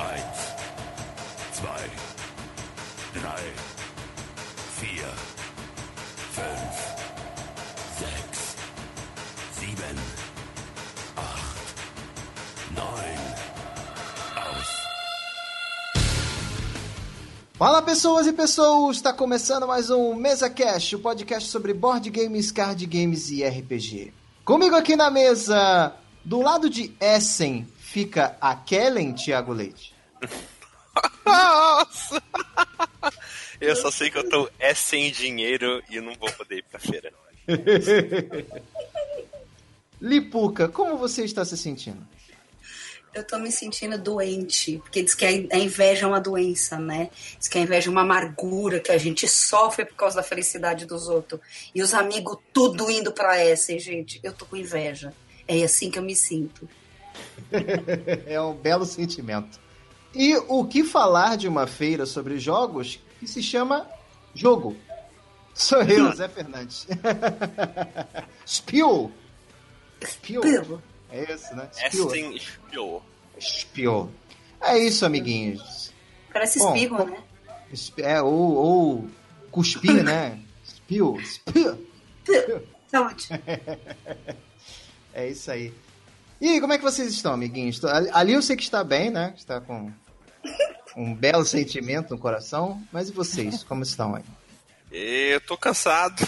Eins, 0.00 0.54
zwei, 1.52 1.90
drei, 3.12 3.52
vier, 4.78 5.12
fünf, 6.32 6.74
sechs, 7.98 8.56
sieben, 9.52 9.98
acht, 11.18 11.76
neun. 12.74 13.20
Aus. 14.36 14.68
Fala 17.58 17.82
pessoas 17.82 18.26
e 18.26 18.32
pessoas, 18.32 18.96
está 18.96 19.12
começando 19.12 19.66
mais 19.66 19.90
um 19.90 20.14
Mesa 20.14 20.48
Cast, 20.48 20.96
o 20.96 21.00
podcast 21.00 21.50
sobre 21.50 21.74
board 21.74 22.08
games, 22.08 22.50
card 22.50 22.86
games 22.86 23.30
e 23.30 23.46
RPG. 23.46 24.14
Comigo 24.46 24.76
aqui 24.76 24.96
na 24.96 25.10
mesa, 25.10 25.94
do 26.24 26.40
lado 26.40 26.70
de 26.70 26.90
Essen, 26.98 27.68
fica 27.90 28.36
a 28.40 28.54
Kellen 28.54 29.12
Thiago 29.14 29.52
Leite. 29.52 29.92
Nossa! 31.26 32.22
Eu 33.60 33.76
só 33.76 33.90
sei 33.90 34.10
que 34.10 34.16
eu 34.16 34.26
tô 34.26 34.48
é 34.58 34.72
sem 34.72 35.12
dinheiro 35.12 35.82
e 35.90 36.00
não 36.00 36.14
vou 36.14 36.32
poder 36.32 36.56
ir 36.56 36.64
pra 36.64 36.80
feira. 36.80 37.12
Lipuca, 40.00 40.66
como 40.66 40.96
você 40.96 41.24
está 41.24 41.44
se 41.44 41.58
sentindo? 41.58 42.00
Eu 43.12 43.22
tô 43.22 43.38
me 43.38 43.52
sentindo 43.52 43.98
doente, 43.98 44.78
porque 44.78 45.02
diz 45.02 45.14
que 45.14 45.26
a 45.26 45.58
inveja 45.58 46.06
é 46.06 46.08
uma 46.08 46.20
doença, 46.20 46.78
né? 46.78 47.10
Diz 47.38 47.48
que 47.48 47.58
a 47.58 47.60
inveja 47.60 47.90
é 47.90 47.92
uma 47.92 48.00
amargura 48.00 48.80
que 48.80 48.92
a 48.92 48.96
gente 48.96 49.28
sofre 49.28 49.84
por 49.84 49.94
causa 49.94 50.16
da 50.16 50.22
felicidade 50.22 50.86
dos 50.86 51.06
outros. 51.06 51.38
E 51.74 51.82
os 51.82 51.92
amigos 51.92 52.38
tudo 52.54 52.90
indo 52.90 53.12
pra 53.12 53.36
essa, 53.36 53.74
e, 53.74 53.78
gente, 53.78 54.18
eu 54.22 54.32
tô 54.32 54.46
com 54.46 54.56
inveja. 54.56 55.12
É 55.46 55.62
assim 55.62 55.90
que 55.90 55.98
eu 55.98 56.02
me 56.02 56.16
sinto. 56.16 56.66
é 58.26 58.40
um 58.40 58.54
belo 58.54 58.84
sentimento. 58.84 59.58
E 60.14 60.36
o 60.48 60.64
que 60.64 60.84
falar 60.84 61.36
de 61.36 61.46
uma 61.46 61.66
feira 61.66 62.04
sobre 62.04 62.38
jogos 62.38 63.00
que 63.18 63.26
se 63.26 63.42
chama 63.42 63.86
Jogo? 64.34 64.76
Sou 65.54 65.82
eu, 65.82 66.12
Zé 66.12 66.28
Fernandes. 66.28 66.86
Spiel. 68.46 69.12
Spiel. 70.04 70.42
Spiel. 70.42 70.82
É 71.10 71.32
isso, 71.32 71.54
né? 71.54 71.68
Essen 71.84 72.38
Spiel. 72.38 73.02
Spiel. 73.40 74.10
É 74.60 74.78
isso, 74.78 75.04
amiguinhos. 75.04 75.92
Parece 76.32 76.58
Bom, 76.58 76.74
espigo, 76.74 77.04
né? 77.04 77.22
É, 77.98 78.22
ou, 78.22 78.54
ou 78.54 79.10
cuspir, 79.50 80.02
né? 80.04 80.38
Spiel. 80.64 81.18
Spiel. 81.24 81.78
Saúde. 82.88 83.28
É 85.12 85.28
isso 85.28 85.50
aí. 85.50 85.74
E 86.40 86.48
aí, 86.48 86.60
como 86.60 86.72
é 86.72 86.78
que 86.78 86.84
vocês 86.84 87.12
estão, 87.12 87.32
amiguinhos? 87.34 87.80
Ali 88.12 88.32
eu 88.32 88.42
sei 88.42 88.56
que 88.56 88.62
está 88.62 88.82
bem, 88.82 89.10
né? 89.10 89.34
Está 89.36 89.60
com 89.60 89.92
um 90.96 91.14
belo 91.14 91.44
sentimento 91.44 92.10
no 92.14 92.18
coração. 92.20 92.82
Mas 92.90 93.08
e 93.08 93.12
vocês? 93.12 93.62
Como 93.62 93.82
estão 93.82 94.14
aí? 94.16 94.24
Eu 94.90 95.40
tô 95.42 95.56
cansado. 95.56 96.26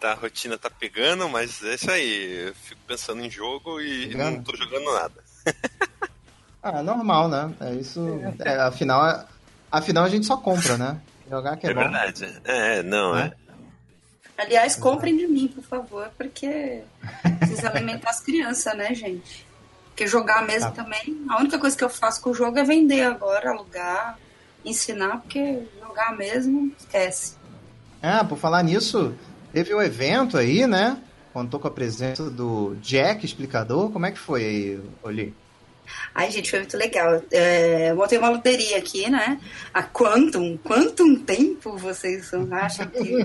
Tá, 0.00 0.12
a 0.12 0.14
rotina 0.14 0.58
tá 0.58 0.68
pegando, 0.68 1.28
mas 1.28 1.62
é 1.62 1.74
isso 1.76 1.90
aí. 1.90 2.46
Eu 2.48 2.54
fico 2.56 2.80
pensando 2.88 3.24
em 3.24 3.30
jogo 3.30 3.80
e 3.80 4.08
Pegando? 4.08 4.36
não 4.38 4.42
tô 4.42 4.56
jogando 4.56 4.92
nada. 4.92 5.22
Ah, 6.64 6.80
normal, 6.80 7.26
né? 7.28 7.52
É 7.60 7.74
isso. 7.74 8.00
é, 8.38 8.54
afinal, 8.60 9.26
afinal, 9.68 10.04
a 10.04 10.08
gente 10.08 10.26
só 10.26 10.36
compra, 10.36 10.78
né? 10.78 11.00
Jogar 11.28 11.56
que 11.56 11.66
é, 11.66 11.70
É 11.70 11.74
bom. 11.74 11.80
verdade. 11.80 12.40
É, 12.44 12.82
não, 12.84 13.16
é. 13.18 13.32
Aliás, 14.38 14.76
comprem 14.76 15.16
de 15.16 15.26
mim, 15.26 15.48
por 15.48 15.64
favor, 15.64 16.08
porque 16.16 16.82
precisa 17.40 17.68
alimentar 17.68 18.10
as 18.10 18.20
crianças, 18.20 18.76
né, 18.76 18.94
gente? 18.94 19.44
Porque 20.02 20.06
jogar 20.08 20.44
mesmo 20.44 20.72
Tá. 20.72 20.82
também, 20.82 21.24
a 21.28 21.38
única 21.38 21.56
coisa 21.58 21.76
que 21.76 21.84
eu 21.84 21.88
faço 21.88 22.20
com 22.20 22.30
o 22.30 22.34
jogo 22.34 22.58
é 22.58 22.64
vender 22.64 23.02
agora, 23.02 23.50
alugar, 23.50 24.18
ensinar, 24.64 25.18
porque 25.18 25.60
jogar 25.80 26.16
mesmo, 26.16 26.72
esquece. 26.78 27.36
Ah, 28.02 28.24
por 28.24 28.36
falar 28.36 28.64
nisso, 28.64 29.14
teve 29.52 29.72
um 29.72 29.80
evento 29.80 30.36
aí, 30.36 30.66
né? 30.66 30.98
Contou 31.32 31.60
com 31.60 31.68
a 31.68 31.70
presença 31.70 32.28
do 32.28 32.74
Jack, 32.80 33.24
explicador. 33.24 33.92
Como 33.92 34.04
é 34.04 34.10
que 34.10 34.18
foi 34.18 34.44
aí, 34.44 34.80
Oli? 35.04 35.32
Ai, 36.14 36.30
gente, 36.32 36.50
foi 36.50 36.60
muito 36.60 36.76
legal. 36.76 37.22
É, 37.30 37.90
eu 37.90 37.96
montei 37.96 38.18
uma 38.18 38.28
loteria 38.30 38.78
aqui, 38.78 39.08
né? 39.08 39.40
A 39.72 39.82
Quantum. 39.84 40.56
Quantum 40.58 41.14
tempo 41.16 41.76
vocês 41.76 42.30
acham 42.50 42.86
que. 42.88 43.18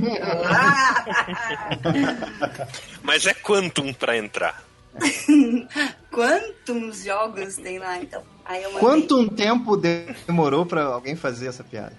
Mas 3.01 3.25
é 3.25 3.33
Quantum 3.33 3.91
pra 3.93 4.15
entrar. 4.17 4.63
Quantos 6.11 7.03
jogos 7.03 7.55
tem 7.57 7.79
lá, 7.79 7.97
então? 7.97 8.23
Aí 8.45 8.63
eu 8.63 8.71
mandei. 8.71 8.87
Quanto 8.87 9.19
um 9.19 9.27
tempo 9.27 9.77
demorou 9.77 10.65
pra 10.65 10.85
alguém 10.85 11.15
fazer 11.15 11.47
essa 11.47 11.63
piada? 11.63 11.93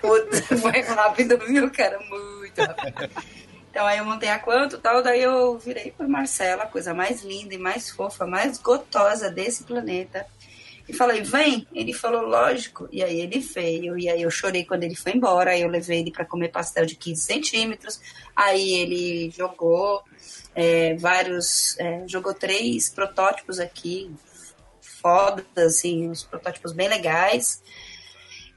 Putz, 0.00 0.40
foi 0.60 0.80
rápido, 0.82 1.38
viu, 1.38 1.70
cara? 1.70 1.98
Muito 2.08 2.60
rápido. 2.60 3.10
Então 3.70 3.86
aí 3.86 3.98
eu 3.98 4.04
montei 4.04 4.28
a 4.28 4.38
quanto 4.38 4.76
e 4.76 4.78
tal, 4.80 5.02
daí 5.02 5.22
eu 5.22 5.56
virei 5.58 5.92
por 5.92 6.08
Marcela, 6.08 6.64
a 6.64 6.66
coisa 6.66 6.92
mais 6.92 7.22
linda 7.22 7.54
e 7.54 7.58
mais 7.58 7.88
fofa, 7.88 8.26
mais 8.26 8.58
gotosa 8.58 9.30
desse 9.30 9.62
planeta. 9.62 10.26
E 10.90 10.92
falei, 10.92 11.22
vem. 11.22 11.66
Ele 11.72 11.92
falou, 11.92 12.22
lógico. 12.22 12.88
E 12.90 13.02
aí 13.02 13.20
ele 13.20 13.38
veio. 13.38 13.96
E 13.96 14.08
aí 14.08 14.22
eu 14.22 14.30
chorei 14.30 14.64
quando 14.64 14.82
ele 14.82 14.96
foi 14.96 15.12
embora. 15.12 15.52
Aí 15.52 15.62
eu 15.62 15.68
levei 15.68 16.00
ele 16.00 16.10
para 16.10 16.24
comer 16.24 16.48
pastel 16.48 16.84
de 16.84 16.96
15 16.96 17.22
centímetros. 17.22 18.00
Aí 18.34 18.72
ele 18.74 19.30
jogou 19.30 20.02
é, 20.54 20.94
vários. 20.96 21.78
é, 21.78 22.02
jogou 22.08 22.34
três 22.34 22.88
protótipos 22.90 23.60
aqui. 23.60 24.10
Foda, 24.80 25.44
assim, 25.56 26.08
uns 26.08 26.24
protótipos 26.24 26.72
bem 26.72 26.88
legais. 26.88 27.62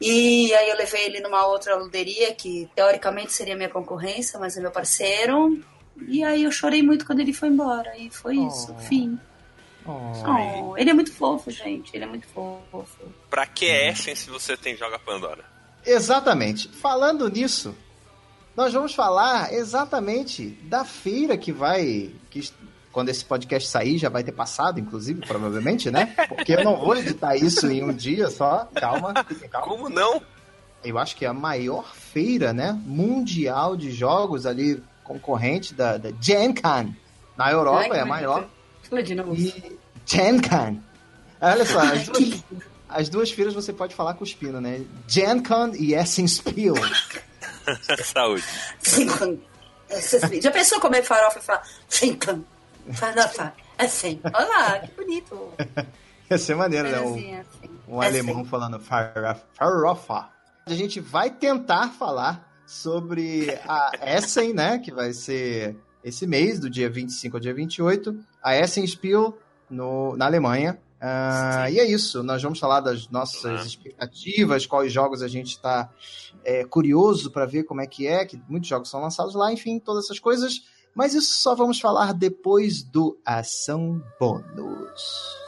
E 0.02 0.54
aí 0.56 0.70
eu 0.70 0.76
levei 0.76 1.06
ele 1.06 1.22
numa 1.22 1.46
outra 1.46 1.76
luderia 1.76 2.34
que 2.34 2.68
teoricamente 2.76 3.32
seria 3.32 3.56
minha 3.56 3.70
concorrência, 3.70 4.40
mas 4.40 4.58
é 4.58 4.60
meu 4.60 4.72
parceiro. 4.72 5.64
E 6.08 6.24
aí 6.24 6.44
eu 6.44 6.52
chorei 6.52 6.82
muito 6.82 7.06
quando 7.06 7.20
ele 7.20 7.32
foi 7.32 7.50
embora. 7.50 7.96
E 7.98 8.10
foi 8.10 8.36
isso, 8.38 8.76
Oh. 8.76 8.80
fim. 8.82 9.20
Oh. 9.86 10.72
Oh, 10.72 10.78
ele 10.78 10.90
é 10.90 10.94
muito 10.94 11.12
fofo, 11.12 11.52
gente. 11.52 11.96
Ele 11.96 12.04
é 12.04 12.08
muito 12.08 12.28
fofo. 12.28 12.88
Pra 13.30 13.46
que 13.46 13.66
Essen 13.66 14.16
se 14.16 14.30
você 14.30 14.56
tem 14.56 14.76
Joga 14.76 15.00
Pandora? 15.00 15.44
Exatamente. 15.86 16.70
Falando 16.70 17.30
nisso, 17.30 17.76
nós 18.56 18.74
vamos 18.74 18.94
falar 18.94 19.52
exatamente 19.54 20.50
da 20.64 20.86
feira 20.86 21.38
que 21.38 21.52
vai. 21.52 22.12
Que, 22.30 22.50
quando 22.92 23.10
esse 23.10 23.26
podcast 23.26 23.68
sair, 23.68 23.98
já 23.98 24.08
vai 24.08 24.24
ter 24.24 24.32
passado, 24.32 24.80
inclusive, 24.80 25.26
provavelmente, 25.26 25.90
né? 25.90 26.14
Porque 26.30 26.54
eu 26.54 26.64
não 26.64 26.78
vou 26.78 26.96
editar 26.96 27.36
isso 27.36 27.66
em 27.72 27.84
um 27.84 27.92
dia 27.92 28.30
só. 28.30 28.68
Calma, 28.76 29.14
calma. 29.52 29.68
Como 29.68 29.90
não? 29.90 30.22
Eu 30.84 31.00
acho 31.00 31.16
que 31.16 31.26
é 31.26 31.28
a 31.28 31.34
maior 31.34 31.96
feira, 31.96 32.54
né? 32.54 32.80
Mundial 32.86 33.76
de 33.76 33.92
jogos 33.92 34.46
ali, 34.46 34.84
concorrente 35.04 35.74
da, 35.74 35.98
da 35.98 36.12
Gen 36.22 36.54
Con. 36.54 36.94
Na 37.36 37.52
Europa 37.52 37.96
é 37.96 38.02
a 38.02 38.06
maior. 38.06 38.48
De 39.04 39.16
novo. 39.16 39.34
E 39.36 39.78
Gen 40.06 40.40
Con. 40.42 40.80
Olha 41.42 41.66
só, 41.66 41.80
as 41.82 42.08
duas, 42.10 42.44
as 42.90 43.10
duas 43.10 43.32
feiras 43.32 43.54
você 43.54 43.74
pode 43.74 43.96
falar 43.96 44.14
cuspindo, 44.16 44.62
né? 44.62 44.84
Gen 45.08 45.42
Con 45.44 45.72
e 45.76 45.94
Essen 45.96 46.28
Spiel. 46.28 46.76
Saúde. 48.04 48.44
Essas- 49.90 50.22
Já 50.42 50.52
pensou 50.52 50.80
comer 50.80 51.04
farofa 51.04 51.40
e 51.40 51.42
falar 51.42 51.64
cinco? 51.88 52.44
Farofa. 52.94 53.54
É 53.78 53.86
assim. 53.86 54.20
Olha 54.34 54.48
lá, 54.48 54.80
que 54.80 54.92
bonito. 54.96 55.54
Ia 56.30 56.38
ser 56.38 56.56
maneiro, 56.56 56.90
né? 56.90 57.00
Um, 57.02 57.14
assim. 57.16 57.44
um 57.88 58.02
alemão 58.02 58.42
assim. 58.42 58.50
falando 58.50 58.80
faro- 58.80 59.40
farofa. 59.54 60.30
A 60.66 60.74
gente 60.74 61.00
vai 61.00 61.30
tentar 61.30 61.90
falar 61.90 62.50
sobre 62.66 63.50
a 63.68 63.92
Essen, 64.18 64.54
né? 64.54 64.80
Que 64.80 64.92
vai 64.92 65.14
ser 65.14 65.76
esse 66.04 66.28
mês, 66.28 66.60
do 66.60 66.70
dia 66.70 66.90
25 66.90 67.38
ao 67.38 67.40
dia 67.42 67.54
28. 67.54 68.18
A 68.42 68.56
Essen 68.56 68.86
Spiel 68.86 69.38
no, 69.70 70.16
na 70.18 70.26
Alemanha. 70.26 70.78
Ah, 71.02 71.70
e 71.70 71.80
é 71.80 71.86
isso, 71.86 72.24
nós 72.24 72.42
vamos 72.42 72.60
falar 72.60 72.80
das 72.80 73.10
nossas 73.10 73.44
Uhum. 73.62 73.68
expectativas, 73.68 74.66
quais 74.66 74.92
jogos 74.92 75.22
a 75.22 75.28
gente 75.28 75.50
está 75.50 75.90
curioso 76.70 77.30
para 77.32 77.46
ver 77.46 77.64
como 77.64 77.82
é 77.82 77.88
que 77.88 78.08
é, 78.08 78.26
que 78.26 78.42
muitos 78.48 78.70
jogos 78.70 78.90
são 78.90 79.02
lançados 79.02 79.36
lá, 79.36 79.52
enfim, 79.52 79.80
todas 79.80 80.06
essas 80.06 80.20
coisas. 80.20 80.62
Mas 80.96 81.14
isso 81.14 81.42
só 81.42 81.56
vamos 81.56 81.80
falar 81.80 82.14
depois 82.14 82.84
do 82.84 83.18
Ação 83.26 84.02
Bônus. 84.20 85.43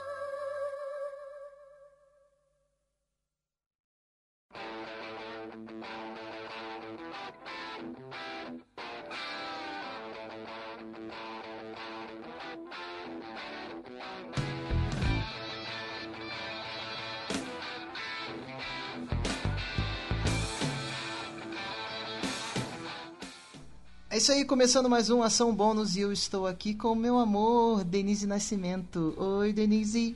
É 24.16 24.18
isso 24.18 24.32
aí, 24.32 24.46
começando 24.46 24.90
mais 24.90 25.10
um 25.10 25.22
Ação 25.22 25.54
Bônus 25.54 25.98
e 25.98 26.00
eu 26.00 26.14
estou 26.14 26.48
aqui 26.48 26.74
com 26.74 26.94
o 26.94 26.96
meu 26.96 27.20
amor, 27.20 27.84
Denise 27.84 28.26
Nascimento. 28.26 29.14
Oi, 29.18 29.52
Denise. 29.52 30.16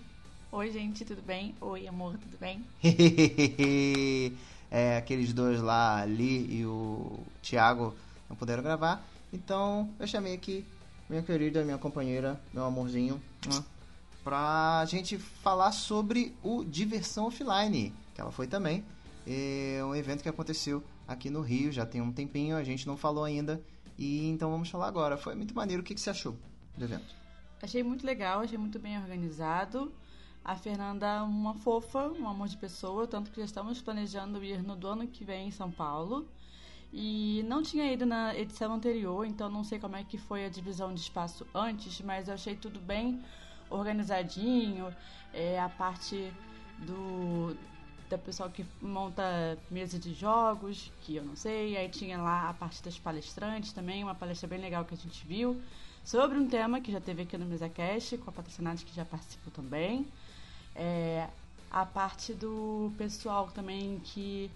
Oi, 0.54 0.72
gente, 0.72 1.04
tudo 1.04 1.22
bem? 1.22 1.54
Oi, 1.60 1.86
amor, 1.86 2.18
tudo 2.18 2.38
bem? 2.40 2.64
é, 4.72 4.96
aqueles 4.96 5.34
dois 5.34 5.60
lá, 5.60 6.00
Ali 6.00 6.60
e 6.60 6.66
o 6.66 7.20
Thiago, 7.42 7.94
não 8.30 8.38
puderam 8.38 8.64
gravar. 8.64 9.06
Então, 9.34 9.90
eu 10.00 10.08
chamei 10.08 10.34
aqui 10.34 10.66
minha 11.10 11.22
querida, 11.22 11.66
minha 11.66 11.78
companheira, 11.78 12.40
meu 12.54 12.64
amorzinho, 12.64 13.22
né, 13.46 13.62
pra 14.24 14.86
gente 14.88 15.18
falar 15.18 15.74
sobre 15.74 16.34
o 16.42 16.64
Diversão 16.64 17.26
Offline, 17.26 17.94
que 18.16 18.22
ela 18.22 18.32
foi 18.32 18.48
também. 18.48 18.82
É 19.28 19.82
um 19.84 19.94
evento 19.94 20.24
que 20.24 20.30
aconteceu 20.30 20.82
aqui 21.06 21.30
no 21.30 21.42
Rio, 21.42 21.70
já 21.70 21.86
tem 21.86 22.00
um 22.00 22.14
tempinho, 22.14 22.56
a 22.56 22.64
gente 22.64 22.88
não 22.88 22.96
falou 22.96 23.26
ainda. 23.26 23.62
E 24.00 24.30
então 24.30 24.50
vamos 24.50 24.70
falar 24.70 24.88
agora. 24.88 25.18
Foi 25.18 25.36
muito 25.36 25.54
maneiro. 25.54 25.82
O 25.82 25.86
que, 25.86 25.94
que 25.94 26.00
você 26.00 26.10
achou 26.10 26.38
do 26.78 26.86
evento? 26.86 27.14
Achei 27.62 27.84
muito 27.84 28.06
legal, 28.06 28.40
achei 28.40 28.58
muito 28.58 28.80
bem 28.80 28.98
organizado. 28.98 29.92
A 30.44 30.56
Fernanda 30.56 31.06
é 31.06 31.22
uma 31.22 31.54
fofa, 31.54 32.08
um 32.08 32.26
amor 32.26 32.48
de 32.48 32.56
pessoa, 32.56 33.06
tanto 33.06 33.30
que 33.30 33.42
já 33.42 33.46
estamos 33.46 33.82
planejando 33.82 34.42
ir 34.42 34.64
no 34.64 34.78
do 34.78 34.88
ano 34.88 35.06
que 35.06 35.26
vem 35.26 35.50
em 35.50 35.52
São 35.52 35.70
Paulo. 35.70 36.26
E 36.94 37.44
não 37.46 37.62
tinha 37.62 37.92
ido 37.92 38.06
na 38.06 38.34
edição 38.36 38.74
anterior, 38.74 39.26
então 39.26 39.50
não 39.50 39.66
sei 39.66 39.78
como 39.78 39.98
é 39.98 40.04
que 40.04 40.18
foi 40.18 40.46
a 40.46 40.50
divisão 40.50 40.94
de 40.94 41.02
espaço 41.02 41.46
antes, 41.54 42.00
mas 42.02 42.30
eu 42.30 42.36
achei 42.36 42.56
tudo 42.56 42.80
bem 42.80 43.22
organizadinho. 43.70 44.96
É, 45.34 45.60
a 45.60 45.68
parte 45.68 46.34
do 46.80 47.56
da 48.10 48.18
pessoal 48.18 48.50
que 48.50 48.66
monta 48.82 49.58
mesa 49.70 50.00
de 50.00 50.14
jogos, 50.14 50.92
que 51.02 51.16
eu 51.16 51.24
não 51.24 51.36
sei. 51.36 51.78
Aí 51.78 51.88
tinha 51.90 52.18
lá 52.18 52.50
a 52.50 52.54
parte 52.54 52.84
das 52.84 52.98
palestrantes 52.98 53.72
também, 53.72 54.04
uma 54.04 54.16
palestra 54.16 54.48
bem 54.48 54.60
legal 54.60 54.84
que 54.84 54.94
a 54.94 54.98
gente 54.98 55.26
viu 55.26 55.62
sobre 56.04 56.38
um 56.38 56.48
tema 56.48 56.82
que 56.82 56.92
já 56.92 57.00
teve 57.00 57.22
aqui 57.22 57.38
no 57.38 57.46
MesaCast, 57.46 58.18
com 58.18 58.30
a 58.30 58.34
patrocinante 58.34 58.84
que 58.84 58.96
já 58.96 59.06
participou 59.06 59.52
também. 59.54 60.08
É, 60.76 61.28
a 61.70 61.86
parte 61.86 62.34
do 62.34 62.92
pessoal 62.98 63.50
também 63.54 64.00
que. 64.04 64.50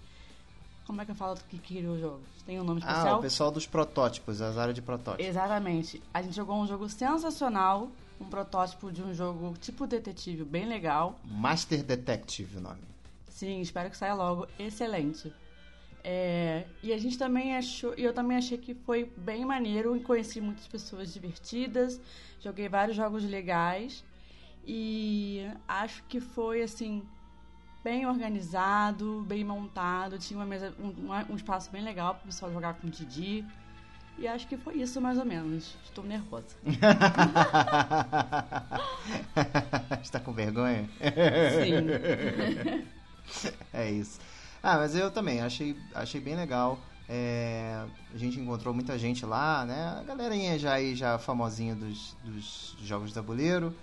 Como 0.86 1.00
é 1.00 1.04
que 1.04 1.12
eu 1.12 1.14
falo 1.14 1.38
que 1.48 1.58
criou 1.58 1.94
o 1.94 1.98
jogo? 1.98 2.20
Tem 2.44 2.60
um 2.60 2.64
nome 2.64 2.80
especial? 2.80 3.14
Ah, 3.14 3.18
o 3.18 3.22
pessoal 3.22 3.50
dos 3.50 3.66
protótipos, 3.66 4.42
as 4.42 4.58
áreas 4.58 4.74
de 4.74 4.82
protótipos. 4.82 5.24
Exatamente. 5.24 6.02
A 6.12 6.20
gente 6.20 6.36
jogou 6.36 6.56
um 6.56 6.66
jogo 6.66 6.88
sensacional, 6.90 7.88
um 8.20 8.26
protótipo 8.26 8.92
de 8.92 9.02
um 9.02 9.14
jogo 9.14 9.54
tipo 9.60 9.86
detetive 9.86 10.44
bem 10.44 10.66
legal. 10.66 11.18
Master 11.24 11.82
Detective 11.82 12.58
o 12.58 12.60
nome. 12.60 12.93
Sim, 13.34 13.60
espero 13.60 13.90
que 13.90 13.96
saia 13.96 14.14
logo. 14.14 14.46
Excelente. 14.56 15.32
É, 16.04 16.66
e 16.80 16.92
a 16.92 16.98
gente 16.98 17.18
também 17.18 17.56
achou, 17.56 17.92
e 17.98 18.04
eu 18.04 18.12
também 18.12 18.36
achei 18.36 18.56
que 18.56 18.74
foi 18.74 19.10
bem 19.16 19.44
maneiro, 19.44 19.98
conheci 20.02 20.40
muitas 20.40 20.68
pessoas 20.68 21.12
divertidas, 21.12 22.00
joguei 22.40 22.68
vários 22.68 22.96
jogos 22.96 23.24
legais 23.24 24.04
e 24.64 25.44
acho 25.66 26.04
que 26.04 26.20
foi 26.20 26.62
assim 26.62 27.02
bem 27.82 28.06
organizado, 28.06 29.24
bem 29.26 29.42
montado, 29.42 30.16
tinha 30.16 30.38
uma 30.38 30.46
mesa, 30.46 30.72
um, 30.78 31.10
um 31.32 31.34
espaço 31.34 31.72
bem 31.72 31.82
legal 31.82 32.14
para 32.14 32.22
o 32.22 32.26
pessoal 32.26 32.52
jogar 32.52 32.74
com 32.74 32.86
o 32.86 32.90
Didi. 32.90 33.44
E 34.16 34.28
acho 34.28 34.46
que 34.46 34.56
foi 34.56 34.76
isso 34.76 35.00
mais 35.00 35.18
ou 35.18 35.24
menos. 35.24 35.76
Estou 35.84 36.04
nervosa. 36.04 36.54
Está 40.00 40.20
com 40.20 40.32
vergonha? 40.32 40.88
Sim. 41.64 42.84
é 43.72 43.90
isso. 43.90 44.18
Ah, 44.62 44.76
mas 44.76 44.94
eu 44.94 45.10
também 45.10 45.40
achei, 45.40 45.76
achei 45.94 46.20
bem 46.20 46.36
legal. 46.36 46.78
É, 47.08 47.84
a 48.14 48.16
gente 48.16 48.40
encontrou 48.40 48.72
muita 48.72 48.98
gente 48.98 49.26
lá, 49.26 49.64
né? 49.66 49.98
A 50.00 50.02
galerinha 50.02 50.58
já 50.58 50.72
aí, 50.72 50.94
já 50.94 51.18
famosinha 51.18 51.74
dos, 51.74 52.16
dos 52.24 52.76
jogos 52.82 53.08
de 53.08 53.14
tabuleiro. 53.14 53.74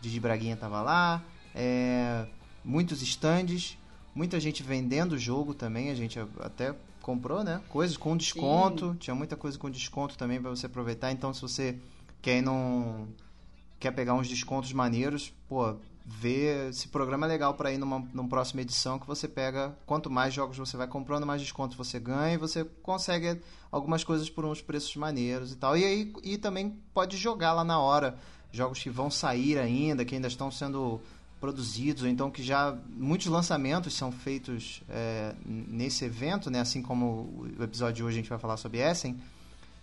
Didi 0.00 0.18
Braguinha 0.18 0.56
tava 0.56 0.80
lá. 0.80 1.22
É, 1.54 2.26
muitos 2.64 3.02
estandes. 3.02 3.76
Muita 4.14 4.40
gente 4.40 4.62
vendendo 4.62 5.12
o 5.12 5.18
jogo 5.18 5.52
também. 5.52 5.90
A 5.90 5.94
gente 5.94 6.18
até 6.40 6.74
comprou, 7.02 7.44
né? 7.44 7.60
Coisas 7.68 7.96
com 7.96 8.16
desconto. 8.16 8.92
Sim. 8.92 8.98
Tinha 8.98 9.14
muita 9.14 9.36
coisa 9.36 9.58
com 9.58 9.70
desconto 9.70 10.16
também 10.16 10.40
para 10.40 10.50
você 10.50 10.66
aproveitar. 10.66 11.12
Então, 11.12 11.34
se 11.34 11.42
você 11.42 11.78
quer 12.22 12.42
não 12.42 13.08
quer 13.78 13.92
pegar 13.92 14.14
uns 14.14 14.28
descontos 14.28 14.72
maneiros, 14.74 15.32
pô, 15.48 15.74
ver 16.10 16.74
se 16.74 16.88
programa 16.88 17.24
é 17.26 17.28
legal 17.28 17.54
para 17.54 17.72
ir 17.72 17.78
numa, 17.78 18.00
numa 18.12 18.28
próxima 18.28 18.60
edição 18.62 18.98
que 18.98 19.06
você 19.06 19.28
pega 19.28 19.76
quanto 19.86 20.10
mais 20.10 20.34
jogos 20.34 20.58
você 20.58 20.76
vai 20.76 20.88
comprando 20.88 21.24
mais 21.24 21.40
desconto 21.40 21.76
você 21.76 22.00
ganha 22.00 22.34
e 22.34 22.36
você 22.36 22.64
consegue 22.82 23.40
algumas 23.70 24.02
coisas 24.02 24.28
por 24.28 24.44
uns 24.44 24.60
preços 24.60 24.94
maneiros 24.96 25.52
e 25.52 25.56
tal. 25.56 25.76
E 25.76 25.84
aí 25.84 26.12
e 26.24 26.36
também 26.36 26.76
pode 26.92 27.16
jogar 27.16 27.52
lá 27.52 27.62
na 27.62 27.78
hora 27.78 28.18
jogos 28.50 28.82
que 28.82 28.90
vão 28.90 29.08
sair 29.08 29.56
ainda 29.56 30.04
que 30.04 30.16
ainda 30.16 30.26
estão 30.26 30.50
sendo 30.50 31.00
produzidos 31.40 32.02
ou 32.02 32.08
então 32.08 32.28
que 32.28 32.42
já 32.42 32.76
muitos 32.88 33.28
lançamentos 33.28 33.94
são 33.94 34.10
feitos 34.10 34.82
é, 34.88 35.32
nesse 35.46 36.04
evento 36.04 36.50
né? 36.50 36.58
Assim 36.58 36.82
como 36.82 37.54
o 37.56 37.62
episódio 37.62 37.94
de 37.94 38.02
hoje 38.02 38.18
a 38.18 38.20
gente 38.20 38.30
vai 38.30 38.38
falar 38.38 38.56
sobre 38.56 38.78
Essen. 38.78 39.16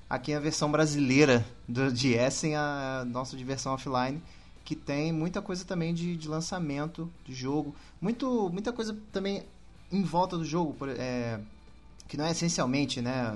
Aqui 0.09 0.33
a 0.33 0.39
versão 0.41 0.69
brasileira 0.69 1.45
do, 1.67 1.91
de 1.91 2.13
Essen 2.13 2.53
a 2.55 3.05
nossa 3.07 3.37
diversão 3.37 3.73
offline 3.73 4.21
que 4.67 4.75
tem 4.75 5.13
muita 5.13 5.41
coisa 5.41 5.63
também 5.63 5.93
de, 5.93 6.17
de 6.17 6.27
lançamento 6.27 7.09
de 7.23 7.33
jogo, 7.33 7.73
muito, 8.01 8.49
muita 8.49 8.73
coisa 8.73 8.93
também 9.13 9.43
em 9.89 10.03
volta 10.03 10.37
do 10.37 10.43
jogo, 10.43 10.75
é, 10.89 11.39
que 12.05 12.17
não 12.17 12.25
é 12.25 12.31
essencialmente 12.31 13.01
né, 13.01 13.33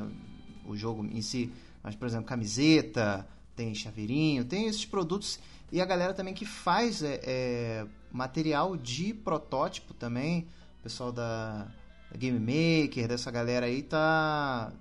o 0.67 0.75
jogo 0.75 1.05
em 1.05 1.21
si, 1.21 1.49
mas, 1.81 1.95
por 1.95 2.05
exemplo, 2.05 2.25
camiseta, 2.25 3.25
tem 3.55 3.73
chaveirinho, 3.73 4.43
tem 4.43 4.67
esses 4.67 4.83
produtos. 4.83 5.39
E 5.71 5.79
a 5.79 5.85
galera 5.85 6.13
também 6.13 6.33
que 6.33 6.45
faz 6.45 7.01
é, 7.01 7.21
é, 7.23 7.85
material 8.11 8.75
de 8.75 9.13
protótipo 9.13 9.93
também, 9.93 10.45
o 10.81 10.83
pessoal 10.83 11.13
da, 11.13 11.65
da 12.11 12.17
Game 12.17 12.39
Maker, 12.39 13.07
dessa 13.07 13.31
galera 13.31 13.67
aí 13.67 13.81
tá 13.81 14.73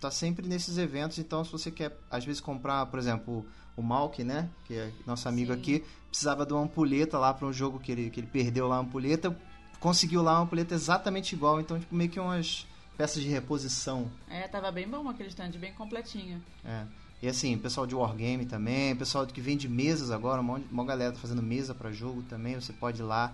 tá 0.00 0.10
sempre 0.10 0.46
nesses 0.46 0.78
eventos, 0.78 1.18
então 1.18 1.44
se 1.44 1.52
você 1.52 1.70
quer 1.70 1.94
às 2.10 2.24
vezes 2.24 2.40
comprar, 2.40 2.86
por 2.86 2.98
exemplo, 2.98 3.44
o 3.78 3.82
Malk, 3.82 4.24
né, 4.24 4.48
que 4.64 4.74
é 4.74 4.90
nosso 5.06 5.28
amigo 5.28 5.54
Sim. 5.54 5.58
aqui, 5.58 5.84
precisava 6.08 6.44
de 6.44 6.52
uma 6.52 6.62
ampulheta 6.62 7.16
lá 7.16 7.32
para 7.32 7.46
um 7.46 7.52
jogo 7.52 7.78
que 7.78 7.92
ele, 7.92 8.10
que 8.10 8.18
ele 8.18 8.26
perdeu 8.26 8.66
lá 8.66 8.76
a 8.76 8.80
ampulheta, 8.80 9.34
conseguiu 9.78 10.20
lá 10.20 10.32
uma 10.32 10.42
ampulheta 10.42 10.74
exatamente 10.74 11.34
igual, 11.34 11.60
então 11.60 11.78
tipo, 11.78 11.94
meio 11.94 12.10
que 12.10 12.18
umas 12.18 12.66
peças 12.96 13.22
de 13.22 13.28
reposição. 13.28 14.10
É, 14.28 14.48
tava 14.48 14.72
bem 14.72 14.88
bom 14.88 15.08
aquele 15.08 15.28
stand, 15.28 15.52
bem 15.52 15.72
completinho. 15.72 16.42
É. 16.64 16.84
E 17.22 17.28
assim, 17.28 17.56
pessoal 17.56 17.86
de 17.86 17.94
Wargame 17.94 18.46
também, 18.46 18.96
pessoal 18.96 19.24
que 19.24 19.40
vende 19.40 19.68
mesas 19.68 20.10
agora, 20.10 20.40
uma, 20.40 20.60
uma 20.70 20.84
galera 20.84 21.12
tá 21.12 21.18
fazendo 21.18 21.42
mesa 21.42 21.72
para 21.72 21.92
jogo 21.92 22.22
também, 22.22 22.56
você 22.56 22.72
pode 22.72 23.00
ir 23.00 23.04
lá, 23.04 23.32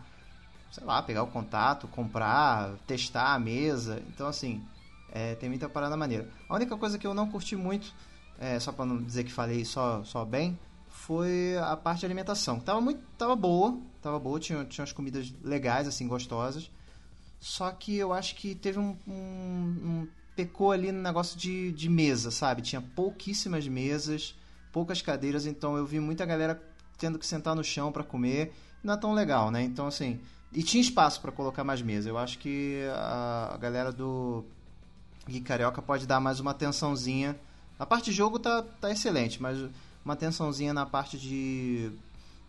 sei 0.71 0.85
lá, 0.85 1.03
pegar 1.03 1.23
o 1.23 1.27
contato, 1.27 1.89
comprar, 1.89 2.75
testar 2.87 3.35
a 3.35 3.39
mesa. 3.39 4.03
Então 4.09 4.27
assim, 4.27 4.63
é, 5.11 5.35
tem 5.37 5.49
muita 5.49 5.69
parada 5.71 5.97
maneira. 5.97 6.29
A 6.49 6.55
única 6.55 6.77
coisa 6.77 6.99
que 6.99 7.07
eu 7.07 7.15
não 7.15 7.31
curti 7.31 7.57
muito, 7.57 7.95
é, 8.39 8.59
só 8.59 8.73
para 8.73 8.85
não 8.85 9.03
dizer 9.03 9.25
que 9.25 9.33
falei 9.33 9.65
só, 9.65 10.03
só 10.05 10.25
bem, 10.25 10.59
foi 10.89 11.57
a 11.59 11.77
parte 11.77 12.01
de 12.01 12.07
alimentação. 12.07 12.59
Tava 12.59 12.81
muito, 12.81 13.01
tava 13.19 13.37
boa, 13.37 13.79
tava 14.01 14.19
boa, 14.19 14.41
tinha, 14.41 14.65
tinha 14.65 14.83
umas 14.83 14.93
comidas 14.93 15.33
legais, 15.43 15.87
assim, 15.87 16.09
gostosas. 16.09 16.71
Só 17.39 17.71
que 17.73 17.97
eu 17.97 18.13
acho 18.13 18.37
que 18.37 18.55
teve 18.55 18.79
um, 18.79 18.97
um, 19.07 19.13
um 19.13 20.09
pecou 20.35 20.73
ali 20.73 20.91
no 20.91 21.03
negócio 21.03 21.39
de, 21.39 21.73
de 21.73 21.89
mesa, 21.89 22.31
sabe? 22.31 22.63
Tinha 22.63 22.81
pouquíssimas 22.81 23.69
mesas, 23.69 24.35
poucas 24.73 25.03
cadeiras, 25.03 25.47
então 25.47 25.77
eu 25.77 25.87
vi 25.87 26.01
muita 26.01 26.25
galera 26.25 26.61
tendo 26.97 27.19
que 27.19 27.27
sentar 27.27 27.55
no 27.55 27.63
chão 27.63 27.93
para 27.93 28.03
comer. 28.03 28.55
Não 28.83 28.95
é 28.95 28.97
tão 28.97 29.13
legal, 29.13 29.51
né? 29.51 29.63
Então, 29.63 29.87
assim. 29.87 30.21
E 30.53 30.63
tinha 30.63 30.81
espaço 30.81 31.21
para 31.21 31.33
colocar 31.33 31.65
mais 31.65 31.83
mesa. 31.83 32.09
Eu 32.09 32.17
acho 32.17 32.39
que 32.39 32.83
a, 32.95 33.51
a 33.55 33.57
galera 33.57 33.91
do 33.91 34.45
Gui 35.27 35.41
Carioca 35.41 35.83
pode 35.83 36.07
dar 36.07 36.21
mais 36.21 36.39
uma 36.41 36.53
atençãozinha. 36.53 37.37
A 37.79 37.85
parte 37.85 38.07
de 38.07 38.13
jogo 38.13 38.39
tá, 38.39 38.63
tá 38.63 38.91
excelente, 38.91 39.43
mas 39.43 39.59
uma 40.05 40.15
atençãozinha 40.15 40.73
na 40.73 40.87
parte 40.87 41.19
de 41.19 41.91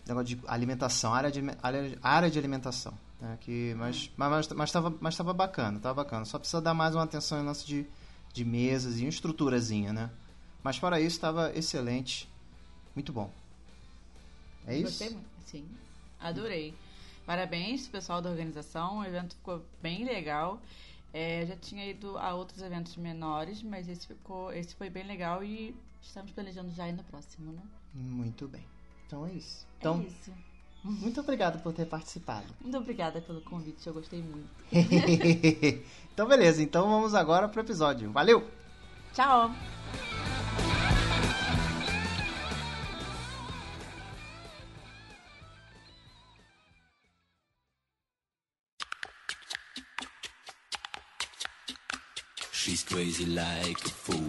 negócio 0.07 0.35
de 0.35 0.41
alimentação, 0.47 1.13
área 1.13 1.31
de, 1.31 1.41
área, 1.61 1.97
área 2.01 2.29
de 2.29 2.37
alimentação. 2.37 2.93
Né? 3.19 3.37
Que, 3.41 3.73
mas, 3.75 4.11
mas, 4.15 4.47
mas, 4.49 4.71
tava, 4.71 4.93
mas 4.99 5.15
tava 5.15 5.33
bacana, 5.33 5.79
tava 5.79 6.03
bacana. 6.03 6.25
Só 6.25 6.37
precisa 6.37 6.61
dar 6.61 6.73
mais 6.73 6.93
uma 6.93 7.03
atenção 7.03 7.41
em 7.41 7.45
lance 7.45 7.65
de, 7.65 7.85
de 8.33 8.45
mesas 8.45 8.99
e 8.99 9.03
uma 9.03 9.09
estruturazinha, 9.09 9.91
né? 9.91 10.11
Mas 10.63 10.77
fora 10.77 10.99
isso, 10.99 11.15
estava 11.15 11.51
excelente. 11.55 12.29
Muito 12.93 13.11
bom. 13.11 13.31
É 14.67 14.75
isso? 14.75 14.83
Gostei 14.83 15.09
muito, 15.09 15.27
sim. 15.45 15.65
Adorei. 16.19 16.73
Parabéns, 17.25 17.87
pessoal 17.87 18.21
da 18.21 18.29
organização. 18.29 18.99
O 18.99 19.05
evento 19.05 19.35
ficou 19.35 19.63
bem 19.81 20.05
legal. 20.05 20.61
É, 21.17 21.45
já 21.45 21.55
tinha 21.55 21.85
ido 21.85 22.17
a 22.17 22.33
outros 22.33 22.61
eventos 22.61 22.97
menores, 22.97 23.63
mas 23.63 23.87
esse 23.87 24.05
ficou, 24.05 24.51
esse 24.51 24.75
foi 24.75 24.89
bem 24.89 25.05
legal 25.07 25.41
e 25.43 25.73
Estamos 26.05 26.31
planejando 26.31 26.71
já 26.71 26.87
ir 26.87 26.93
no 26.93 27.03
próximo, 27.03 27.51
né? 27.51 27.61
Muito 27.93 28.47
bem. 28.47 28.63
Então 29.05 29.25
é 29.25 29.33
isso. 29.33 29.67
Então, 29.79 29.99
é 29.99 30.03
isso. 30.03 30.31
Muito 30.83 31.19
obrigado 31.19 31.61
por 31.61 31.73
ter 31.73 31.85
participado. 31.85 32.45
Muito 32.61 32.77
obrigada 32.77 33.19
pelo 33.19 33.41
convite, 33.41 33.85
eu 33.87 33.93
gostei 33.93 34.21
muito. 34.21 34.47
então, 36.13 36.27
beleza. 36.27 36.61
Então 36.61 36.87
vamos 36.87 37.15
agora 37.15 37.49
pro 37.49 37.61
episódio. 37.61 38.11
Valeu! 38.11 38.47
Tchau! 39.13 39.51
She's 52.75 52.83
crazy 52.83 53.25
like 53.27 53.85
a 53.85 53.89
fool. 53.89 54.19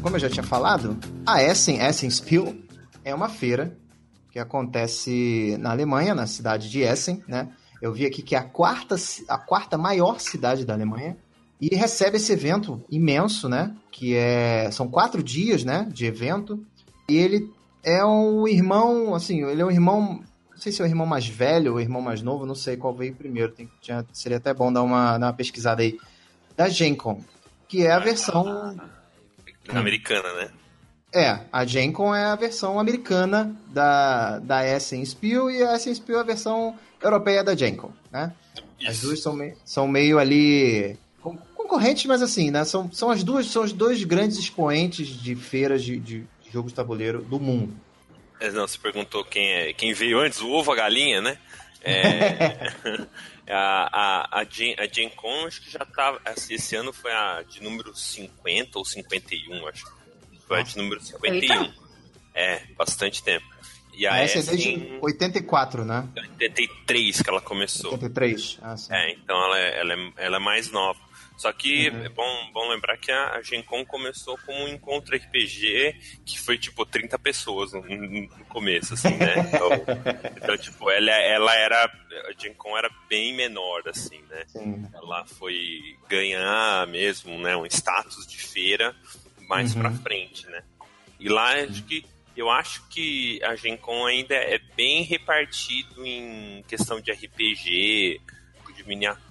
Como 0.00 0.14
eu 0.14 0.20
já 0.20 0.30
tinha 0.30 0.44
falado, 0.44 0.96
a 1.26 1.42
Essen, 1.42 1.80
Essen 1.80 2.08
Spiel, 2.10 2.54
é 3.04 3.12
uma 3.12 3.28
feira 3.28 3.76
que 4.30 4.38
acontece 4.38 5.56
na 5.58 5.72
Alemanha, 5.72 6.14
na 6.14 6.28
cidade 6.28 6.70
de 6.70 6.82
Essen, 6.82 7.20
né? 7.26 7.48
Eu 7.80 7.92
vi 7.92 8.06
aqui 8.06 8.22
que 8.22 8.36
é 8.36 8.38
a 8.38 8.44
quarta, 8.44 8.94
a 9.28 9.38
quarta 9.38 9.76
maior 9.76 10.20
cidade 10.20 10.64
da 10.64 10.74
Alemanha 10.74 11.16
e 11.60 11.74
recebe 11.74 12.18
esse 12.18 12.32
evento 12.32 12.80
imenso, 12.88 13.48
né? 13.48 13.74
Que 13.90 14.14
é 14.14 14.70
são 14.70 14.86
quatro 14.86 15.24
dias, 15.24 15.64
né? 15.64 15.88
De 15.92 16.06
evento 16.06 16.64
e 17.08 17.16
ele 17.16 17.50
é 17.82 18.04
um 18.04 18.46
irmão, 18.46 19.14
assim, 19.14 19.44
ele 19.44 19.62
é 19.62 19.64
um 19.64 19.70
irmão, 19.70 20.22
não 20.50 20.56
sei 20.58 20.70
se 20.72 20.80
é 20.80 20.84
o 20.84 20.88
irmão 20.88 21.06
mais 21.06 21.26
velho 21.26 21.72
ou 21.72 21.76
o 21.78 21.80
irmão 21.80 22.00
mais 22.00 22.22
novo, 22.22 22.46
não 22.46 22.54
sei 22.54 22.76
qual 22.76 22.94
veio 22.94 23.14
primeiro. 23.14 23.52
Tem, 23.52 23.68
tinha, 23.80 24.04
seria 24.12 24.38
até 24.38 24.52
bom 24.54 24.72
dar 24.72 24.82
uma, 24.82 25.18
dar 25.18 25.26
uma 25.26 25.32
pesquisada 25.32 25.82
aí 25.82 25.98
da 26.56 26.68
Gencom, 26.68 27.22
que 27.68 27.84
é 27.86 27.92
a 27.92 27.98
versão 27.98 28.76
Americana, 29.68 30.32
né? 30.34 30.50
É, 31.14 31.40
a 31.52 31.64
Gencom 31.64 32.14
é 32.14 32.24
a 32.24 32.36
versão 32.36 32.80
americana 32.80 33.54
da, 33.68 34.38
da 34.38 34.66
Essen 34.66 35.04
Spiel 35.04 35.50
e 35.50 35.62
a 35.62 35.74
Essen 35.76 35.94
Spiel 35.94 36.18
é 36.18 36.20
a 36.22 36.24
versão 36.24 36.74
europeia 37.02 37.44
da 37.44 37.54
Gencom, 37.54 37.90
né? 38.10 38.32
As 38.86 38.96
Isso. 38.96 39.06
duas 39.06 39.20
são, 39.20 39.34
me- 39.34 39.54
são 39.64 39.86
meio 39.86 40.18
ali 40.18 40.96
con- 41.20 41.36
concorrentes, 41.54 42.06
mas 42.06 42.22
assim, 42.22 42.50
né? 42.50 42.64
São, 42.64 42.90
são 42.90 43.10
as 43.10 43.22
duas, 43.22 43.46
são 43.46 43.62
os 43.62 43.72
dois 43.72 44.02
grandes 44.04 44.38
expoentes 44.38 45.06
de 45.08 45.36
feiras 45.36 45.82
de, 45.84 45.98
de 45.98 46.24
jogos 46.52 46.72
de 46.72 46.76
tabuleiro 46.76 47.22
do 47.22 47.40
mundo. 47.40 47.74
É, 48.40 48.50
Não, 48.50 48.66
você 48.66 48.78
perguntou 48.78 49.24
quem, 49.24 49.50
é, 49.52 49.72
quem 49.72 49.92
veio 49.92 50.18
antes, 50.20 50.40
o 50.40 50.50
ovo 50.50 50.70
ou 50.70 50.74
a 50.74 50.76
galinha, 50.76 51.20
né? 51.20 51.38
É, 51.80 52.72
a, 53.48 53.88
a, 54.32 54.40
a, 54.40 54.44
Gen, 54.44 54.74
a 54.78 54.86
Gen 54.86 55.10
Con, 55.10 55.46
acho 55.46 55.62
que 55.62 55.70
já 55.70 55.84
tá. 55.84 56.18
assim, 56.24 56.54
Esse 56.54 56.76
ano 56.76 56.92
foi 56.92 57.12
a 57.12 57.42
de 57.42 57.62
número 57.62 57.94
50 57.94 58.78
ou 58.78 58.84
51, 58.84 59.66
acho. 59.68 59.84
Foi 60.46 60.60
a 60.60 60.62
de 60.62 60.76
número 60.76 61.00
51. 61.00 61.34
Eita. 61.34 61.74
É, 62.34 62.62
bastante 62.76 63.22
tempo. 63.22 63.46
E 63.94 64.06
a 64.06 64.14
A 64.14 64.24
Essen 64.24 64.40
é 64.40 64.44
desde 64.44 64.98
84, 65.02 65.84
né? 65.84 66.08
83 66.16 67.22
que 67.22 67.28
ela 67.28 67.40
começou. 67.40 67.92
83. 67.92 68.58
Ah, 68.62 68.76
sim. 68.76 68.92
É, 68.92 69.12
então 69.12 69.36
ela 69.44 69.58
é, 69.58 69.80
ela 69.80 69.92
é, 69.92 70.12
ela 70.16 70.36
é 70.36 70.40
mais 70.40 70.70
nova. 70.70 70.98
Só 71.36 71.52
que 71.52 71.88
Uhum. 71.88 72.04
é 72.04 72.08
bom, 72.10 72.50
bom 72.52 72.68
lembrar 72.68 72.96
que 72.98 73.10
a, 73.10 73.40
Gen 73.42 73.62
Con 73.62 73.84
começou 73.84 74.38
como 74.46 74.64
um 74.64 74.68
encontro 74.68 75.16
RPG 75.16 76.20
que 76.24 76.38
foi 76.38 76.56
tipo 76.58 76.84
30 76.86 77.18
pessoas 77.18 77.72
no, 77.72 77.82
no 77.82 78.44
começo, 78.46 78.94
assim, 78.94 79.16
né? 79.16 79.34
Então, 79.52 79.70
então, 80.36 80.58
tipo, 80.58 80.90
ela, 80.90 81.10
ela 81.10 81.54
era. 81.56 81.84
A 81.84 82.32
Gen 82.40 82.54
Con 82.54 82.76
era 82.76 82.90
bem 83.08 83.34
menor, 83.34 83.82
assim, 83.88 84.20
né? 84.30 84.44
Sim. 84.48 84.86
Ela 84.94 85.24
foi 85.26 85.96
ganhar 86.08 86.86
mesmo, 86.86 87.36
né? 87.38 87.56
Um 87.56 87.66
status 87.66 88.26
de 88.26 88.38
feira 88.38 88.94
mais 89.48 89.74
Uhum. 89.74 89.80
pra 89.82 89.90
frente, 89.92 90.46
né? 90.46 90.62
E 91.18 91.28
lá 91.28 91.54
acho 91.62 91.82
que 91.84 92.04
eu 92.36 92.48
acho 92.50 92.86
que 92.88 93.42
a 93.44 93.54
Gen 93.56 93.76
Con 93.76 94.06
ainda 94.06 94.34
é 94.34 94.58
bem 94.76 95.02
repartido 95.02 96.06
em 96.06 96.62
questão 96.68 97.00
de 97.00 97.10
RPG, 97.12 98.20
de 98.74 98.84
miniatura, 98.88 99.22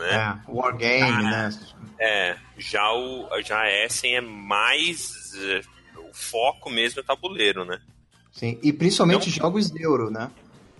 né? 0.00 0.42
É, 0.46 0.50
Wargame, 0.50 1.22
né? 1.24 1.50
É, 1.98 2.36
já, 2.58 2.92
o, 2.92 3.28
já 3.42 3.60
a 3.60 3.70
Essen 3.84 4.16
é 4.16 4.20
mais. 4.20 5.32
é, 5.36 5.60
o 5.98 6.12
foco 6.12 6.70
mesmo 6.70 7.00
é 7.00 7.02
tabuleiro, 7.04 7.64
né? 7.64 7.80
Sim. 8.32 8.58
E 8.62 8.72
principalmente 8.72 9.28
Então- 9.28 9.42
jogos 9.44 9.74
euro, 9.76 10.10
né? 10.10 10.30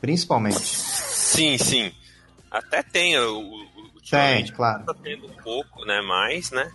Principalmente. 0.00 0.58
Sim, 0.58 1.56
sim. 1.58 1.92
Até 2.50 2.82
tem 2.82 3.18
o, 3.18 3.66
Tem, 4.10 4.46
claro. 4.52 4.84
tá 4.84 4.94
tendo 5.02 5.26
um 5.26 5.34
pouco, 5.42 5.84
né? 5.84 6.00
Mais, 6.02 6.50
né? 6.50 6.70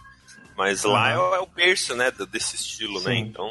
Mas 0.57 0.83
lá 0.83 1.09
é, 1.12 1.17
o- 1.17 1.36
é 1.36 1.39
o 1.39 1.45
berço, 1.45 1.95
né? 1.95 2.12
Desse 2.31 2.55
estilo, 2.55 3.00
né? 3.01 3.13
Sim. 3.15 3.19
Então 3.21 3.50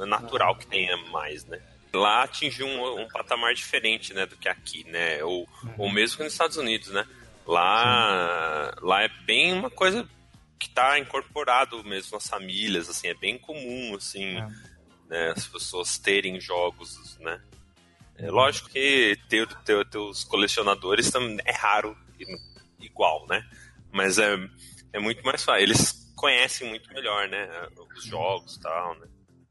é 0.00 0.06
natural 0.06 0.56
que 0.56 0.66
tenha 0.66 0.96
mais, 1.10 1.44
né? 1.46 1.60
Lá 1.92 2.24
atingiu 2.24 2.66
um, 2.66 3.00
um 3.02 3.08
patamar 3.08 3.54
diferente, 3.54 4.12
né? 4.12 4.26
Do 4.26 4.36
que 4.36 4.48
aqui, 4.48 4.84
né? 4.90 5.22
Ou, 5.24 5.48
ou 5.78 5.90
mesmo 5.90 6.16
que 6.18 6.24
nos 6.24 6.32
Estados 6.32 6.56
Unidos, 6.56 6.88
né? 6.90 7.04
Lá, 7.46 8.74
lá 8.80 9.02
é 9.02 9.08
bem 9.24 9.52
uma 9.52 9.70
coisa 9.70 10.08
que 10.58 10.68
tá 10.70 10.98
incorporado 10.98 11.82
mesmo 11.84 12.12
nas 12.16 12.26
famílias, 12.26 12.88
assim, 12.88 13.08
é 13.08 13.14
bem 13.14 13.38
comum, 13.38 13.94
assim, 13.96 14.36
É. 14.38 14.48
né, 15.08 15.30
as 15.36 15.46
pessoas 15.46 15.98
terem 15.98 16.40
jogos, 16.40 17.18
né? 17.18 17.40
É 18.16 18.30
lógico 18.30 18.68
que 18.70 19.18
ter, 19.28 19.46
ter, 19.64 19.84
ter 19.88 19.98
os 19.98 20.24
colecionadores 20.24 21.10
também 21.10 21.36
é 21.44 21.52
raro 21.52 21.96
igual, 22.80 23.26
né? 23.26 23.44
Mas 23.92 24.18
é, 24.18 24.36
é 24.92 24.98
muito 25.00 25.22
mais 25.24 25.42
fácil. 25.44 25.62
Eles 25.62 26.12
conhecem 26.14 26.68
muito 26.68 26.92
melhor, 26.94 27.28
né? 27.28 27.48
Os 27.96 28.04
jogos 28.04 28.54
e 28.56 28.60
tal, 28.60 28.94
né? 29.00 29.06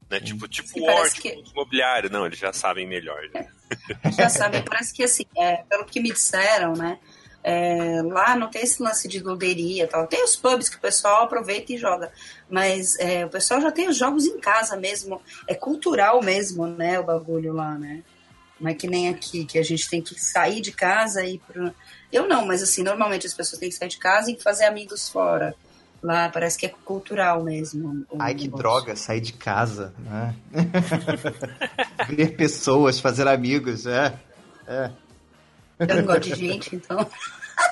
Né, 0.10 0.20
Tipo, 0.22 0.48
tipo 0.48 0.68
Sim, 0.70 0.82
o 0.82 0.86
parece 0.86 1.02
Word, 1.18 1.22
que- 1.22 1.36
tipo 1.44 1.52
imobiliário. 1.52 2.10
Não, 2.10 2.26
eles 2.26 2.40
já 2.40 2.54
sabem 2.54 2.88
melhor. 2.88 3.22
né? 3.34 3.52
Já 4.18 4.30
sabe, 4.30 4.62
parece 4.62 4.94
que 4.94 5.04
assim, 5.04 5.26
é, 5.36 5.58
pelo 5.64 5.84
que 5.86 6.00
me 6.00 6.12
disseram, 6.12 6.74
né? 6.74 7.00
É, 7.44 8.02
lá 8.02 8.38
não 8.38 8.50
tem 8.50 8.64
esse 8.64 8.82
lance 8.82 9.08
de 9.08 9.20
luderia 9.20 9.88
tal. 9.88 10.08
Tem 10.08 10.24
os 10.24 10.36
pubs 10.36 10.70
que 10.70 10.78
o 10.78 10.80
pessoal 10.80 11.24
aproveita 11.24 11.74
e 11.74 11.78
joga. 11.78 12.12
Mas 12.50 12.98
é, 13.00 13.26
o 13.26 13.30
pessoal 13.30 13.60
já 13.60 13.72
tem 13.72 13.90
os 13.90 13.98
jogos 13.98 14.26
em 14.26 14.40
casa 14.40 14.78
mesmo. 14.78 15.22
É 15.48 15.54
cultural 15.54 16.24
mesmo, 16.24 16.66
né? 16.66 17.00
O 17.00 17.04
bagulho 17.04 17.54
lá, 17.54 17.78
né? 17.78 18.02
Não 18.60 18.70
é 18.72 18.74
que 18.74 18.88
nem 18.88 19.10
aqui, 19.10 19.44
que 19.44 19.60
a 19.60 19.64
gente 19.64 19.90
tem 19.90 20.02
que 20.02 20.18
sair 20.18 20.62
de 20.62 20.72
casa 20.72 21.26
e 21.26 21.36
ir 21.36 21.42
pro... 21.46 21.74
Eu 22.12 22.28
não, 22.28 22.46
mas 22.46 22.64
assim, 22.64 22.82
normalmente 22.82 23.28
as 23.28 23.34
pessoas 23.34 23.60
têm 23.60 23.68
que 23.68 23.76
sair 23.76 23.90
de 23.90 23.98
casa 23.98 24.32
e 24.32 24.40
fazer 24.40 24.64
amigos 24.64 25.10
fora. 25.10 25.54
Lá 26.02 26.30
parece 26.30 26.58
que 26.58 26.66
é 26.66 26.70
cultural 26.70 27.44
mesmo. 27.44 28.06
Ai, 28.20 28.36
que 28.36 28.44
negócio. 28.44 28.62
droga, 28.62 28.96
sair 28.96 29.22
de 29.22 29.34
casa, 29.34 29.94
né? 30.00 30.36
Ver 32.10 32.36
pessoas, 32.36 33.00
fazer 33.00 33.28
amigos, 33.28 33.86
é. 33.86 34.14
É. 34.68 34.92
Eu 35.90 35.96
não 35.98 36.06
gosto 36.06 36.22
de 36.22 36.36
gente, 36.36 36.76
então. 36.76 37.10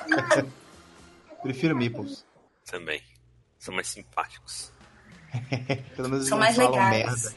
Prefiro 1.42 1.76
meeples. 1.76 2.24
Também. 2.70 3.02
São 3.58 3.74
mais 3.74 3.88
simpáticos. 3.88 4.72
Pelo 5.96 6.08
menos 6.08 6.28
São 6.28 6.38
mais 6.38 6.56
legais. 6.56 6.90
merda. 6.90 7.34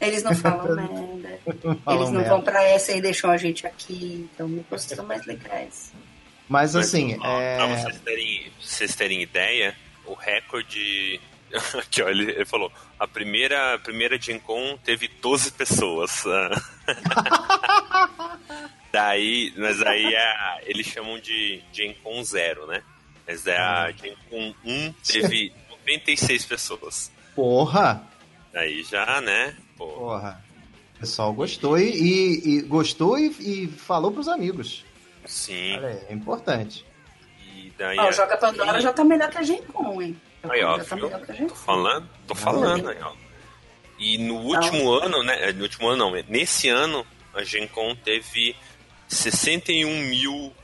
Eles 0.00 0.22
não 0.22 0.34
falam 0.34 0.74
merda. 0.76 1.40
Não 1.64 1.76
falam 1.76 1.98
Eles 2.00 2.10
não 2.10 2.20
merda. 2.20 2.28
vão 2.30 2.42
pra 2.42 2.62
essa 2.62 2.92
e 2.92 3.00
deixam 3.00 3.30
a 3.30 3.36
gente 3.36 3.66
aqui. 3.66 4.28
Então, 4.32 4.48
me 4.48 4.64
são 4.78 5.04
mais 5.04 5.26
legais. 5.26 5.92
Mas 6.48 6.74
Mas, 6.74 6.76
assim, 6.76 7.18
ó, 7.20 7.40
é... 7.40 7.56
Pra 7.56 7.66
vocês 7.66 8.00
terem, 8.00 8.52
vocês 8.60 8.94
terem 8.94 9.22
ideia, 9.22 9.76
o 10.06 10.14
recorde. 10.14 11.20
Aqui, 11.78 12.02
ó, 12.02 12.08
ele, 12.08 12.30
ele 12.30 12.44
falou: 12.44 12.70
a 12.98 13.06
primeira, 13.06 13.74
a 13.74 13.78
primeira 13.78 14.20
Gen 14.20 14.38
Con 14.38 14.78
teve 14.84 15.08
12 15.08 15.52
pessoas. 15.52 16.24
Daí, 18.98 19.52
mas 19.56 19.82
aí 19.82 20.14
é, 20.14 20.62
eles 20.66 20.86
chamam 20.86 21.18
de 21.20 21.62
Gen 21.72 21.94
Con 22.02 22.22
0, 22.22 22.66
né? 22.66 22.82
Mas 23.26 23.46
é 23.46 23.56
a 23.56 23.90
Gen 23.92 24.16
Con 24.30 24.54
1 24.64 24.92
teve 25.06 25.52
96 25.70 26.44
pessoas. 26.46 27.12
porra, 27.34 28.02
Aí 28.54 28.82
já, 28.82 29.20
né? 29.20 29.54
Pô, 29.76 29.86
porra. 29.86 30.42
O 30.96 31.00
pessoal 31.00 31.32
gostou 31.32 31.78
e, 31.78 31.84
e- 31.90 32.48
e 32.56 32.62
gostou 32.62 33.16
e, 33.18 33.28
e 33.38 33.68
falou 33.68 34.10
pros 34.10 34.26
amigos. 34.26 34.84
sim. 35.26 35.76
Olha 35.76 35.88
aí, 35.88 36.00
é 36.08 36.12
importante. 36.12 36.84
E 37.54 37.72
daí. 37.78 37.96
Ó, 37.98 38.04
o 38.04 38.08
a- 38.08 38.12
Joga 38.12 38.36
Pandora 38.36 38.80
já 38.80 38.92
tá 38.92 39.04
melhor 39.04 39.30
que 39.30 39.38
a 39.38 39.42
Gen 39.42 39.62
Con, 39.62 40.02
hein? 40.02 40.16
Aí, 40.48 40.64
ó, 40.64 40.78
já 40.78 40.84
tá 40.84 40.96
viu? 40.96 41.04
melhor 41.04 41.24
que 41.24 41.30
a 41.32 41.34
Gen 41.34 41.46
Tô 41.46 41.54
falando, 41.54 42.08
tô 42.26 42.34
falando 42.34 42.88
aí, 42.88 42.98
ó. 43.00 43.12
E 43.98 44.16
no 44.18 44.36
último 44.36 44.90
ano, 44.92 45.22
né? 45.22 45.52
No 45.52 45.62
último 45.62 45.88
ano 45.88 46.10
não, 46.10 46.22
nesse 46.28 46.68
ano 46.68 47.06
a 47.34 47.44
Gen 47.44 47.68
Con 47.68 47.94
teve 47.96 48.56
61 49.08 50.04
mil 50.08 50.54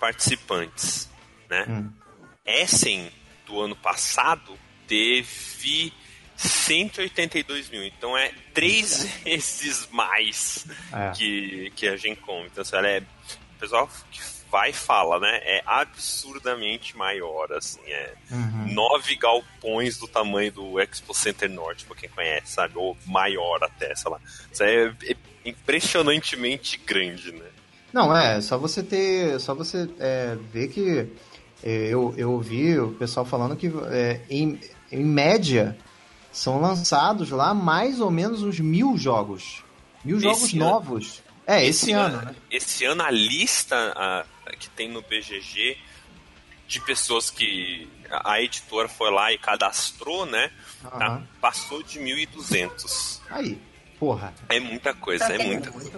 participantes, 0.00 1.08
né? 1.50 1.66
Hum. 1.68 1.90
Essen 2.46 3.10
do 3.46 3.60
ano 3.60 3.76
passado 3.76 4.58
teve 4.86 5.92
182 6.36 7.68
mil, 7.68 7.84
então 7.84 8.16
é 8.16 8.32
três 8.54 9.04
vezes 9.24 9.88
mais 9.90 10.64
É. 10.92 11.10
que, 11.16 11.72
que 11.74 11.88
a 11.88 11.96
Gen 11.96 12.14
Con. 12.14 12.44
Então, 12.46 12.62
assim, 12.62 12.76
ela 12.76 12.88
é. 12.88 13.00
O 13.00 13.58
pessoal 13.58 13.90
que 14.10 14.20
vai 14.50 14.70
e 14.70 14.72
fala, 14.72 15.18
né? 15.18 15.40
É 15.42 15.62
absurdamente 15.66 16.96
maior, 16.96 17.52
assim. 17.52 17.80
É 17.86 18.14
Uhum. 18.30 18.72
nove 18.72 19.16
galpões 19.16 19.98
do 19.98 20.06
tamanho 20.06 20.52
do 20.52 20.80
Expo 20.80 21.12
Center 21.12 21.50
Norte, 21.50 21.84
pra 21.84 21.96
quem 21.96 22.08
conhece, 22.08 22.52
sabe? 22.52 22.74
Ou 22.78 22.96
maior 23.04 23.62
até, 23.64 23.94
sei 23.96 24.10
lá. 24.10 24.20
Isso 24.52 24.62
é, 24.62 24.86
é 25.04 25.16
impressionantemente 25.44 26.76
grande, 26.78 27.32
né? 27.32 27.46
Não, 27.98 28.16
é, 28.16 28.40
só 28.40 28.56
você 28.56 28.80
ter. 28.82 29.40
Só 29.40 29.54
você 29.54 29.88
é, 29.98 30.36
ver 30.52 30.68
que 30.68 31.08
é, 31.64 31.88
eu, 31.88 32.14
eu 32.16 32.30
ouvi 32.30 32.78
o 32.78 32.92
pessoal 32.92 33.26
falando 33.26 33.56
que 33.56 33.66
é, 33.90 34.20
em, 34.30 34.60
em 34.92 35.04
média 35.04 35.76
são 36.30 36.60
lançados 36.60 37.30
lá 37.30 37.52
mais 37.52 38.00
ou 38.00 38.08
menos 38.10 38.40
uns 38.42 38.60
mil 38.60 38.96
jogos. 38.96 39.64
Mil 40.04 40.20
jogos 40.20 40.44
Esse 40.44 40.56
ano? 40.58 40.70
novos. 40.70 41.22
É, 41.44 41.64
esse, 41.64 41.90
ano, 41.92 42.18
né? 42.22 42.34
Esse 42.50 42.84
ano 42.84 43.02
a 43.02 43.10
lista 43.10 43.74
a- 43.96 44.24
que 44.60 44.68
tem 44.70 44.88
no 44.88 45.02
BGG 45.02 45.76
de 46.68 46.80
pessoas 46.82 47.30
que 47.30 47.88
a 48.10 48.40
editora 48.40 48.86
foi 48.88 49.10
lá 49.10 49.32
e 49.32 49.38
cadastrou, 49.38 50.24
né? 50.24 50.52
tá? 50.82 50.90
Aham. 51.06 51.26
Passou 51.40 51.82
de 51.82 51.98
1.200. 51.98 53.20
Aí, 53.30 53.58
porra. 53.98 54.32
É 54.48 54.60
muita 54.60 54.94
coisa, 54.94 55.26
Tá 55.26 55.34
é 55.34 55.38
muita 55.38 55.72
coisa. 55.72 55.90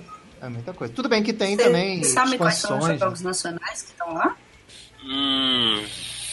É 0.43 0.49
muita 0.49 0.73
coisa. 0.73 0.93
Tudo 0.95 1.09
bem 1.09 1.23
que 1.23 1.33
tem 1.33 1.57
Você 1.57 1.65
também 1.65 2.03
sabe 2.05 2.37
quais 2.39 2.55
são 2.57 2.79
os 2.79 2.89
né? 2.89 2.97
jogos 2.99 3.21
nacionais 3.21 3.83
que 3.83 3.91
estão 3.91 4.13
lá? 4.15 4.37
Hum, 5.05 5.85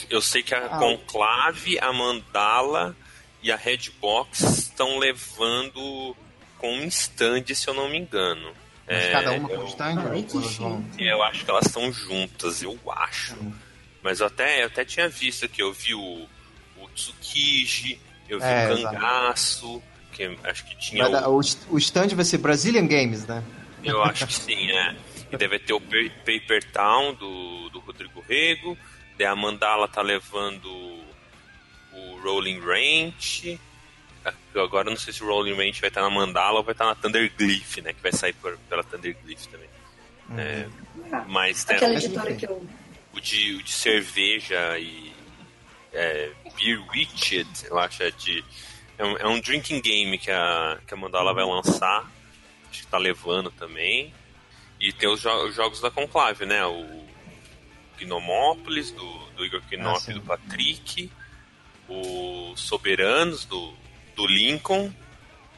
eu 0.09 0.21
sei 0.21 0.43
que 0.43 0.53
a 0.53 0.65
Ah. 0.65 0.77
Conclave, 0.79 1.77
a 1.79 1.91
Mandala 1.93 2.95
e 3.41 3.51
a 3.51 3.55
Redbox 3.55 4.41
estão 4.41 4.97
levando 4.97 6.15
com 6.57 6.71
um 6.73 6.85
stand, 6.85 7.43
se 7.53 7.67
eu 7.67 7.73
não 7.73 7.89
me 7.89 7.97
engano. 7.97 8.51
Mas 8.87 8.97
É, 9.03 9.11
cada 9.11 9.31
uma 9.33 9.49
eu- 9.49 9.59
com 9.61 9.67
stand? 9.67 9.95
Ou 9.99 10.07
elas 10.41 10.55
vão- 10.55 10.85
Eu 10.97 11.23
acho 11.23 11.43
que 11.45 11.51
elas 11.51 11.65
estão 11.65 11.91
juntas, 11.91 12.61
eu 12.63 12.79
acho. 12.89 13.35
Mas 14.01 14.19
eu 14.21 14.27
até, 14.27 14.63
eu 14.63 14.67
até 14.67 14.85
tinha 14.85 15.09
visto 15.09 15.43
aqui, 15.45 15.61
eu 15.61 15.73
vi 15.73 15.93
o, 15.93 15.99
o 16.77 16.87
Tsukiji, 16.95 17.99
eu 18.29 18.39
vi 18.39 18.45
É, 18.45 18.71
o. 18.73 18.83
Cangaço, 18.83 19.83
que 20.13 20.37
acho 20.45 20.65
que 20.65 20.77
tinha 20.77 21.05
o, 21.27 21.37
o, 21.37 21.41
o 21.71 21.77
stand 21.77 22.07
vai 22.15 22.23
ser 22.25 22.37
Brazilian 22.37 22.87
Games, 22.87 23.25
né? 23.27 23.43
Eu 23.87 24.03
acho 24.03 24.27
que 24.27 24.33
sim, 24.33 24.71
é. 24.71 24.95
E 25.31 25.37
deve 25.37 25.59
ter 25.59 25.73
o 25.73 25.81
Pa- 25.81 26.11
Paper 26.25 26.63
Town 26.71 27.13
do, 27.15 27.69
do 27.69 27.79
Rodrigo 27.79 28.23
Rego, 28.27 28.77
a 29.25 29.35
Mandala 29.35 29.87
tá 29.87 30.01
levando 30.01 30.65
o 31.93 32.19
Rolling 32.23 32.59
Ranch. 32.59 33.59
Eu 34.53 34.63
Agora 34.63 34.89
não 34.89 34.97
sei 34.97 35.13
se 35.13 35.23
o 35.23 35.27
Rolling 35.27 35.53
Ranch 35.55 35.79
vai 35.79 35.87
estar 35.89 36.01
na 36.01 36.09
Mandala 36.09 36.57
ou 36.59 36.63
vai 36.63 36.73
estar 36.73 36.85
na 36.85 36.95
Thunderglyph, 36.95 37.77
né? 37.77 37.93
Que 37.93 38.01
vai 38.01 38.11
sair 38.11 38.33
por- 38.33 38.57
pela 38.69 38.83
Thunderglyph 38.83 39.45
também. 39.47 39.69
É, 40.37 40.67
Ah, 41.11 41.23
mas 41.27 41.63
tem 41.63 41.77
Aquela 41.77 41.93
editora 41.95 42.35
que 42.35 42.45
eu. 42.45 42.67
o 43.13 43.19
de, 43.21 43.53
o 43.55 43.63
de 43.63 43.71
cerveja 43.71 44.77
e 44.77 45.13
é, 45.93 46.31
Beer 46.57 46.83
Witched, 46.91 47.47
eu 47.69 47.79
acho, 47.79 48.03
é 48.03 48.11
de. 48.11 48.43
É 48.97 49.05
um, 49.05 49.17
é 49.17 49.27
um 49.27 49.39
drinking 49.39 49.79
game 49.79 50.17
que 50.17 50.29
a, 50.29 50.77
que 50.85 50.93
a 50.93 50.97
Mandala 50.97 51.33
vai 51.33 51.45
lançar. 51.45 52.11
Acho 52.77 52.85
que 52.85 52.91
tá 52.91 52.97
levando 52.97 53.49
também. 53.51 54.13
E 54.79 54.93
tem 54.93 55.09
os, 55.09 55.19
jo- 55.19 55.45
os 55.47 55.55
jogos 55.55 55.81
da 55.81 55.89
Conclave, 55.89 56.45
né? 56.45 56.63
O 56.65 57.05
Gnomópolis, 57.99 58.91
do, 58.91 59.17
do 59.35 59.43
Igor 59.45 59.61
Knopf 59.69 60.03
sim. 60.05 60.11
e 60.11 60.13
do 60.15 60.21
Patrick. 60.21 61.11
O 61.89 62.53
Soberanos, 62.55 63.45
do, 63.45 63.73
do 64.15 64.27
Lincoln. 64.27 64.91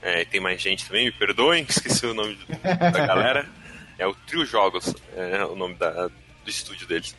É, 0.02 0.24
tem 0.24 0.40
mais 0.40 0.62
gente 0.62 0.86
também, 0.86 1.06
me 1.06 1.12
perdoem, 1.12 1.66
esqueci 1.68 2.06
o 2.06 2.14
nome 2.14 2.40
da 2.64 3.06
galera. 3.06 3.50
É 3.98 4.08
o 4.08 4.14
Trio 4.14 4.46
Jogos, 4.46 4.96
é 5.14 5.44
o 5.44 5.56
nome 5.58 5.76
da, 5.76 6.08
do 6.08 6.14
estúdio 6.48 6.88
deles. 6.88 7.14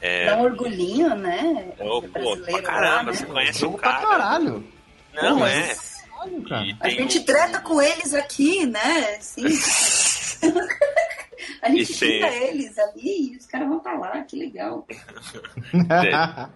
É, 0.00 0.26
Dá 0.26 0.36
um 0.38 0.42
orgulhinho, 0.42 1.14
né? 1.14 1.72
De 1.76 1.84
pô, 1.84 2.00
brasileiro 2.00 2.42
pra 2.44 2.62
caramba, 2.62 3.10
lá, 3.10 3.16
você 3.16 3.22
né? 3.24 3.28
conhece 3.32 3.60
Jogo 3.60 3.76
o 3.76 3.78
pra 3.80 3.92
cara. 3.92 4.06
caralho. 4.08 4.68
Não, 5.12 5.38
Pô, 5.38 5.46
é. 5.46 5.76
Caralho, 6.24 6.76
cara. 6.76 6.76
A 6.80 6.88
gente 6.88 7.18
o- 7.18 7.24
treta 7.24 7.60
com 7.60 7.80
eles 7.82 8.14
aqui, 8.14 8.66
né? 8.66 9.18
Sim. 9.20 9.44
A 11.62 11.68
gente 11.70 11.92
E 11.92 11.98
tem- 11.98 12.22
eles 12.48 12.78
ali 12.78 13.32
e 13.32 13.36
os 13.36 13.46
caras 13.46 13.68
vão 13.68 13.80
pra 13.80 13.98
lá, 13.98 14.22
que 14.22 14.36
legal. 14.36 14.86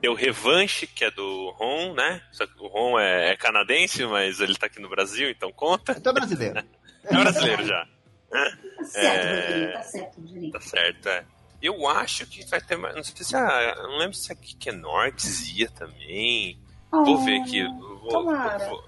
Tem 0.00 0.10
o 0.10 0.14
Revanche, 0.14 0.86
que 0.86 1.04
é 1.04 1.10
do 1.10 1.50
Ron, 1.56 1.94
né? 1.94 2.20
Só 2.30 2.46
que 2.46 2.52
o 2.62 2.66
Ron 2.66 2.98
é, 3.00 3.30
é 3.32 3.36
canadense, 3.36 4.04
mas 4.06 4.38
ele 4.40 4.54
tá 4.54 4.66
aqui 4.66 4.78
no 4.80 4.88
Brasil, 4.90 5.30
então 5.30 5.50
conta. 5.52 5.98
Tu 5.98 6.08
é 6.08 6.12
brasileiro. 6.12 6.62
É 7.06 7.14
brasileiro 7.18 7.66
já. 7.66 7.86
Tá 8.30 8.84
certo, 8.84 9.26
É. 9.26 9.72
Tá 9.72 9.82
certo, 9.82 10.16
Rodrigo. 10.22 10.52
Tá 10.52 10.60
certo, 10.62 11.08
é. 11.10 11.24
Eu 11.60 11.86
acho 11.86 12.26
que 12.26 12.42
vai 12.46 12.60
ter 12.62 12.76
mais. 12.78 12.94
Não 12.96 13.04
sei 13.04 13.14
se 13.24 13.36
a. 13.36 13.74
eu 13.76 13.82
Não 13.88 13.98
lembro 13.98 14.14
se 14.14 14.32
a 14.32 14.34
Kikenorx 14.34 15.48
ia 15.54 15.68
também. 15.70 16.58
Vou 16.90 17.22
ver 17.24 17.42
aqui. 17.42 17.62
Vou, 17.62 18.08
tomara. 18.08 18.68
vou, 18.70 18.82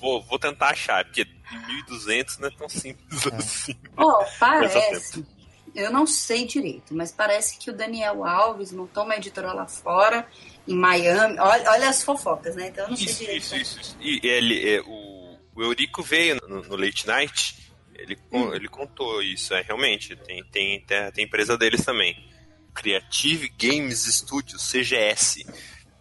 vou, 0.00 0.22
vou 0.22 0.38
tentar 0.38 0.70
achar, 0.70 1.04
porque 1.04 1.24
1.200 1.24 2.38
não 2.38 2.48
é 2.48 2.50
tão 2.50 2.68
simples 2.68 3.26
assim. 3.26 3.74
Ó, 3.96 4.20
Mas 4.38 4.38
parece. 4.38 5.24
Eu 5.72 5.92
não 5.92 6.04
sei 6.04 6.46
direito, 6.46 6.92
mas 6.92 7.12
parece 7.12 7.56
que 7.56 7.70
o 7.70 7.72
Daniel 7.72 8.24
Alves 8.24 8.72
montou 8.72 9.04
uma 9.04 9.14
editora 9.14 9.52
lá 9.52 9.68
fora, 9.68 10.26
em 10.66 10.74
Miami. 10.74 11.38
Olha, 11.38 11.70
olha 11.70 11.88
as 11.88 12.02
fofocas, 12.02 12.56
né? 12.56 12.68
Então 12.68 12.84
eu 12.86 12.90
não 12.90 12.96
sei 12.96 13.06
Isso, 13.06 13.18
direito. 13.20 13.42
isso, 13.44 13.56
isso, 13.56 13.80
isso. 13.80 13.96
E 14.00 14.20
ele, 14.26 14.68
é, 14.68 14.80
o, 14.80 15.38
o 15.54 15.62
Eurico 15.62 16.02
veio 16.02 16.40
no, 16.48 16.62
no 16.62 16.74
Late 16.74 17.06
Night, 17.06 17.56
ele, 17.94 18.18
Hum. 18.32 18.52
ele 18.52 18.66
contou 18.66 19.22
isso, 19.22 19.54
é 19.54 19.62
realmente, 19.62 20.16
tem, 20.16 20.42
tem, 20.46 20.80
tem, 20.80 21.12
tem 21.12 21.24
empresa 21.24 21.56
deles 21.56 21.84
também. 21.84 22.16
Creative 22.74 23.48
Games 23.56 24.06
Studios, 24.06 24.68
CGS, 24.72 25.46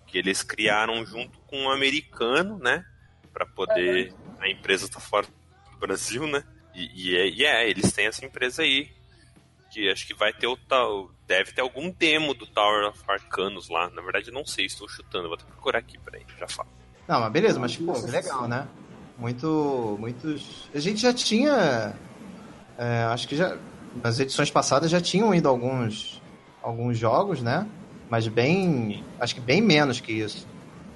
que 0.08 0.18
eles 0.18 0.42
criaram 0.42 1.06
junto 1.06 1.38
com 1.42 1.58
um 1.64 1.70
americano, 1.70 2.58
né, 2.58 2.84
Pra 3.34 3.46
poder, 3.46 4.14
a 4.40 4.50
empresa 4.50 4.90
tá 4.90 5.00
fora 5.00 5.28
do 5.72 5.78
Brasil, 5.80 6.28
né, 6.28 6.44
e, 6.74 7.12
e, 7.12 7.18
é, 7.18 7.30
e 7.30 7.46
é, 7.46 7.70
eles 7.70 7.92
têm 7.92 8.08
essa 8.08 8.26
empresa 8.26 8.64
aí, 8.64 8.90
que 9.72 9.90
acho 9.90 10.08
que 10.08 10.14
vai 10.14 10.34
ter 10.34 10.48
o 10.48 10.58
tal, 10.58 11.12
deve 11.28 11.52
ter 11.52 11.62
algum 11.62 11.92
demo 11.92 12.34
do 12.34 12.48
Tower 12.48 12.90
of 12.90 13.00
Arcanos 13.08 13.70
lá, 13.70 13.90
na 13.92 14.02
verdade 14.02 14.30
eu 14.30 14.34
não 14.34 14.46
sei, 14.46 14.66
estou 14.66 14.90
chutando, 14.90 15.28
vou 15.28 15.36
até 15.36 15.46
procurar 15.46 15.80
aqui, 15.80 15.98
peraí, 16.00 16.26
já 16.38 16.48
falo. 16.48 16.70
Não, 17.08 17.20
mas 17.20 17.32
beleza, 17.32 17.60
mas 17.60 17.76
pô, 17.76 17.94
que 17.94 18.12
legal, 18.12 18.48
né? 18.48 18.68
Muito, 19.20 19.98
muitos. 20.00 20.70
A 20.74 20.80
gente 20.80 21.02
já 21.02 21.14
tinha. 21.14 21.94
é, 22.78 23.04
acho 23.04 23.28
que 23.28 23.36
já. 23.36 23.58
Nas 24.04 24.20
edições 24.20 24.52
passadas 24.52 24.90
já 24.90 25.02
tinham 25.02 25.34
ido 25.34 25.50
alguns, 25.50 26.22
alguns 26.62 26.98
jogos, 26.98 27.42
né? 27.42 27.68
Mas 28.10 28.28
bem. 28.28 29.04
Acho 29.20 29.36
que 29.36 29.42
bem 29.42 29.62
menos 29.62 30.00
que 30.00 30.14
isso. 30.14 30.48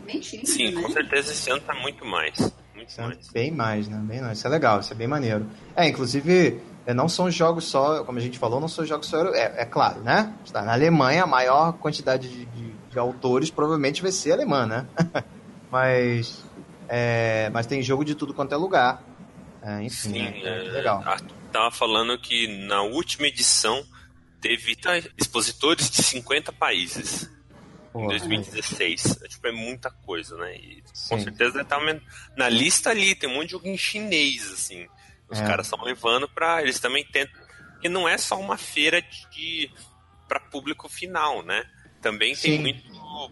Mentira, 0.06 0.46
Sim, 0.46 0.72
né? 0.72 0.82
com 0.82 0.90
certeza 0.92 1.32
esse 1.32 1.50
ano 1.50 1.62
tá 1.62 1.74
muito 1.76 2.06
mais. 2.06 2.38
Muito 2.76 3.00
é 3.00 3.06
mais. 3.06 3.30
Bem 3.30 3.52
mais, 3.52 3.88
né? 3.88 3.98
Bem 4.04 4.22
mais. 4.22 4.38
Isso 4.38 4.48
é 4.48 4.50
legal, 4.50 4.80
isso 4.80 4.92
é 4.94 4.96
bem 4.96 5.08
maneiro. 5.08 5.46
É, 5.76 5.88
inclusive, 5.88 6.60
é, 6.86 6.94
não 6.94 7.08
são 7.08 7.30
jogos 7.32 7.66
só, 7.66 8.04
como 8.04 8.18
a 8.18 8.22
gente 8.22 8.38
falou, 8.40 8.60
não 8.60 8.68
são 8.68 8.86
jogos 8.86 9.08
só. 9.08 9.18
É, 9.34 9.62
é 9.62 9.66
claro, 9.66 10.02
né? 10.02 10.34
Está 10.46 10.62
na 10.62 10.74
Alemanha, 10.74 11.24
a 11.24 11.28
maior 11.28 11.74
quantidade 11.74 12.28
de, 12.30 12.46
de- 12.46 12.74
de 12.94 13.00
autores 13.00 13.50
provavelmente 13.50 14.02
vai 14.02 14.12
ser 14.12 14.34
alemã, 14.34 14.66
né? 14.68 14.86
mas, 15.72 16.44
é, 16.88 17.50
mas 17.52 17.66
tem 17.66 17.82
jogo 17.82 18.04
de 18.06 18.16
tudo 18.16 18.34
quanto 18.34 18.54
é 18.54 18.58
lugar. 18.58 19.02
É, 19.62 19.82
enfim, 19.82 20.10
Sim, 20.14 20.22
é, 20.22 20.40
é 20.44 20.68
é, 20.68 20.72
legal. 20.72 21.02
a- 21.06 21.18
tava 21.52 21.72
falando 21.72 22.18
que 22.20 22.48
na 22.68 22.82
última 22.82 23.28
edição 23.28 23.84
teve 24.42 24.76
tá, 24.76 24.98
expositores 25.18 25.90
de 25.90 26.04
50 26.04 26.52
países 26.52 27.30
em 28.00 28.02
Pô, 28.04 28.08
2016. 28.08 29.22
É, 29.24 29.28
tipo, 29.28 29.48
é 29.48 29.52
muita 29.52 29.92
coisa, 29.92 30.36
né? 30.38 30.56
E 30.56 30.84
com 31.10 31.20
certeza 31.20 31.52
deve 31.52 31.64
estar 31.64 31.80
na 32.36 32.50
lista 32.50 32.90
ali, 32.90 33.16
tem 33.16 33.30
um 33.30 33.36
monte 33.36 33.46
de 33.48 33.52
jogo 33.52 33.68
em 33.68 33.78
chinês, 33.78 34.52
assim. 34.52 34.88
Os 35.30 35.40
É. 35.40 35.46
caras 35.46 35.66
estão 35.68 35.84
levando 35.84 36.28
pra. 36.30 36.62
Eles 36.62 36.80
também 36.80 37.04
tentam. 37.06 37.42
Porque 37.74 37.90
não 37.90 38.08
é 38.08 38.18
só 38.18 38.40
uma 38.40 38.58
feira 38.58 39.02
de, 39.32 39.70
para 40.28 40.40
público 40.40 40.88
final, 40.90 41.44
né? 41.44 41.64
Também 42.02 42.36
tem 42.36 42.58
Sim. 42.58 42.60
muito 42.60 42.84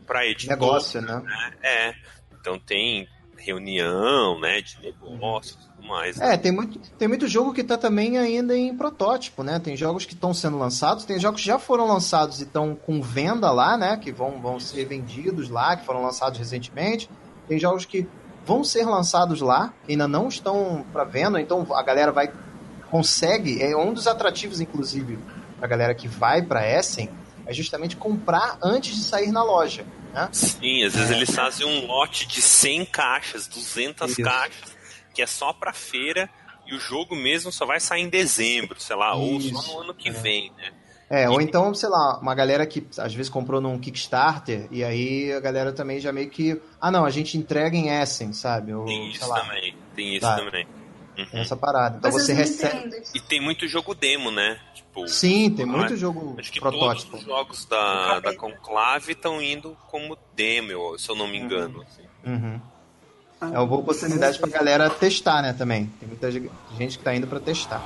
pra 0.05 0.25
editor. 0.25 0.55
negócio, 0.55 1.01
né? 1.01 1.21
né? 1.23 1.57
É. 1.61 1.95
Então 2.39 2.57
tem 2.59 3.07
reunião, 3.41 4.39
né? 4.39 4.61
De 4.61 4.77
negócios 4.81 5.55
e 5.55 5.75
tudo 5.75 5.87
mais. 5.87 6.19
É, 6.19 6.37
tem 6.37 6.51
muito, 6.51 6.79
tem 6.97 7.07
muito 7.07 7.27
jogo 7.27 7.53
que 7.53 7.63
tá 7.63 7.77
também 7.77 8.17
ainda 8.17 8.57
em 8.57 8.75
protótipo, 8.75 9.43
né? 9.43 9.59
Tem 9.59 9.75
jogos 9.75 10.05
que 10.05 10.13
estão 10.13 10.33
sendo 10.33 10.57
lançados, 10.57 11.05
tem 11.05 11.19
jogos 11.19 11.41
que 11.41 11.47
já 11.47 11.59
foram 11.59 11.87
lançados 11.87 12.39
e 12.39 12.43
estão 12.43 12.75
com 12.75 13.01
venda 13.01 13.51
lá, 13.51 13.77
né? 13.77 13.97
Que 13.97 14.11
vão, 14.11 14.39
vão 14.41 14.59
ser 14.59 14.85
vendidos 14.85 15.49
lá, 15.49 15.75
que 15.75 15.85
foram 15.85 16.01
lançados 16.01 16.37
recentemente. 16.37 17.09
Tem 17.47 17.59
jogos 17.59 17.85
que 17.85 18.07
vão 18.45 18.63
ser 18.63 18.85
lançados 18.85 19.41
lá, 19.41 19.73
que 19.85 19.91
ainda 19.91 20.07
não 20.07 20.27
estão 20.27 20.85
para 20.91 21.03
venda, 21.03 21.41
então 21.41 21.65
a 21.73 21.83
galera 21.83 22.11
vai 22.11 22.31
consegue, 22.89 23.63
é 23.63 23.75
um 23.75 23.93
dos 23.93 24.05
atrativos 24.05 24.59
inclusive 24.59 25.17
pra 25.57 25.67
galera 25.67 25.95
que 25.95 26.07
vai 26.07 26.41
para 26.41 26.67
Essen, 26.67 27.09
é 27.45 27.53
justamente 27.53 27.95
comprar 27.95 28.57
antes 28.61 28.95
de 28.95 29.03
sair 29.03 29.31
na 29.31 29.43
loja, 29.43 29.85
né? 30.13 30.29
Sim, 30.31 30.83
às 30.83 30.93
vezes 30.95 31.11
eles 31.11 31.31
fazem 31.31 31.65
um 31.65 31.85
lote 31.87 32.25
de 32.27 32.41
100 32.41 32.85
caixas, 32.85 33.47
200 33.47 34.11
Isso. 34.11 34.21
caixas, 34.23 34.75
que 35.13 35.21
é 35.21 35.27
só 35.27 35.51
pra 35.53 35.73
feira, 35.73 36.29
e 36.67 36.73
o 36.75 36.79
jogo 36.79 37.15
mesmo 37.15 37.51
só 37.51 37.65
vai 37.65 37.79
sair 37.79 38.01
em 38.03 38.09
dezembro, 38.09 38.79
sei 38.79 38.95
lá, 38.95 39.13
ou 39.15 39.37
Isso. 39.37 39.55
só 39.55 39.73
no 39.73 39.79
ano 39.81 39.93
que 39.93 40.09
vem, 40.11 40.51
né? 40.57 40.71
É, 41.09 41.29
ou 41.29 41.41
então, 41.41 41.73
sei 41.73 41.89
lá, 41.89 42.17
uma 42.19 42.33
galera 42.33 42.65
que 42.65 42.87
às 42.97 43.13
vezes 43.13 43.29
comprou 43.29 43.59
num 43.59 43.77
Kickstarter 43.77 44.69
e 44.71 44.81
aí 44.81 45.33
a 45.33 45.41
galera 45.41 45.73
também 45.73 45.99
já 45.99 46.13
meio 46.13 46.29
que. 46.29 46.61
Ah, 46.79 46.89
não, 46.89 47.03
a 47.03 47.09
gente 47.09 47.37
entrega 47.37 47.75
em 47.75 47.89
Essen, 47.89 48.31
sabe? 48.31 48.73
Ou, 48.73 48.85
Tem 48.85 49.09
isso 49.09 49.19
sei 49.19 49.27
lá, 49.27 49.41
também, 49.41 49.75
tem 49.93 50.11
isso 50.15 50.21
Tá. 50.21 50.35
também. 50.37 50.65
Uhum. 51.17 51.25
tem 51.25 51.41
essa 51.41 51.57
parada. 51.57 51.97
Então 51.97 52.09
Mas 52.13 52.23
você 52.23 52.31
recebe. 52.33 52.77
entendo. 52.87 52.95
E 53.13 53.19
tem 53.19 53.41
muito 53.41 53.67
jogo 53.67 53.93
demo, 53.93 54.31
né? 54.31 54.57
Tipo, 54.91 55.07
Sim, 55.07 55.49
tem 55.51 55.65
não 55.65 55.77
muito 55.77 55.93
é? 55.93 55.95
jogo 55.95 56.35
Acho 56.37 56.51
que 56.51 56.59
protótipo. 56.59 57.11
todos 57.11 57.25
os 57.25 57.31
jogos 57.31 57.65
da, 57.65 58.19
da 58.19 58.35
Conclave 58.35 59.13
estão 59.13 59.41
indo 59.41 59.77
como 59.89 60.17
demo, 60.35 60.99
se 60.99 61.09
eu 61.09 61.15
não 61.15 61.29
me 61.29 61.37
engano. 61.37 61.81
assim. 61.81 62.03
Uhum. 62.25 62.59
É 63.41 63.45
uma 63.57 63.65
boa 63.65 63.79
oportunidade 63.79 64.37
pra 64.37 64.49
galera 64.49 64.89
testar, 64.89 65.41
né, 65.41 65.53
também. 65.53 65.85
Tem 65.97 66.07
muita 66.09 66.29
gente 66.29 66.97
que 66.97 67.03
tá 67.03 67.15
indo 67.15 67.25
pra 67.25 67.39
testar. 67.39 67.81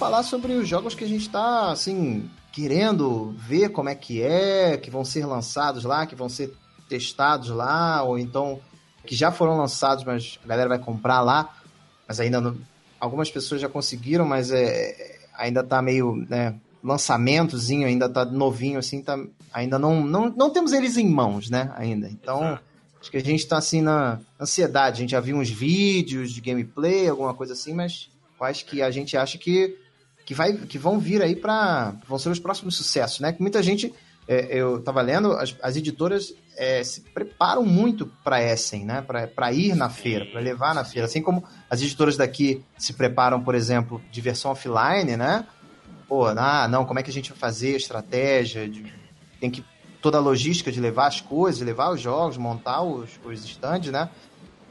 Falar 0.00 0.22
sobre 0.22 0.54
os 0.54 0.66
jogos 0.66 0.94
que 0.94 1.04
a 1.04 1.06
gente 1.06 1.26
está 1.26 1.70
assim 1.70 2.30
querendo 2.50 3.34
ver 3.36 3.68
como 3.68 3.90
é 3.90 3.94
que 3.94 4.22
é, 4.22 4.78
que 4.78 4.90
vão 4.90 5.04
ser 5.04 5.26
lançados 5.26 5.84
lá, 5.84 6.06
que 6.06 6.14
vão 6.14 6.26
ser 6.26 6.54
testados 6.88 7.50
lá, 7.50 8.02
ou 8.02 8.18
então 8.18 8.58
que 9.04 9.14
já 9.14 9.30
foram 9.30 9.58
lançados, 9.58 10.02
mas 10.02 10.40
a 10.42 10.48
galera 10.48 10.70
vai 10.70 10.78
comprar 10.78 11.20
lá, 11.20 11.54
mas 12.08 12.18
ainda 12.18 12.40
não, 12.40 12.56
algumas 12.98 13.30
pessoas 13.30 13.60
já 13.60 13.68
conseguiram, 13.68 14.24
mas 14.24 14.50
é, 14.50 15.18
ainda 15.36 15.62
tá 15.62 15.82
meio, 15.82 16.16
né, 16.30 16.54
lançamentozinho, 16.82 17.86
ainda 17.86 18.08
tá 18.08 18.24
novinho 18.24 18.78
assim, 18.78 19.02
tá, 19.02 19.22
ainda 19.52 19.78
não, 19.78 20.02
não, 20.02 20.30
não 20.30 20.48
temos 20.48 20.72
eles 20.72 20.96
em 20.96 21.10
mãos, 21.10 21.50
né, 21.50 21.74
ainda. 21.76 22.08
Então, 22.08 22.38
Exato. 22.38 22.62
acho 23.02 23.10
que 23.10 23.16
a 23.18 23.22
gente 23.22 23.46
tá 23.46 23.58
assim 23.58 23.82
na 23.82 24.18
ansiedade, 24.40 24.96
a 24.96 25.00
gente 25.00 25.10
já 25.10 25.20
viu 25.20 25.36
uns 25.36 25.50
vídeos 25.50 26.32
de 26.32 26.40
gameplay, 26.40 27.06
alguma 27.06 27.34
coisa 27.34 27.52
assim, 27.52 27.74
mas 27.74 28.08
quais 28.38 28.62
que 28.62 28.80
a 28.80 28.90
gente 28.90 29.14
acha 29.18 29.36
que, 29.36 29.76
que, 30.30 30.34
vai, 30.34 30.52
que 30.52 30.78
vão 30.78 31.00
vir 31.00 31.20
aí 31.22 31.34
para 31.34 31.92
vão 32.06 32.16
ser 32.16 32.28
os 32.28 32.38
próximos 32.38 32.76
sucessos, 32.76 33.18
né? 33.18 33.32
Que 33.32 33.42
muita 33.42 33.60
gente, 33.60 33.92
é, 34.28 34.46
eu 34.56 34.78
estava 34.78 35.02
lendo, 35.02 35.32
as, 35.32 35.56
as 35.60 35.74
editoras 35.74 36.32
é, 36.56 36.84
se 36.84 37.00
preparam 37.00 37.64
muito 37.64 38.06
para 38.22 38.40
Essen, 38.40 38.84
né? 38.84 39.02
Para 39.02 39.52
ir 39.52 39.74
na 39.74 39.90
feira, 39.90 40.24
para 40.26 40.38
levar 40.40 40.72
na 40.72 40.84
feira. 40.84 41.06
Assim 41.06 41.20
como 41.20 41.42
as 41.68 41.82
editoras 41.82 42.16
daqui 42.16 42.64
se 42.78 42.92
preparam, 42.92 43.42
por 43.42 43.56
exemplo, 43.56 44.00
de 44.12 44.20
versão 44.20 44.52
offline, 44.52 45.16
né? 45.16 45.44
Pô, 46.06 46.26
ah, 46.26 46.68
não, 46.68 46.84
como 46.84 47.00
é 47.00 47.02
que 47.02 47.10
a 47.10 47.12
gente 47.12 47.30
vai 47.30 47.38
fazer 47.40 47.74
estratégia? 47.74 48.68
De, 48.68 48.84
tem 49.40 49.50
que 49.50 49.64
toda 50.00 50.18
a 50.18 50.20
logística 50.20 50.70
de 50.70 50.80
levar 50.80 51.08
as 51.08 51.20
coisas, 51.20 51.60
levar 51.60 51.90
os 51.90 52.00
jogos, 52.00 52.36
montar 52.36 52.82
os, 52.82 53.10
os 53.24 53.44
stands, 53.44 53.90
né? 53.90 54.08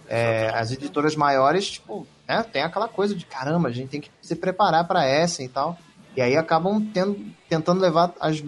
É, 0.08 0.52
as 0.56 0.72
editoras 0.72 1.18
maiores, 1.18 1.72
tipo, 1.72 2.08
né, 2.30 2.44
tem 2.44 2.62
aquela 2.62 2.88
coisa 2.88 3.16
de 3.16 3.26
caramba, 3.26 3.70
a 3.70 3.72
gente 3.72 3.90
tem 3.90 4.00
que 4.00 4.12
se 4.22 4.36
preparar 4.36 4.88
para 4.88 5.04
essa 5.04 5.44
e 5.44 5.50
tal. 5.50 5.80
E 6.16 6.22
aí 6.22 6.38
acabam 6.38 6.80
tendo, 6.94 7.20
tentando 7.50 7.82
levar 7.82 8.14
as 8.20 8.44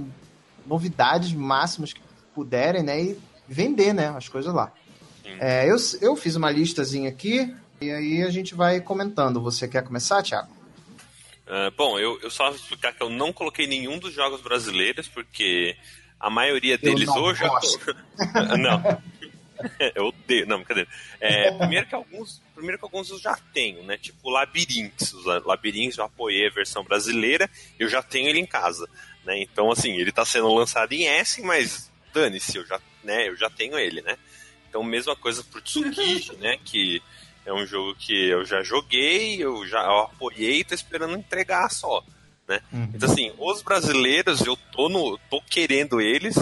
novidades 0.66 1.34
máximas 1.34 1.92
que 1.92 2.02
puderem, 2.36 2.84
né? 2.84 3.02
E 3.02 3.20
vender, 3.48 3.92
né? 3.92 4.10
As 4.10 4.30
coisas 4.30 4.54
lá. 4.54 4.72
É, 5.40 5.70
eu, 5.70 5.76
eu 6.00 6.16
fiz 6.16 6.36
uma 6.36 6.52
listazinha 6.52 7.10
aqui 7.10 7.54
e 7.80 7.90
aí 7.90 8.22
a 8.22 8.30
gente 8.30 8.54
vai 8.54 8.80
comentando. 8.80 9.42
Você 9.42 9.68
quer 9.68 9.84
começar, 9.84 10.22
Thiago? 10.22 10.52
Uh, 11.48 11.72
bom, 11.76 11.98
eu, 11.98 12.20
eu 12.22 12.30
só 12.30 12.46
vou 12.50 12.56
explicar 12.56 12.94
que 12.94 13.02
eu 13.02 13.10
não 13.10 13.34
coloquei 13.34 13.66
nenhum 13.66 13.98
dos 13.98 14.14
jogos 14.14 14.42
brasileiros, 14.42 15.08
porque 15.08 15.76
a 16.20 16.30
maioria 16.30 16.78
deles 16.78 17.10
hoje. 17.10 17.42
não. 18.62 19.02
eu 19.96 20.06
odeio. 20.06 20.46
Não, 20.48 20.64
cadê? 20.64 20.88
É, 21.20 21.52
primeiro, 21.58 21.88
que 21.88 21.96
alguns, 21.96 22.42
primeiro 22.54 22.78
que 22.78 22.86
alguns 22.86 23.10
eu 23.10 23.20
já 23.20 23.38
tenho, 23.54 23.84
né? 23.84 23.98
Tipo 23.98 24.30
Labirintos. 24.30 25.14
Os 25.14 25.26
Labirintos 25.46 25.98
eu 25.98 26.06
apoiei 26.06 26.48
a 26.48 26.54
versão 26.54 26.84
brasileira, 26.84 27.50
eu 27.80 27.88
já 27.88 28.02
tenho 28.02 28.30
ele 28.30 28.40
em 28.40 28.46
casa. 28.46 28.90
Né? 29.24 29.42
Então, 29.42 29.72
assim, 29.72 29.96
ele 29.98 30.10
está 30.10 30.26
sendo 30.26 30.54
lançado 30.54 30.94
em 30.94 31.06
S, 31.06 31.42
mas 31.42 31.92
dane-se, 32.14 32.58
eu 32.58 32.66
já, 32.66 32.80
né, 33.04 33.30
eu 33.30 33.36
já 33.36 33.50
tenho 33.50 33.78
ele, 33.78 34.02
né? 34.02 34.18
Então, 34.70 34.84
mesma 34.84 35.16
coisa 35.16 35.44
pro 35.44 35.62
Tsukiji, 35.62 36.36
né? 36.38 36.58
Que 36.64 37.02
é 37.46 37.54
um 37.54 37.66
jogo 37.66 37.96
que 37.96 38.30
eu 38.30 38.46
já 38.46 38.64
joguei, 38.64 39.44
eu 39.44 39.68
já 39.68 39.84
eu 39.84 40.00
apoiei 40.00 40.60
e 40.60 40.64
tô 40.64 40.74
esperando 40.74 41.16
entregar 41.16 41.70
só. 41.70 42.04
Né? 42.48 42.62
Uhum. 42.72 42.92
Então, 42.94 43.12
assim, 43.12 43.34
os 43.38 43.62
brasileiros, 43.62 44.42
eu 44.42 44.56
tô, 44.72 44.90
no, 44.90 45.18
tô 45.30 45.42
querendo 45.42 46.00
eles? 46.00 46.36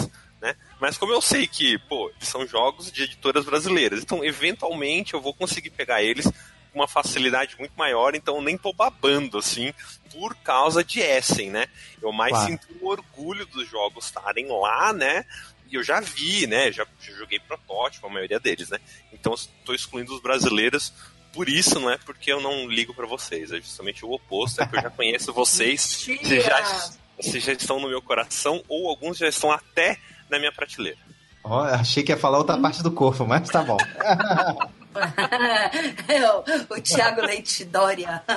Mas 0.80 0.96
como 0.96 1.12
eu 1.12 1.20
sei 1.20 1.46
que, 1.46 1.78
pô, 1.78 2.10
são 2.20 2.46
jogos 2.46 2.90
de 2.90 3.02
editoras 3.02 3.44
brasileiras, 3.44 4.02
então 4.02 4.24
eventualmente 4.24 5.14
eu 5.14 5.20
vou 5.20 5.34
conseguir 5.34 5.70
pegar 5.70 6.02
eles 6.02 6.26
com 6.72 6.78
uma 6.78 6.88
facilidade 6.88 7.56
muito 7.58 7.72
maior, 7.76 8.14
então 8.14 8.40
nem 8.40 8.56
tô 8.56 8.72
babando, 8.72 9.38
assim, 9.38 9.74
por 10.12 10.34
causa 10.36 10.82
de 10.82 11.00
Essen, 11.00 11.50
né? 11.50 11.66
Eu 12.00 12.12
mais 12.12 12.32
claro. 12.32 12.46
sinto 12.46 12.66
o 12.80 12.88
orgulho 12.88 13.44
dos 13.46 13.68
jogos 13.68 14.06
estarem 14.06 14.46
lá, 14.48 14.92
né? 14.92 15.24
E 15.70 15.74
eu 15.74 15.82
já 15.82 16.00
vi, 16.00 16.46
né? 16.46 16.72
Já, 16.72 16.86
já 17.00 17.12
joguei 17.12 17.38
protótipo, 17.40 18.06
a 18.06 18.10
maioria 18.10 18.40
deles, 18.40 18.70
né? 18.70 18.78
Então 19.12 19.34
estou 19.34 19.74
excluindo 19.74 20.14
os 20.14 20.22
brasileiros 20.22 20.92
por 21.32 21.48
isso, 21.48 21.78
não 21.78 21.90
é 21.90 21.96
porque 21.98 22.32
eu 22.32 22.40
não 22.40 22.66
ligo 22.68 22.92
para 22.92 23.06
vocês, 23.06 23.52
é 23.52 23.56
justamente 23.56 24.04
o 24.04 24.10
oposto, 24.10 24.62
é 24.62 24.66
que 24.66 24.76
eu 24.76 24.82
já 24.82 24.90
conheço 24.90 25.32
vocês, 25.34 25.80
vocês 25.80 26.44
já, 26.44 26.90
vocês 27.16 27.44
já 27.44 27.52
estão 27.52 27.78
no 27.78 27.88
meu 27.88 28.02
coração, 28.02 28.62
ou 28.68 28.88
alguns 28.88 29.16
já 29.16 29.28
estão 29.28 29.52
até 29.52 29.98
na 30.30 30.38
minha 30.38 30.52
prateleira. 30.52 30.98
Oh, 31.42 31.54
achei 31.54 32.02
que 32.02 32.12
ia 32.12 32.18
falar 32.18 32.38
outra 32.38 32.58
parte 32.58 32.82
do 32.82 32.92
corpo, 32.92 33.26
mas 33.26 33.48
tá 33.48 33.62
bom. 33.62 33.78
o, 36.70 36.74
o 36.74 36.80
Thiago 36.80 37.22
Leite 37.22 37.64
Dória. 37.64 38.22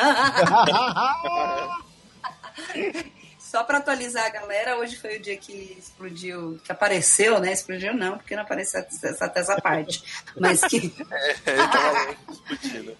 Só 3.38 3.64
para 3.64 3.78
atualizar 3.80 4.26
a 4.26 4.30
galera, 4.30 4.78
hoje 4.78 4.96
foi 4.96 5.18
o 5.18 5.22
dia 5.22 5.38
que 5.38 5.76
explodiu, 5.78 6.60
que 6.64 6.72
apareceu, 6.72 7.40
né? 7.40 7.52
Explodiu 7.54 7.94
não, 7.94 8.18
porque 8.18 8.36
não 8.36 8.42
apareceu 8.44 8.80
até 9.22 9.42
essa 9.42 9.62
parte. 9.62 10.04
Mas 10.40 10.62
que. 10.62 10.92
é, 11.12 11.52
ele 11.52 11.68
tava 11.68 12.16
explodindo. 12.32 12.98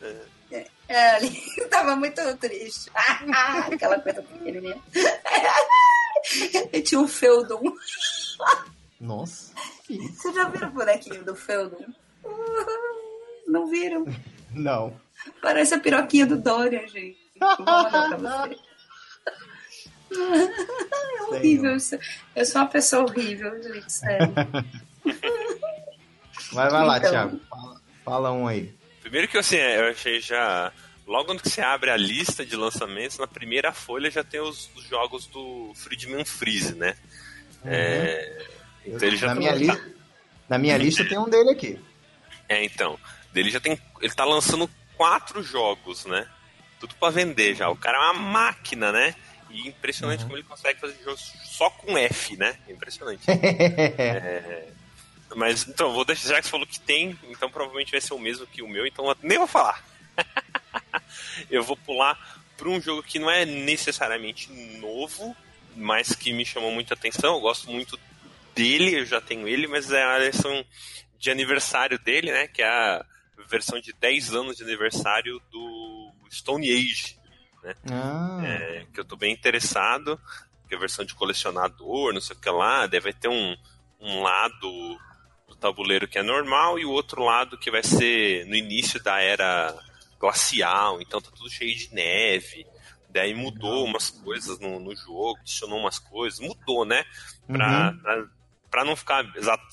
É. 0.00 0.32
É, 0.88 1.16
ele 1.16 1.30
tava 1.70 1.96
muito 1.96 2.20
triste. 2.36 2.90
Aquela 2.94 3.98
coisa 3.98 4.22
pequenininha. 4.22 4.78
Ele 6.70 6.82
tinha 6.82 7.00
um 7.00 7.08
feudum. 7.08 7.74
Nossa. 9.00 9.52
Vocês 9.88 10.34
já 10.34 10.48
viram 10.48 10.68
o 10.68 10.72
bonequinho 10.72 11.24
do 11.24 11.34
Feldon? 11.34 11.86
Não 13.46 13.66
viram? 13.66 14.06
Não. 14.54 14.94
Parece 15.40 15.74
a 15.74 15.80
piroquinha 15.80 16.26
do 16.26 16.36
Dória, 16.36 16.86
gente. 16.86 17.18
Vou 17.38 17.66
mandar 17.66 18.08
pra 18.08 18.46
você. 18.48 18.58
É 20.14 21.22
horrível. 21.24 21.76
Isso. 21.76 21.98
Eu 22.36 22.44
sou 22.44 22.60
uma 22.60 22.68
pessoa 22.68 23.02
horrível, 23.02 23.62
gente, 23.62 23.90
sério. 23.90 24.32
Vai, 26.52 26.70
vai 26.70 26.84
lá, 26.84 26.98
então... 26.98 27.10
Thiago. 27.10 27.40
Fala, 27.48 27.80
fala, 28.04 28.32
um 28.32 28.46
aí. 28.46 28.74
Primeiro 29.00 29.26
que 29.26 29.38
assim, 29.38 29.56
eu 29.56 29.88
achei 29.88 30.20
já. 30.20 30.72
Logo 31.06 31.26
quando 31.26 31.42
você 31.42 31.60
abre 31.60 31.90
a 31.90 31.96
lista 31.96 32.44
de 32.44 32.54
lançamentos, 32.54 33.18
na 33.18 33.26
primeira 33.26 33.72
folha 33.72 34.10
já 34.10 34.22
tem 34.22 34.40
os, 34.40 34.70
os 34.76 34.84
jogos 34.84 35.26
do 35.26 35.72
Friedman 35.74 36.24
Freeze, 36.24 36.74
né? 36.74 36.94
Uhum. 37.64 37.70
É, 37.70 38.46
então 38.86 39.08
ele 39.08 39.16
já 39.16 39.28
na, 39.28 39.34
minha 39.34 39.52
li... 39.52 39.94
na 40.48 40.58
minha 40.58 40.76
lista 40.76 41.04
tem 41.04 41.18
um 41.18 41.28
dele 41.28 41.50
aqui. 41.50 41.78
É, 42.48 42.64
então. 42.64 42.98
Ele 43.34 43.50
já 43.50 43.60
tem. 43.60 43.78
Ele 44.00 44.12
tá 44.12 44.24
lançando 44.24 44.68
quatro 44.96 45.42
jogos, 45.42 46.04
né? 46.04 46.28
Tudo 46.78 46.94
para 46.96 47.12
vender 47.12 47.54
já. 47.54 47.68
O 47.68 47.76
cara 47.76 47.98
é 47.98 48.00
uma 48.00 48.14
máquina, 48.14 48.92
né? 48.92 49.14
E 49.50 49.68
impressionante 49.68 50.20
uhum. 50.20 50.26
como 50.26 50.36
ele 50.36 50.46
consegue 50.46 50.80
fazer 50.80 50.96
jogos 51.02 51.32
só 51.44 51.70
com 51.70 51.96
F, 51.96 52.36
né? 52.36 52.56
Impressionante. 52.68 53.22
é... 53.28 54.68
Mas 55.34 55.66
então, 55.66 55.92
vou 55.92 56.04
deixar, 56.04 56.28
já 56.28 56.40
que 56.40 56.44
você 56.44 56.50
falou 56.50 56.66
que 56.66 56.80
tem, 56.80 57.18
então 57.24 57.50
provavelmente 57.50 57.90
vai 57.90 58.00
ser 58.00 58.12
o 58.12 58.18
mesmo 58.18 58.46
que 58.46 58.62
o 58.62 58.68
meu, 58.68 58.86
então 58.86 59.04
nem 59.22 59.38
vou 59.38 59.46
falar. 59.46 59.82
eu 61.50 61.62
vou 61.62 61.76
pular 61.76 62.42
para 62.56 62.68
um 62.68 62.80
jogo 62.80 63.02
que 63.02 63.18
não 63.18 63.30
é 63.30 63.46
necessariamente 63.46 64.52
novo, 64.78 65.34
mas 65.76 66.14
que 66.14 66.32
me 66.32 66.44
chamou 66.44 66.72
muita 66.72 66.94
atenção. 66.94 67.34
Eu 67.34 67.40
gosto 67.40 67.70
muito 67.70 67.98
dele, 68.54 69.00
eu 69.00 69.06
já 69.06 69.20
tenho 69.20 69.48
ele, 69.48 69.66
mas 69.66 69.90
é 69.90 70.02
a 70.02 70.18
versão 70.18 70.64
de 71.18 71.30
aniversário 71.30 71.98
dele, 71.98 72.32
né? 72.32 72.48
Que 72.48 72.62
é 72.62 72.68
a 72.68 73.04
versão 73.48 73.80
de 73.80 73.92
10 73.92 74.34
anos 74.34 74.56
de 74.56 74.62
aniversário 74.62 75.40
do 75.50 76.12
Stone 76.30 76.70
Age, 76.70 77.16
né? 77.62 77.74
Ah. 77.90 78.40
É, 78.44 78.86
que 78.92 79.00
eu 79.00 79.04
tô 79.04 79.16
bem 79.16 79.32
interessado, 79.32 80.20
que 80.68 80.74
é 80.74 80.76
a 80.76 80.80
versão 80.80 81.04
de 81.04 81.14
colecionador, 81.14 82.12
não 82.12 82.20
sei 82.20 82.36
o 82.36 82.40
que 82.40 82.50
lá, 82.50 82.86
deve 82.86 83.12
ter 83.12 83.28
um, 83.28 83.56
um 84.00 84.22
lado 84.22 84.98
do 85.48 85.54
tabuleiro 85.54 86.08
que 86.08 86.18
é 86.18 86.22
normal 86.22 86.78
e 86.78 86.84
o 86.84 86.90
outro 86.90 87.22
lado 87.22 87.58
que 87.58 87.70
vai 87.70 87.82
ser 87.82 88.46
no 88.46 88.56
início 88.56 89.02
da 89.02 89.20
era 89.20 89.78
glacial, 90.18 91.00
então 91.02 91.20
tá 91.20 91.30
tudo 91.34 91.50
cheio 91.50 91.76
de 91.76 91.92
neve. 91.92 92.66
Daí 93.12 93.34
mudou 93.34 93.84
umas 93.84 94.10
coisas 94.10 94.58
no, 94.58 94.80
no 94.80 94.96
jogo, 94.96 95.38
adicionou 95.40 95.78
umas 95.78 95.98
coisas, 95.98 96.40
mudou, 96.40 96.84
né? 96.84 97.04
Pra, 97.46 97.90
uhum. 97.90 97.98
pra, 97.98 98.24
pra 98.70 98.84
não 98.84 98.96
ficar. 98.96 99.24
Exato. 99.36 99.64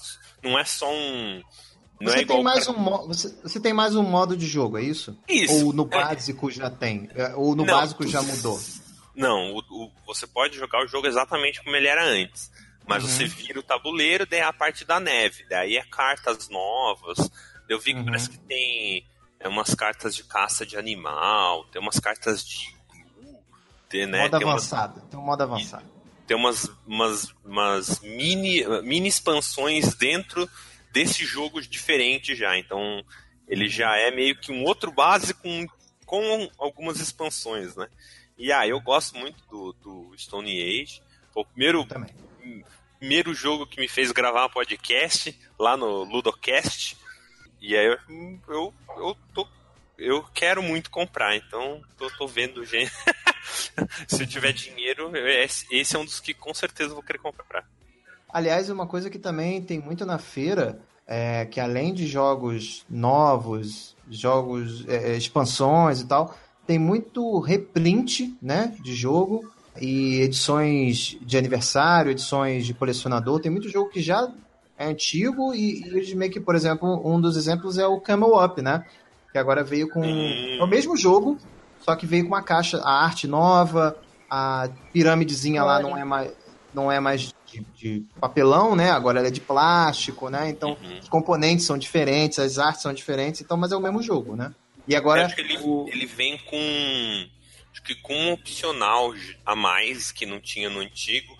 Não 0.43 0.59
é 0.59 0.65
só 0.65 0.91
um. 0.91 1.41
Não 2.01 2.11
você, 2.11 2.19
é 2.19 2.25
tem 2.25 2.43
mais 2.43 2.67
um 2.67 2.73
você, 3.07 3.35
você 3.41 3.59
tem 3.59 3.73
mais 3.73 3.95
um 3.95 4.03
modo 4.03 4.35
de 4.35 4.45
jogo, 4.45 4.77
é 4.77 4.83
isso? 4.83 5.17
Isso. 5.27 5.65
Ou 5.65 5.73
no 5.73 5.83
é. 5.83 5.87
básico 5.87 6.49
é... 6.49 6.51
já 6.51 6.69
tem? 6.69 7.09
É, 7.13 7.33
ou 7.35 7.55
no 7.55 7.65
não, 7.65 7.73
básico 7.73 8.07
já 8.07 8.21
mudou? 8.21 8.59
Não, 9.15 9.53
o, 9.53 9.59
o, 9.59 9.91
você 10.05 10.25
pode 10.25 10.57
jogar 10.57 10.83
o 10.83 10.87
jogo 10.87 11.07
exatamente 11.07 11.61
como 11.63 11.75
ele 11.75 11.87
era 11.87 12.03
antes. 12.05 12.51
Mas 12.87 13.03
Uhum. 13.03 13.09
você 13.09 13.25
vira 13.25 13.59
o 13.59 13.63
tabuleiro, 13.63 14.25
daí 14.25 14.39
é 14.39 14.43
a 14.43 14.51
parte 14.53 14.83
da 14.83 14.99
neve. 14.99 15.45
Daí 15.49 15.77
é 15.77 15.83
cartas 15.83 16.49
novas. 16.49 17.29
Eu 17.67 17.79
vi 17.79 17.93
que 17.93 17.99
Uhum. 17.99 18.05
parece 18.05 18.29
que 18.29 18.37
tem 18.39 19.05
é, 19.39 19.47
umas 19.47 19.75
cartas 19.75 20.15
de 20.15 20.23
caça 20.23 20.65
de 20.65 20.75
animal, 20.75 21.65
tem 21.65 21.81
umas 21.81 21.99
cartas 21.99 22.43
de. 22.43 22.78
Tem, 23.89 24.05
né, 24.05 24.21
modo 24.21 24.37
tem 24.37 24.47
umas, 24.47 24.71
avançado. 24.71 25.01
Tem 25.09 25.19
um 25.19 25.23
modo 25.23 25.41
avançado. 25.41 25.85
tem 26.27 26.37
umas, 26.37 26.71
umas, 26.85 27.33
umas 27.43 27.99
mini, 28.01 28.63
mini 28.83 29.09
expansões 29.09 29.95
dentro 29.95 30.47
desse 30.91 31.25
jogo 31.25 31.59
diferente 31.61 32.35
já. 32.35 32.57
Então 32.57 33.03
ele 33.47 33.67
já 33.67 33.97
é 33.97 34.11
meio 34.11 34.35
que 34.35 34.51
um 34.51 34.63
outro 34.63 34.91
base 34.91 35.33
com, 35.33 35.67
com 36.05 36.49
algumas 36.59 36.99
expansões, 36.99 37.75
né? 37.75 37.87
E 38.37 38.53
ah, 38.53 38.65
eu 38.65 38.79
gosto 38.79 39.17
muito 39.17 39.43
do, 39.49 39.73
do 39.73 40.13
Stone 40.17 40.61
Age. 40.61 41.01
Foi 41.33 41.41
o 41.41 41.45
primeiro, 41.45 41.85
primeiro 42.97 43.33
jogo 43.33 43.65
que 43.65 43.81
me 43.81 43.87
fez 43.87 44.11
gravar 44.11 44.45
um 44.45 44.49
podcast 44.49 45.37
lá 45.57 45.75
no 45.75 46.03
Ludocast. 46.03 46.95
E 47.59 47.75
aí 47.75 47.87
eu, 47.87 47.97
eu, 48.47 48.73
eu, 48.97 49.17
tô, 49.33 49.47
eu 49.97 50.23
quero 50.33 50.63
muito 50.63 50.89
comprar, 50.89 51.35
então 51.35 51.81
tô, 51.97 52.09
tô 52.11 52.27
vendo 52.27 52.63
gente. 52.63 52.91
Se 54.07 54.23
eu 54.23 54.27
tiver 54.27 54.51
dinheiro, 54.53 55.15
eu- 55.15 55.27
esse 55.27 55.95
é 55.95 55.99
um 55.99 56.05
dos 56.05 56.19
que 56.19 56.33
com 56.33 56.53
certeza 56.53 56.91
eu 56.91 56.95
vou 56.95 57.03
querer 57.03 57.19
comprar. 57.19 57.63
Aliás, 58.31 58.69
uma 58.69 58.85
coisa 58.87 59.09
que 59.09 59.17
também 59.17 59.61
tem 59.61 59.79
muito 59.79 60.05
na 60.05 60.17
feira 60.19 60.79
é 61.07 61.45
que 61.45 61.59
além 61.59 61.93
de 61.93 62.05
jogos 62.05 62.85
novos, 62.89 63.95
jogos, 64.09 64.87
é, 64.87 65.13
é, 65.13 65.17
expansões 65.17 66.01
e 66.01 66.07
tal, 66.07 66.37
tem 66.67 66.77
muito 66.77 67.39
reprint, 67.39 68.37
né, 68.39 68.75
de 68.79 68.93
jogo 68.93 69.51
e 69.81 70.21
edições 70.21 71.17
de 71.21 71.37
aniversário, 71.37 72.11
edições 72.11 72.65
de 72.67 72.75
colecionador. 72.75 73.39
Tem 73.39 73.51
muito 73.51 73.69
jogo 73.69 73.89
que 73.89 74.01
já 74.01 74.31
é 74.77 74.85
antigo 74.85 75.51
e, 75.55 75.81
e 75.81 75.87
eles 75.87 76.13
meio 76.13 76.31
que, 76.31 76.39
por 76.39 76.53
exemplo, 76.53 77.01
um 77.03 77.19
dos 77.19 77.35
exemplos 77.35 77.79
é 77.79 77.87
o 77.87 77.99
Camel 77.99 78.35
Up, 78.35 78.61
né, 78.61 78.85
que 79.31 79.37
agora 79.39 79.63
veio 79.63 79.89
com 79.89 80.01
Hum. 80.03 80.57
é 80.59 80.63
o 80.63 80.67
mesmo 80.67 80.95
jogo, 80.95 81.39
só 81.89 81.95
que 81.95 82.05
veio 82.05 82.23
com 82.23 82.29
uma 82.29 82.43
caixa, 82.43 82.77
a 82.83 83.03
arte 83.03 83.25
nova, 83.27 83.97
a 84.29 84.69
pirâmidezinha 84.93 85.63
lá 85.63 85.81
não 85.81 85.97
é 85.97 86.03
mais 86.05 86.31
não 86.71 86.91
é 86.91 86.99
mais 86.99 87.21
de, 87.47 87.65
de 87.73 88.05
papelão, 88.21 88.75
né? 88.75 88.91
Agora 88.91 89.17
ela 89.17 89.27
é 89.27 89.31
de 89.31 89.41
plástico, 89.41 90.29
né? 90.29 90.49
Então 90.49 90.77
Uhum. 90.79 90.99
os 90.99 91.09
componentes 91.09 91.65
são 91.65 91.79
diferentes, 91.79 92.37
as 92.37 92.59
artes 92.59 92.83
são 92.83 92.93
diferentes, 92.93 93.41
então, 93.41 93.57
mas 93.57 93.71
é 93.71 93.75
o 93.75 93.79
mesmo 93.81 94.03
jogo, 94.03 94.35
né? 94.35 94.53
E 94.87 94.93
Eu 94.93 94.99
agora 94.99 95.25
acho 95.25 95.33
que 95.35 95.41
ele, 95.41 95.57
o- 95.57 95.87
ele 95.91 96.05
vem 96.05 96.37
com. 96.37 96.57
Acho 97.71 97.81
que 97.83 97.95
com 97.95 98.13
um 98.13 98.33
opcional 98.33 99.11
a 99.43 99.55
mais 99.55 100.11
que 100.11 100.27
não 100.27 100.39
tinha 100.39 100.69
no 100.69 100.79
antigo. 100.79 101.33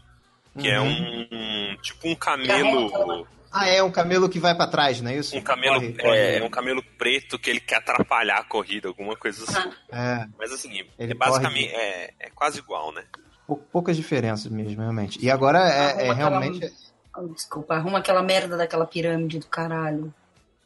Que 0.57 0.67
é 0.67 0.81
Uhum. 0.81 1.27
um. 1.31 1.77
Tipo 1.83 2.09
um 2.09 2.15
camelo. 2.15 3.27
Ah, 3.51 3.67
é 3.67 3.81
um 3.81 3.91
camelo 3.91 4.29
que 4.29 4.39
vai 4.39 4.53
pra 4.55 4.67
trás, 4.67 5.01
não 5.01 5.09
é 5.09 5.15
isso? 5.17 5.35
Um 5.35 5.41
camelo. 5.41 5.75
Corre, 5.79 5.87
é, 5.97 6.01
corre. 6.01 6.37
é 6.37 6.43
um 6.43 6.49
camelo 6.49 6.83
preto 6.97 7.39
que 7.39 7.49
ele 7.49 7.59
quer 7.59 7.77
atrapalhar 7.77 8.37
a 8.37 8.43
corrida, 8.43 8.87
alguma 8.87 9.15
coisa 9.15 9.43
assim. 9.43 9.69
É, 9.91 10.27
Mas 10.37 10.51
assim, 10.51 10.83
Ele 10.99 11.11
é 11.13 11.15
basicamente. 11.15 11.71
corre 11.71 11.81
É, 11.81 12.13
é 12.19 12.29
quase 12.29 12.59
igual, 12.59 12.91
né? 12.91 13.03
pou- 13.47 13.57
poucas 13.71 13.97
diferenças 13.97 14.51
mesmo, 14.51 14.79
realmente. 14.81 15.17
E 15.23 15.31
agora 15.31 15.59
é, 15.59 15.63
é 15.63 16.09
Arruma 16.09 16.13
aquela- 16.13 16.13
realmente 16.15 16.73
Oh, 17.17 17.27
desculpa, 17.29 17.73
arruma 17.73 17.97
aquela 17.99 18.21
merda 18.21 18.55
daquela 18.55 18.85
pirâmide 18.85 19.39
do 19.39 19.47
caralho. 19.47 20.13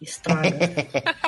Estraga. 0.02 0.50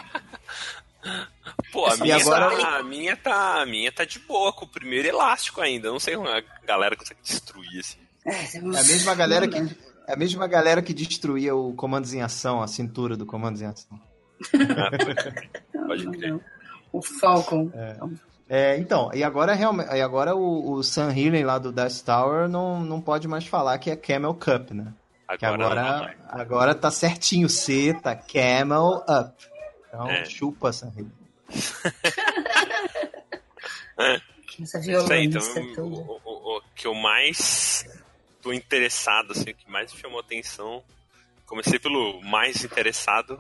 Pô, 1.72 1.86
a 1.86 1.90
Essa 1.90 2.04
minha, 2.04 2.16
agora- 2.18 2.58
tá, 2.58 2.78
a 2.80 2.84
minha 2.84 3.16
tá. 3.18 3.62
A 3.62 3.66
minha 3.66 3.92
tá 3.92 4.04
de 4.06 4.20
boa 4.20 4.52
com 4.52 4.66
o 4.66 4.68
primeiro 4.68 5.08
elástico 5.08 5.62
ainda. 5.62 5.88
Eu 5.88 5.94
não 5.94 6.00
sei 6.00 6.16
como 6.16 6.28
a 6.28 6.42
galera 6.66 6.96
consegue 6.96 7.20
destruir 7.24 7.80
assim. 7.80 7.98
é, 8.26 8.32
é 8.56 8.60
a 8.60 8.84
mesma 8.84 9.16
galera 9.16 9.48
que 9.48 9.56
é 10.08 10.14
a 10.14 10.16
mesma 10.16 10.48
galera 10.48 10.82
que 10.82 10.94
destruía 10.94 11.56
o 11.56 11.74
comandos 11.74 12.14
em 12.14 12.22
ação, 12.22 12.62
a 12.62 12.68
cintura 12.68 13.18
do 13.18 13.26
comandos 13.26 13.62
em 13.62 13.66
ação. 13.66 14.00
Pode 15.88 16.08
crer. 16.12 16.40
O 16.92 17.02
Falcon. 17.02 17.72
É, 18.48 18.78
então, 18.78 19.10
e 19.14 19.24
agora 19.24 19.54
realmente, 19.54 19.92
e 19.94 20.02
agora 20.02 20.36
o, 20.36 20.74
o 20.74 20.84
Sam 20.84 21.12
Healy 21.18 21.44
lá 21.44 21.58
do 21.58 21.72
Death 21.72 22.02
Tower 22.06 22.48
não, 22.48 22.80
não 22.80 23.02
pode 23.02 23.28
mais 23.28 23.46
falar 23.48 23.78
que 23.80 23.90
é 23.90 23.96
Camel 23.96 24.36
Cup, 24.36 24.72
né? 24.72 24.94
Que 25.40 25.46
Agora, 25.46 25.58
não 25.58 25.66
agora, 25.88 26.16
agora 26.30 26.76
tá 26.76 26.92
certinho, 26.92 27.50
C, 27.50 27.96
tá 28.04 28.16
Camel 28.16 29.04
Up. 29.10 29.34
Então, 29.88 30.08
É. 30.10 30.26
chupa, 30.26 30.72
Sam 30.72 30.92
Healy. 30.96 31.12
Essa 34.62 34.80
Isso 34.80 35.12
aí, 35.12 35.26
então, 35.26 35.42
violência 35.42 35.84
o, 35.84 36.20
o- 36.24 36.58
o 36.58 36.62
que 36.76 36.86
eu 36.88 36.94
mais 36.94 37.84
tô 38.46 38.54
interessado, 38.54 39.32
assim, 39.32 39.50
o 39.50 39.56
que 39.56 39.70
mais 39.72 39.92
me 39.92 40.00
chamou 40.00 40.20
atenção. 40.20 40.84
Comecei 41.48 41.80
pelo 41.80 42.22
mais 42.22 42.64
interessado. 42.64 43.40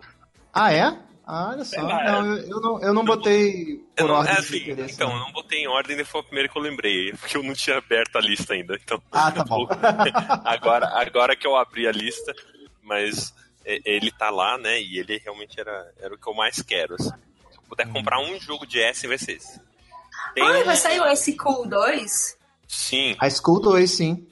Ah, 0.52 0.74
é? 0.74 0.98
Ah, 1.28 1.50
olha 1.52 1.63
só. 1.63 1.80
Lá, 1.84 2.04
não, 2.04 2.26
eu, 2.26 2.38
eu 2.48 2.60
não, 2.62 2.82
eu 2.82 2.94
não 2.94 3.06
botei 3.06 3.78
por 3.96 4.02
Eu 4.04 4.08
não, 4.08 4.15
ordem 4.15 4.34
é 4.34 4.38
assim, 4.39 4.63
então, 4.91 5.12
eu 5.12 5.20
não. 5.20 5.32
botei 5.32 5.60
em 5.63 5.68
ordem, 5.68 6.04
foi 6.04 6.22
o 6.22 6.24
primeiro 6.24 6.50
que 6.52 6.58
eu 6.58 6.62
lembrei, 6.62 7.13
porque 7.13 7.38
eu 7.38 7.44
não 7.44 7.54
tinha 7.54 7.78
aberto 7.78 8.15
a 8.15 8.22
lista 8.22 8.54
ainda. 8.56 8.76
Então, 8.84 9.00
Ah, 9.12 9.32
tá 9.32 9.44
bom. 9.44 9.68
agora, 10.44 10.88
agora 11.00 11.36
que 11.36 11.46
eu 11.46 11.56
abri 11.56 11.88
a 11.88 11.91
lista, 11.91 12.34
mas 12.82 13.32
é, 13.63 13.80
ele 13.86 14.12
tá 14.12 14.32
lá, 14.32 14.58
né? 14.58 14.82
E 14.82 14.98
ele 14.98 15.20
realmente 15.24 15.60
era, 15.60 15.94
era 16.00 16.13
o 16.15 16.18
que 16.18 16.28
eu 16.28 16.34
mais 16.34 16.62
quero. 16.63 16.96
assim. 16.96 17.10
Se 17.52 17.58
eu 17.58 17.63
puder 17.70 17.88
comprar 17.91 18.20
um 18.20 18.39
jogo 18.39 18.65
de 18.65 18.80
S, 18.82 19.06
vai 19.08 19.20
ser 19.20 19.34
esse. 19.34 19.60
Tem 20.34 20.44
Ai, 20.44 20.63
um- 20.63 20.65
vai 20.65 20.76
sair 20.76 21.00
o 21.00 21.08
Ice 21.12 21.36
Cool 21.38 21.68
2? 21.68 22.38
Sim, 22.68 23.15
A 23.20 23.30
School 23.30 23.62
2, 23.62 23.91
sim. 23.91 24.28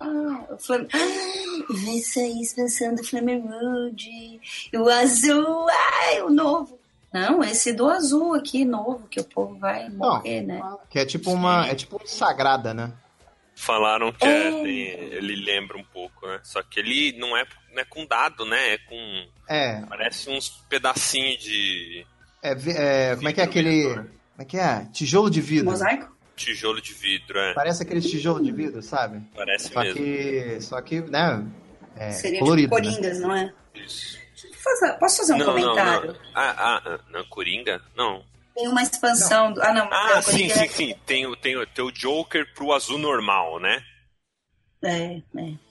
Ah, 0.00 0.44
o 0.50 0.58
Flam... 0.58 0.86
ah, 0.92 1.64
vai 1.68 1.98
sair 1.98 2.38
a 2.38 2.42
expansão 2.42 2.94
do 2.94 3.04
Flamerwood. 3.04 4.40
E 4.72 4.76
o 4.76 4.88
azul, 4.88 5.66
ai, 5.68 6.22
o 6.22 6.30
novo. 6.30 6.78
Não, 7.12 7.42
esse 7.42 7.72
do 7.72 7.88
azul 7.88 8.34
aqui, 8.34 8.64
novo, 8.64 9.08
que 9.08 9.18
o 9.18 9.24
povo 9.24 9.58
vai 9.58 9.88
morrer, 9.88 10.42
né? 10.42 10.62
Que 10.90 10.98
é 11.00 11.06
tipo 11.06 11.32
uma. 11.32 11.66
É 11.66 11.74
tipo 11.74 12.00
um 12.02 12.06
sagrada, 12.06 12.72
né? 12.74 12.92
falaram 13.60 14.12
que 14.12 14.24
é, 14.24 14.48
É. 14.50 15.16
ele 15.16 15.34
lembra 15.34 15.76
um 15.76 15.82
pouco, 15.82 16.26
né? 16.28 16.38
Só 16.44 16.62
que 16.62 16.78
ele 16.78 17.18
não 17.18 17.36
é, 17.36 17.44
não 17.72 17.82
é 17.82 17.84
com 17.84 18.06
dado, 18.06 18.44
né? 18.44 18.74
É 18.74 18.78
com. 18.78 19.26
É. 19.48 19.80
Parece 19.88 20.30
uns 20.30 20.48
pedacinhos 20.68 21.42
de 21.42 22.06
é, 22.42 22.52
é 22.52 23.16
como 23.16 23.28
é 23.28 23.32
que 23.32 23.40
é 23.40 23.44
aquele. 23.44 23.94
Como 23.94 24.08
é 24.38 24.44
que 24.44 24.56
é? 24.56 24.86
Tijolo 24.92 25.28
de 25.28 25.40
vidro. 25.40 25.70
Mosaico? 25.70 26.16
Tijolo 26.38 26.80
de 26.80 26.92
vidro, 26.94 27.38
é. 27.38 27.52
Parece 27.54 27.82
aquele 27.82 28.00
tijolo 28.00 28.42
de 28.42 28.50
vidro, 28.52 28.82
sabe? 28.82 29.20
Parece 29.34 29.72
Só 29.72 29.80
mesmo. 29.80 29.94
que. 30.00 30.60
Só 30.60 30.80
que, 30.80 31.00
né? 31.02 31.44
É, 31.96 32.10
Seria 32.12 32.38
colorido. 32.40 32.68
tipo 32.74 32.82
né? 32.82 32.90
Coringas, 32.94 33.20
não 33.20 33.34
é? 33.34 33.52
Isso. 33.74 34.18
Posso 35.00 35.16
fazer 35.18 35.34
um 35.34 35.38
não, 35.38 35.46
não, 35.46 35.52
comentário? 35.54 36.12
não. 36.12 36.18
Ah, 36.34 36.54
ah, 36.56 36.82
ah, 36.84 37.00
não, 37.10 37.24
Coringa? 37.24 37.82
Não. 37.96 38.22
Tem 38.54 38.68
uma 38.68 38.82
expansão 38.82 39.52
do. 39.52 39.62
Ah, 39.62 39.72
não, 39.72 39.88
Ah, 39.92 40.18
é, 40.18 40.22
sim, 40.22 40.30
Coringa 40.32 40.54
sim, 40.54 40.60
é- 40.64 40.68
sim. 40.68 40.94
Tem, 41.06 41.26
o- 41.26 41.36
tem, 41.36 41.56
o- 41.56 41.66
tem 41.66 41.84
o 41.84 41.90
Joker 41.92 42.52
pro 42.54 42.72
azul 42.72 42.98
normal, 42.98 43.58
né? 43.60 43.82
É, 44.82 45.16
é. 45.16 45.22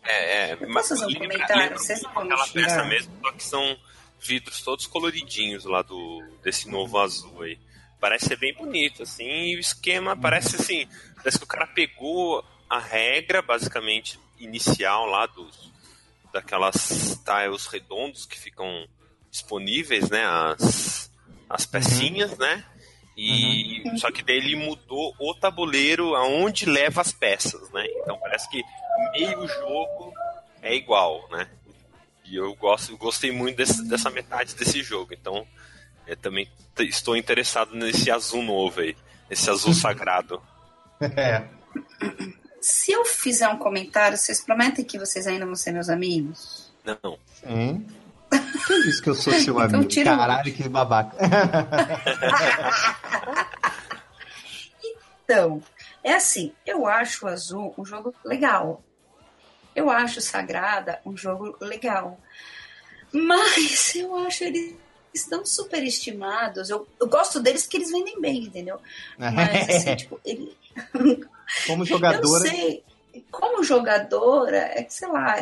É, 0.03 0.49
é. 0.51 0.53
Eu 0.59 0.67
mas 0.69 0.87
posso 0.87 0.89
fazer 1.01 1.05
um 1.05 1.07
lembra- 1.19 1.27
comentário? 1.29 1.63
lembra 1.63 1.77
Vocês 1.77 2.01
não 2.01 2.13
vão 2.13 2.25
me 2.25 2.33
aquela 2.33 2.47
peça 2.49 2.83
mesmo, 2.85 3.13
só 3.21 3.31
que 3.31 3.43
são 3.43 3.77
vidros 4.19 4.61
todos 4.61 4.87
coloridinhos 4.87 5.63
lá 5.65 5.81
do 5.81 6.21
desse 6.43 6.69
novo 6.69 6.97
azul 6.99 7.43
aí. 7.43 7.57
Parece 7.99 8.25
ser 8.25 8.37
bem 8.37 8.53
bonito, 8.53 9.03
assim, 9.03 9.23
e 9.25 9.55
o 9.55 9.59
esquema 9.59 10.15
parece 10.15 10.55
assim, 10.55 10.87
parece 11.15 11.37
que 11.39 11.43
o 11.43 11.47
cara 11.47 11.65
pegou 11.67 12.43
a 12.69 12.79
regra, 12.79 13.41
basicamente, 13.41 14.19
inicial 14.39 15.05
lá 15.07 15.25
dos 15.25 15.71
daquelas 16.31 17.19
tiles 17.25 17.65
redondos 17.67 18.25
que 18.25 18.37
ficam 18.37 18.87
disponíveis, 19.31 20.09
né, 20.09 20.23
as, 20.25 21.11
as 21.49 21.65
pecinhas, 21.65 22.37
né, 22.37 22.63
e 23.15 23.81
só 23.97 24.11
que 24.11 24.21
daí 24.21 24.37
ele 24.37 24.55
mudou 24.55 25.15
o 25.19 25.33
tabuleiro 25.33 26.13
aonde 26.15 26.65
leva 26.65 27.01
as 27.01 27.11
peças, 27.11 27.71
né, 27.71 27.83
então 28.01 28.19
parece 28.19 28.47
que 28.49 28.61
meio 29.13 29.47
jogo 29.47 30.13
é 30.61 30.75
igual, 30.75 31.27
né, 31.31 31.49
e 32.25 32.35
eu 32.35 32.53
gosto, 32.55 32.91
eu 32.91 32.97
gostei 32.97 33.31
muito 33.31 33.55
desse- 33.55 33.87
dessa 33.87 34.11
metade 34.11 34.53
desse 34.53 34.83
jogo, 34.83 35.13
então 35.13 35.47
eu 36.07 36.15
também 36.17 36.49
estou 36.79 37.15
interessado 37.17 37.75
nesse 37.75 38.09
azul 38.09 38.41
novo 38.43 38.79
aí, 38.81 38.95
esse 39.29 39.49
azul 39.49 39.73
sagrado. 39.75 40.41
É. 41.01 41.43
Se 42.61 42.91
eu 42.91 43.05
fizer 43.05 43.47
um 43.49 43.57
comentário, 43.57 44.17
vocês 44.17 44.41
prometem 44.41 44.83
que 44.83 44.97
vocês 44.97 45.27
ainda 45.27 45.45
vão 45.45 45.55
ser 45.55 45.71
meus 45.71 45.89
amigos? 45.89 46.71
Não, 46.83 47.19
Sim. 47.43 47.85
Quem 48.67 48.81
disse 48.81 49.01
que 49.01 49.09
eu 49.09 49.15
sou 49.15 49.31
seu 49.33 49.53
Então 49.63 49.79
amigo? 49.79 49.85
tira 49.85 50.13
o- 50.13 50.17
Caralho, 50.17 50.53
que 50.53 50.67
babaca. 50.67 51.15
Então, 55.23 55.61
é 56.03 56.13
assim, 56.13 56.53
eu 56.65 56.87
acho 56.87 57.25
o 57.25 57.29
Azul 57.29 57.73
um 57.77 57.83
jogo 57.85 58.15
legal. 58.23 58.81
Eu 59.75 59.89
acho 59.89 60.19
o 60.19 60.21
Sagrada 60.21 61.01
um 61.05 61.15
jogo 61.17 61.57
legal. 61.59 62.17
Mas 63.11 63.93
eu 63.95 64.15
acho 64.25 64.43
estão 65.19 65.45
superestimados. 65.45 66.69
Eu, 66.69 66.87
eu 66.99 67.07
gosto 67.07 67.39
deles 67.39 67.63
porque 67.63 67.77
eles 67.77 67.91
vendem 67.91 68.19
bem, 68.19 68.43
entendeu? 68.43 68.79
Mas, 69.17 69.69
assim, 69.69 69.95
tipo, 69.97 70.19
ele... 70.25 70.55
Como 71.65 71.85
jogadora. 71.85 72.45
Eu 72.45 72.51
sei. 72.51 72.83
Como 73.31 73.63
jogadora, 73.63 74.57
é 74.57 74.83
que, 74.83 74.93
sei 74.93 75.07
lá, 75.07 75.35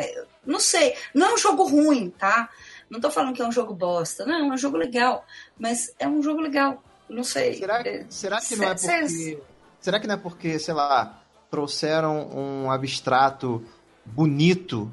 não 0.44 0.58
sei. 0.58 0.94
Não 1.12 1.26
é 1.26 1.34
um 1.34 1.38
jogo 1.38 1.64
ruim, 1.64 2.10
tá? 2.10 2.48
Não 2.88 3.00
tô 3.00 3.10
falando 3.10 3.34
que 3.34 3.42
é 3.42 3.46
um 3.46 3.52
jogo 3.52 3.74
bosta. 3.74 4.24
Não, 4.24 4.50
é 4.50 4.54
um 4.54 4.56
jogo 4.56 4.76
legal. 4.76 5.26
Mas 5.58 5.94
é 5.98 6.08
um 6.08 6.22
jogo 6.22 6.40
legal. 6.40 6.82
Não 7.08 7.22
sei. 7.22 7.54
Será, 7.58 7.82
será 8.08 8.40
que 8.40 8.56
não 8.56 8.68
é 8.68 8.74
porque. 8.74 9.38
Será 9.80 10.00
que 10.00 10.06
não 10.06 10.14
é 10.14 10.18
porque, 10.18 10.58
sei 10.58 10.74
lá, 10.74 11.22
trouxeram 11.50 12.28
um 12.34 12.70
abstrato 12.70 13.64
bonito, 14.04 14.90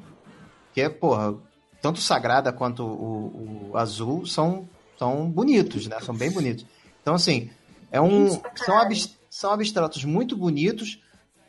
que 0.72 0.80
é, 0.80 0.88
porra, 0.88 1.34
tanto 1.80 2.00
Sagrada 2.00 2.52
quanto 2.52 2.84
o, 2.84 3.70
o 3.70 3.76
Azul 3.76 4.26
são, 4.26 4.68
são 4.98 5.30
bonitos, 5.30 5.86
né? 5.86 5.98
São 6.00 6.14
bem 6.14 6.30
bonitos. 6.30 6.64
Então, 7.02 7.14
assim, 7.14 7.50
é 7.90 8.00
um, 8.00 8.40
são, 8.56 8.78
ab, 8.78 8.94
são 9.28 9.52
abstratos 9.52 10.04
muito 10.04 10.36
bonitos, 10.36 10.98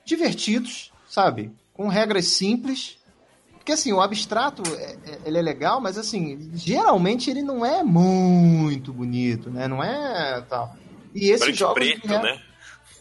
divertidos, 0.03 0.91
sabe? 1.07 1.51
Com 1.73 1.87
regras 1.87 2.27
simples. 2.27 2.97
Porque, 3.53 3.71
assim, 3.71 3.91
o 3.91 4.01
abstrato, 4.01 4.61
é, 4.75 4.97
é, 5.05 5.19
ele 5.25 5.39
é 5.39 5.41
legal, 5.41 5.81
mas, 5.81 5.97
assim, 5.97 6.51
geralmente 6.53 7.29
ele 7.29 7.41
não 7.41 7.65
é 7.65 7.83
muito 7.83 8.93
bonito, 8.93 9.49
né? 9.49 9.67
Não 9.67 9.83
é 9.83 10.41
tal. 10.41 10.75
E 11.13 11.29
esses 11.29 11.57
jogos... 11.57 11.75
Preto, 11.75 12.07
vieram... 12.07 12.23
né? 12.23 12.41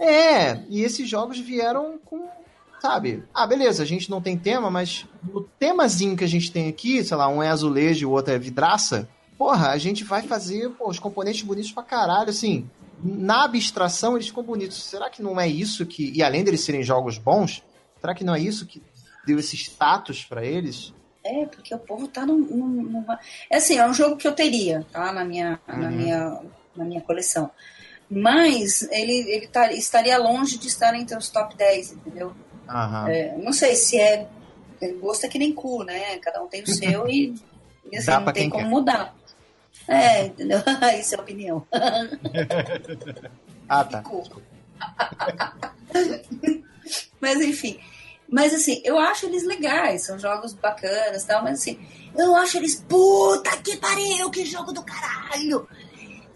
É, 0.01 0.65
e 0.69 0.83
esses 0.83 1.09
jogos 1.09 1.39
vieram 1.39 1.99
com 2.05 2.29
sabe? 2.85 3.25
Ah, 3.33 3.47
beleza, 3.47 3.83
a 3.83 3.87
gente 3.87 4.11
não 4.11 4.21
tem 4.21 4.37
tema, 4.37 4.71
mas 4.71 5.07
o 5.33 5.41
temazinho 5.41 6.15
que 6.15 6.25
a 6.25 6.29
gente 6.29 6.53
tem 6.53 6.69
aqui, 6.69 7.03
sei 7.03 7.17
lá, 7.17 7.27
um 7.29 7.43
é 7.43 7.49
azulejo 7.49 8.03
e 8.03 8.07
o 8.07 8.11
outro 8.11 8.35
é 8.35 8.39
vidraça, 8.39 9.09
porra, 9.37 9.71
a 9.71 9.79
gente 9.79 10.05
vai 10.05 10.23
fazer 10.23 10.71
pô, 10.71 10.89
os 10.89 10.99
componentes 10.99 11.43
bonitos 11.43 11.73
pra 11.73 11.83
caralho, 11.83 12.31
assim. 12.31 12.69
Na 13.03 13.45
abstração 13.45 14.15
eles 14.17 14.29
ficam 14.29 14.43
bonitos. 14.43 14.83
Será 14.83 15.11
que 15.11 15.23
não 15.23 15.39
é 15.41 15.49
isso 15.49 15.85
que. 15.85 16.11
E 16.15 16.23
além 16.23 16.45
deles 16.45 16.61
serem 16.63 16.83
jogos 16.83 17.19
bons, 17.19 17.63
será 18.01 18.15
que 18.15 18.25
não 18.25 18.35
é 18.35 18.41
isso 18.41 18.67
que 18.67 18.83
deu 19.27 19.39
esse 19.39 19.57
status 19.57 20.25
para 20.25 20.45
eles? 20.45 20.93
É, 21.25 21.47
porque 21.47 21.75
o 21.75 21.79
povo 21.79 22.07
tá 22.07 22.27
num, 22.27 22.39
num, 22.39 23.05
É 23.51 23.57
assim, 23.57 23.79
é 23.79 23.87
um 23.89 23.95
jogo 23.95 24.17
que 24.17 24.29
eu 24.29 24.33
teria, 24.33 24.87
tá? 24.93 25.11
Na 25.13 25.25
minha, 25.25 25.59
uhum. 25.67 25.79
na 25.79 25.91
minha, 25.91 26.41
na 26.77 26.85
minha 26.85 27.01
coleção. 27.01 27.51
Mas 28.11 28.83
ele, 28.91 29.31
ele 29.31 29.47
tá, 29.47 29.73
estaria 29.73 30.19
longe 30.19 30.59
de 30.59 30.69
estar 30.69 30.95
entre 30.95 31.17
os 31.17 31.31
top 31.31 31.57
10, 31.57 31.93
entendeu? 31.93 32.35
É, 33.09 33.37
não 33.39 33.53
sei 33.53 33.75
se 33.75 33.99
é. 33.99 34.29
Gosto 35.01 35.25
é 35.25 35.29
que 35.29 35.39
nem 35.39 35.53
cu, 35.53 35.83
né? 35.83 36.19
Cada 36.19 36.43
um 36.43 36.47
tem 36.47 36.63
o 36.63 36.67
seu 36.67 37.09
e, 37.09 37.35
e 37.91 37.97
assim, 37.97 38.11
não 38.11 38.33
tem 38.33 38.51
como 38.51 38.65
quer. 38.65 38.71
mudar. 38.71 39.15
É, 39.89 40.27
entendeu? 40.27 40.59
Isso 40.99 41.15
é 41.15 41.19
opinião. 41.21 41.67
ah, 43.69 43.85
tá. 43.85 44.03
mas 47.21 47.41
enfim. 47.41 47.79
Mas 48.29 48.55
assim, 48.55 48.81
eu 48.85 48.99
acho 48.99 49.27
eles 49.27 49.45
legais, 49.45 50.03
são 50.03 50.19
jogos 50.19 50.55
bacanas 50.55 51.23
e 51.23 51.27
tal, 51.27 51.43
mas 51.43 51.61
assim, 51.61 51.79
eu 52.17 52.35
acho 52.35 52.57
eles, 52.57 52.85
puta 52.89 53.57
que 53.59 53.77
pariu, 53.77 54.31
que 54.31 54.45
jogo 54.45 54.73
do 54.73 54.83
caralho! 54.83 55.69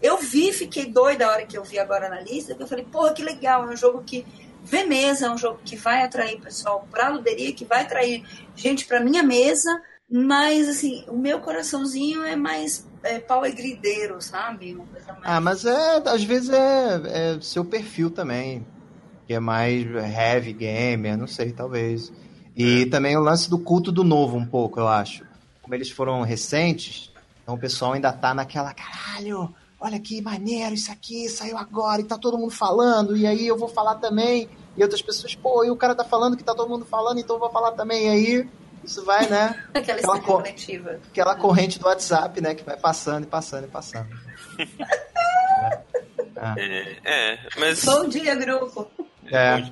Eu 0.01 0.17
vi, 0.17 0.53
fiquei 0.53 0.85
doida 0.85 1.25
a 1.25 1.31
hora 1.31 1.45
que 1.45 1.57
eu 1.57 1.63
vi 1.63 1.77
agora 1.77 2.07
na 2.07 2.21
lista, 2.21 2.55
que 2.55 2.63
eu 2.63 2.67
falei, 2.67 2.85
porra, 2.85 3.13
que 3.13 3.21
legal, 3.21 3.63
é 3.63 3.73
um 3.73 3.75
jogo 3.75 4.01
que 4.03 4.25
vê 4.63 4.83
mesa, 4.83 5.25
é 5.25 5.29
um 5.29 5.37
jogo 5.37 5.59
que 5.65 5.75
vai 5.75 6.03
atrair 6.03 6.39
pessoal 6.39 6.87
para 6.89 7.07
a 7.07 7.09
luderia, 7.09 7.53
que 7.53 7.65
vai 7.65 7.81
atrair 7.81 8.23
gente 8.55 8.85
para 8.85 9.01
minha 9.01 9.23
mesa, 9.23 9.81
mas 10.09 10.69
assim, 10.69 11.03
o 11.07 11.17
meu 11.17 11.41
coraçãozinho 11.41 12.23
é 12.23 12.35
mais 12.35 12.87
é, 13.03 13.19
pau 13.19 13.45
e 13.45 13.51
grideiro, 13.51 14.21
sabe? 14.21 14.73
Mais... 14.73 15.07
Ah, 15.23 15.39
mas 15.39 15.65
é, 15.65 15.97
às 16.05 16.23
vezes 16.23 16.49
é, 16.49 17.35
é 17.35 17.41
seu 17.41 17.63
perfil 17.63 18.09
também, 18.09 18.65
que 19.25 19.33
é 19.33 19.39
mais 19.39 19.85
heavy 19.85 20.53
gamer, 20.53 21.17
não 21.17 21.27
sei, 21.27 21.51
talvez. 21.51 22.11
E 22.55 22.83
é. 22.83 22.85
também 22.87 23.15
o 23.15 23.21
lance 23.21 23.49
do 23.49 23.59
culto 23.59 23.91
do 23.91 24.03
novo 24.03 24.37
um 24.37 24.45
pouco, 24.45 24.79
eu 24.79 24.87
acho. 24.87 25.23
Como 25.61 25.75
eles 25.75 25.89
foram 25.89 26.21
recentes, 26.21 27.11
então 27.41 27.55
o 27.55 27.59
pessoal 27.59 27.93
ainda 27.93 28.11
tá 28.11 28.33
naquela, 28.33 28.73
caralho, 28.73 29.53
olha 29.79 29.99
que 29.99 30.21
maneiro 30.21 30.73
isso 30.73 30.91
aqui, 30.91 31.29
saiu 31.29 31.57
agora 31.57 32.01
e 32.01 32.05
tá 32.05 32.17
todo 32.17 32.37
mundo 32.37 32.51
falando, 32.51 33.15
e 33.15 33.25
aí 33.25 33.47
eu 33.47 33.57
vou 33.57 33.69
falar 33.69 33.95
também, 33.95 34.49
e 34.75 34.83
outras 34.83 35.01
pessoas, 35.01 35.35
pô, 35.35 35.63
e 35.63 35.71
o 35.71 35.75
cara 35.75 35.95
tá 35.95 36.03
falando 36.03 36.35
que 36.35 36.43
tá 36.43 36.53
todo 36.53 36.69
mundo 36.69 36.85
falando, 36.85 37.19
então 37.19 37.35
eu 37.35 37.39
vou 37.39 37.49
falar 37.49 37.71
também, 37.71 38.07
e 38.07 38.09
aí 38.09 38.49
isso 38.89 39.05
vai, 39.05 39.29
né? 39.29 39.63
Aquela, 39.73 39.99
aquela, 39.99 40.19
co 40.19 40.33
coletiva. 40.33 40.99
aquela 41.11 41.35
corrente 41.35 41.77
do 41.77 41.85
WhatsApp, 41.85 42.41
né, 42.41 42.55
que 42.55 42.63
vai 42.63 42.75
passando 42.75 43.23
e 43.23 43.27
passando 43.27 43.65
e 43.65 43.67
passando. 43.67 44.09
é. 46.57 46.97
é, 47.03 47.39
mas... 47.57 47.85
Bom 47.85 48.09
dia, 48.09 48.33
grupo! 48.33 48.89
É. 49.27 49.63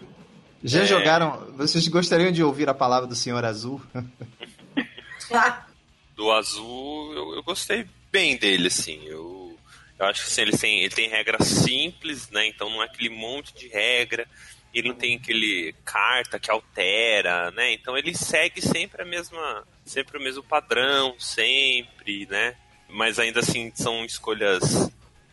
Já 0.63 0.83
é. 0.83 0.85
jogaram. 0.85 1.51
Vocês 1.57 1.87
gostariam 1.87 2.31
de 2.31 2.43
ouvir 2.43 2.69
a 2.69 2.73
palavra 2.73 3.07
do 3.07 3.15
Senhor 3.15 3.43
Azul? 3.43 3.81
do 6.15 6.31
Azul, 6.31 7.13
eu, 7.13 7.35
eu 7.35 7.43
gostei 7.43 7.87
bem 8.11 8.37
dele, 8.37 8.67
assim. 8.67 9.03
Eu 9.05 9.47
eu 9.99 10.05
acho 10.05 10.21
que 10.21 10.29
assim, 10.29 10.41
ele, 10.41 10.55
tem, 10.55 10.81
ele 10.81 10.93
tem 10.93 11.09
regras 11.09 11.47
simples, 11.47 12.29
né? 12.29 12.45
Então 12.47 12.69
não 12.69 12.83
é 12.83 12.85
aquele 12.85 13.09
monte 13.09 13.51
de 13.55 13.67
regra. 13.67 14.27
Ele 14.77 14.89
não 14.89 14.95
tem 14.95 15.15
aquele 15.15 15.73
carta 15.83 16.39
que 16.39 16.51
altera, 16.51 17.51
né? 17.51 17.73
Então 17.73 17.97
ele 17.97 18.15
segue 18.15 18.61
sempre 18.61 19.01
a 19.01 19.05
mesma, 19.05 19.67
sempre 19.85 20.17
o 20.17 20.21
mesmo 20.21 20.43
padrão, 20.43 21.15
sempre, 21.19 22.25
né? 22.27 22.55
Mas 22.89 23.17
ainda 23.19 23.39
assim 23.39 23.71
são 23.75 24.05
escolhas 24.05 24.91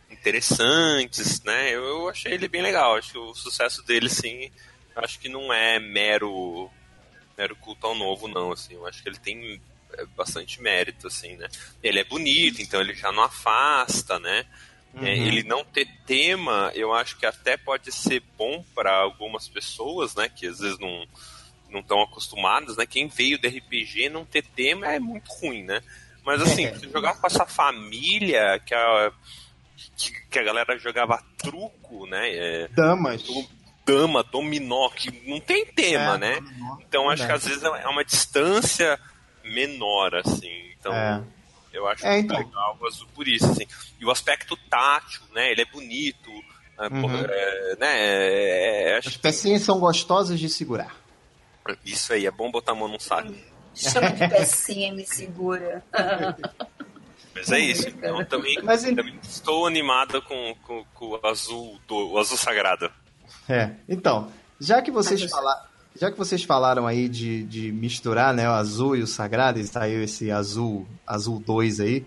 interessantes, 0.09 1.43
né? 1.43 1.69
Eu, 1.69 1.83
eu 1.83 2.09
achei 2.09 2.33
ele 2.33 2.47
bem 2.47 2.61
legal. 2.61 2.95
Acho 2.95 3.11
que 3.11 3.17
o 3.17 3.35
sucesso 3.35 3.83
dele, 3.83 4.09
sim, 4.09 4.51
acho 4.95 5.19
que 5.19 5.29
não 5.29 5.53
é 5.53 5.79
mero 5.79 6.69
mero 7.37 7.55
culto 7.57 7.85
ao 7.85 7.95
novo, 7.95 8.27
não. 8.27 8.51
Assim, 8.51 8.73
eu 8.73 8.87
acho 8.87 9.03
que 9.03 9.09
ele 9.09 9.19
tem 9.19 9.61
é 9.97 10.05
bastante 10.07 10.61
mérito, 10.61 11.07
assim, 11.07 11.35
né? 11.37 11.47
Ele 11.81 11.99
é 11.99 12.03
bonito, 12.03 12.61
então 12.61 12.81
ele 12.81 12.93
já 12.93 13.11
não 13.11 13.23
afasta, 13.23 14.19
né? 14.19 14.45
É, 14.95 14.99
uhum. 14.99 15.05
É, 15.05 15.17
ele 15.17 15.43
não 15.43 15.63
ter 15.63 15.87
tema, 16.05 16.71
eu 16.73 16.93
acho 16.93 17.17
que 17.17 17.25
até 17.25 17.57
pode 17.57 17.91
ser 17.91 18.21
bom 18.37 18.63
para 18.73 18.95
algumas 18.95 19.47
pessoas, 19.47 20.15
né? 20.15 20.29
Que 20.29 20.47
às 20.47 20.59
vezes 20.59 20.79
não 20.79 21.05
não 21.69 21.81
estão 21.81 22.01
acostumadas, 22.01 22.77
né? 22.77 22.85
Quem 22.85 23.07
veio 23.07 23.39
do 23.39 23.47
RPG 23.47 24.09
não 24.09 24.23
ter 24.23 24.43
tema 24.43 24.87
é 24.87 24.99
muito 24.99 25.29
ruim, 25.33 25.63
né? 25.63 25.81
Mas 26.23 26.41
assim, 26.41 26.69
você 26.69 26.89
jogar 26.89 27.15
com 27.19 27.27
essa 27.27 27.45
família 27.45 28.59
que 28.65 28.73
a, 28.73 29.11
que, 30.29 30.39
a 30.39 30.43
galera 30.43 30.77
jogava 30.77 31.21
truco, 31.37 32.05
né? 32.07 32.29
É, 32.29 32.67
Damas. 32.69 33.23
Dama, 33.85 34.23
dominó, 34.23 34.89
que 34.89 35.11
não 35.29 35.39
tem 35.39 35.65
tema, 35.65 36.15
é, 36.15 36.17
né? 36.17 36.39
Então 36.81 37.07
acho 37.09 37.25
que 37.25 37.31
às 37.31 37.45
vezes 37.45 37.63
é 37.63 37.87
uma 37.87 38.03
distância 38.03 38.99
menor, 39.43 40.15
assim. 40.15 40.71
Então, 40.79 40.91
é. 40.91 41.21
Eu 41.75 41.87
acho 41.87 42.05
é, 42.05 42.19
então. 42.19 42.37
legal 42.37 42.77
o 42.79 42.87
azul 42.87 43.07
por 43.13 43.27
isso, 43.27 43.45
assim. 43.45 43.67
E 43.99 44.05
o 44.05 44.11
aspecto 44.11 44.57
tátil, 44.69 45.21
né? 45.33 45.51
Ele 45.51 45.61
é 45.61 45.65
bonito. 45.65 46.31
Né? 46.77 46.87
Uhum. 46.91 47.15
É, 47.15 47.75
né? 47.79 47.99
É, 47.99 48.89
é, 48.91 48.97
As 48.97 49.17
pecinhas 49.17 49.61
são 49.61 49.79
gostosas 49.79 50.39
de 50.39 50.49
segurar. 50.49 50.95
Isso 51.83 52.13
aí, 52.13 52.25
é 52.25 52.31
bom 52.31 52.51
botar 52.51 52.73
a 52.73 52.75
mão 52.75 52.87
no 52.87 52.99
saco. 52.99 53.33
Chama 53.73 54.11
de 54.11 54.27
pecinha 54.29 54.93
me 54.93 55.05
segura. 55.05 55.83
Mas 57.33 57.51
é 57.51 57.59
isso. 57.59 57.89
Então 57.89 58.23
também, 58.23 58.57
Mas, 58.63 58.83
também 58.83 59.19
estou 59.21 59.67
animada 59.67 60.21
com, 60.21 60.55
com, 60.63 60.85
com, 60.93 61.05
o 61.09 61.27
azul 61.27 61.79
do 61.85 62.13
o 62.13 62.17
azul 62.17 62.37
sagrado. 62.37 62.89
É. 63.49 63.71
Então, 63.89 64.31
já 64.59 64.81
que 64.81 64.89
vocês 64.89 65.21
falaram 65.29 65.74
já 65.95 66.11
que 66.11 66.17
vocês 66.17 66.43
falaram 66.43 66.85
aí 66.85 67.07
de, 67.07 67.43
de 67.43 67.71
misturar 67.71 68.33
né, 68.33 68.49
o 68.49 68.53
azul 68.53 68.95
e 68.95 69.01
o 69.01 69.07
sagrado, 69.07 69.59
e 69.59 69.65
saiu 69.65 70.03
esse 70.03 70.29
azul, 70.29 70.85
azul 71.07 71.39
2 71.39 71.79
aí, 71.79 72.05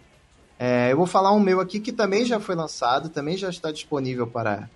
é, 0.59 0.92
eu 0.92 0.96
vou 0.96 1.07
falar 1.07 1.33
um 1.33 1.40
meu 1.40 1.60
aqui 1.60 1.81
que 1.81 1.92
também 1.92 2.25
já 2.25 2.38
foi 2.38 2.54
lançado, 2.54 3.08
também 3.08 3.37
já 3.37 3.48
está 3.48 3.71
disponível 3.71 4.27
para, 4.27 4.69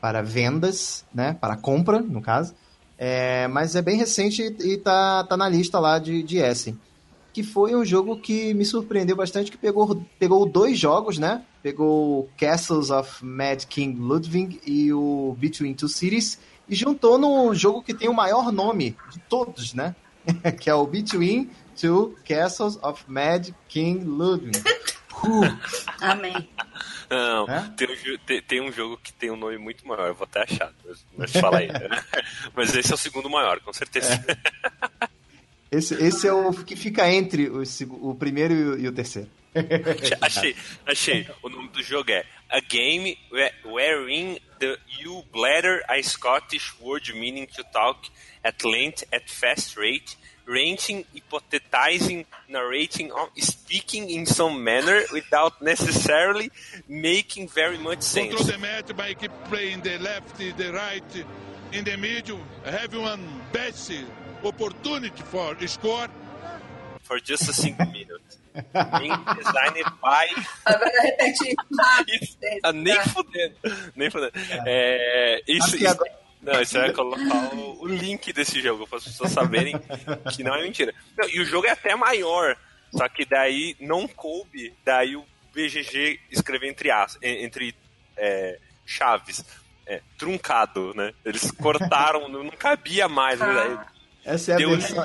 para 0.00 0.22
vendas, 0.22 1.04
né, 1.14 1.36
para 1.40 1.56
compra, 1.56 2.00
no 2.00 2.20
caso, 2.20 2.54
é, 2.96 3.46
mas 3.46 3.76
é 3.76 3.82
bem 3.82 3.96
recente 3.96 4.42
e 4.42 4.72
está 4.72 5.22
tá 5.22 5.36
na 5.36 5.48
lista 5.48 5.78
lá 5.78 5.98
de, 5.98 6.22
de 6.22 6.38
Essen. 6.38 6.78
Que 7.32 7.44
foi 7.44 7.76
um 7.76 7.84
jogo 7.84 8.16
que 8.16 8.52
me 8.54 8.64
surpreendeu 8.64 9.14
bastante, 9.14 9.52
que 9.52 9.58
pegou, 9.58 10.02
pegou 10.18 10.44
dois 10.44 10.76
jogos, 10.76 11.18
né? 11.18 11.42
Pegou 11.62 12.28
Castles 12.36 12.90
of 12.90 13.24
Mad 13.24 13.64
King 13.66 14.00
Ludwig 14.00 14.60
e 14.66 14.92
o 14.92 15.36
Between 15.38 15.74
Two 15.74 15.88
Cities, 15.88 16.38
e 16.68 16.74
juntou 16.74 17.18
no 17.18 17.54
jogo 17.54 17.82
que 17.82 17.94
tem 17.94 18.08
o 18.08 18.14
maior 18.14 18.52
nome 18.52 18.96
de 19.10 19.18
todos, 19.20 19.74
né? 19.74 19.94
que 20.60 20.68
é 20.68 20.74
o 20.74 20.86
Between 20.86 21.50
Two 21.80 22.16
Castles 22.26 22.78
of 22.82 23.04
Mad 23.06 23.50
King 23.68 24.04
Ludwig. 24.04 24.58
Uh. 25.24 25.58
Amém. 26.00 26.48
Não, 27.10 27.48
é? 27.48 27.72
tem, 27.76 27.88
um, 27.88 28.18
tem, 28.26 28.42
tem, 28.42 28.60
um 28.60 28.70
jogo 28.70 28.98
que 29.02 29.12
tem 29.12 29.30
um 29.30 29.36
nome 29.36 29.56
muito 29.56 29.86
maior, 29.86 30.12
vou 30.12 30.24
até 30.24 30.42
achar, 30.42 30.72
mas, 30.84 31.06
mas 31.16 31.32
fala 31.32 31.58
aí. 31.58 31.68
Né? 31.68 31.88
mas 32.54 32.74
esse 32.74 32.92
é 32.92 32.94
o 32.94 32.98
segundo 32.98 33.30
maior, 33.30 33.60
com 33.60 33.72
certeza. 33.72 34.12
É. 34.28 35.08
Esse, 35.70 35.94
esse 35.94 36.26
é 36.26 36.32
o 36.32 36.52
que 36.52 36.76
fica 36.76 37.10
entre 37.10 37.48
o, 37.48 37.62
o 38.02 38.14
primeiro 38.14 38.54
e 38.54 38.64
o, 38.64 38.78
e 38.80 38.88
o 38.88 38.92
terceiro. 38.92 39.28
achei, 40.20 40.56
achei. 40.86 41.26
O 41.42 41.48
nome 41.48 41.68
do 41.68 41.82
jogo 41.82 42.10
é 42.10 42.24
A 42.50 42.60
Game 42.60 43.16
Wherein 43.64 44.38
the 44.58 44.78
You 45.00 45.24
Bladder 45.32 45.82
a 45.88 46.02
Scottish 46.02 46.74
Word 46.80 47.08
Meaning 47.14 47.46
to 47.46 47.64
Talk 47.72 48.08
at 48.42 48.64
Length 48.64 49.04
at 49.12 49.30
Fast 49.30 49.76
Rate 49.76 50.16
ranting, 50.48 51.04
hypothesizing, 51.14 52.24
narrating, 52.48 53.12
or 53.12 53.28
speaking 53.36 54.08
in 54.10 54.26
some 54.26 54.64
manner 54.64 55.02
without 55.12 55.60
necessarily 55.60 56.50
making 56.88 57.48
very 57.48 57.78
much 57.78 58.02
sense. 58.02 58.34
Control 58.34 58.50
the 58.52 58.58
match 58.58 58.96
by 58.96 59.14
keep 59.14 59.30
playing 59.44 59.82
the 59.82 59.98
left, 59.98 60.38
the 60.38 60.72
right, 60.72 61.24
in 61.72 61.84
the 61.84 61.96
middle. 61.96 62.40
Have 62.64 62.96
one 62.96 63.42
best 63.52 63.92
opportunity 64.42 65.22
for 65.22 65.54
score. 65.66 66.08
For 67.08 67.18
just 67.24 67.48
a 67.48 67.54
single 67.54 67.86
minute. 67.86 68.20
Being 69.00 69.16
designed 69.34 69.90
by. 70.02 70.28
Agora 70.66 70.92
repete 71.00 71.56
ah, 72.62 72.72
nem 72.72 73.00
fudendo. 73.00 73.56
Nem 73.96 74.10
fudendo. 74.10 74.32
É, 74.66 75.42
isso, 75.48 75.76
isso, 75.76 75.88
agora... 75.88 76.12
Não, 76.42 76.54
você 76.54 76.78
vai 76.78 76.92
colocar 76.92 77.54
o, 77.54 77.82
o 77.82 77.86
link 77.86 78.30
desse 78.30 78.60
jogo 78.60 78.86
para 78.86 78.98
as 78.98 79.04
pessoas 79.04 79.32
saberem 79.32 79.74
que 80.36 80.44
não 80.44 80.54
é 80.54 80.62
mentira. 80.62 80.94
Não, 81.16 81.26
e 81.30 81.40
o 81.40 81.46
jogo 81.46 81.66
é 81.66 81.70
até 81.70 81.96
maior, 81.96 82.54
só 82.92 83.08
que 83.08 83.24
daí 83.24 83.74
não 83.80 84.06
coube, 84.06 84.74
daí 84.84 85.16
o 85.16 85.24
BGG 85.54 86.20
escreveu 86.30 86.68
entre, 86.68 86.90
as, 86.90 87.18
entre 87.22 87.74
é, 88.18 88.58
chaves. 88.84 89.42
É, 89.86 90.02
truncado, 90.18 90.92
né? 90.94 91.14
Eles 91.24 91.50
cortaram, 91.50 92.28
não, 92.28 92.50
cabia 92.50 93.08
mais. 93.08 93.40
Né? 93.40 93.86
Essa 94.22 94.52
é 94.52 94.54
a 94.56 94.58
versão, 94.58 95.02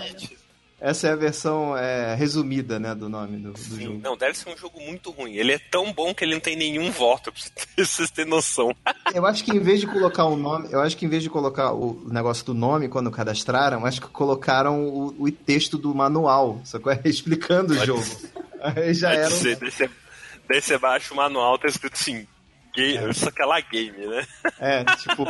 essa 0.84 1.08
é 1.08 1.14
a 1.14 1.16
versão 1.16 1.78
é, 1.78 2.14
resumida, 2.14 2.78
né, 2.78 2.94
do 2.94 3.08
nome 3.08 3.38
do, 3.38 3.54
do 3.54 3.58
Sim, 3.58 3.86
jogo. 3.86 4.00
Não, 4.04 4.18
deve 4.18 4.38
ser 4.38 4.50
um 4.50 4.58
jogo 4.58 4.82
muito 4.82 5.12
ruim. 5.12 5.34
Ele 5.34 5.54
é 5.54 5.58
tão 5.58 5.94
bom 5.94 6.14
que 6.14 6.26
ele 6.26 6.34
não 6.34 6.42
tem 6.42 6.58
nenhum 6.58 6.92
voto, 6.92 7.32
pra 7.32 7.86
vocês 7.86 8.12
terem 8.12 8.30
noção. 8.30 8.76
Eu 9.16 9.26
acho 9.26 9.46
que 9.46 9.52
em 9.52 9.62
vez 9.62 9.80
de 9.80 9.88
colocar 9.88 10.26
o 10.26 10.36
nome, 10.36 10.68
eu 10.74 10.82
acho 10.82 10.98
que 10.98 11.06
em 11.06 11.10
vez 11.10 11.24
de 11.24 11.30
colocar 11.30 11.72
o 11.72 12.06
negócio 12.12 12.46
do 12.46 12.54
nome 12.54 12.90
quando 12.90 13.10
cadastraram, 13.10 13.86
acho 13.86 14.02
que 14.02 14.10
colocaram 14.10 14.84
o, 14.84 15.16
o 15.24 15.32
texto 15.32 15.78
do 15.78 15.96
manual, 15.96 16.60
só 16.66 16.78
que 16.80 17.08
explicando 17.08 17.74
Pode 17.74 17.90
o 17.90 17.96
jogo. 17.96 18.18
Aí 18.62 18.94
já 18.94 19.14
era. 19.14 19.30
Ser, 19.30 19.56
daí, 19.56 20.62
você, 20.62 20.78
baixa 20.78 21.14
o 21.14 21.18
manual, 21.18 21.58
tá 21.58 21.70
escrito 21.70 21.94
assim, 21.94 22.28
game, 22.76 22.98
é. 22.98 23.10
isso 23.10 23.30
aquela 23.30 23.58
game, 23.62 24.06
né? 24.06 24.28
É, 24.60 24.84
tipo. 24.98 25.24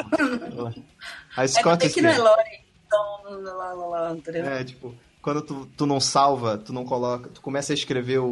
a 1.38 1.47
Scott 1.47 1.86
é 1.86 1.89
que 1.89 2.01
não 2.01 2.10
é 2.10 2.18
Lore, 2.18 2.64
então, 2.88 3.43
lá, 3.43 3.74
lá, 3.74 3.86
lá, 3.88 4.18
É, 4.34 4.64
tipo 4.64 4.95
quando 5.24 5.42
tu, 5.42 5.68
tu 5.78 5.86
não 5.86 6.02
salva, 6.02 6.58
tu 6.58 6.74
não 6.74 6.84
coloca, 6.84 7.30
tu 7.30 7.42
começa 7.42 7.72
a 7.72 7.74
escrever 7.74 8.20
o, 8.20 8.26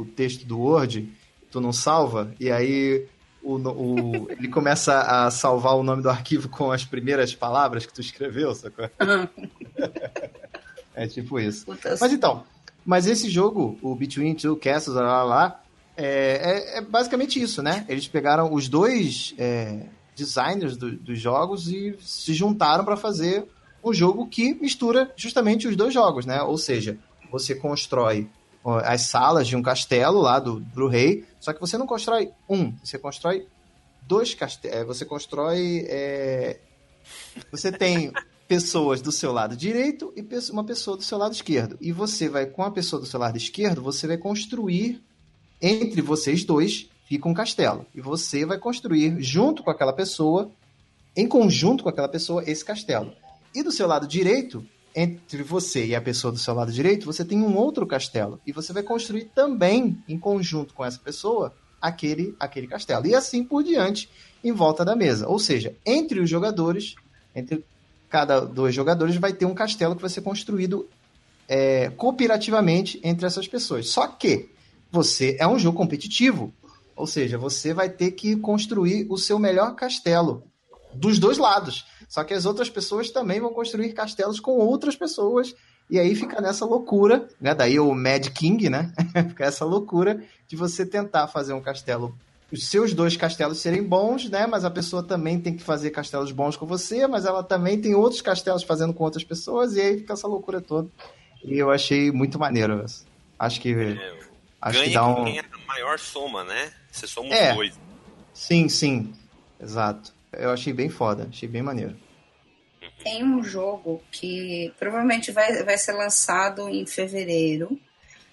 o 0.00 0.06
texto 0.16 0.44
do 0.44 0.58
Word, 0.58 1.08
tu 1.50 1.60
não 1.60 1.72
salva, 1.72 2.34
e 2.38 2.50
aí 2.50 3.06
o, 3.40 3.54
o, 3.54 4.30
ele 4.36 4.48
começa 4.48 5.00
a 5.00 5.30
salvar 5.30 5.76
o 5.76 5.84
nome 5.84 6.02
do 6.02 6.10
arquivo 6.10 6.48
com 6.48 6.72
as 6.72 6.84
primeiras 6.84 7.32
palavras 7.32 7.86
que 7.86 7.94
tu 7.94 8.00
escreveu, 8.00 8.52
sacou? 8.56 8.90
é 10.94 11.06
tipo 11.06 11.38
isso. 11.38 11.64
Mas 12.00 12.12
então, 12.12 12.42
mas 12.84 13.06
esse 13.06 13.30
jogo, 13.30 13.78
o 13.80 13.94
Between 13.94 14.34
Two 14.34 14.56
Castles, 14.56 14.96
lá, 14.96 15.02
lá, 15.02 15.22
lá 15.22 15.60
é, 15.96 16.74
é, 16.74 16.78
é, 16.78 16.80
basicamente 16.80 17.40
isso, 17.40 17.62
né? 17.62 17.86
Eles 17.88 18.08
pegaram 18.08 18.52
os 18.52 18.68
dois 18.68 19.32
é, 19.38 19.86
designers 20.16 20.76
do, 20.76 20.90
dos 20.90 21.20
jogos 21.20 21.68
e 21.68 21.96
se 22.00 22.34
juntaram 22.34 22.84
para 22.84 22.96
fazer 22.96 23.46
um 23.82 23.92
jogo 23.92 24.26
que 24.26 24.54
mistura 24.54 25.12
justamente 25.16 25.66
os 25.66 25.76
dois 25.76 25.92
jogos, 25.92 26.26
né? 26.26 26.42
Ou 26.42 26.56
seja, 26.56 26.98
você 27.30 27.54
constrói 27.54 28.28
as 28.84 29.02
salas 29.02 29.48
de 29.48 29.56
um 29.56 29.62
castelo 29.62 30.20
lá 30.20 30.38
do, 30.38 30.60
do 30.60 30.86
rei, 30.86 31.24
só 31.40 31.52
que 31.52 31.60
você 31.60 31.76
não 31.76 31.86
constrói 31.86 32.30
um, 32.48 32.72
você 32.82 32.96
constrói 32.98 33.46
dois 34.06 34.34
castelos. 34.34 34.76
É, 34.76 34.84
você 34.84 35.04
constrói. 35.04 35.84
É... 35.88 36.58
Você 37.50 37.72
tem 37.72 38.12
pessoas 38.46 39.00
do 39.00 39.10
seu 39.10 39.32
lado 39.32 39.56
direito 39.56 40.12
e 40.16 40.26
uma 40.52 40.64
pessoa 40.64 40.96
do 40.96 41.02
seu 41.02 41.16
lado 41.16 41.32
esquerdo. 41.32 41.76
E 41.80 41.90
você 41.90 42.28
vai, 42.28 42.46
com 42.46 42.62
a 42.62 42.70
pessoa 42.70 43.00
do 43.00 43.06
seu 43.06 43.18
lado 43.18 43.36
esquerdo, 43.36 43.82
você 43.82 44.06
vai 44.06 44.18
construir 44.18 45.02
entre 45.60 46.02
vocês 46.02 46.44
dois 46.44 46.88
fica 47.06 47.28
um 47.28 47.34
castelo. 47.34 47.86
E 47.94 48.00
você 48.00 48.44
vai 48.44 48.58
construir 48.58 49.20
junto 49.20 49.62
com 49.62 49.70
aquela 49.70 49.92
pessoa, 49.92 50.50
em 51.16 51.26
conjunto 51.26 51.82
com 51.82 51.88
aquela 51.88 52.08
pessoa, 52.08 52.42
esse 52.46 52.64
castelo. 52.64 53.12
E 53.54 53.62
do 53.62 53.70
seu 53.70 53.86
lado 53.86 54.06
direito, 54.06 54.64
entre 54.94 55.42
você 55.42 55.86
e 55.86 55.94
a 55.94 56.00
pessoa 56.00 56.32
do 56.32 56.38
seu 56.38 56.54
lado 56.54 56.72
direito, 56.72 57.06
você 57.06 57.24
tem 57.24 57.40
um 57.40 57.56
outro 57.56 57.86
castelo. 57.86 58.40
E 58.46 58.52
você 58.52 58.72
vai 58.72 58.82
construir 58.82 59.30
também, 59.34 60.02
em 60.08 60.18
conjunto 60.18 60.74
com 60.74 60.84
essa 60.84 60.98
pessoa, 60.98 61.54
aquele, 61.80 62.34
aquele 62.38 62.66
castelo. 62.66 63.06
E 63.06 63.14
assim 63.14 63.44
por 63.44 63.62
diante, 63.62 64.08
em 64.42 64.52
volta 64.52 64.84
da 64.84 64.94
mesa. 64.94 65.28
Ou 65.28 65.38
seja, 65.38 65.74
entre 65.84 66.20
os 66.20 66.28
jogadores, 66.28 66.94
entre 67.34 67.64
cada 68.08 68.40
dois 68.40 68.74
jogadores, 68.74 69.16
vai 69.16 69.32
ter 69.32 69.46
um 69.46 69.54
castelo 69.54 69.96
que 69.96 70.02
vai 70.02 70.10
ser 70.10 70.20
construído 70.20 70.88
é, 71.48 71.90
cooperativamente 71.90 73.00
entre 73.02 73.26
essas 73.26 73.48
pessoas. 73.48 73.88
Só 73.88 74.06
que 74.06 74.50
você 74.90 75.36
é 75.40 75.46
um 75.46 75.58
jogo 75.58 75.76
competitivo. 75.76 76.52
Ou 76.94 77.06
seja, 77.06 77.38
você 77.38 77.72
vai 77.72 77.88
ter 77.88 78.12
que 78.12 78.36
construir 78.36 79.06
o 79.08 79.16
seu 79.16 79.38
melhor 79.38 79.74
castelo 79.74 80.44
dos 80.94 81.18
dois 81.18 81.38
lados. 81.38 81.84
Só 82.08 82.24
que 82.24 82.34
as 82.34 82.44
outras 82.44 82.68
pessoas 82.68 83.10
também 83.10 83.40
vão 83.40 83.52
construir 83.52 83.92
castelos 83.92 84.38
com 84.38 84.52
outras 84.52 84.96
pessoas. 84.96 85.54
E 85.90 85.98
aí 85.98 86.14
fica 86.14 86.40
nessa 86.40 86.64
loucura, 86.64 87.28
né? 87.40 87.54
Daí 87.54 87.78
o 87.78 87.94
Mad 87.94 88.28
King, 88.28 88.68
né? 88.68 88.92
fica 89.28 89.44
essa 89.44 89.64
loucura 89.64 90.22
de 90.46 90.56
você 90.56 90.86
tentar 90.86 91.28
fazer 91.28 91.52
um 91.52 91.60
castelo. 91.60 92.16
Os 92.50 92.66
seus 92.66 92.92
dois 92.92 93.16
castelos 93.16 93.58
serem 93.58 93.82
bons, 93.82 94.28
né? 94.28 94.46
Mas 94.46 94.64
a 94.64 94.70
pessoa 94.70 95.02
também 95.02 95.40
tem 95.40 95.56
que 95.56 95.62
fazer 95.62 95.90
castelos 95.90 96.32
bons 96.32 96.56
com 96.56 96.66
você, 96.66 97.06
mas 97.06 97.24
ela 97.24 97.42
também 97.42 97.80
tem 97.80 97.94
outros 97.94 98.20
castelos 98.20 98.62
fazendo 98.62 98.92
com 98.92 99.04
outras 99.04 99.24
pessoas, 99.24 99.74
e 99.74 99.80
aí 99.80 99.98
fica 99.98 100.12
essa 100.12 100.28
loucura 100.28 100.60
toda. 100.60 100.88
E 101.42 101.58
eu 101.58 101.70
achei 101.70 102.12
muito 102.12 102.38
maneiro. 102.38 102.84
Acho 103.38 103.60
que. 103.60 103.72
É, 103.74 104.18
acho 104.60 104.78
ganha 104.78 104.88
que 104.88 104.94
dá 104.94 105.06
um. 105.06 105.24
Quem 105.24 105.38
é 105.38 105.40
a 105.40 105.66
maior 105.66 105.98
soma, 105.98 106.44
né? 106.44 106.72
Se 106.90 107.08
somos 107.08 107.32
é, 107.32 107.54
dois. 107.54 107.78
Sim, 108.34 108.68
sim. 108.68 109.14
Exato. 109.58 110.12
Eu 110.32 110.50
achei 110.50 110.72
bem 110.72 110.88
foda, 110.88 111.28
achei 111.30 111.48
bem 111.48 111.62
maneiro. 111.62 111.96
Tem 113.02 113.24
um 113.24 113.42
jogo 113.42 114.02
que 114.10 114.72
provavelmente 114.78 115.30
vai, 115.30 115.62
vai 115.62 115.76
ser 115.76 115.92
lançado 115.92 116.68
em 116.68 116.86
fevereiro, 116.86 117.78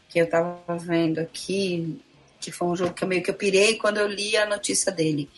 que 0.08 0.20
eu 0.20 0.30
tava 0.30 0.78
vendo 0.78 1.20
aqui, 1.20 2.00
que 2.40 2.52
foi 2.52 2.68
um 2.68 2.76
jogo 2.76 2.94
que 2.94 3.04
eu 3.04 3.08
meio 3.08 3.24
que 3.24 3.30
eu 3.30 3.36
pirei 3.36 3.76
quando 3.78 3.98
eu 3.98 4.08
li 4.08 4.38
a 4.38 4.46
notícia 4.46 4.92
dele, 4.92 5.30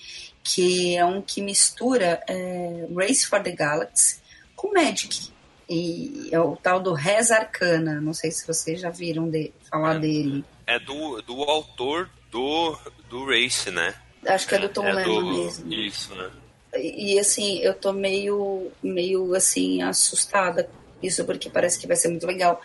que 0.43 0.95
é 0.95 1.05
um 1.05 1.21
que 1.21 1.41
mistura 1.41 2.21
é, 2.27 2.87
Race 2.95 3.25
for 3.25 3.41
the 3.41 3.51
Galaxy 3.51 4.19
com 4.55 4.73
Magic. 4.73 5.31
E 5.69 6.29
é 6.31 6.39
o 6.39 6.57
tal 6.57 6.81
do 6.81 6.93
Res 6.93 7.31
Arcana, 7.31 8.01
não 8.01 8.13
sei 8.13 8.29
se 8.29 8.45
vocês 8.45 8.81
já 8.81 8.89
viram 8.89 9.29
de, 9.29 9.53
falar 9.69 9.95
é, 9.95 9.99
dele. 9.99 10.45
É 10.67 10.79
do, 10.79 11.21
do 11.21 11.41
autor 11.43 12.09
do, 12.29 12.77
do 13.09 13.25
Race, 13.25 13.71
né? 13.71 13.95
Acho 14.25 14.47
que 14.47 14.55
é 14.55 14.59
do 14.59 14.69
Tom 14.69 14.85
é 14.85 14.93
Lennon 14.93 15.21
do, 15.21 15.43
mesmo. 15.43 15.73
Isso, 15.73 16.13
né? 16.13 16.29
E, 16.77 17.19
assim, 17.19 17.59
eu 17.59 17.73
tô 17.73 17.91
meio, 17.91 18.71
meio 18.81 19.33
assim, 19.35 19.81
assustada 19.81 20.63
com 20.63 21.05
isso, 21.05 21.25
porque 21.25 21.49
parece 21.49 21.79
que 21.79 21.87
vai 21.87 21.95
ser 21.95 22.07
muito 22.09 22.25
legal. 22.25 22.61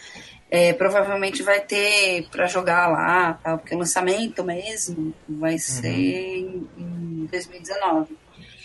É, 0.49 0.73
provavelmente 0.73 1.43
vai 1.43 1.61
ter 1.61 2.29
para 2.31 2.47
jogar 2.47 2.87
lá, 2.87 3.35
tá? 3.35 3.59
porque 3.59 3.75
o 3.75 3.79
lançamento 3.79 4.45
mesmo 4.45 5.13
vai 5.29 5.55
uhum. 5.55 5.59
ser 5.59 5.89
em, 5.89 6.69
em 6.79 7.29
2019. 7.31 8.17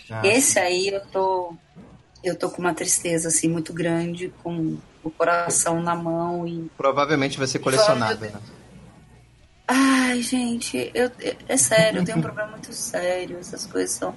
Ah, 0.08 0.26
Esse 0.26 0.52
sim. 0.52 0.60
aí 0.60 0.88
eu 0.88 1.00
tô 1.06 1.54
eu 2.22 2.36
tô 2.36 2.48
com 2.50 2.60
uma 2.60 2.72
tristeza 2.72 3.28
assim 3.28 3.48
muito 3.48 3.72
grande, 3.72 4.32
com 4.44 4.76
o 5.02 5.10
coração 5.10 5.82
na 5.82 5.96
mão 5.96 6.46
e 6.46 6.70
provavelmente 6.76 7.36
vai 7.36 7.48
ser 7.48 7.58
colecionado, 7.58 8.20
né? 8.20 8.40
Ai, 9.66 10.22
gente, 10.22 10.90
eu, 10.94 11.10
é 11.48 11.56
sério, 11.56 12.00
eu 12.00 12.04
tenho 12.04 12.18
um 12.18 12.22
problema 12.22 12.50
muito 12.50 12.72
sério, 12.72 13.38
essas 13.38 13.66
coisas 13.66 13.90
são 13.96 14.14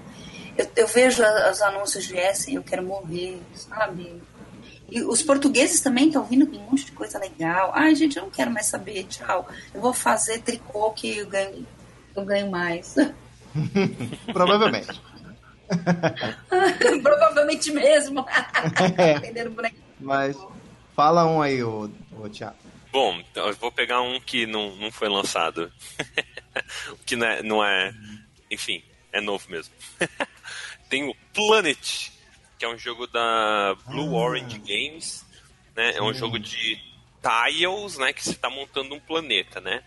eu, 0.57 0.67
eu 0.75 0.87
vejo 0.87 1.23
os 1.51 1.61
anúncios 1.61 2.05
de 2.05 2.17
Essen, 2.17 2.55
eu 2.55 2.63
quero 2.63 2.83
morrer, 2.83 3.39
sabe? 3.53 4.21
E 4.89 5.01
os 5.01 5.21
portugueses 5.23 5.81
também 5.81 6.07
estão 6.07 6.23
vindo 6.23 6.45
com 6.45 6.57
um 6.57 6.69
monte 6.69 6.85
de 6.85 6.91
coisa 6.91 7.17
legal. 7.17 7.71
Ai, 7.73 7.95
gente, 7.95 8.17
eu 8.17 8.23
não 8.23 8.29
quero 8.29 8.51
mais 8.51 8.67
saber, 8.67 9.03
tchau. 9.05 9.49
Eu 9.73 9.81
vou 9.81 9.93
fazer 9.93 10.39
tricô 10.39 10.91
que 10.91 11.17
eu 11.17 11.27
ganho, 11.27 11.65
eu 12.15 12.23
ganho 12.23 12.51
mais. 12.51 12.95
Provavelmente. 14.31 15.01
Provavelmente 17.01 17.71
mesmo. 17.71 18.25
é. 18.97 19.71
Mas 19.99 20.37
fala 20.95 21.25
um 21.25 21.41
aí, 21.41 21.63
ô, 21.63 21.89
ô 22.17 22.29
Thiago. 22.29 22.55
Bom, 22.91 23.19
então 23.19 23.47
eu 23.47 23.55
vou 23.55 23.71
pegar 23.71 24.01
um 24.01 24.19
que 24.21 24.45
não, 24.45 24.75
não 24.75 24.91
foi 24.91 25.09
lançado. 25.09 25.71
que 27.05 27.15
não 27.15 27.27
é, 27.27 27.43
não 27.43 27.65
é. 27.65 27.93
Enfim, 28.51 28.83
é 29.11 29.19
novo 29.19 29.43
mesmo. 29.49 29.73
Tem 30.89 31.07
o 31.09 31.15
Planet, 31.33 32.11
que 32.57 32.65
é 32.65 32.69
um 32.69 32.77
jogo 32.77 33.07
da 33.07 33.75
Blue 33.87 34.15
ah. 34.17 34.21
Orange 34.21 34.59
Games, 34.59 35.25
né? 35.75 35.95
É 35.95 36.01
um 36.01 36.13
jogo 36.13 36.39
de 36.39 36.79
tiles, 37.21 37.97
né? 37.97 38.13
Que 38.13 38.23
você 38.23 38.31
está 38.31 38.49
montando 38.49 38.95
um 38.95 38.99
planeta, 38.99 39.59
né? 39.59 39.83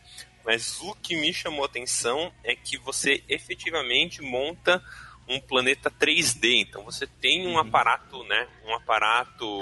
mas 0.49 0.81
o 0.81 0.95
que 0.95 1.15
me 1.15 1.31
chamou 1.31 1.63
a 1.63 1.67
atenção 1.67 2.33
é 2.43 2.57
que 2.57 2.79
você 2.79 3.23
efetivamente 3.29 4.23
monta 4.23 4.83
um 5.29 5.39
planeta 5.39 5.91
3D. 5.91 6.63
Então 6.67 6.83
você 6.83 7.07
tem 7.07 7.47
um 7.47 7.59
aparato, 7.59 8.25
né? 8.25 8.49
Um 8.65 8.75
aparato 8.75 9.61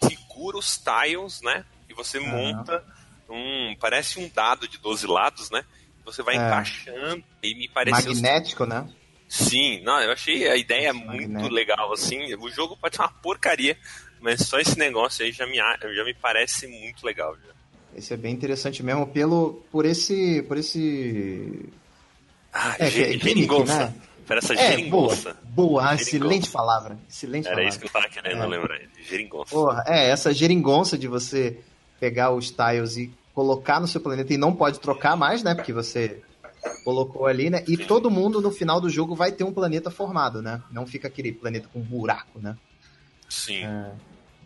que 0.00 0.08
segura 0.08 0.58
os 0.58 0.76
tiles, 0.76 1.40
né? 1.42 1.64
E 1.88 1.94
você 1.94 2.18
monta 2.18 2.84
um. 3.28 3.76
Parece 3.78 4.18
um 4.18 4.28
dado 4.28 4.66
de 4.66 4.76
12 4.78 5.06
lados, 5.06 5.52
né? 5.52 5.64
Você 6.04 6.20
vai 6.20 6.34
É. 6.34 6.38
encaixando 6.38 7.22
e 7.40 7.54
me 7.54 7.68
pareceu. 7.68 8.12
Magnético, 8.12 8.66
né? 8.66 8.88
Sim, 9.34 9.80
não, 9.82 9.98
eu 9.98 10.12
achei 10.12 10.46
a 10.46 10.56
ideia 10.56 10.92
muito 10.92 11.48
legal, 11.48 11.90
assim. 11.90 12.34
O 12.34 12.50
jogo 12.50 12.76
pode 12.76 12.96
ser 12.96 13.02
uma 13.02 13.08
porcaria, 13.08 13.78
mas 14.20 14.42
só 14.46 14.58
esse 14.60 14.78
negócio 14.78 15.24
aí 15.24 15.32
já 15.32 15.46
me, 15.46 15.56
já 15.56 16.04
me 16.04 16.12
parece 16.12 16.66
muito 16.66 17.02
legal. 17.06 17.34
Já. 17.36 17.52
Esse 17.96 18.12
é 18.12 18.16
bem 18.18 18.34
interessante 18.34 18.82
mesmo 18.82 19.06
pelo 19.06 19.64
por 19.72 19.86
esse 19.86 20.42
por 20.42 20.58
esse 20.58 21.66
Ah, 22.52 22.76
É, 22.78 22.90
ge- 22.90 23.04
que 23.06 23.14
é 23.14 23.18
geringonça. 23.18 23.86
né? 23.86 23.94
Parece 24.28 24.52
essa 24.52 24.62
é 24.62 24.66
boa 24.66 24.76
geringonça. 24.76 25.36
boa 25.44 25.80
ah, 25.82 25.96
Geringonça. 25.96 26.02
excelente 26.16 26.50
palavra 26.50 26.98
excelente 27.08 27.46
Era 27.46 27.54
palavra 27.56 27.68
isso 27.70 27.78
que 27.80 27.86
eu 27.86 27.90
tava 27.90 28.08
querendo 28.10 28.42
É. 28.42 28.46
lembrar. 28.46 28.80
Geringonça. 29.08 29.50
Porra, 29.50 29.84
é 29.86 30.10
essa 30.10 30.32
geringonça 30.34 30.98
de 30.98 31.08
você 31.08 31.58
pegar 31.98 32.30
os 32.32 32.50
tiles 32.50 32.96
e 32.98 33.10
colocar 33.34 33.80
no 33.80 33.86
seu 33.88 34.00
planeta 34.00 34.32
e 34.34 34.36
não 34.36 34.54
pode 34.54 34.78
trocar 34.78 35.16
mais 35.16 35.42
né 35.42 35.54
porque 35.54 35.72
você 35.72 36.20
colocou 36.84 37.26
ali 37.26 37.50
né 37.50 37.64
e 37.68 37.76
todo 37.76 38.10
mundo 38.10 38.40
no 38.40 38.50
final 38.50 38.80
do 38.80 38.88
jogo 38.90 39.14
vai 39.14 39.32
ter 39.32 39.44
um 39.44 39.52
planeta 39.52 39.90
formado 39.90 40.40
né 40.42 40.62
não 40.70 40.86
fica 40.86 41.08
aquele 41.08 41.32
planeta 41.32 41.68
com 41.72 41.80
buraco 41.80 42.38
né 42.40 42.56
Sim. 43.28 43.62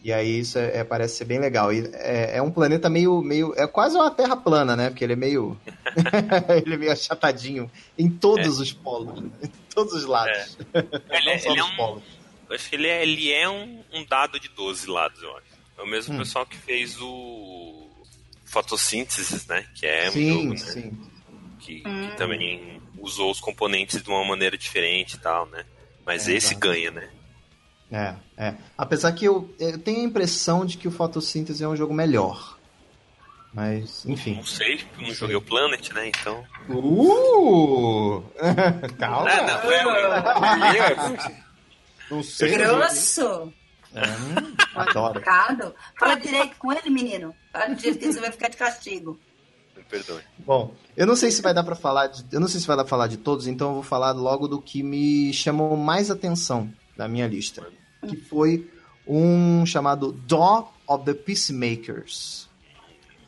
E 0.05 0.12
aí 0.12 0.39
isso 0.39 0.59
é, 0.59 0.79
é- 0.79 0.85
parece 0.85 1.17
ser 1.17 1.25
bem 1.25 1.41
legal. 1.41 1.73
E 1.73 1.91
é, 1.95 2.37
é 2.37 2.43
um 2.43 2.53
planeta 2.53 2.89
meio, 2.89 3.21
meio. 3.21 3.53
É 3.57 3.67
quase 3.67 3.97
uma 3.97 4.11
terra 4.12 4.37
plana, 4.37 4.77
né? 4.77 4.89
Porque 4.91 5.03
ele 5.03 5.14
é 5.14 5.17
meio. 5.17 5.59
ele 6.64 6.75
é 6.75 6.79
meio 6.79 6.93
achatadinho 6.93 7.69
em 7.99 8.09
todos 8.09 8.61
os 8.61 8.73
polos. 8.73 9.21
né? 9.21 9.31
Em 9.43 9.49
todos 9.75 9.93
os 9.95 10.05
lados. 10.05 10.57
Ele, 11.11 11.31
é- 11.31 11.47
ele 11.49 11.59
é 11.59 11.62
nos 11.62 11.71
um, 11.73 11.77
polos. 11.77 12.05
acho 12.51 12.71
que 12.71 12.77
ele 12.77 12.87
é, 12.87 13.03
ele 13.03 13.33
é 13.33 13.49
um, 13.49 13.83
um 13.93 14.05
dado 14.07 14.39
de 14.39 14.49
12 14.51 14.87
lados, 14.89 15.21
eu 15.21 15.37
acho. 15.37 15.47
É 15.79 15.83
o 15.83 15.87
mesmo 15.87 16.14
Hum. 16.14 16.19
pessoal 16.19 16.47
que 16.47 16.57
fez 16.57 16.97
o 17.01 17.91
fotossíntese, 18.45 19.49
né? 19.49 19.67
Que 19.75 19.87
é 19.87 20.09
um 20.09 20.12
Sim, 20.12 20.31
jogo, 20.31 20.51
né? 20.51 20.57
sim. 20.57 20.99
Que, 21.67 21.83
Hum. 21.85 22.09
que 22.11 22.17
também 22.17 22.81
usou 22.99 23.31
os 23.31 23.41
componentes 23.41 24.01
de 24.03 24.09
uma 24.09 24.25
maneira 24.25 24.57
diferente 24.57 25.14
e 25.14 25.19
tal, 25.19 25.47
né? 25.47 25.64
Mas 26.05 26.29
É, 26.29 26.35
esse 26.35 26.55
ganha, 26.55 26.91
né? 26.93 27.09
É, 27.91 28.14
é. 28.37 28.55
Apesar 28.79 29.12
que 29.12 29.25
eu, 29.25 29.53
eu 29.59 29.79
tenho 29.79 30.01
a 30.01 30.05
impressão 30.05 30.64
de 30.64 30.77
que 30.77 30.87
o 30.87 30.91
Fotossíntese 30.93 31.64
é 31.64 31.69
um 31.69 31.77
jogo 31.77 31.93
melhor. 31.93 32.57
Mas, 33.53 34.05
enfim. 34.07 34.35
Não 34.37 34.45
sei, 34.45 34.77
porque 34.79 35.03
eu 35.03 35.09
não 35.09 35.14
joguei 35.14 35.37
o 35.37 35.41
Planet, 35.41 35.91
né? 35.93 36.09
Então. 36.09 36.45
Uh! 36.69 38.23
Calma. 38.99 39.31
Ah, 39.31 39.43
não, 39.62 39.73
é, 39.73 40.79
é, 40.79 41.43
Não 42.11 42.23
sei. 42.23 42.51
Grosso! 42.57 43.53
É, 43.95 44.01
hum, 44.03 44.57
adoro. 44.75 45.23
Fala 45.99 46.17
direito 46.17 46.57
com 46.57 46.71
ele, 46.73 46.91
menino. 46.91 47.35
Fala 47.53 47.75
direito 47.75 47.99
que 47.99 48.12
você 48.12 48.21
vai 48.21 48.31
ficar 48.31 48.49
de 48.51 48.57
castigo. 48.57 49.19
Perdoe. 49.89 50.22
Bom, 50.39 50.74
eu 50.97 51.07
não 51.07 51.16
sei 51.16 51.30
se 51.30 51.43
vai 51.43 51.55
dar 51.55 51.64
pra 51.64 51.74
falar 51.74 52.09
de, 52.09 52.24
eu 52.32 52.41
não 52.41 52.49
sei 52.49 52.61
se 52.61 52.66
vai 52.66 52.76
dar 52.76 52.84
pra 52.84 52.91
falar 52.91 53.07
de 53.07 53.16
todos, 53.16 53.47
então 53.47 53.68
eu 53.68 53.74
vou 53.74 53.82
falar 53.82 54.12
logo 54.12 54.49
do 54.49 54.61
que 54.61 54.82
me 54.82 55.32
chamou 55.32 55.76
mais 55.76 56.11
atenção 56.11 56.72
da 56.97 57.09
minha 57.09 57.26
lista, 57.26 57.66
que 58.09 58.16
foi 58.16 58.70
um 59.07 59.64
chamado 59.64 60.12
Dawn 60.12 60.68
of 60.87 61.05
the 61.05 61.14
Peacemakers, 61.14 62.49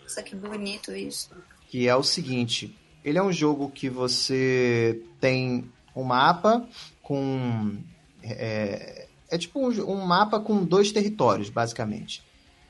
Nossa, 0.02 0.22
que 0.22 0.34
bonito 0.34 0.92
isso. 0.92 1.30
que 1.68 1.86
é 1.86 1.94
o 1.94 2.02
seguinte, 2.02 2.76
ele 3.04 3.18
é 3.18 3.22
um 3.22 3.32
jogo 3.32 3.70
que 3.70 3.88
você 3.88 5.00
tem 5.20 5.70
um 5.94 6.02
mapa 6.02 6.66
com 7.02 7.76
é, 8.22 9.06
é 9.30 9.38
tipo 9.38 9.60
um, 9.60 9.68
um 9.90 10.04
mapa 10.06 10.40
com 10.40 10.64
dois 10.64 10.90
territórios, 10.92 11.50
basicamente. 11.50 12.22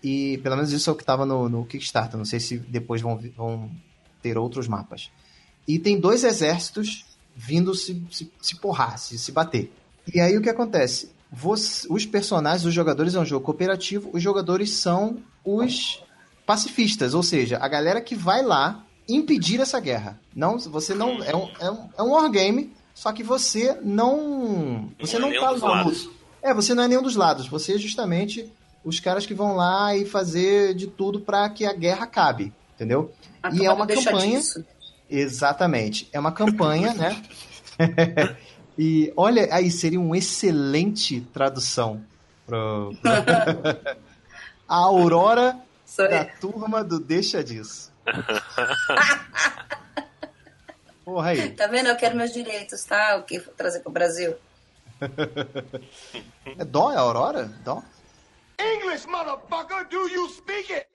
E 0.02 0.38
pelo 0.38 0.56
menos 0.56 0.72
isso 0.72 0.88
é 0.88 0.92
o 0.92 0.96
que 0.96 1.02
estava 1.02 1.26
no, 1.26 1.48
no 1.48 1.64
Kickstarter. 1.64 2.16
Não 2.16 2.24
sei 2.24 2.40
se 2.40 2.58
depois 2.58 3.00
vão, 3.00 3.18
vão 3.36 3.70
ter 4.22 4.38
outros 4.38 4.68
mapas. 4.68 5.10
E 5.66 5.78
tem 5.78 5.98
dois 5.98 6.24
exércitos 6.24 7.04
vindo 7.34 7.74
se, 7.74 8.02
se, 8.10 8.30
se 8.40 8.56
porrar, 8.56 8.98
se, 8.98 9.18
se 9.18 9.32
bater. 9.32 9.72
E 10.12 10.20
aí 10.20 10.36
o 10.36 10.42
que 10.42 10.48
acontece? 10.48 11.10
Você- 11.30 11.86
os 11.90 12.06
personagens, 12.06 12.64
os 12.64 12.72
jogadores 12.74 13.14
é 13.14 13.20
um 13.20 13.24
jogo 13.24 13.44
cooperativo, 13.44 14.08
os 14.12 14.22
jogadores 14.22 14.70
são 14.72 15.18
os 15.44 16.02
pacifistas, 16.46 17.12
ou 17.12 17.22
seja, 17.22 17.58
a 17.58 17.68
galera 17.68 18.00
que 18.00 18.14
vai 18.14 18.42
lá 18.42 18.84
impedir 19.08 19.60
essa 19.60 19.78
guerra. 19.78 20.18
Não, 20.34 20.58
você 20.58 20.94
não 20.94 21.22
é 21.22 21.36
um, 21.36 21.50
é 21.60 21.70
um, 21.70 21.88
é 21.98 22.02
um 22.02 22.10
wargame, 22.12 22.72
só 22.94 23.12
que 23.12 23.22
você 23.22 23.78
não 23.82 24.90
você 24.98 25.18
Não 25.18 25.28
não, 25.28 25.36
é 25.36 25.40
tá. 25.60 25.84
É, 26.42 26.54
você 26.54 26.74
não 26.74 26.82
é 26.84 26.88
nenhum 26.88 27.02
dos 27.02 27.16
lados. 27.16 27.46
Você 27.48 27.74
é 27.74 27.78
justamente 27.78 28.50
os 28.84 29.00
caras 29.00 29.26
que 29.26 29.34
vão 29.34 29.54
lá 29.56 29.94
e 29.96 30.04
fazer 30.04 30.74
de 30.74 30.86
tudo 30.86 31.20
para 31.20 31.48
que 31.50 31.64
a 31.66 31.72
guerra 31.72 32.04
acabe, 32.04 32.52
entendeu? 32.74 33.12
A 33.42 33.50
E 33.50 33.64
é 33.64 33.72
uma 33.72 33.86
campanha. 33.86 34.38
disso. 34.38 34.64
Exatamente. 35.10 36.08
É 36.12 36.18
uma 36.20 36.32
campanha, 36.32 36.94
né? 36.94 37.22
e 38.78 39.12
olha, 39.16 39.48
aí 39.54 39.70
seria 39.70 40.00
uma 40.00 40.16
excelente 40.18 41.20
tradução 41.32 42.02
pro, 42.46 42.92
a 44.68 44.76
Aurora 44.76 45.58
Sou 45.84 46.08
da 46.08 46.24
turma 46.24 46.84
do 46.84 47.00
Deixa 47.00 47.42
Disso. 47.42 47.90
Porra 51.04 51.30
aí. 51.30 51.50
Tá 51.52 51.66
vendo? 51.66 51.88
Eu 51.88 51.96
quero 51.96 52.14
meus 52.14 52.32
direitos, 52.32 52.84
tá? 52.84 53.16
O 53.16 53.22
que 53.22 53.40
trazer 53.40 53.80
pro 53.80 53.90
Brasil? 53.90 54.34
É 56.58 56.64
Dó? 56.64 56.92
É 56.92 56.96
Aurora? 56.96 57.44
Dó? 57.64 57.82
English, 58.58 59.06
motherfucker, 59.06 59.84
do 59.88 60.08
you 60.08 60.28
speak 60.28 60.72
it? 60.72 60.86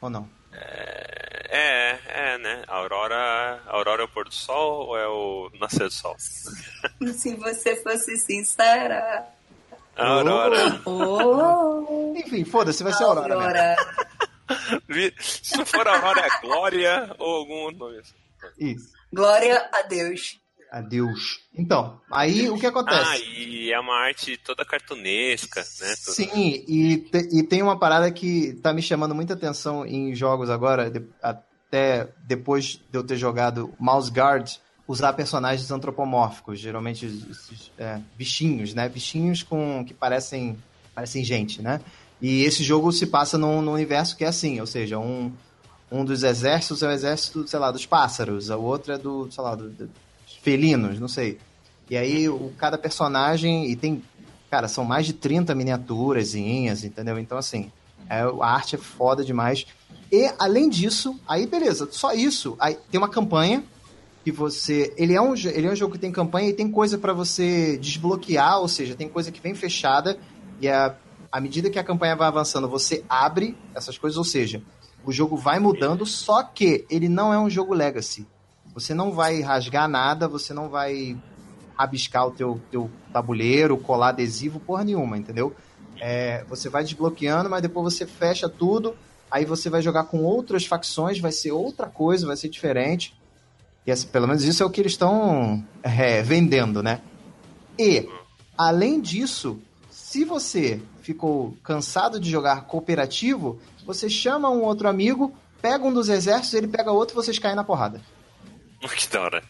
Ou 0.00 0.10
não? 0.10 0.28
É, 0.52 1.98
é, 2.08 2.38
né? 2.38 2.64
A 2.66 2.76
Aurora, 2.76 3.62
a 3.66 3.72
Aurora 3.76 4.02
é 4.02 4.04
o 4.04 4.08
pôr 4.08 4.24
do 4.24 4.34
sol 4.34 4.86
ou 4.88 4.98
é 4.98 5.06
o 5.06 5.50
nascer 5.60 5.84
do 5.88 5.90
sol? 5.90 6.16
Se 7.14 7.34
você 7.36 7.76
fosse 7.82 8.16
sincera. 8.18 9.26
A 9.96 10.06
Aurora. 10.06 10.80
Oh, 10.86 12.14
Enfim, 12.16 12.44
foda-se, 12.44 12.82
vai 12.82 12.92
ser 12.92 13.04
Aurora. 13.04 13.34
Aurora. 13.34 13.76
Se 15.20 15.56
não 15.58 15.66
for 15.66 15.86
a 15.86 15.94
Aurora, 15.94 16.20
é 16.26 16.40
Glória 16.40 17.14
ou 17.18 17.36
algum 17.36 17.54
outro 17.64 17.78
nome. 17.78 17.98
assim. 17.98 18.14
Isso. 18.58 18.90
Glória 19.12 19.68
a 19.72 19.82
Deus. 19.82 20.40
Adeus. 20.72 21.40
Então, 21.54 22.00
aí 22.10 22.48
o 22.48 22.56
que 22.58 22.64
Ah, 22.64 22.70
acontece? 22.70 23.22
e 23.28 23.70
é 23.70 23.78
uma 23.78 23.94
arte 23.94 24.38
toda 24.38 24.64
cartunesca, 24.64 25.60
né? 25.60 25.94
Toda- 26.02 26.16
Sim, 26.16 26.64
e, 26.66 26.96
te- 26.96 27.28
e 27.30 27.42
tem 27.42 27.62
uma 27.62 27.78
parada 27.78 28.10
que 28.10 28.54
tá 28.62 28.72
me 28.72 28.80
chamando 28.80 29.14
muita 29.14 29.34
atenção 29.34 29.84
em 29.84 30.14
jogos 30.14 30.48
agora, 30.48 30.90
de- 30.90 31.04
até 31.22 32.08
depois 32.26 32.80
de 32.90 32.96
eu 32.98 33.04
ter 33.04 33.16
jogado 33.18 33.74
Mouse 33.78 34.10
Guard, 34.10 34.48
usar 34.88 35.12
personagens 35.12 35.70
antropomórficos, 35.70 36.58
geralmente 36.58 37.04
esses, 37.04 37.70
é, 37.78 38.00
bichinhos, 38.16 38.72
né? 38.72 38.88
Bichinhos 38.88 39.42
com 39.42 39.84
que 39.84 39.92
parecem, 39.92 40.56
parecem 40.94 41.22
gente, 41.22 41.60
né? 41.60 41.82
E 42.20 42.44
esse 42.44 42.64
jogo 42.64 42.90
se 42.92 43.06
passa 43.06 43.36
num, 43.36 43.60
num 43.60 43.72
universo 43.74 44.16
que 44.16 44.24
é 44.24 44.28
assim, 44.28 44.58
ou 44.58 44.66
seja, 44.66 44.98
um, 44.98 45.30
um 45.90 46.02
dos 46.02 46.22
exércitos 46.22 46.82
é 46.82 46.88
o 46.88 46.90
exército, 46.92 47.46
sei 47.46 47.58
lá, 47.58 47.70
dos 47.70 47.84
pássaros, 47.84 48.48
o 48.48 48.58
outro 48.60 48.92
é 48.92 48.96
do, 48.98 49.30
sei 49.30 49.44
lá, 49.44 49.54
do- 49.54 49.68
dos 49.68 49.90
felinos, 50.42 51.00
não 51.00 51.08
sei. 51.08 51.38
E 51.88 51.96
aí 51.96 52.28
o, 52.28 52.52
cada 52.58 52.76
personagem, 52.76 53.70
e 53.70 53.76
tem 53.76 54.02
Cara, 54.52 54.68
são 54.68 54.84
mais 54.84 55.06
de 55.06 55.14
30 55.14 55.54
miniaturazinhas, 55.54 56.84
entendeu? 56.84 57.18
Então, 57.18 57.38
assim, 57.38 57.72
é, 58.06 58.20
a 58.20 58.46
arte 58.46 58.74
é 58.74 58.78
foda 58.78 59.24
demais. 59.24 59.66
E, 60.12 60.30
além 60.38 60.68
disso, 60.68 61.18
aí 61.26 61.46
beleza, 61.46 61.88
só 61.90 62.12
isso. 62.12 62.54
Aí 62.60 62.76
tem 62.90 62.98
uma 62.98 63.08
campanha 63.08 63.64
que 64.22 64.30
você. 64.30 64.92
Ele 64.98 65.14
é 65.14 65.22
um, 65.22 65.34
ele 65.34 65.66
é 65.66 65.70
um 65.70 65.74
jogo 65.74 65.94
que 65.94 65.98
tem 65.98 66.12
campanha 66.12 66.50
e 66.50 66.52
tem 66.52 66.70
coisa 66.70 66.98
pra 66.98 67.14
você 67.14 67.78
desbloquear, 67.78 68.60
ou 68.60 68.68
seja, 68.68 68.94
tem 68.94 69.08
coisa 69.08 69.32
que 69.32 69.40
vem 69.40 69.54
fechada 69.54 70.18
e 70.60 70.68
a, 70.68 70.94
à 71.32 71.40
medida 71.40 71.70
que 71.70 71.78
a 71.78 71.84
campanha 71.84 72.14
vai 72.14 72.28
avançando, 72.28 72.68
você 72.68 73.02
abre 73.08 73.56
essas 73.74 73.96
coisas, 73.96 74.18
ou 74.18 74.24
seja, 74.24 74.62
o 75.02 75.10
jogo 75.10 75.34
vai 75.34 75.58
mudando, 75.60 76.04
só 76.04 76.42
que 76.42 76.84
ele 76.90 77.08
não 77.08 77.32
é 77.32 77.38
um 77.38 77.48
jogo 77.48 77.72
legacy. 77.72 78.26
Você 78.74 78.94
não 78.94 79.12
vai 79.12 79.40
rasgar 79.40 79.88
nada, 79.88 80.26
você 80.26 80.54
não 80.54 80.68
vai 80.68 81.16
rabiscar 81.76 82.26
o 82.26 82.30
teu, 82.30 82.60
teu 82.70 82.90
tabuleiro, 83.12 83.76
colar 83.76 84.10
adesivo, 84.10 84.60
porra 84.60 84.84
nenhuma, 84.84 85.18
entendeu? 85.18 85.54
É, 86.00 86.44
você 86.48 86.68
vai 86.68 86.82
desbloqueando, 86.82 87.50
mas 87.50 87.62
depois 87.62 87.94
você 87.94 88.06
fecha 88.06 88.48
tudo, 88.48 88.96
aí 89.30 89.44
você 89.44 89.68
vai 89.68 89.82
jogar 89.82 90.04
com 90.04 90.22
outras 90.22 90.66
facções, 90.66 91.18
vai 91.18 91.32
ser 91.32 91.52
outra 91.52 91.86
coisa, 91.86 92.26
vai 92.26 92.36
ser 92.36 92.48
diferente. 92.48 93.14
E 93.86 93.92
assim, 93.92 94.06
pelo 94.08 94.26
menos 94.26 94.44
isso 94.44 94.62
é 94.62 94.66
o 94.66 94.70
que 94.70 94.80
eles 94.80 94.92
estão 94.92 95.64
é, 95.82 96.22
vendendo, 96.22 96.82
né? 96.82 97.00
E, 97.78 98.08
além 98.56 99.00
disso, 99.00 99.58
se 99.90 100.24
você 100.24 100.80
ficou 101.02 101.56
cansado 101.62 102.20
de 102.20 102.30
jogar 102.30 102.62
cooperativo, 102.66 103.58
você 103.84 104.08
chama 104.08 104.50
um 104.50 104.62
outro 104.62 104.88
amigo 104.88 105.34
pega 105.62 105.86
um 105.86 105.92
dos 105.92 106.08
exércitos, 106.08 106.54
ele 106.54 106.66
pega 106.66 106.90
outro, 106.90 107.14
vocês 107.14 107.38
caem 107.38 107.54
na 107.54 107.62
porrada. 107.62 108.00
Que 108.96 109.08
da 109.08 109.22
hora. 109.22 109.42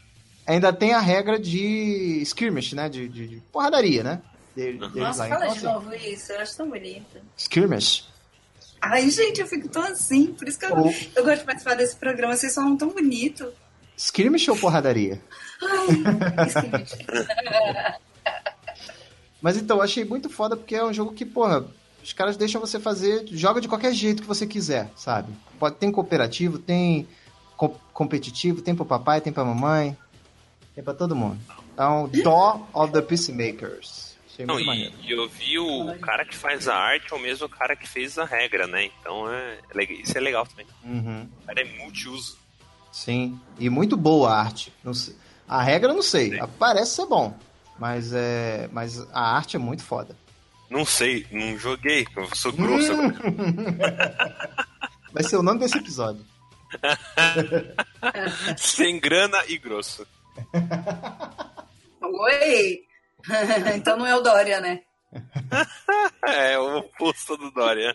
Ainda 0.47 0.73
tem 0.73 0.93
a 0.93 1.01
regra 1.01 1.39
de 1.39 2.21
skirmish, 2.23 2.75
né? 2.75 2.89
De, 2.89 3.09
de, 3.09 3.29
de 3.29 3.37
porradaria, 3.53 4.03
né? 4.03 4.21
De, 4.57 4.73
deles 4.73 4.95
Nossa, 4.95 5.27
fala 5.29 5.45
Então, 5.45 5.53
de 5.53 5.59
assim, 5.59 5.67
novo 5.67 5.95
isso, 5.95 6.33
eu 6.33 6.41
acho 6.41 6.57
tão 6.57 6.69
bonito. 6.69 7.19
Skirmish. 7.37 8.09
Ai, 8.81 9.09
gente, 9.11 9.41
eu 9.41 9.47
fico 9.47 9.69
tão 9.69 9.83
assim, 9.85 10.27
por 10.35 10.47
isso 10.49 10.59
que 10.59 10.67
eu, 10.67 10.77
Oh. 10.77 10.93
eu 11.15 11.25
gosto 11.25 11.39
de 11.41 11.45
participar 11.45 11.75
desse 11.77 11.95
programa, 11.97 12.37
vocês 12.37 12.53
são 12.53 12.77
tão 12.77 12.89
bonitos. 12.89 13.53
Skirmish 13.97 14.49
ou 14.49 14.57
porradaria? 14.57 15.21
Ai, 15.63 16.47
esqueci. 16.49 17.07
Mas 19.41 19.57
então, 19.57 19.79
eu 19.79 19.83
achei 19.83 20.05
muito 20.05 20.29
foda 20.29 20.57
porque 20.57 20.75
é 20.75 20.85
um 20.85 20.93
jogo 20.93 21.13
que, 21.13 21.25
porra, 21.25 21.65
os 22.03 22.13
caras 22.13 22.37
deixam 22.37 22.61
você 22.61 22.79
fazer, 22.79 23.25
joga 23.29 23.61
de 23.61 23.69
qualquer 23.69 23.93
jeito 23.93 24.23
que 24.23 24.29
você 24.29 24.47
quiser, 24.47 24.91
sabe? 24.97 25.33
Pode, 25.59 25.77
tem 25.77 25.91
cooperativo, 25.91 26.59
tem 26.59 27.09
com- 27.69 27.77
competitivo, 27.93 28.61
tem 28.63 28.75
pro 28.75 28.85
papai, 28.85 29.21
tem 29.21 29.33
pra 29.33 29.45
mamãe, 29.45 29.97
tem 30.75 30.83
pra 30.83 30.95
todo 30.95 31.15
mundo. 31.15 31.39
Então, 31.73 32.09
Dawn 32.25 32.67
of 32.75 32.93
the 32.93 33.03
Peacemakers. 33.03 34.17
Achei 34.33 34.47
Não, 34.47 34.55
muito 34.55 34.65
e, 34.65 34.67
maneiro. 34.67 34.95
e 35.03 35.13
eu 35.13 35.29
vi 35.29 35.59
o 35.59 35.97
cara 36.01 36.25
que 36.25 36.35
faz 36.35 36.67
a 36.67 36.75
arte 36.75 37.13
é 37.13 37.17
o 37.17 37.21
mesmo 37.21 37.49
cara 37.49 37.77
que 37.77 37.87
fez 37.89 38.19
a 38.19 38.25
regra, 38.25 38.67
né? 38.67 38.87
Então 39.01 39.31
é, 39.31 39.59
é 39.77 39.93
isso 39.93 40.17
é 40.17 40.21
legal 40.21 40.47
também. 40.47 40.67
Uhum. 40.85 41.29
O 41.43 41.47
cara 41.47 41.61
é 41.61 41.79
multiuso. 41.79 42.37
Sim, 42.91 43.39
e 43.59 43.69
muito 43.71 43.97
boa 43.97 44.31
a 44.33 44.41
arte. 44.41 44.73
A 45.47 45.63
regra 45.63 45.91
eu 45.91 45.95
não 45.95 46.03
sei, 46.03 46.33
parece 46.59 46.95
ser 46.97 47.07
bom, 47.07 47.37
mas, 47.79 48.13
é, 48.13 48.69
mas 48.73 48.99
a 49.13 49.37
arte 49.37 49.57
é 49.57 49.59
muito 49.59 49.83
foda. 49.85 50.17
Não 50.71 50.85
sei, 50.87 51.27
não 51.31 51.59
joguei, 51.59 52.07
eu 52.17 52.35
sou 52.35 52.51
grosso. 52.53 52.93
Vai 55.13 55.23
ser 55.23 55.37
o 55.37 55.43
nome 55.43 55.61
desse 55.61 55.77
episódio. 55.77 56.25
Sem 58.57 59.01
grana 59.01 59.45
e 59.49 59.59
grosso. 59.59 60.07
Oi! 62.01 62.83
então 63.77 63.97
não 63.97 64.07
é 64.07 64.17
o 64.17 64.21
Dória, 64.21 64.61
né? 64.61 64.81
É, 66.25 66.59
o 66.59 66.79
oposto 66.79 67.37
do 67.37 67.51
Dória. 67.51 67.95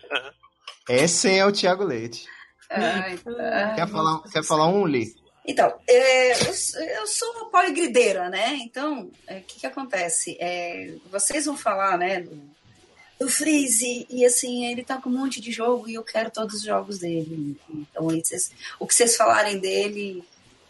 Esse 0.88 1.38
é 1.38 1.45
o 1.45 1.51
Thiago 1.51 1.84
Leite. 1.84 2.28
Ai, 2.69 3.17
ai, 3.39 3.75
Quer 3.75 3.88
falar, 3.88 4.21
quer 4.32 4.43
falar 4.43 4.67
um, 4.67 4.84
Lee? 4.84 5.15
Então, 5.45 5.73
é, 5.88 6.34
eu, 6.34 6.53
eu 6.99 7.07
sou 7.07 7.32
uma 7.32 7.49
poligrideira, 7.49 8.30
né? 8.30 8.55
Então, 8.55 9.09
é, 9.25 9.38
o 9.38 9.43
que, 9.43 9.61
que 9.61 9.65
acontece? 9.65 10.38
É, 10.39 10.93
vocês 11.09 11.45
vão 11.45 11.55
falar, 11.55 11.97
né, 11.97 12.21
do, 12.21 12.36
do 13.20 13.30
Freeze, 13.30 14.05
e 14.09 14.26
assim, 14.26 14.65
ele 14.65 14.84
tá 14.84 15.01
com 15.01 15.09
um 15.09 15.18
monte 15.18 15.41
de 15.41 15.51
jogo 15.51 15.89
e 15.89 15.95
eu 15.95 16.03
quero 16.03 16.30
todos 16.30 16.55
os 16.55 16.61
jogos 16.61 16.99
dele. 16.99 17.57
Então, 17.70 18.07
o 18.80 18.88
que 18.88 18.93
vocês 18.93 19.15
falarem 19.15 19.57
dele. 19.59 20.24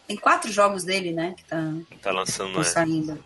Tem 0.06 0.16
quatro 0.16 0.50
jogos 0.50 0.84
dele, 0.84 1.12
né? 1.12 1.34
Que 1.36 1.44
tá, 1.44 1.74
Tá 2.00 2.10
lançando, 2.10 2.56
né? 2.56 2.64
saindo. 2.64 3.22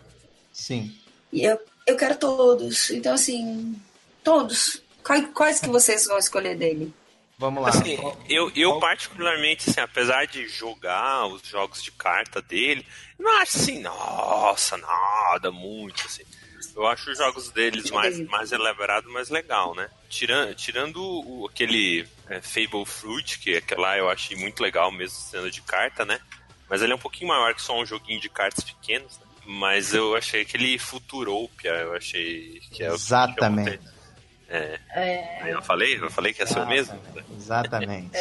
Sim. 0.51 0.93
E 1.31 1.43
eu, 1.43 1.57
eu 1.87 1.95
quero 1.95 2.17
todos. 2.17 2.89
Então, 2.91 3.13
assim, 3.13 3.73
todos. 4.21 4.83
Quais, 5.01 5.25
quais 5.33 5.59
que 5.61 5.69
vocês 5.69 6.05
vão 6.05 6.17
escolher 6.17 6.57
dele? 6.57 6.93
Vamos 7.37 7.63
lá. 7.63 7.69
Assim, 7.69 7.97
eu, 8.29 8.51
eu 8.55 8.79
particularmente, 8.79 9.69
assim, 9.69 9.79
apesar 9.79 10.25
de 10.25 10.47
jogar 10.47 11.27
os 11.27 11.41
jogos 11.43 11.81
de 11.81 11.91
carta 11.91 12.41
dele, 12.41 12.85
eu 13.17 13.25
não 13.25 13.41
acho 13.41 13.57
assim, 13.57 13.79
nossa, 13.79 14.77
nada, 14.77 15.51
muito, 15.51 16.05
assim. 16.05 16.23
Eu 16.75 16.87
acho 16.87 17.11
os 17.11 17.17
jogos 17.17 17.51
deles 17.51 17.91
mais, 17.91 18.19
mais 18.27 18.51
elaborado, 18.51 19.09
mais 19.11 19.29
legal, 19.29 19.75
né? 19.75 19.89
Tirando, 20.09 20.55
tirando 20.55 20.97
o, 20.97 21.47
aquele 21.47 22.07
é, 22.29 22.41
Fable 22.41 22.85
Fruit, 22.85 23.39
que, 23.39 23.61
que 23.61 23.75
lá 23.75 23.97
eu 23.97 24.09
achei 24.09 24.35
muito 24.35 24.61
legal 24.61 24.91
mesmo 24.91 25.15
sendo 25.17 25.51
de 25.51 25.61
carta, 25.61 26.03
né? 26.03 26.19
Mas 26.69 26.81
ele 26.81 26.91
é 26.91 26.95
um 26.95 26.99
pouquinho 26.99 27.27
maior 27.29 27.53
que 27.53 27.61
só 27.61 27.79
um 27.79 27.85
joguinho 27.85 28.19
de 28.19 28.29
cartas 28.29 28.63
pequenos, 28.63 29.19
né? 29.19 29.25
Mas 29.45 29.93
eu 29.93 30.15
achei 30.15 30.41
aquele 30.41 30.79
Futuropia, 30.79 31.71
eu 31.71 31.93
achei 31.93 32.61
que 32.71 32.83
é 32.83 32.87
o 32.87 32.95
que 32.95 32.95
Exatamente. 32.95 33.67
eu 33.67 33.73
montei. 33.73 33.93
É. 34.95 35.51
Eu 35.51 35.61
falei? 35.61 35.97
Eu 35.99 36.09
falei 36.09 36.33
que 36.33 36.45
ser 36.45 36.59
o 36.59 36.67
mesmo? 36.67 36.99
Exatamente. 37.35 38.11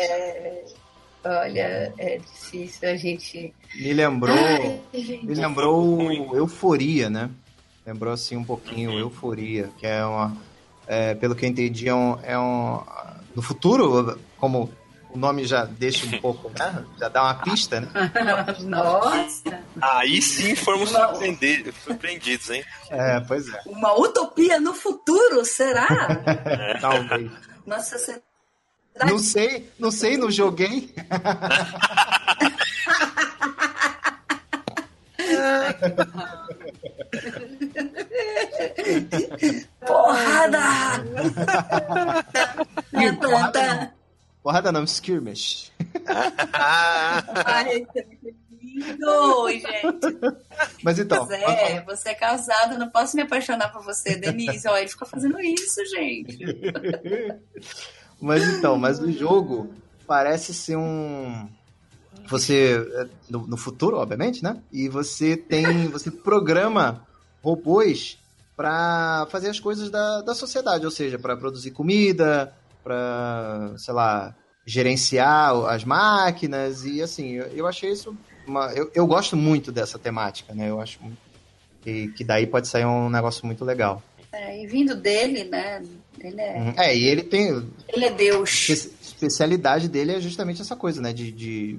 Olha, 1.24 1.92
é 1.98 2.18
difícil 2.18 2.88
a 2.88 2.96
gente. 2.96 3.54
Me 3.74 3.92
lembrou, 3.92 4.36
gente. 4.92 5.24
me 5.24 5.34
lembrou 5.34 6.34
Euforia, 6.34 7.08
né? 7.08 7.30
Lembrou 7.84 8.12
assim 8.12 8.36
um 8.36 8.44
pouquinho 8.44 8.98
Euforia, 8.98 9.70
que 9.78 9.86
é 9.86 10.04
uma, 10.04 10.36
é, 10.86 11.14
pelo 11.14 11.34
que 11.34 11.44
eu 11.44 11.48
entendi, 11.48 11.88
é 11.88 11.94
um, 11.94 12.18
é 12.22 12.38
um 12.38 12.80
no 13.34 13.42
futuro, 13.42 14.18
como 14.38 14.70
o 15.10 15.18
nome 15.18 15.44
já 15.44 15.64
deixa 15.64 16.06
um 16.06 16.20
pouco, 16.20 16.50
né? 16.58 16.84
Já 16.98 17.08
dá 17.08 17.22
uma 17.22 17.34
pista, 17.34 17.80
né? 17.80 17.88
Nossa! 18.64 19.60
Aí 19.80 20.22
sim 20.22 20.54
fomos 20.54 20.90
surpreendidos, 21.84 22.50
hein? 22.50 22.64
É, 22.90 23.20
pois 23.20 23.52
é. 23.52 23.60
Uma 23.66 23.98
utopia 23.98 24.58
no 24.58 24.74
futuro, 24.74 25.44
será? 25.44 25.86
Talvez. 26.80 27.30
Nossa. 27.66 28.22
Não 29.06 29.18
sei, 29.18 29.70
não 29.78 29.90
sei, 29.90 30.16
não 30.16 30.30
joguei. 30.30 30.94
Porrada! 39.86 40.58
Ih, 42.92 43.12
porrada 43.12 43.74
não. 43.74 43.90
Porrada 44.42 44.72
não, 44.72 44.84
skirmish. 44.84 45.70
Ai, 47.44 47.86
que 47.92 48.06
lindo, 48.62 49.48
gente. 49.48 50.18
Mas 50.82 50.98
então, 50.98 51.26
Pois 51.26 51.40
é, 51.40 51.80
você 51.82 52.10
é 52.10 52.14
casado, 52.14 52.78
não 52.78 52.90
posso 52.90 53.16
me 53.16 53.22
apaixonar 53.22 53.72
por 53.72 53.82
você, 53.84 54.16
Denise. 54.16 54.68
Olha, 54.68 54.80
ele 54.80 54.90
fica 54.90 55.06
fazendo 55.06 55.40
isso, 55.40 55.80
gente. 55.86 56.38
Mas 58.20 58.44
então, 58.44 58.78
mas 58.78 59.00
o 59.00 59.10
jogo 59.10 59.74
parece 60.06 60.54
ser 60.54 60.76
um. 60.76 61.48
Você. 62.28 62.86
é, 62.94 63.06
No, 63.30 63.46
no 63.46 63.56
futuro, 63.56 63.96
obviamente, 63.98 64.42
né? 64.42 64.58
E 64.72 64.88
você 64.88 65.36
tem. 65.36 65.88
Você 65.88 66.10
programa 66.10 67.06
robôs 67.42 68.18
para 68.56 69.26
fazer 69.30 69.48
as 69.48 69.58
coisas 69.58 69.90
da, 69.90 70.20
da 70.20 70.34
sociedade, 70.34 70.84
ou 70.84 70.90
seja, 70.90 71.18
para 71.18 71.36
produzir 71.36 71.70
comida, 71.72 72.54
para, 72.84 73.72
sei 73.78 73.94
lá, 73.94 74.34
gerenciar 74.64 75.54
as 75.66 75.84
máquinas 75.84 76.84
e 76.84 77.02
assim, 77.02 77.32
eu, 77.32 77.46
eu 77.46 77.66
achei 77.66 77.90
isso. 77.90 78.14
Uma, 78.46 78.66
eu, 78.72 78.90
eu 78.94 79.06
gosto 79.06 79.36
muito 79.36 79.72
dessa 79.72 79.98
temática, 79.98 80.54
né? 80.54 80.68
Eu 80.68 80.80
acho 80.80 80.98
que, 81.80 82.08
que 82.08 82.24
daí 82.24 82.46
pode 82.46 82.68
sair 82.68 82.84
um 82.84 83.08
negócio 83.08 83.44
muito 83.46 83.64
legal. 83.64 84.02
É, 84.32 84.62
e 84.62 84.66
vindo 84.66 84.94
dele, 84.94 85.44
né? 85.44 85.82
Ele 86.18 86.40
é, 86.40 86.74
É, 86.76 86.96
e 86.96 87.04
ele 87.04 87.22
tem. 87.22 87.48
ele 87.88 88.04
é 88.04 88.10
Deus. 88.10 88.68
espe- 88.68 88.94
especialidade 89.02 89.88
dele 89.88 90.12
é 90.12 90.20
justamente 90.20 90.60
essa 90.62 90.76
coisa, 90.76 91.00
né? 91.00 91.12
De, 91.12 91.30
de 91.32 91.78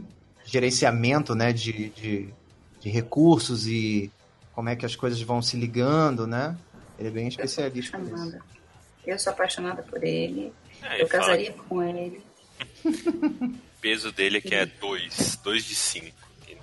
gerenciamento, 0.53 1.33
né? 1.33 1.51
De, 1.51 1.89
de, 1.89 2.29
de 2.79 2.89
recursos 2.89 3.67
e 3.67 4.11
como 4.53 4.69
é 4.69 4.75
que 4.75 4.85
as 4.85 4.95
coisas 4.95 5.19
vão 5.21 5.41
se 5.41 5.57
ligando, 5.57 6.27
né? 6.27 6.55
Ele 6.99 7.07
é 7.07 7.11
bem 7.11 7.27
especialista 7.27 7.97
nisso. 7.97 8.13
Apaixonada. 8.13 8.45
Eu 9.05 9.19
sou 9.19 9.33
apaixonada 9.33 9.81
por 9.81 10.03
ele. 10.03 10.53
É, 10.83 11.01
Eu 11.01 11.07
fala 11.07 11.23
casaria 11.23 11.53
com 11.53 11.81
ele. 11.81 12.21
que 12.81 12.87
o 12.87 13.59
peso 13.81 14.11
dele 14.11 14.37
aqui 14.37 14.53
é 14.53 14.65
2, 14.65 15.39
2 15.43 15.65
de 15.65 15.75
5. 15.75 16.15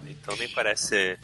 Então 0.06 0.36
nem 0.36 0.48
parece 0.48 0.86
ser 0.86 1.18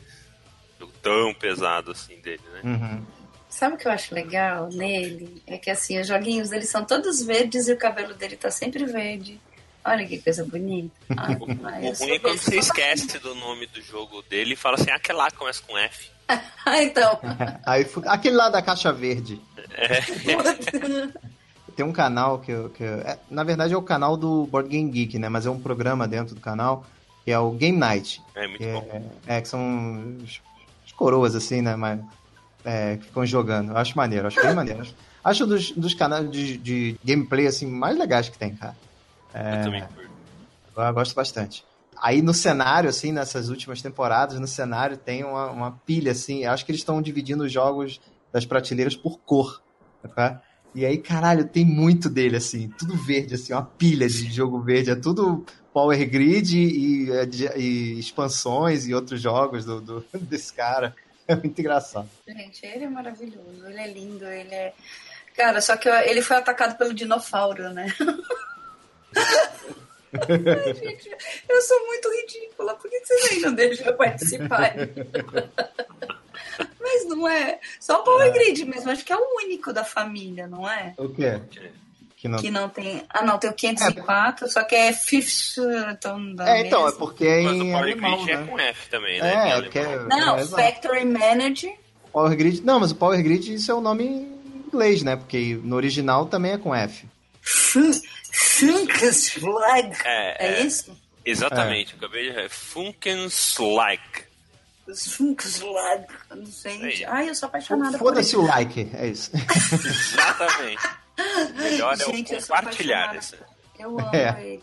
tão 1.03 1.33
pesado 1.33 1.93
assim 1.93 2.21
dele, 2.21 2.43
né? 2.53 2.61
Uhum. 2.65 3.03
Sabe 3.49 3.77
o 3.77 3.79
que 3.79 3.87
eu 3.87 3.93
acho 3.93 4.15
legal 4.15 4.69
nele? 4.69 5.43
É 5.47 5.57
que 5.57 5.71
assim, 5.71 5.99
os 6.01 6.07
joguinhos 6.07 6.51
dele 6.51 6.67
são 6.67 6.85
todos 6.85 7.23
verdes 7.23 7.69
e 7.69 7.73
o 7.73 7.79
cabelo 7.79 8.13
dele 8.13 8.37
tá 8.37 8.51
sempre 8.51 8.85
verde. 8.85 9.41
Olha 9.87 10.07
que 10.07 10.19
coisa 10.19 10.45
bonita. 10.45 10.91
Ai, 11.17 11.35
O 11.37 11.93
ruim 11.95 12.11
é 12.13 12.19
quando 12.19 12.39
você 12.39 12.59
esquece 12.59 13.19
do 13.19 13.35
nome 13.37 13.67
do 13.67 13.81
jogo 13.81 14.23
dele 14.23 14.55
e 14.55 14.57
fala 14.57 14.75
assim, 14.77 14.91
ah, 14.91 14.97
aquele 14.97 15.19
lá 15.19 15.31
começa 15.31 15.63
com 15.67 15.77
F. 15.79 16.11
Ah, 16.67 16.83
então. 16.83 17.21
Aí, 17.65 17.87
aquele 18.07 18.35
lá 18.35 18.49
da 18.49 18.61
caixa 18.61 18.93
verde. 18.93 19.41
Tem 21.77 21.85
um 21.85 21.93
canal 21.93 22.39
que 22.41 22.51
eu. 22.51 22.71
Que 22.71 22.83
eu- 22.83 23.01
é, 23.01 23.19
na 23.31 23.45
verdade 23.45 23.75
é 23.75 23.77
o 23.77 23.83
canal 23.83 24.17
do 24.17 24.47
Board 24.47 24.69
Game 24.69 24.91
Geek, 24.91 25.19
né? 25.19 25.29
Mas 25.29 25.47
é 25.47 25.51
um 25.51 25.61
programa 25.61 26.09
dentro 26.09 26.35
do 26.35 26.41
canal 26.41 26.85
que 27.25 27.31
é 27.31 27.39
o 27.39 27.51
Game 27.53 27.77
Night. 27.79 28.21
É 28.35 28.47
muito 28.49 28.59
Que 28.59 28.73
bom. 28.73 29.11
é, 29.29 29.37
é, 29.37 29.41
que 29.41 29.49
são 29.49 30.17
os, 30.23 30.41
os 30.87 30.93
coroas, 30.93 31.35
assim, 31.35 31.61
né? 31.63 31.77
Mas, 31.77 32.01
é, 32.65 32.97
que 32.97 33.05
ficam 33.05 33.27
jogando. 33.27 33.71
Eu 33.73 33.77
acho 33.77 33.97
maneiro, 33.97 34.27
acho 34.27 34.41
bem 34.41 34.55
maneiro. 34.55 34.81
Acho, 34.81 34.95
acho 35.25 35.47
dos, 35.47 35.71
dos 35.73 35.95
canais 35.95 36.31
de, 36.31 36.57
de 36.57 36.97
gameplay, 37.05 37.47
assim, 37.47 37.67
mais 37.67 37.97
legais 37.99 38.29
que 38.29 38.39
tem, 38.39 38.55
cara. 38.57 38.77
Eu 39.59 39.63
também 39.65 39.83
curto. 39.83 40.11
Eu 40.77 40.95
gosto 40.95 41.15
bastante. 41.15 41.65
Aí 41.97 42.21
no 42.21 42.35
cenário, 42.35 42.91
assim, 42.91 43.11
nessas 43.13 43.49
últimas 43.49 43.81
temporadas, 43.81 44.39
no 44.39 44.47
cenário 44.47 44.97
tem 44.97 45.25
uma, 45.25 45.51
uma 45.51 45.73
pilha, 45.73 46.13
assim. 46.13 46.45
eu 46.45 46.51
Acho 46.51 46.65
que 46.65 46.71
eles 46.71 46.81
estão 46.81 47.01
dividindo 47.01 47.45
os 47.45 47.53
jogos 47.53 48.01
das 48.33 48.45
prateleiras 48.45 48.95
por 48.95 49.19
cor. 49.21 49.63
Tá? 50.15 50.43
E 50.75 50.85
aí, 50.85 50.99
caralho, 50.99 51.49
tem 51.49 51.65
muito 51.65 52.11
dele, 52.11 52.37
assim. 52.37 52.69
Tudo 52.79 52.95
verde, 52.95 53.35
assim, 53.35 53.53
uma 53.53 53.65
pilha 53.65 54.07
de 54.07 54.31
jogo 54.31 54.61
verde. 54.61 54.91
É 54.91 54.95
tudo 54.95 55.45
Power 55.73 56.09
Grid 56.09 56.57
e, 56.57 57.09
e, 57.09 57.57
e 57.57 57.99
expansões 57.99 58.87
e 58.87 58.95
outros 58.95 59.21
jogos 59.21 59.65
do, 59.65 59.81
do, 59.81 60.05
desse 60.21 60.53
cara. 60.53 60.95
É 61.27 61.35
muito 61.35 61.59
engraçado. 61.59 62.09
Gente, 62.27 62.65
ele 62.65 62.85
é 62.85 62.89
maravilhoso, 62.89 63.67
ele 63.67 63.81
é 63.81 63.93
lindo, 63.93 64.25
ele 64.27 64.55
é. 64.55 64.75
Cara, 65.35 65.61
só 65.61 65.77
que 65.77 65.89
ele 65.89 66.23
foi 66.23 66.37
atacado 66.37 66.77
pelo 66.79 66.95
dinossauro, 66.95 67.71
né? 67.71 67.93
Ai, 69.17 70.75
gente, 70.75 71.11
eu 71.49 71.61
sou 71.63 71.87
muito 71.87 72.09
ridícula, 72.11 72.75
por 72.75 72.91
que 72.91 73.01
vocês 73.01 73.43
não 73.43 73.55
deixam 73.55 73.87
eu 73.87 73.95
participar? 73.95 74.75
Mas 76.81 77.07
não 77.07 77.29
é. 77.29 77.59
Só 77.81 78.01
o 78.01 78.05
Power 78.05 78.33
Grid 78.33 78.65
mesmo, 78.65 78.91
acho 78.91 79.05
que 79.05 79.13
é 79.13 79.17
o 79.17 79.37
único 79.45 79.73
da 79.73 79.85
família, 79.85 80.47
não 80.47 80.69
é? 80.69 80.95
O 80.97 81.09
quê? 81.09 81.41
Que 82.17 82.29
não, 82.29 82.39
que 82.39 82.51
não 82.51 82.69
tem. 82.69 83.03
Ah, 83.11 83.23
não, 83.23 83.39
tem 83.39 83.51
o 83.51 83.53
504, 83.53 84.47
é. 84.47 84.49
só 84.49 84.65
que 84.65 84.75
é 84.75 84.93
fifth. 84.93 85.59
Então, 85.91 86.35
é, 86.41 86.67
então, 86.67 86.89
é 86.89 86.93
porque 86.93 87.27
é 87.27 87.43
Mas 87.43 87.57
em 87.57 87.69
o 87.69 87.73
Power 87.73 87.83
alemão, 87.83 88.25
Grid 88.25 88.31
é 88.31 88.37
né? 88.37 88.47
com 88.47 88.59
F 88.59 88.89
também, 88.89 89.21
né? 89.21 89.51
É, 89.51 89.59
Em 89.59 89.71
que 89.71 89.79
é. 89.79 89.99
Não, 90.05 90.39
é. 90.39 90.47
Factory 90.47 91.05
Manager. 91.05 91.75
Power 92.11 92.35
Grid. 92.35 92.63
Não, 92.63 92.81
mas 92.81 92.91
o 92.91 92.95
Power 92.95 93.23
Grid 93.23 93.55
isso 93.55 93.71
é 93.71 93.75
o 93.75 93.83
nome 93.83 94.05
em 94.05 94.67
inglês, 94.67 95.03
né? 95.03 95.17
Porque 95.17 95.61
no 95.63 95.77
original 95.77 96.25
também 96.27 96.53
é 96.53 96.59
com 96.59 96.75
F. 96.75 97.07
Funkslag. 98.37 99.97
É, 100.05 100.47
É 100.47 100.53
é, 100.59 100.61
isso? 100.63 100.97
Exatamente, 101.25 101.93
eu 101.95 101.99
acabei 101.99 102.31
de. 102.33 102.49
Funkenslag. 102.49 104.01
Não 106.31 106.47
sei. 106.47 106.83
Aí. 106.85 107.05
Ai, 107.07 107.29
eu 107.29 107.35
sou 107.35 107.49
apaixonada 107.49 107.99
por 107.99 108.05
Foda-se 108.09 108.37
ele. 108.37 108.43
o 108.45 108.47
like, 108.47 108.91
é 108.95 109.07
isso. 109.09 109.31
Exatamente. 109.35 110.89
Melhor 111.57 111.97
Gente, 111.97 112.33
é 112.35 112.37
eu 112.37 112.41
o 112.41 112.43
compartilhar 112.47 113.17
esse. 113.17 113.37
Eu 113.79 113.99
amo 113.99 114.11
É. 114.15 114.45
ele. 114.47 114.63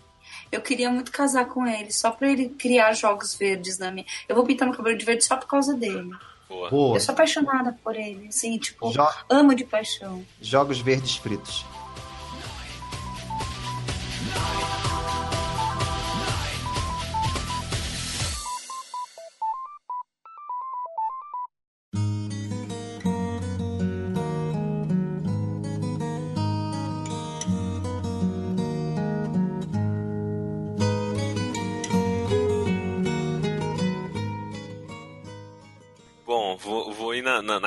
Eu 0.51 0.61
queria 0.61 0.89
muito 0.89 1.11
casar 1.11 1.45
com 1.45 1.65
ele, 1.67 1.91
só 1.91 2.11
pra 2.11 2.29
ele 2.31 2.47
criar 2.49 2.93
jogos 2.93 3.33
verdes 3.35 3.77
na 3.79 3.91
minha. 3.91 4.05
Eu 4.29 4.35
vou 4.35 4.45
pintar 4.45 4.67
meu 4.67 4.77
cabelo 4.77 4.95
de 4.97 5.03
verde 5.03 5.25
só 5.25 5.35
por 5.35 5.47
causa 5.47 5.73
dele. 5.73 6.09
Boa. 6.47 6.69
Boa. 6.69 6.95
Eu 6.95 7.01
sou 7.01 7.13
apaixonada 7.13 7.75
por 7.83 7.95
ele, 7.95 8.27
assim, 8.27 8.57
tipo, 8.59 8.91
Jo- 8.91 9.07
amo 9.29 9.55
de 9.55 9.65
paixão. 9.65 10.23
Jogos 10.39 10.79
verdes 10.79 11.15
fritos. 11.17 11.65
Bom, 14.35 14.82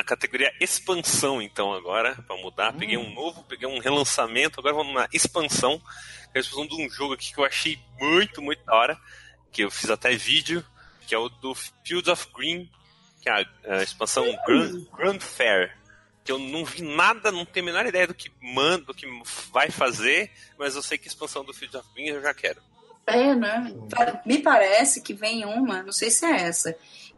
categoria 0.06 0.52
expansão 0.60 1.42
então 1.42 1.74
agora, 1.74 2.14
pra 2.26 2.36
mudar. 2.36 2.72
Peguei 2.72 2.96
um 2.96 3.12
novo, 3.12 3.42
peguei 3.42 3.68
um 3.68 3.78
relançamento, 3.78 4.60
agora 4.60 4.74
vamos 4.74 4.94
na 4.94 5.08
expansão. 5.12 5.78
Que 6.32 6.38
é 6.38 6.38
a 6.38 6.40
expansão 6.40 6.66
de 6.66 6.82
um 6.82 6.88
jogo 6.88 7.14
aqui 7.14 7.34
que 7.34 7.38
eu 7.38 7.44
achei 7.44 7.78
muito, 7.98 8.40
muito 8.40 8.64
da 8.64 8.74
hora. 8.74 8.98
Que 9.50 9.64
eu 9.64 9.70
fiz 9.70 9.90
até 9.90 10.14
vídeo, 10.14 10.64
que 11.06 11.14
é 11.14 11.18
o 11.18 11.28
do 11.28 11.54
Fields 11.54 12.08
of 12.08 12.28
Green, 12.34 12.70
que 13.20 13.28
é 13.28 13.32
a, 13.32 13.78
a 13.78 13.82
expansão 13.82 14.24
Grand, 14.46 14.84
Grand 14.96 15.20
Fair. 15.20 15.76
Que 16.24 16.32
eu 16.32 16.38
não 16.38 16.64
vi 16.64 16.82
nada, 16.82 17.30
não 17.30 17.44
tenho 17.44 17.66
a 17.66 17.70
menor 17.72 17.86
ideia 17.86 18.06
do 18.06 18.14
que 18.14 18.32
manda, 18.40 18.86
do 18.86 18.94
que 18.94 19.06
vai 19.52 19.70
fazer, 19.70 20.30
mas 20.58 20.74
eu 20.74 20.82
sei 20.82 20.98
que 20.98 21.08
a 21.08 21.10
expansão 21.10 21.44
do 21.44 21.52
Fields 21.52 21.78
of 21.78 21.88
Green 21.94 22.08
eu 22.08 22.22
já 22.22 22.32
quero. 22.32 22.60
É, 23.06 23.34
né? 23.36 23.72
Me 24.24 24.38
parece 24.38 25.00
que 25.00 25.14
vem 25.14 25.44
uma, 25.44 25.84
não 25.84 25.92
sei 25.92 26.10
se 26.10 26.26
é 26.26 26.42
essa, 26.42 26.76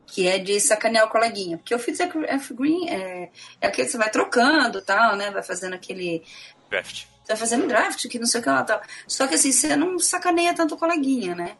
que 0.08 0.26
é 0.26 0.38
de 0.38 0.58
sacanear 0.60 1.06
o 1.06 1.10
coleguinha. 1.10 1.58
Porque 1.58 1.74
o 1.74 1.78
Fitz 1.78 2.00
F 2.00 2.54
Green 2.54 2.88
é, 2.88 3.30
é 3.60 3.66
aquele 3.66 3.86
que 3.86 3.92
você 3.92 3.98
vai 3.98 4.10
trocando 4.10 4.80
tal, 4.82 5.16
né? 5.16 5.30
Vai 5.30 5.42
fazendo 5.42 5.74
aquele. 5.74 6.22
Draft. 6.70 7.04
Você 7.22 7.32
vai 7.32 7.36
fazendo 7.36 7.66
draft, 7.68 8.08
que 8.08 8.18
não 8.18 8.26
sei 8.26 8.40
o 8.40 8.42
que 8.42 8.48
lá 8.48 8.64
tal. 8.64 8.80
Só 9.06 9.26
que 9.26 9.34
assim, 9.34 9.52
você 9.52 9.76
não 9.76 9.98
sacaneia 9.98 10.54
tanto 10.54 10.74
o 10.74 10.78
coleguinha, 10.78 11.34
né? 11.34 11.56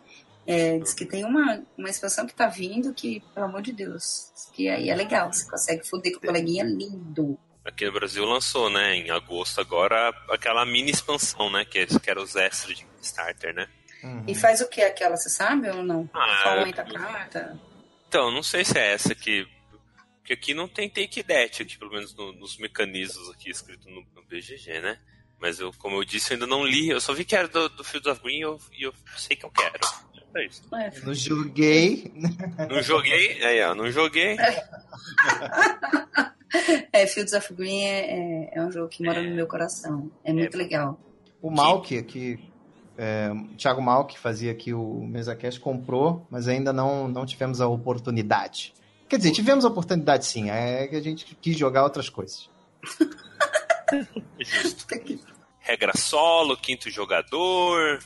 É, 0.46 0.78
diz 0.78 0.94
que 0.94 1.05
tem 1.05 1.26
uma, 1.26 1.62
uma 1.76 1.90
expansão 1.90 2.26
que 2.26 2.34
tá 2.34 2.46
vindo 2.46 2.94
que, 2.94 3.22
pelo 3.34 3.44
amor 3.46 3.61
de 3.61 3.70
Deus, 3.70 4.32
que 4.55 4.66
aí 4.66 4.88
é 4.88 4.94
legal. 4.94 5.30
Você 5.30 5.49
consegue 5.49 5.86
foder 5.86 6.12
com 6.12 6.18
o 6.18 6.22
coleguinha 6.22 6.64
lindo. 6.64 7.38
Aqui 7.62 7.84
no 7.84 7.92
Brasil 7.92 8.24
lançou, 8.24 8.70
né, 8.70 8.94
em 8.96 9.11
agosto 9.11 9.61
agora, 9.61 10.09
aquela 10.30 10.64
mini 10.64 10.90
expansão, 10.90 11.53
né, 11.53 11.66
que, 11.66 11.80
é- 11.80 11.86
que 11.86 12.09
era 12.11 12.18
os 12.18 12.34
extras 12.34 12.78
de 12.78 12.86
Starter, 13.03 13.55
né? 13.55 13.68
E 14.26 14.34
faz 14.34 14.62
o 14.62 14.68
que 14.68 14.80
aquela, 14.80 15.18
você 15.18 15.28
sabe 15.28 15.68
ou 15.68 15.82
não? 15.82 16.09
Ah, 16.14 16.40
Só 16.42 16.49
aumenta 16.51 16.80
a 16.80 16.84
carta? 16.86 17.61
Então, 18.09 18.30
não 18.32 18.42
sei 18.42 18.64
se 18.64 18.78
é 18.78 18.92
essa 18.94 19.14
que. 19.14 19.46
Porque 20.18 20.32
aqui 20.32 20.54
não 20.54 20.66
tem 20.68 20.88
take 20.88 21.22
that, 21.22 21.62
aqui, 21.62 21.78
pelo 21.78 21.90
menos 21.90 22.14
no- 22.14 22.32
nos 22.32 22.59
mecanismos 22.59 23.30
aqui 23.30 23.50
escrito 23.50 23.88
no, 23.88 24.02
no 24.14 24.22
BGG, 24.28 24.80
né? 24.80 24.98
Mas 25.40 25.61
eu, 25.61 25.72
como 25.78 25.96
eu 25.96 26.04
disse, 26.04 26.32
eu 26.32 26.34
ainda 26.34 26.46
não 26.46 26.66
li. 26.66 26.88
Eu 26.90 27.00
só 27.00 27.14
vi 27.14 27.24
que 27.24 27.34
era 27.36 27.46
do, 27.48 27.68
do 27.68 27.84
Fields 27.84 28.11
of 28.11 28.20
Green 28.22 28.38
e 28.38 28.42
eu, 28.42 28.59
e 28.72 28.82
eu 28.82 28.92
sei 29.16 29.36
que 29.36 29.44
eu 29.46 29.50
quero. 29.50 29.78
É 30.36 30.44
isso. 30.46 30.62
É, 30.74 30.90
Não 31.00 31.14
joguei. 31.14 32.12
Não 32.68 32.82
joguei, 32.82 33.42
aí 33.44 33.62
ó, 33.62 33.74
não 33.74 33.90
joguei. 33.90 34.36
É, 36.92 37.06
Fields 37.06 37.32
of 37.34 37.52
Green 37.54 37.84
é, 37.84 38.11
é, 38.11 38.50
é 38.59 38.62
um 38.62 38.70
jogo 38.72 38.88
que 38.88 39.02
mora 39.04 39.22
no 39.22 39.34
meu 39.34 39.46
coração. 39.46 40.11
É 40.24 40.32
muito 40.32 40.56
legal. 40.56 40.98
O 41.40 41.50
Malk, 41.50 42.02
que 42.04 42.38
é, 42.99 43.30
o 43.32 43.57
Thiago 43.57 43.80
Malk 43.80 44.18
fazia 44.18 44.51
aqui 44.53 44.74
o 44.74 45.01
MesaCast, 45.07 45.61
comprou, 45.61 46.26
mas 46.30 46.49
ainda 46.49 46.72
não, 46.72 47.07
não 47.09 47.24
tivemos 47.24 47.61
a 47.61 47.68
oportunidade. 47.68 48.74
Quer 49.09 49.16
dizer, 49.16 49.30
tivemos 49.30 49.64
a 49.64 49.68
oportunidade 49.68 50.26
sim, 50.26 50.51
é 50.51 50.86
que 50.86 50.96
a 50.96 51.01
gente 51.01 51.24
quis 51.40 51.57
jogar 51.57 51.84
outras 51.84 52.09
coisas. 52.11 52.51
Justo. 54.40 54.86
Regra 55.61 55.92
solo, 55.96 56.57
quinto 56.57 56.90
jogador, 56.90 57.99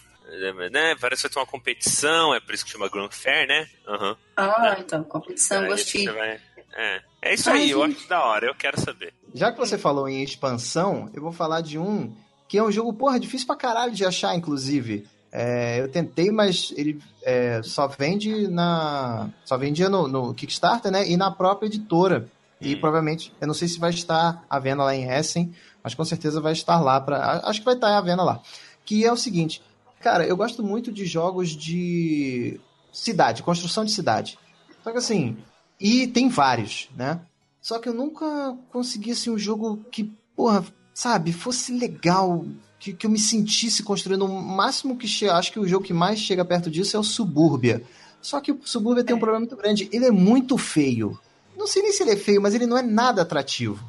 né? 0.72 0.96
Parece 1.00 1.22
que 1.22 1.28
vai 1.28 1.32
ter 1.34 1.38
uma 1.38 1.46
competição, 1.46 2.34
é 2.34 2.40
por 2.40 2.54
isso 2.54 2.64
que 2.64 2.70
chama 2.72 2.88
Grand 2.88 3.10
Fair, 3.10 3.46
né? 3.46 3.68
Aham. 3.86 4.16
Ah, 4.36 4.76
então, 4.80 5.04
competição, 5.04 5.62
Aí 5.62 5.68
gostei. 5.68 6.08
vai- 6.08 6.40
É. 6.74 7.02
é 7.22 7.34
isso 7.34 7.48
Ai, 7.50 7.58
aí, 7.62 7.70
eu 7.70 7.82
acho 7.84 8.08
da 8.08 8.24
hora, 8.24 8.46
eu 8.46 8.54
quero 8.54 8.80
saber. 8.80 9.14
Já 9.34 9.52
que 9.52 9.58
você 9.58 9.78
falou 9.78 10.08
em 10.08 10.22
expansão, 10.24 11.08
eu 11.14 11.22
vou 11.22 11.30
falar 11.32 11.60
de 11.60 11.78
um 11.78 12.12
que 12.52 12.58
é 12.58 12.62
um 12.62 12.70
jogo, 12.70 12.92
porra, 12.92 13.18
difícil 13.18 13.46
pra 13.46 13.56
caralho 13.56 13.94
de 13.94 14.04
achar, 14.04 14.36
inclusive. 14.36 15.06
É, 15.32 15.80
eu 15.80 15.88
tentei, 15.88 16.30
mas 16.30 16.70
ele 16.76 17.00
é, 17.22 17.62
só 17.62 17.88
vende 17.88 18.46
na. 18.46 19.30
Só 19.42 19.56
vendia 19.56 19.88
no, 19.88 20.06
no 20.06 20.34
Kickstarter, 20.34 20.92
né? 20.92 21.08
E 21.08 21.16
na 21.16 21.30
própria 21.30 21.66
editora. 21.66 22.28
E 22.60 22.74
Hum. 22.74 22.78
provavelmente, 22.78 23.32
eu 23.40 23.46
não 23.46 23.54
sei 23.54 23.68
se 23.68 23.78
vai 23.78 23.88
estar 23.88 24.44
à 24.50 24.58
venda 24.58 24.84
lá 24.84 24.94
em 24.94 25.10
Essen, 25.10 25.50
mas 25.82 25.94
com 25.94 26.04
certeza 26.04 26.42
vai 26.42 26.52
estar 26.52 26.78
lá 26.78 27.00
para. 27.00 27.40
Acho 27.44 27.60
que 27.60 27.64
vai 27.64 27.74
estar 27.74 27.96
à 27.96 28.00
venda 28.02 28.22
lá. 28.22 28.42
Que 28.84 29.02
é 29.02 29.10
o 29.10 29.16
seguinte, 29.16 29.62
cara, 30.02 30.26
eu 30.26 30.36
gosto 30.36 30.62
muito 30.62 30.92
de 30.92 31.06
jogos 31.06 31.56
de 31.56 32.60
cidade, 32.92 33.42
construção 33.42 33.82
de 33.82 33.92
cidade. 33.92 34.38
Só 34.84 34.92
que 34.92 34.98
assim, 34.98 35.38
e 35.80 36.06
tem 36.06 36.28
vários, 36.28 36.90
né? 36.94 37.18
Só 37.62 37.78
que 37.78 37.88
eu 37.88 37.94
nunca 37.94 38.54
consegui 38.70 39.12
assim, 39.12 39.30
um 39.30 39.38
jogo 39.38 39.78
que, 39.90 40.12
porra, 40.36 40.62
sabe, 40.94 41.32
fosse 41.32 41.72
legal, 41.72 42.44
que, 42.78 42.92
que 42.92 43.06
eu 43.06 43.10
me 43.10 43.18
sentisse 43.18 43.82
construindo. 43.82 44.24
O 44.24 44.42
máximo 44.42 44.96
que 44.96 45.06
chega, 45.06 45.34
acho 45.36 45.52
que 45.52 45.58
o 45.60 45.66
jogo 45.68 45.84
que 45.84 45.92
mais 45.92 46.18
chega 46.18 46.44
perto 46.44 46.70
disso 46.70 46.96
é 46.96 47.00
o 47.00 47.04
Subúrbia. 47.04 47.82
Só 48.20 48.40
que 48.40 48.52
o 48.52 48.60
Subúrbia 48.64 49.02
tem 49.04 49.14
um 49.16 49.18
problema 49.18 49.40
muito 49.40 49.56
grande. 49.56 49.88
Ele 49.92 50.06
é 50.06 50.10
muito 50.10 50.56
feio. 50.58 51.18
Não 51.56 51.66
sei 51.66 51.82
nem 51.82 51.92
se 51.92 52.02
ele 52.02 52.12
é 52.12 52.16
feio, 52.16 52.40
mas 52.40 52.54
ele 52.54 52.66
não 52.66 52.76
é 52.78 52.82
nada 52.82 53.22
atrativo. 53.22 53.84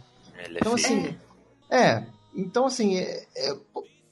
Ele 0.46 0.56
é 0.58 0.60
Então, 0.62 0.78
feio. 0.78 1.00
assim. 1.00 1.16
É. 1.70 2.04
Então, 2.36 2.66
assim, 2.66 2.98
é- 2.98 3.26
é- 3.36 3.58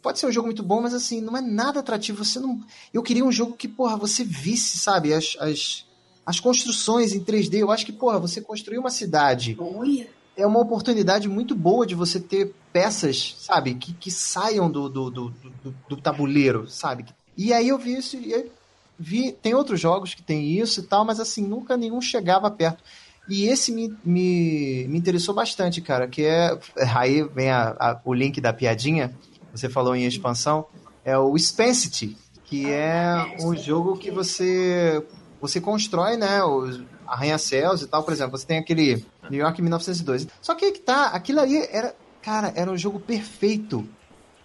pode 0.01 0.19
ser 0.19 0.27
um 0.27 0.31
jogo 0.31 0.47
muito 0.47 0.63
bom, 0.63 0.81
mas 0.81 0.93
assim, 0.93 1.21
não 1.21 1.35
é 1.35 1.41
nada 1.41 1.79
atrativo. 1.79 2.23
Você 2.23 2.39
não. 2.39 2.59
Eu 2.93 3.01
queria 3.03 3.25
um 3.25 3.31
jogo 3.31 3.53
que, 3.53 3.67
porra, 3.67 3.97
você 3.97 4.23
visse, 4.23 4.77
sabe, 4.77 5.13
as, 5.13 5.35
as, 5.39 5.85
as 6.25 6.39
construções 6.39 7.13
em 7.13 7.19
3D. 7.23 7.59
Eu 7.59 7.71
acho 7.71 7.85
que, 7.85 7.91
porra, 7.91 8.19
você 8.19 8.41
construir 8.41 8.77
uma 8.77 8.89
cidade 8.91 9.55
Olha. 9.59 10.07
É 10.37 10.45
uma 10.45 10.59
oportunidade 10.59 11.27
muito 11.27 11.55
boa 11.55 11.85
de 11.85 11.95
você 11.95 12.19
ter 12.19 12.53
peças, 12.71 13.35
sabe, 13.39 13.75
que, 13.75 13.93
que 13.93 14.09
saiam 14.09 14.69
do, 14.71 14.87
do, 14.89 15.09
do, 15.09 15.29
do, 15.29 15.75
do 15.89 15.97
tabuleiro, 15.97 16.69
sabe? 16.69 17.05
E 17.37 17.51
aí 17.53 17.67
eu 17.67 17.77
vi 17.77 17.97
isso 17.97 18.15
e 18.15 18.49
vi. 18.97 19.31
Tem 19.31 19.53
outros 19.53 19.79
jogos 19.79 20.13
que 20.13 20.21
tem 20.23 20.51
isso 20.57 20.79
e 20.79 20.83
tal, 20.83 21.03
mas 21.03 21.19
assim, 21.19 21.45
nunca 21.45 21.75
nenhum 21.75 22.01
chegava 22.01 22.49
perto. 22.49 22.83
E 23.27 23.45
esse 23.45 23.71
me, 23.71 23.93
me, 24.03 24.85
me 24.87 24.97
interessou 24.97 25.33
bastante, 25.33 25.81
cara, 25.81 26.07
que 26.07 26.23
é. 26.23 26.57
Aí 26.95 27.23
vem 27.23 27.49
a- 27.49 27.75
a- 27.79 28.01
o 28.03 28.13
link 28.13 28.41
da 28.41 28.51
piadinha, 28.51 29.13
você 29.53 29.69
falou 29.69 29.95
em 29.95 30.05
expansão, 30.05 30.65
é 31.03 31.17
o 31.17 31.37
Spensity, 31.37 32.17
que 32.45 32.69
é 32.69 33.35
um 33.41 33.55
jogo 33.55 33.97
que 33.97 34.11
você. 34.11 35.05
Você 35.39 35.59
constrói, 35.59 36.17
né? 36.17 36.43
Os 36.43 36.81
arranha-céus 37.07 37.81
e 37.81 37.87
tal, 37.87 38.03
por 38.03 38.13
exemplo, 38.13 38.37
você 38.37 38.45
tem 38.45 38.57
aquele 38.59 39.05
New 39.29 39.39
York 39.39 39.61
1902. 39.61 40.27
Só 40.41 40.55
que 40.55 40.71
que 40.71 40.79
tá, 40.79 41.07
aquilo 41.07 41.39
ali 41.39 41.57
era. 41.71 41.95
Cara, 42.21 42.53
era 42.55 42.69
um 42.69 42.77
jogo 42.77 42.99
perfeito 42.99 43.87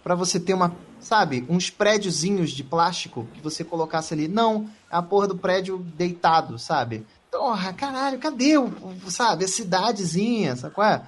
para 0.03 0.15
você 0.15 0.39
ter 0.39 0.55
uma 0.55 0.75
sabe, 0.99 1.45
uns 1.47 1.69
prédiozinhos 1.69 2.51
de 2.51 2.63
plástico 2.63 3.27
que 3.33 3.41
você 3.41 3.63
colocasse 3.63 4.13
ali. 4.13 4.27
Não, 4.27 4.69
é 4.91 4.95
a 4.95 5.01
porra 5.01 5.27
do 5.27 5.37
prédio 5.37 5.79
deitado, 5.95 6.57
sabe? 6.57 7.05
Porra, 7.31 7.73
caralho, 7.73 8.19
cadê 8.19 8.57
o, 8.57 8.71
sabe, 9.09 9.45
a 9.45 9.47
cidadezinha, 9.47 10.55
sabe 10.55 10.73
qual 10.73 10.87
é? 10.87 11.03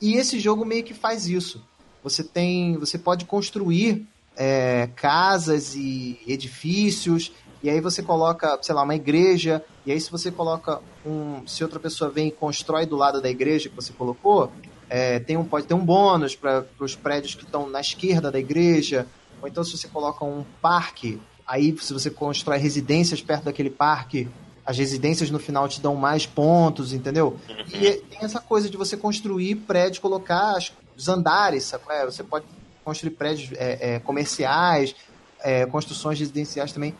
E 0.00 0.14
esse 0.14 0.38
jogo 0.38 0.64
meio 0.64 0.84
que 0.84 0.94
faz 0.94 1.26
isso. 1.26 1.64
Você 2.02 2.22
tem, 2.22 2.76
você 2.78 2.98
pode 2.98 3.24
construir 3.24 4.06
é, 4.36 4.88
casas 4.96 5.74
e 5.74 6.18
edifícios, 6.26 7.32
e 7.62 7.70
aí 7.70 7.80
você 7.80 8.02
coloca, 8.02 8.58
sei 8.60 8.74
lá, 8.74 8.82
uma 8.82 8.94
igreja, 8.94 9.64
e 9.86 9.92
aí 9.92 10.00
se 10.00 10.10
você 10.10 10.30
coloca 10.30 10.80
um, 11.06 11.46
se 11.46 11.62
outra 11.62 11.78
pessoa 11.78 12.10
vem 12.10 12.28
e 12.28 12.32
constrói 12.32 12.86
do 12.86 12.96
lado 12.96 13.20
da 13.20 13.30
igreja 13.30 13.68
que 13.68 13.76
você 13.76 13.92
colocou, 13.92 14.50
é, 14.90 15.20
tem 15.20 15.36
um, 15.36 15.44
pode 15.44 15.66
ter 15.66 15.74
um 15.74 15.84
bônus 15.84 16.34
para 16.34 16.66
os 16.80 16.96
prédios 16.96 17.34
que 17.34 17.44
estão 17.44 17.68
na 17.68 17.80
esquerda 17.80 18.30
da 18.30 18.38
igreja, 18.38 19.06
ou 19.40 19.48
então 19.48 19.62
se 19.62 19.76
você 19.76 19.88
coloca 19.88 20.24
um 20.24 20.44
parque, 20.60 21.20
aí 21.46 21.76
se 21.78 21.92
você 21.92 22.10
constrói 22.10 22.58
residências 22.58 23.22
perto 23.22 23.44
daquele 23.44 23.70
parque, 23.70 24.28
as 24.64 24.78
residências 24.78 25.30
no 25.30 25.38
final 25.38 25.68
te 25.68 25.80
dão 25.80 25.94
mais 25.96 26.26
pontos, 26.26 26.92
entendeu? 26.92 27.36
E 27.72 27.92
tem 27.92 28.20
essa 28.20 28.40
coisa 28.40 28.70
de 28.70 28.76
você 28.76 28.96
construir 28.96 29.56
prédios, 29.56 29.98
colocar 29.98 30.58
os 30.96 31.08
andares, 31.08 31.64
sabe? 31.64 31.84
É, 31.90 32.04
você 32.04 32.22
pode 32.22 32.46
construir 32.84 33.10
prédios 33.10 33.50
é, 33.56 33.94
é, 33.94 33.98
comerciais, 33.98 34.94
é, 35.40 35.66
construções 35.66 36.18
residenciais 36.18 36.72
também. 36.72 36.94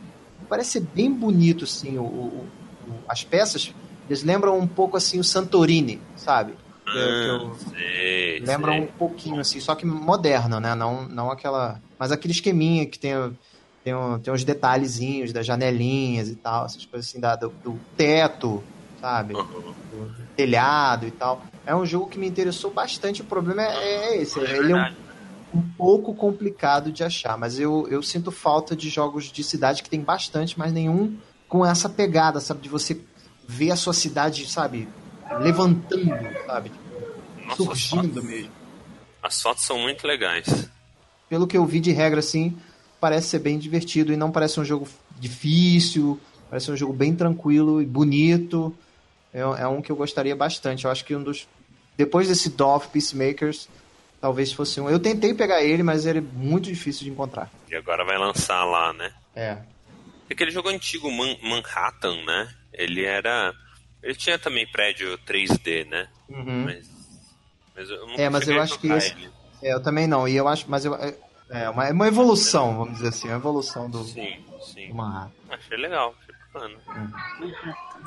Parece 0.52 0.80
bem 0.80 1.10
bonito, 1.10 1.64
assim, 1.64 1.96
o, 1.96 2.02
o, 2.02 2.46
as 3.08 3.24
peças. 3.24 3.72
Eles 4.06 4.22
lembram 4.22 4.58
um 4.58 4.66
pouco, 4.66 4.98
assim, 4.98 5.18
o 5.18 5.24
Santorini, 5.24 5.98
sabe? 6.14 6.52
Que, 6.84 6.98
eu, 6.98 7.54
sei, 7.70 8.40
lembram 8.40 8.74
sei. 8.74 8.82
um 8.82 8.86
pouquinho, 8.86 9.40
assim, 9.40 9.60
só 9.60 9.74
que 9.74 9.86
moderno, 9.86 10.60
né? 10.60 10.74
Não, 10.74 11.08
não 11.08 11.30
aquela... 11.30 11.80
Mas 11.98 12.12
aquele 12.12 12.34
esqueminha 12.34 12.84
que 12.84 12.98
tem 12.98 13.14
tem, 13.82 13.94
um, 13.94 14.18
tem 14.18 14.30
uns 14.34 14.44
detalhezinhos 14.44 15.32
das 15.32 15.46
janelinhas 15.46 16.28
e 16.28 16.36
tal, 16.36 16.66
essas 16.66 16.84
coisas 16.84 17.08
assim, 17.08 17.18
da, 17.18 17.34
do, 17.34 17.48
do 17.64 17.80
teto, 17.96 18.62
sabe? 19.00 19.32
Uhum. 19.32 19.46
Do, 19.46 19.60
do 19.60 20.26
telhado 20.36 21.06
e 21.06 21.10
tal. 21.10 21.42
É 21.64 21.74
um 21.74 21.86
jogo 21.86 22.08
que 22.08 22.18
me 22.18 22.28
interessou 22.28 22.70
bastante. 22.70 23.22
O 23.22 23.24
problema 23.24 23.62
é, 23.62 23.74
é 23.74 24.16
esse. 24.20 24.38
É 24.38 24.58
ele 24.58 24.72
é 24.72 24.76
um. 24.76 24.94
Um 25.54 25.62
pouco 25.76 26.14
complicado 26.14 26.90
de 26.90 27.04
achar, 27.04 27.36
mas 27.36 27.58
eu, 27.58 27.86
eu 27.90 28.02
sinto 28.02 28.30
falta 28.30 28.74
de 28.74 28.88
jogos 28.88 29.30
de 29.30 29.44
cidade 29.44 29.82
que 29.82 29.90
tem 29.90 30.00
bastante, 30.00 30.58
mas 30.58 30.72
nenhum 30.72 31.16
com 31.48 31.64
essa 31.66 31.88
pegada, 31.88 32.40
sabe? 32.40 32.62
De 32.62 32.68
você 32.68 32.98
ver 33.46 33.70
a 33.70 33.76
sua 33.76 33.92
cidade, 33.92 34.46
sabe? 34.50 34.88
Levantando, 35.40 36.08
sabe? 36.46 36.72
Nossa, 37.44 37.56
Surgindo 37.64 38.00
as 38.02 38.14
fotos- 38.14 38.24
mesmo. 38.24 38.50
As 39.22 39.40
fotos 39.42 39.64
são 39.64 39.78
muito 39.78 40.06
legais. 40.06 40.68
pelo 41.28 41.46
que 41.46 41.56
eu 41.56 41.64
vi 41.64 41.80
de 41.80 41.92
regra, 41.92 42.20
assim, 42.20 42.56
parece 43.00 43.28
ser 43.28 43.38
bem 43.38 43.58
divertido 43.58 44.12
e 44.12 44.16
não 44.16 44.30
parece 44.30 44.60
um 44.60 44.64
jogo 44.64 44.86
difícil, 45.18 46.20
parece 46.50 46.70
um 46.70 46.76
jogo 46.76 46.92
bem 46.92 47.14
tranquilo 47.14 47.80
e 47.80 47.86
bonito. 47.86 48.74
É, 49.32 49.40
é 49.40 49.66
um 49.66 49.80
que 49.80 49.90
eu 49.90 49.96
gostaria 49.96 50.36
bastante. 50.36 50.84
Eu 50.84 50.90
acho 50.90 51.04
que 51.04 51.14
um 51.16 51.22
dos. 51.22 51.46
Depois 51.96 52.28
desse 52.28 52.50
Dove 52.50 52.88
Peacemakers, 52.88 53.68
talvez 54.22 54.52
fosse 54.52 54.80
um. 54.80 54.88
Eu 54.88 55.00
tentei 55.00 55.34
pegar 55.34 55.62
ele, 55.62 55.82
mas 55.82 56.06
ele 56.06 56.20
é 56.20 56.22
muito 56.22 56.66
difícil 56.66 57.04
de 57.04 57.10
encontrar. 57.10 57.50
E 57.68 57.74
agora 57.74 58.04
vai 58.04 58.16
lançar 58.16 58.64
lá, 58.64 58.92
né? 58.92 59.12
É. 59.34 59.58
Aquele 60.30 60.50
jogo 60.52 60.68
antigo, 60.70 61.10
Man- 61.10 61.36
Manhattan, 61.42 62.24
né? 62.24 62.48
Ele 62.72 63.04
era. 63.04 63.52
Ele 64.02 64.14
tinha 64.14 64.38
também 64.38 64.66
prédio 64.70 65.18
3D, 65.26 65.84
né? 65.88 66.08
Uhum. 66.28 66.64
Mas. 66.64 66.88
Mas 67.76 67.90
eu 67.90 68.06
nunca 68.06 68.22
É, 68.22 68.30
mas 68.30 68.48
eu 68.48 68.60
acho 68.62 68.78
que 68.78 68.86
esse- 68.92 69.10
ele. 69.12 69.30
É, 69.62 69.74
eu 69.74 69.82
também 69.82 70.06
não. 70.06 70.26
E 70.26 70.36
eu 70.36 70.46
acho. 70.48 70.64
Mas 70.70 70.84
eu. 70.84 70.94
É 70.94 71.14
é 71.50 71.68
uma, 71.68 71.86
é 71.88 71.92
uma 71.92 72.08
evolução, 72.08 72.78
vamos 72.78 72.94
dizer 72.94 73.08
assim. 73.08 73.28
Uma 73.28 73.36
evolução 73.36 73.90
do, 73.90 74.02
Sim, 74.04 74.42
sim. 74.72 74.88
do 74.88 74.94
Manhattan. 74.94 75.32
Achei 75.50 75.76
legal, 75.76 76.14
achei 76.22 76.34
bacana. 76.54 76.78
Hum. 76.96 77.52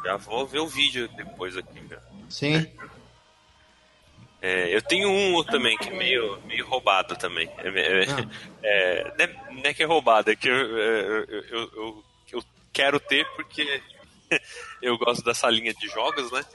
Já 0.03 0.17
vou 0.17 0.47
ver 0.47 0.59
o 0.59 0.67
vídeo 0.67 1.07
depois 1.09 1.55
aqui, 1.55 1.79
já. 1.87 1.99
Sim. 2.27 2.65
É, 4.47 4.75
eu 4.75 4.81
tenho 4.81 5.09
um 5.09 5.43
também 5.43 5.75
que 5.75 5.89
é 5.89 5.93
meio, 5.97 6.39
meio 6.45 6.67
roubado 6.67 7.15
também. 7.15 7.49
É, 7.57 7.67
é- 8.03 8.05
Ah. 8.11 8.25
é, 8.61 9.03
não, 9.17 9.25
é, 9.25 9.53
não 9.53 9.61
é 9.63 9.73
que 9.73 9.81
é 9.81 9.85
roubado, 9.87 10.29
é 10.29 10.35
que 10.35 10.47
eu, 10.47 10.55
eu, 10.55 11.23
eu, 11.25 11.43
eu- 11.51 12.03
eu 12.33 12.43
quero 12.71 12.99
ter 12.99 13.25
porque 13.35 13.81
eu 14.83 14.97
gosto 14.99 15.23
dessa 15.23 15.49
linha 15.49 15.73
de 15.73 15.87
jogos, 15.87 16.31
né? 16.31 16.45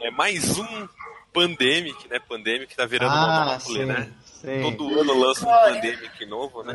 É 0.00 0.10
mais 0.10 0.58
um 0.58 0.88
Pandemic, 1.32 2.08
né? 2.08 2.18
Pandemic 2.18 2.74
tá 2.74 2.84
virando 2.86 3.12
Ah, 3.14 3.58
né? 3.86 4.12
sim. 4.24 4.62
Todo 4.62 5.00
ano 5.00 5.14
lança 5.18 5.46
um 5.46 5.50
Pandemic 5.74 6.26
novo, 6.26 6.62
né? 6.64 6.74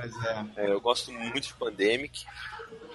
É. 0.56 0.62
É, 0.64 0.72
eu 0.72 0.80
gosto 0.80 1.12
muito 1.12 1.48
de 1.48 1.54
Pandemic. 1.56 2.24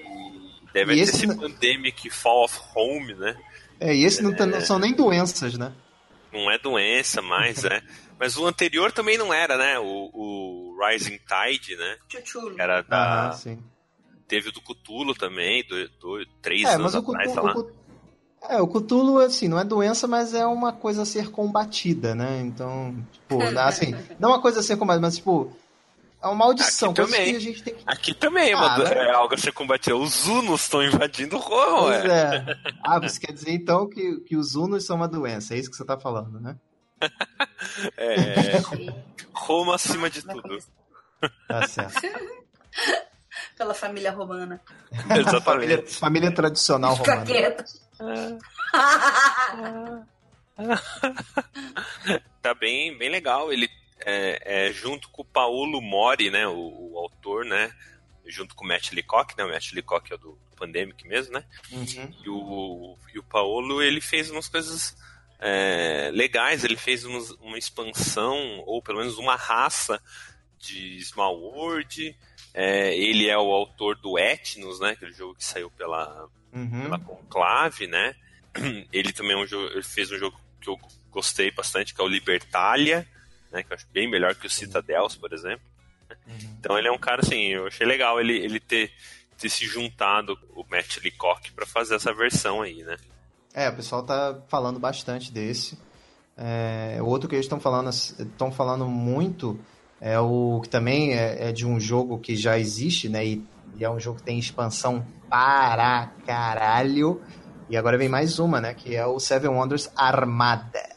E 0.01 0.73
deve 0.73 0.93
E 0.95 0.97
ter 0.97 1.03
esse 1.03 1.27
esse 1.27 1.37
Pandemic 1.37 2.09
Fall 2.11 2.45
of 2.45 2.59
Home, 2.75 3.13
né? 3.15 3.37
É, 3.81 3.95
e 3.95 4.05
esse 4.05 4.23
tá- 4.35 4.47
não 4.47 4.61
são 4.63 4.79
nem 4.79 4.95
doenças, 4.95 5.59
né? 5.59 5.73
Não 6.37 6.51
é 6.51 6.59
doença 6.59 7.23
mais, 7.23 7.65
é. 7.65 7.83
Mas 8.19 8.37
o 8.37 8.47
anterior 8.47 8.93
também 8.93 9.19
não 9.19 9.33
era, 9.33 9.57
né? 9.59 9.79
O, 9.79 10.11
o 10.13 10.79
Rising 10.87 11.19
Tide, 11.19 11.77
né? 11.77 11.97
Chuchulo. 12.09 12.55
Era 12.59 12.83
da. 12.83 13.27
Aham, 13.27 13.33
sim. 13.33 13.59
Teve 14.27 14.49
o 14.49 14.53
do 14.53 14.61
Cutulo 14.61 15.15
também, 15.15 15.65
do, 15.67 15.89
do, 16.01 16.27
três 16.43 16.65
É, 16.65 16.75
anos 16.75 16.95
mas 16.95 16.95
o 16.95 16.99
atrás, 17.11 17.31
Cthulhu, 17.31 17.45
lá. 17.47 18.57
é, 18.57 18.61
o 18.61 18.67
Cthulhu, 18.67 19.19
assim, 19.19 19.47
não 19.49 19.59
é 19.59 19.65
doença, 19.65 20.09
mas 20.09 20.35
é 20.35 20.45
uma 20.45 20.73
coisa 20.73 21.03
a 21.03 21.07
ser 21.07 21.31
combatida, 21.31 22.15
né? 22.15 22.41
Então, 22.41 22.97
tipo, 23.13 23.39
assim, 23.61 23.95
não 24.19 24.31
uma 24.31 24.43
coisa 24.43 24.61
a 24.61 24.63
ser 24.63 24.77
combatida, 24.77 25.07
mas, 25.07 25.17
tipo, 25.17 25.57
é 26.23 26.27
uma 26.27 26.35
maldição, 26.35 26.91
Aqui 26.91 27.03
também. 27.03 27.31
que 27.31 27.37
a 27.37 27.41
gente 27.41 27.63
tem 27.63 27.75
que... 27.75 27.83
Aqui 27.87 28.15
também, 28.15 28.53
Ah, 28.55 28.61
mano, 28.61 28.85
né? 28.85 28.95
é 28.95 29.11
algo 29.13 29.35
a 29.35 29.39
ser 29.39 29.53
combatido. 29.53 29.99
Os 29.99 30.27
Unos 30.27 30.63
estão 30.63 30.83
invadindo 30.83 31.37
Roma, 31.39 31.83
Pois 31.89 32.05
ué. 32.05 32.37
é. 32.37 32.73
Ah, 32.85 32.99
você 33.01 33.21
quer 33.21 33.33
dizer, 33.33 33.51
então, 33.53 33.89
que, 33.89 34.21
que 34.21 34.37
os 34.37 34.55
Unos 34.55 34.85
são 34.85 34.97
uma 34.97 35.09
doença, 35.09 35.55
é 35.55 35.59
isso 35.59 35.71
que 35.71 35.77
você 35.77 35.85
tá 35.85 35.99
falando, 35.99 36.41
né? 36.41 36.57
É, 37.97 38.53
Roma 39.35 39.75
acima 39.75 40.09
de 40.11 40.23
tudo. 40.23 40.59
Tá 41.49 41.67
certo. 41.67 42.01
Pela 43.57 43.73
família 43.75 44.13
romana. 44.13 44.61
família, 44.93 45.21
Exatamente. 45.23 45.95
família 45.95 46.31
tradicional 46.35 46.95
Fica 46.97 47.11
romana. 47.15 47.27
quieto. 47.27 47.65
Tá 52.43 52.55
bem, 52.55 52.97
bem 52.99 53.11
legal. 53.11 53.53
Ele 53.53 53.69
é, 54.01 54.67
é 54.69 54.73
junto 54.73 55.09
com 55.11 55.23
o 55.23 55.25
Paulo 55.25 55.81
Mori, 55.81 56.31
né? 56.31 56.47
O, 56.47 56.93
o 56.93 56.99
autor, 56.99 57.45
né? 57.45 57.73
Junto 58.27 58.55
com 58.55 58.65
o 58.65 58.69
Matt 58.69 58.93
Leacock, 58.93 59.37
né? 59.37 59.45
O 59.45 59.49
Matt 59.49 59.73
Leacock 59.73 60.13
é 60.13 60.17
o 60.17 60.19
do 60.19 60.39
Pandemic 60.57 61.07
mesmo, 61.07 61.33
né? 61.35 61.45
Uhum. 61.71 62.15
E 62.25 62.29
o, 62.29 62.99
e 63.15 63.19
o 63.19 63.23
Paulo, 63.23 63.83
ele 63.83 64.01
fez 64.01 64.31
umas 64.31 64.49
coisas 64.49 64.97
é, 65.39 66.11
legais, 66.15 66.65
ele 66.65 66.77
fez 66.77 67.05
umas- 67.05 67.31
uma 67.43 67.59
expansão, 67.59 68.63
ou 68.67 68.81
pelo 68.83 68.99
menos 68.99 69.19
uma 69.19 69.37
raça 69.37 70.03
de 70.59 70.99
Small 71.05 71.39
World. 71.39 72.17
É, 72.55 72.97
ele 72.97 73.29
é 73.29 73.37
o 73.37 73.53
autor 73.53 73.97
do 73.97 74.19
Etnos, 74.19 74.81
né? 74.81 74.91
Aquele 74.91 75.13
jogo 75.13 75.35
que 75.35 75.45
saiu 75.45 75.71
pela, 75.71 76.27
Uhum. 76.53 76.83
pela 76.85 76.99
Conclave, 76.99 77.87
né? 77.87 78.15
Ele 78.91 79.13
também 79.13 79.33
é 79.33 79.37
um 79.37 79.47
jogo, 79.47 79.71
ele 79.73 79.83
fez 79.83 80.11
um 80.11 80.17
jogo 80.17 80.41
que 80.59 80.71
eu 80.71 80.79
gostei 81.11 81.51
bastante, 81.51 81.95
que 81.95 82.01
é 82.01 82.05
o 82.05 82.09
Libertalia, 82.09 83.07
né? 83.51 83.63
Que 83.63 83.73
eu 83.73 83.77
acho 83.77 83.87
bem 83.93 84.11
melhor 84.11 84.35
que 84.35 84.47
o 84.47 84.51
Citadels, 84.51 85.17
por 85.17 85.33
exemplo. 85.33 85.65
Uhum. 86.27 86.57
Então 86.59 86.79
ele 86.79 86.89
é 86.89 86.93
um 86.93 86.99
cara 86.99 87.21
assim, 87.23 87.49
eu 87.49 87.67
achei 87.67 87.87
legal 87.87 88.21
ele, 88.21 88.37
ele 88.37 88.61
ter, 88.61 88.93
ter 89.39 89.49
se 89.49 89.67
juntado 89.67 90.39
o 90.55 90.65
Matt 90.71 90.99
Leacock 91.03 91.53
para 91.53 91.67
fazer 91.67 91.95
essa 91.97 92.13
versão 92.13 92.63
aí, 92.63 92.83
né? 92.83 92.97
É, 93.55 93.69
o 93.69 93.77
pessoal 93.77 94.03
tá 94.03 94.39
falando 94.49 94.79
bastante 94.79 95.33
desse. 95.33 95.79
É, 96.37 96.99
o 97.01 97.07
outro 97.07 97.29
que 97.29 97.35
eles 97.35 97.47
estão 97.47 97.59
falando, 97.59 97.89
estão 97.89 98.53
falando 98.53 98.87
muito 98.87 99.59
é 100.01 100.19
o 100.21 100.61
que 100.63 100.69
também 100.69 101.15
é, 101.15 101.49
é 101.49 101.53
de 101.53 101.67
um 101.67 101.81
jogo 101.81 102.19
que 102.19 102.37
já 102.37 102.59
existe, 102.59 103.09
né? 103.09 103.25
E, 103.25 103.47
e 103.77 103.85
é 103.85 103.91
um 103.91 103.99
jogo 103.99 104.19
que 104.19 104.25
tem 104.25 104.39
expansão 104.39 105.07
para 105.29 106.13
caralho. 106.27 107.23
E 107.69 107.77
agora 107.77 107.99
vem 107.99 108.09
mais 108.09 108.39
uma, 108.39 108.61
né? 108.61 108.75
Que 108.75 108.95
é 108.95 109.07
o 109.07 109.19
Seven 109.19 109.51
Wonders 109.51 109.91
Armada. 109.97 110.96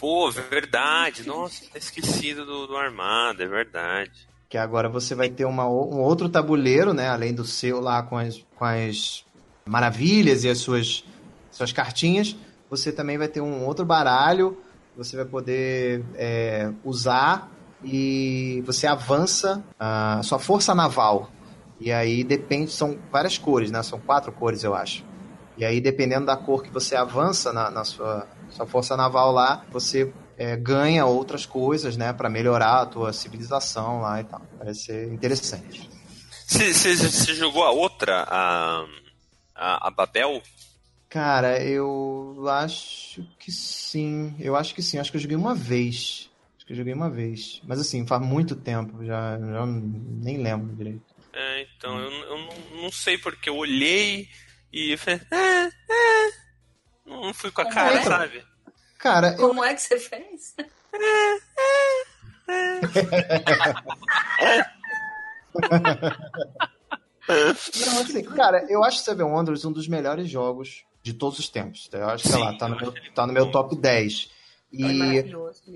Pô, 0.00 0.30
verdade. 0.30 1.26
Nossa, 1.26 1.60
tinha 1.60 1.76
esquecido 1.76 2.46
do, 2.46 2.66
do 2.66 2.76
Armada, 2.76 3.44
é 3.44 3.46
verdade. 3.46 4.26
Que 4.48 4.56
agora 4.56 4.88
você 4.88 5.14
vai 5.14 5.28
ter 5.28 5.44
uma, 5.44 5.68
um 5.68 6.00
outro 6.00 6.28
tabuleiro, 6.28 6.94
né? 6.94 7.08
Além 7.08 7.34
do 7.34 7.44
seu 7.44 7.80
lá 7.80 8.02
com 8.02 8.16
as, 8.16 8.44
com 8.56 8.64
as 8.64 9.24
maravilhas 9.64 10.42
e 10.42 10.48
as 10.48 10.58
suas, 10.58 11.04
suas 11.50 11.70
cartinhas. 11.70 12.34
Você 12.70 12.90
também 12.90 13.18
vai 13.18 13.28
ter 13.28 13.42
um 13.42 13.66
outro 13.66 13.84
baralho. 13.84 14.58
Você 14.96 15.16
vai 15.16 15.26
poder 15.26 16.02
é, 16.14 16.72
usar 16.82 17.50
e 17.84 18.62
você 18.66 18.86
avança 18.86 19.62
a 19.78 20.22
sua 20.22 20.38
força 20.38 20.74
naval. 20.74 21.30
E 21.78 21.92
aí 21.92 22.24
depende, 22.24 22.70
são 22.72 22.98
várias 23.12 23.38
cores, 23.38 23.70
né? 23.70 23.82
São 23.82 24.00
quatro 24.00 24.32
cores, 24.32 24.64
eu 24.64 24.74
acho. 24.74 25.04
E 25.56 25.64
aí, 25.64 25.80
dependendo 25.80 26.26
da 26.26 26.36
cor 26.36 26.62
que 26.62 26.70
você 26.70 26.96
avança 26.96 27.52
na, 27.52 27.70
na 27.70 27.84
sua, 27.84 28.26
sua 28.50 28.66
força 28.66 28.96
naval 28.96 29.32
lá, 29.32 29.64
você 29.70 30.12
é, 30.36 30.56
ganha 30.56 31.06
outras 31.06 31.44
coisas, 31.46 31.96
né? 31.96 32.12
Pra 32.12 32.28
melhorar 32.28 32.82
a 32.82 32.86
tua 32.86 33.12
civilização 33.12 34.00
lá 34.00 34.20
e 34.20 34.24
tal. 34.24 34.40
Parece 34.58 34.84
ser 34.84 35.12
interessante. 35.12 35.88
Você 36.46 37.34
jogou 37.34 37.62
a 37.62 37.70
outra, 37.70 38.24
a, 38.28 38.84
a, 39.54 39.88
a 39.88 39.90
Babel? 39.90 40.42
Cara, 41.08 41.62
eu 41.62 42.44
acho 42.48 43.26
que 43.38 43.52
sim. 43.52 44.34
Eu 44.38 44.56
acho 44.56 44.74
que 44.74 44.82
sim. 44.82 44.98
Acho 44.98 45.10
que 45.10 45.16
eu 45.16 45.20
joguei 45.20 45.36
uma 45.36 45.54
vez. 45.54 46.30
Acho 46.56 46.66
que 46.66 46.72
eu 46.72 46.76
joguei 46.76 46.92
uma 46.92 47.10
vez. 47.10 47.60
Mas 47.64 47.80
assim, 47.80 48.06
faz 48.06 48.22
muito 48.22 48.56
tempo. 48.56 49.04
Já, 49.04 49.38
já 49.38 49.66
nem 49.66 50.42
lembro 50.42 50.74
direito. 50.74 51.02
É, 51.32 51.66
então, 51.76 51.98
eu, 51.98 52.10
eu 52.10 52.38
não, 52.38 52.82
não 52.82 52.92
sei 52.92 53.16
porque 53.16 53.48
eu 53.48 53.56
olhei 53.56 54.28
e 54.72 54.96
falei, 54.96 55.20
é, 55.30 55.66
é. 55.66 56.49
Não 57.10 57.34
fui 57.34 57.50
com 57.50 57.60
a 57.62 57.68
cara, 57.68 57.98
então. 58.00 58.12
sabe? 58.12 58.44
Cara, 58.98 59.34
eu, 59.38 59.48
Como 59.48 59.64
é 59.64 59.74
que 59.74 59.82
você 59.82 59.98
fez? 59.98 60.54
não, 67.86 68.00
assim, 68.00 68.22
cara, 68.24 68.66
eu 68.68 68.82
acho 68.84 68.98
Seven 68.98 69.26
Wonders 69.26 69.64
um 69.64 69.72
dos 69.72 69.88
melhores 69.88 70.28
jogos 70.28 70.84
de 71.02 71.12
todos 71.14 71.38
os 71.38 71.48
tempos. 71.48 71.88
Eu 71.92 72.08
acho, 72.08 72.26
sei 72.28 72.36
Sim, 72.36 72.40
lá, 72.40 72.52
tá 72.54 72.68
no, 72.68 72.74
eu 72.76 72.80
meu, 72.80 72.94
tá 73.14 73.26
no 73.26 73.32
meu 73.32 73.50
top 73.50 73.76
10. 73.76 74.30
É 74.72 74.76
E 74.76 75.34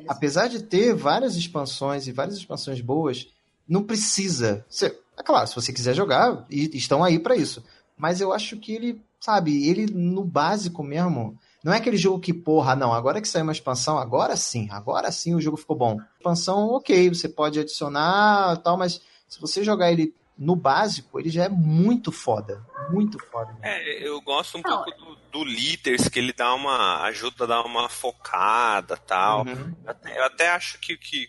apesar 0.09 0.49
de 0.49 0.62
ter 0.62 0.95
várias 0.95 1.37
expansões 1.37 2.07
e 2.07 2.12
várias 2.12 2.37
expansões 2.37 2.80
boas, 2.80 3.28
não 3.68 3.82
precisa. 3.82 4.64
Cê- 4.68 4.99
é 5.16 5.22
claro, 5.22 5.47
se 5.47 5.55
você 5.55 5.72
quiser 5.72 5.95
jogar, 5.95 6.45
e 6.51 6.76
estão 6.76 7.03
aí 7.03 7.18
pra 7.18 7.37
isso. 7.37 7.64
Mas 7.97 8.20
eu 8.20 8.32
acho 8.32 8.57
que 8.57 8.74
ele, 8.74 9.01
sabe, 9.25 9.66
ele 9.68 9.87
no 9.87 10.22
básico 10.22 10.83
mesmo. 10.83 11.39
Não 11.62 11.72
é 11.72 11.79
aquele 11.79 11.97
jogo 11.97 12.20
que, 12.20 12.35
porra, 12.35 12.77
não, 12.77 12.93
agora 12.93 13.22
que 13.22 13.29
saiu 13.29 13.45
uma 13.45 13.53
expansão, 13.53 13.97
agora 13.99 14.37
sim, 14.37 14.68
agora 14.70 15.11
sim 15.11 15.35
o 15.35 15.41
jogo 15.41 15.57
ficou 15.57 15.75
bom. 15.77 15.99
Expansão, 16.18 16.68
ok, 16.68 17.09
você 17.09 17.27
pode 17.29 17.59
adicionar 17.59 18.59
tal, 18.59 18.77
mas 18.77 19.01
se 19.27 19.41
você 19.41 19.64
jogar 19.64 19.91
ele 19.91 20.14
no 20.37 20.55
básico, 20.55 21.18
ele 21.18 21.31
já 21.31 21.45
é 21.45 21.49
muito 21.49 22.12
foda. 22.12 22.62
Muito 22.91 23.18
foda. 23.31 23.51
mesmo. 23.53 23.64
É, 23.64 24.07
eu 24.07 24.20
gosto 24.20 24.59
um 24.59 24.62
Não, 24.62 24.85
pouco 24.85 24.91
do, 24.93 25.16
do 25.33 25.45
Litters, 25.45 26.07
que 26.09 26.18
ele 26.18 26.33
dá 26.35 26.53
uma. 26.53 27.03
ajuda 27.05 27.45
a 27.45 27.47
dar 27.47 27.62
uma 27.64 27.89
focada 27.89 28.97
tal. 28.97 29.47
Uhum. 29.47 29.75
Até- 29.87 30.18
eu 30.18 30.25
até 30.25 30.49
acho 30.51 30.79
que, 30.81 30.99
que, 30.99 31.29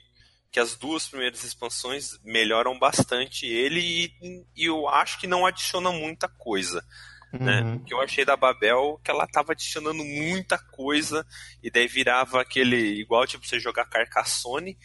que 0.52 0.60
as 0.60 0.76
duas 0.76 1.08
primeiras 1.08 1.44
expansões 1.46 2.20
melhoram 2.26 2.78
bastante 2.78 3.46
ele 3.46 3.80
e, 3.80 4.44
e 4.56 4.66
eu 4.66 4.90
acho 4.90 5.18
que 5.20 5.28
não 5.28 5.46
adiciona 5.46 5.92
muita 5.94 6.28
coisa. 6.28 6.84
Né? 7.34 7.62
Uhum. 7.62 7.76
O 7.76 7.80
que 7.84 7.94
eu 7.94 8.02
achei 8.02 8.24
da 8.26 8.36
Babel 8.38 9.00
que 9.04 9.12
ela 9.12 9.28
tava 9.28 9.52
adicionando 9.54 10.04
muita 10.04 10.58
coisa 10.58 11.26
e 11.62 11.70
daí 11.70 11.88
virava 11.88 12.42
aquele 12.42 13.00
igual 13.02 13.26
tipo 13.28 13.46
você 13.46 13.60
jogar 13.60 13.86
Carcassonne, 13.86 14.78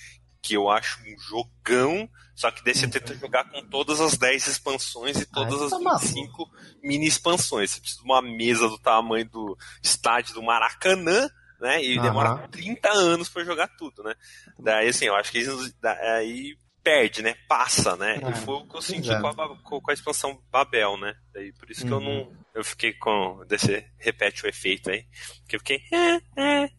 que 0.43 0.55
eu 0.55 0.70
acho 0.70 0.99
um 1.03 1.18
jogão, 1.18 2.09
só 2.34 2.51
que 2.51 2.64
daí 2.64 2.74
você 2.74 2.88
tenta 2.88 3.14
jogar 3.14 3.45
com 3.51 3.62
todas 3.68 4.01
as 4.01 4.16
10 4.16 4.47
expansões 4.47 5.20
e 5.20 5.26
todas 5.26 5.59
Ai, 5.61 5.64
as 5.64 5.70
tá 5.70 5.78
maluco. 5.78 6.07
25 6.07 6.51
mini 6.82 7.07
expansões. 7.07 7.70
Você 7.72 7.80
precisa 7.80 8.01
de 8.03 8.07
uma 8.07 8.22
mesa 8.22 8.66
do 8.68 8.78
tamanho 8.78 9.28
do 9.28 9.57
estádio 9.82 10.34
do 10.34 10.43
Maracanã, 10.43 11.28
né? 11.61 11.84
E 11.84 12.01
demora 12.01 12.49
30 12.49 12.88
anos 12.91 13.28
pra 13.28 13.45
jogar 13.45 13.68
tudo, 13.76 14.03
né? 14.03 14.14
Daí 14.59 14.88
assim, 14.88 15.05
eu 15.05 15.14
acho 15.14 15.30
que 15.30 15.41
isso 15.41 15.74
da- 15.78 15.93
aí 16.16 16.57
perde, 16.82 17.22
né? 17.22 17.34
Passa, 17.48 17.96
né? 17.96 18.20
É, 18.22 18.30
e 18.30 18.34
foi 18.36 18.54
o 18.56 18.66
que 18.66 18.76
eu 18.76 18.82
senti 18.82 19.10
é. 19.12 19.20
com, 19.20 19.28
a, 19.28 19.56
com 19.62 19.90
a 19.90 19.94
expansão 19.94 20.40
Babel, 20.50 20.96
né? 20.98 21.14
Daí 21.32 21.52
por 21.52 21.70
isso 21.70 21.86
que 21.86 21.92
eu 21.92 21.98
Uhum. 21.98 22.24
não. 22.26 22.32
Eu 22.54 22.64
fiquei 22.64 22.92
com. 22.94 23.44
Desse, 23.46 23.84
repete 23.98 24.44
o 24.44 24.48
efeito 24.48 24.90
aí. 24.90 25.06
Que 25.48 25.56
eu 25.56 25.60
fiquei. 25.60 25.80
"É, 25.92 26.16
é, 26.36 26.64
é", 26.64 26.70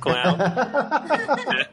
com 0.00 0.10
ela. 0.10 0.36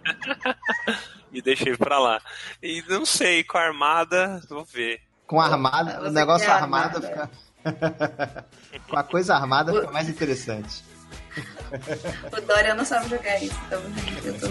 e 1.31 1.41
deixei 1.41 1.75
pra 1.75 1.97
lá. 1.99 2.21
E 2.61 2.81
não 2.87 3.05
sei, 3.05 3.43
com 3.43 3.57
a 3.57 3.61
armada, 3.63 4.41
vou 4.49 4.63
ver. 4.65 5.01
Com 5.27 5.39
a 5.41 5.45
armada, 5.47 5.99
Você 6.01 6.07
o 6.07 6.11
negócio 6.11 6.45
quer 6.47 6.53
armado 6.53 6.97
armada. 7.05 7.29
fica. 7.29 7.43
Com 8.89 8.97
a 8.97 9.03
coisa 9.03 9.35
armada 9.35 9.71
fica 9.73 9.91
mais 9.91 10.09
interessante. 10.09 10.83
O 12.35 12.41
Dória 12.41 12.73
não 12.75 12.83
sabe 12.83 13.07
jogar 13.09 13.41
isso, 13.41 13.55
então 13.67 13.81
eu 14.25 14.39
tô... 14.39 14.47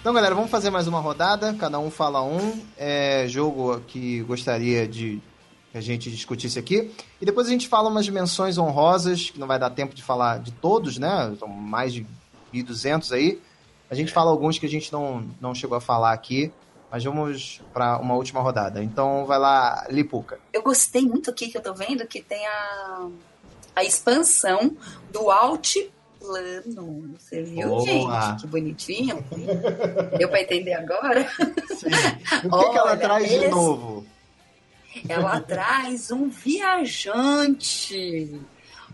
Então, 0.00 0.14
galera, 0.14 0.34
vamos 0.34 0.50
fazer 0.50 0.70
mais 0.70 0.88
uma 0.88 0.98
rodada. 0.98 1.52
Cada 1.52 1.78
um 1.78 1.90
fala 1.90 2.22
um. 2.22 2.58
É, 2.78 3.26
jogo 3.28 3.78
que 3.80 4.22
gostaria 4.22 4.88
de 4.88 5.20
que 5.70 5.76
a 5.76 5.80
gente 5.82 6.10
discutisse 6.10 6.58
aqui. 6.58 6.90
E 7.20 7.26
depois 7.26 7.46
a 7.46 7.50
gente 7.50 7.68
fala 7.68 7.90
umas 7.90 8.08
menções 8.08 8.56
honrosas, 8.56 9.28
que 9.28 9.38
não 9.38 9.46
vai 9.46 9.58
dar 9.58 9.68
tempo 9.68 9.94
de 9.94 10.02
falar 10.02 10.38
de 10.38 10.52
todos, 10.52 10.96
né? 10.96 11.36
São 11.38 11.46
mais 11.46 11.92
de 11.92 12.06
1.200 12.52 13.12
aí. 13.12 13.42
A 13.90 13.94
gente 13.94 14.10
fala 14.10 14.30
alguns 14.30 14.58
que 14.58 14.64
a 14.64 14.68
gente 14.70 14.90
não, 14.90 15.22
não 15.38 15.54
chegou 15.54 15.76
a 15.76 15.82
falar 15.82 16.12
aqui. 16.12 16.50
Mas 16.90 17.04
vamos 17.04 17.60
para 17.70 17.98
uma 17.98 18.14
última 18.14 18.40
rodada. 18.40 18.82
Então, 18.82 19.26
vai 19.26 19.38
lá, 19.38 19.86
Lipuca. 19.90 20.40
Eu 20.50 20.62
gostei 20.62 21.02
muito 21.02 21.28
aqui 21.28 21.48
que 21.48 21.58
eu 21.58 21.62
tô 21.62 21.74
vendo 21.74 22.06
que 22.06 22.22
tem 22.22 22.44
a, 22.46 23.06
a 23.76 23.84
expansão 23.84 24.74
do 25.12 25.30
Altiplano. 26.20 27.14
Você 27.18 27.42
viu, 27.42 27.68
Boa. 27.68 28.20
gente? 28.20 28.40
Que 28.42 28.46
bonitinho. 28.46 29.24
Deu 30.18 30.28
pra 30.28 30.42
entender 30.42 30.74
agora? 30.74 31.28
O 32.44 32.58
que, 32.58 32.70
que 32.70 32.78
ela 32.78 32.90
Olha, 32.90 32.96
traz 32.96 33.28
de 33.28 33.34
esse- 33.36 33.48
novo? 33.48 34.06
Ela 35.08 35.40
traz 35.40 36.10
um 36.10 36.28
viajante. 36.28 38.40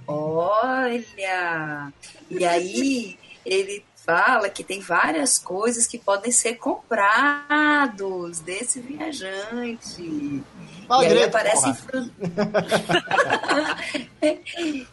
Olha! 0.07 1.93
E 2.31 2.45
aí 2.45 3.19
ele 3.45 3.85
fala 4.05 4.49
que 4.49 4.63
tem 4.63 4.81
várias 4.81 5.39
coisas 5.39 5.87
que 5.87 5.99
podem 5.99 6.31
ser 6.31 6.55
comprados 6.57 8.39
desse 8.41 8.79
viajante. 8.81 10.43
Fala 10.87 11.05
e 11.05 11.09
aí 11.09 11.23
aparece 11.25 11.75
fru- 11.75 12.11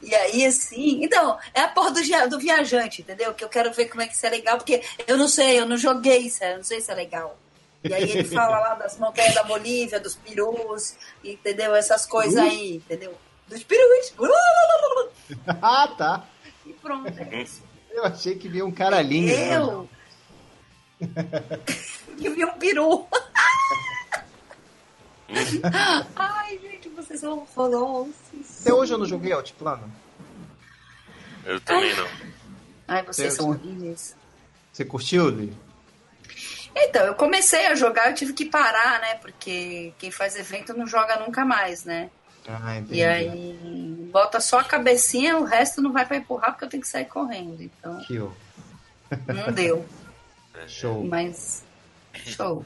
E 0.02 0.16
aí, 0.16 0.46
assim. 0.46 1.04
Então, 1.04 1.38
é 1.54 1.62
a 1.62 1.68
porra 1.68 1.92
do, 1.92 2.30
do 2.30 2.40
viajante, 2.40 3.02
entendeu? 3.02 3.34
Que 3.34 3.44
eu 3.44 3.50
quero 3.50 3.72
ver 3.74 3.86
como 3.86 4.02
é 4.02 4.08
que 4.08 4.16
isso 4.16 4.26
é 4.26 4.30
legal, 4.30 4.58
porque 4.58 4.82
eu 5.08 5.18
não 5.18 5.28
sei, 5.28 5.60
eu 5.60 5.66
não 5.66 5.78
joguei 5.78 6.20
isso, 6.20 6.44
eu 6.44 6.58
não 6.58 6.64
sei 6.64 6.82
se 6.82 6.92
é 6.92 6.96
legal. 6.96 7.38
E 7.84 7.94
aí 7.94 8.04
ele 8.12 8.24
fala 8.24 8.60
lá 8.60 8.76
das 8.76 8.98
montanhas 8.98 9.36
da 9.36 9.44
Bolívia, 9.44 10.00
dos 10.00 10.16
perus, 10.16 10.96
entendeu? 11.24 11.76
Essas 11.76 12.06
coisas 12.06 12.38
aí, 12.38 12.76
entendeu? 12.78 13.14
Dos 13.48 13.64
perus. 13.64 14.14
ah, 15.62 15.88
tá. 15.98 16.24
E 16.66 16.74
pronto, 16.74 17.08
é 17.08 17.42
isso. 17.42 17.62
Eu 17.92 18.06
achei 18.06 18.36
que 18.36 18.48
via 18.48 18.66
um 18.66 18.72
cara 18.72 19.02
lindo. 19.02 19.32
Eu. 19.32 19.90
que 22.18 22.30
vi 22.30 22.46
um 22.46 22.54
peru. 22.54 23.06
Ai, 26.16 26.60
gente, 26.60 26.90
vocês 26.90 27.20
são 27.20 27.40
horrorosos. 27.40 28.14
Até 28.62 28.74
hoje 28.74 28.94
eu 28.94 28.98
não 28.98 29.06
joguei 29.06 29.32
Altiplano. 29.32 29.92
Eu 31.46 31.60
também 31.62 31.96
não. 31.96 32.08
Ai, 32.88 33.04
vocês 33.04 33.30
Deus. 33.30 33.34
são 33.36 33.50
horríveis. 33.50 34.16
Você 34.72 34.86
curtiu, 34.86 35.30
Li? 35.30 35.56
Então, 36.76 37.06
eu 37.06 37.14
comecei 37.14 37.68
a 37.68 37.76
jogar, 37.76 38.10
eu 38.10 38.16
tive 38.16 38.34
que 38.34 38.46
parar, 38.46 39.00
né? 39.00 39.16
Porque 39.16 39.94
quem 40.00 40.10
faz 40.10 40.36
evento 40.36 40.74
não 40.74 40.88
joga 40.88 41.20
nunca 41.20 41.46
mais, 41.46 41.86
né? 41.86 42.10
Ah, 42.48 42.78
entendi. 42.78 43.00
E 43.00 43.04
aí 43.04 44.10
bota 44.12 44.40
só 44.40 44.60
a 44.60 44.64
cabecinha, 44.64 45.38
o 45.38 45.44
resto 45.44 45.82
não 45.82 45.94
vai 45.94 46.06
pra 46.06 46.18
empurrar 46.18 46.52
porque 46.52 46.66
eu 46.66 46.70
tenho 46.70 46.82
que 46.82 46.90
sair 46.90 47.06
correndo. 47.06 47.62
Então, 47.62 48.00
Kill. 48.06 48.34
não 49.28 49.52
deu. 49.54 49.86
Show. 50.68 51.04
Mas 51.04 51.64
show. 52.14 52.66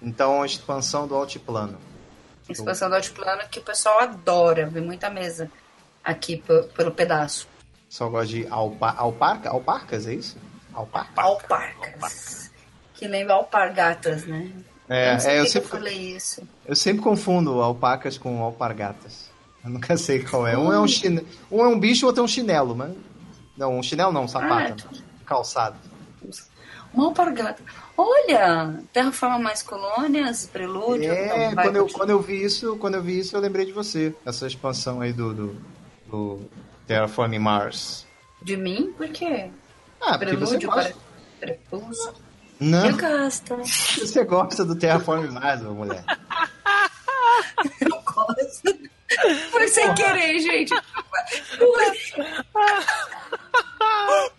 Então, 0.00 0.42
a 0.42 0.46
expansão 0.46 1.06
do 1.06 1.14
Altiplano. 1.14 1.78
Expansão 2.48 2.88
do 2.88 2.94
altiplano 2.94 3.42
que 3.50 3.58
o 3.58 3.62
pessoal 3.62 4.00
adora, 4.00 4.66
vê 4.66 4.80
muita 4.80 5.10
mesa 5.10 5.50
aqui 6.04 6.36
pe- 6.36 6.62
pelo 6.74 6.90
pedaço. 6.92 7.48
Só 7.88 8.08
gosta 8.08 8.26
de 8.28 8.46
alpa, 8.48 8.90
alparca? 8.96 9.50
Alparcas, 9.50 10.06
é 10.06 10.14
isso? 10.14 10.36
Alparca? 10.72 11.20
Alparcas. 11.20 12.50
Que 12.94 13.06
lembra 13.08 13.34
alpargatas, 13.34 14.24
né? 14.26 14.50
É, 14.88 15.18
sei 15.18 15.32
é, 15.32 15.38
eu 15.38 15.42
que 15.42 15.48
eu 15.48 15.52
sempre, 15.52 15.68
falei 15.68 16.16
isso. 16.16 16.48
eu 16.64 16.76
sempre 16.76 17.02
confundo 17.02 17.60
alpacas 17.60 18.16
com 18.16 18.40
alpargatas. 18.42 19.30
Eu 19.64 19.70
nunca 19.70 19.96
sei 19.98 20.22
qual 20.22 20.46
é. 20.46 20.56
Um 20.56 20.72
é 20.72 20.78
um, 20.78 20.86
chine... 20.86 21.26
um, 21.50 21.60
é 21.60 21.66
um 21.68 21.78
bicho, 21.78 22.06
outro 22.06 22.22
é 22.22 22.24
um 22.24 22.28
chinelo, 22.28 22.74
mas... 22.76 22.94
Não, 23.56 23.78
um 23.78 23.82
chinelo 23.82 24.12
não, 24.12 24.24
um 24.24 24.28
sapato. 24.28 24.88
Ah, 24.92 24.96
Calçado. 25.24 25.76
Uma 26.94 27.06
alpargata. 27.06 27.62
Olha, 27.96 28.80
Terraforma 28.92 29.38
Mais 29.38 29.62
Colônias, 29.62 30.46
Prelúdio. 30.46 31.10
É, 31.10 31.46
então 31.52 31.64
quando 31.64 31.76
eu, 31.76 31.88
quando 31.88 32.10
eu 32.10 32.20
vi 32.20 32.42
isso, 32.42 32.76
quando 32.76 32.94
eu 32.94 33.02
vi 33.02 33.18
isso, 33.18 33.36
eu 33.36 33.40
lembrei 33.40 33.64
de 33.64 33.72
você. 33.72 34.14
Essa 34.24 34.46
expansão 34.46 35.00
aí 35.00 35.12
do, 35.12 35.32
do, 35.32 35.56
do 36.06 36.40
Terraforming 36.86 37.38
Mars. 37.38 38.06
De 38.42 38.56
mim? 38.56 38.92
Por 38.96 39.08
quê? 39.08 39.50
Ah, 40.00 40.18
porque 40.18 40.36
você 40.36 40.58
Prelúdio, 40.58 40.70
gosta. 40.70 40.94
para... 41.40 41.56
Não, 42.60 42.86
Eu 42.86 42.96
gosto. 42.96 43.56
você 43.64 44.24
gosta 44.24 44.64
do 44.64 44.76
Terraform 44.76 45.30
mais, 45.30 45.64
ô 45.64 45.72
mulher. 45.72 46.04
Eu 47.80 48.02
gosto. 48.04 48.95
Foi 49.50 49.68
sem 49.68 49.94
querer, 49.94 50.38
gente. 50.40 50.74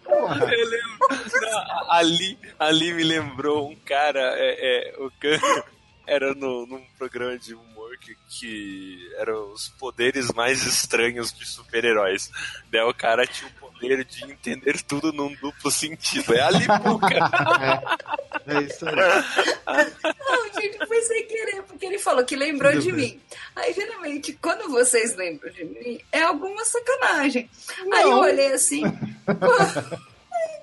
Porra. 0.04 0.54
Eu 0.54 0.70
lembro. 0.70 0.98
Não, 1.42 1.92
ali, 1.92 2.40
ali 2.60 2.94
me 2.94 3.04
lembrou 3.04 3.70
um 3.70 3.76
cara. 3.76 4.34
É, 4.36 4.90
é, 4.90 4.96
o 4.98 5.12
cara 5.20 5.66
era 6.06 6.34
no, 6.34 6.66
num 6.66 6.84
programa 6.98 7.38
de 7.38 7.54
humor 7.54 7.77
que, 7.98 8.16
que 8.30 9.12
eram 9.18 9.52
os 9.52 9.70
poderes 9.70 10.32
mais 10.34 10.64
estranhos 10.66 11.32
de 11.34 11.46
super-heróis. 11.46 12.30
Daí 12.72 12.82
o 12.82 12.94
cara 12.94 13.26
tinha 13.26 13.50
o 13.50 13.54
poder 13.54 14.04
de 14.06 14.24
entender 14.26 14.82
tudo 14.82 15.12
num 15.12 15.34
duplo 15.36 15.70
sentido. 15.72 16.34
É 16.34 16.42
a 16.42 16.50
Lipuca. 16.52 17.18
É 18.48 18.62
isso 18.62 18.86
aí. 18.88 18.96
Não, 20.18 20.54
gente, 20.54 20.88
foi 20.88 21.02
sem 21.02 21.28
querer, 21.28 21.64
porque 21.64 21.86
ele 21.86 22.00
falou 22.00 22.24
que 22.24 22.34
lembrou 22.34 22.72
Tudo 22.72 22.82
de 22.82 22.92
bem. 22.94 23.02
mim. 23.02 23.22
Aí, 23.54 23.74
geralmente, 23.74 24.32
quando 24.42 24.70
vocês 24.70 25.18
lembram 25.18 25.52
de 25.52 25.66
mim, 25.66 26.00
é 26.14 26.22
alguma 26.22 26.64
sacanagem. 26.64 27.50
Aí 27.94 28.04
eu 28.04 28.20
olhei 28.20 28.54
assim, 28.54 28.84
pô, 29.28 30.08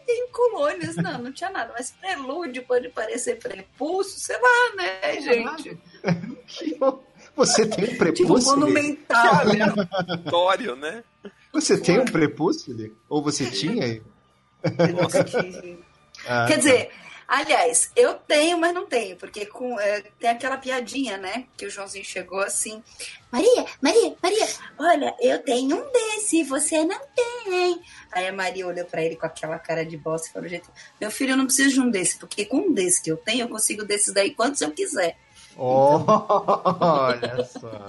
tem 0.07 0.29
colônias. 0.29 0.97
Não, 0.97 1.19
não 1.19 1.33
tinha 1.33 1.51
nada, 1.51 1.75
mas 1.77 1.91
prelúdio 1.91 2.65
pode 2.65 2.89
parecer 2.89 3.39
prepulso, 3.39 4.19
sei 4.19 4.37
lá, 4.41 4.77
né, 4.77 5.21
gente? 5.21 5.79
Você 7.37 7.67
tem 7.67 7.85
um 7.85 7.89
Tipo, 7.89 7.99
prepúcio? 7.99 8.51
Lê? 8.55 8.61
monumental. 8.61 9.35
Aleatório, 9.41 10.77
né? 10.77 11.03
Você 11.53 11.79
tem 11.79 11.99
um 12.01 12.05
prepúcio? 12.05 12.75
Lê? 12.77 12.91
Ou 13.09 13.23
você 13.23 13.47
tinha? 13.51 14.01
Nossa, 15.01 15.25
que- 15.25 15.79
Ah, 16.27 16.47
Quer 16.47 16.59
dizer, 16.59 16.91
aliás, 17.29 17.91
eu 17.97 18.15
tenho, 18.15 18.57
mas 18.57 18.73
não 18.73 18.87
tenho, 18.87 19.17
porque 19.17 19.45
com, 19.45 19.79
é, 19.79 20.01
tem 20.19 20.31
aquela 20.31 20.57
piadinha, 20.57 21.19
né? 21.19 21.45
Que 21.57 21.67
o 21.67 21.71
Joãozinho 21.71 22.05
chegou 22.05 22.39
assim. 22.41 22.83
Maria, 23.31 23.67
Maria, 23.83 24.15
Maria, 24.23 24.47
olha, 24.79 25.15
eu 25.21 25.41
tenho 25.43 25.77
um 25.77 25.93
desse, 25.93 26.45
você 26.45 26.83
não 26.85 26.99
tem. 27.15 27.79
Aí 28.13 28.27
a 28.29 28.33
Maria 28.33 28.67
olhou 28.67 28.87
pra 28.87 29.03
ele 29.03 29.17
com 29.17 29.27
aquela 29.27 29.59
cara 29.59 29.85
de 29.85 29.97
bosta 29.99 30.29
e 30.29 30.33
falou: 30.33 30.49
gente, 30.49 30.65
meu 31.01 31.11
filho, 31.11 31.33
eu 31.33 31.37
não 31.37 31.45
preciso 31.47 31.75
de 31.75 31.81
um 31.81 31.91
desse, 31.91 32.17
porque 32.17 32.45
com 32.47 32.59
um 32.59 32.73
desse 32.73 33.03
que 33.03 33.11
eu 33.11 33.17
tenho, 33.19 33.43
eu 33.43 33.49
consigo 33.49 33.85
desses 33.85 34.15
daí 34.15 34.31
quantos 34.31 34.61
eu 34.63 34.71
quiser. 34.71 35.19
Olha 35.57 37.45
só. 37.47 37.87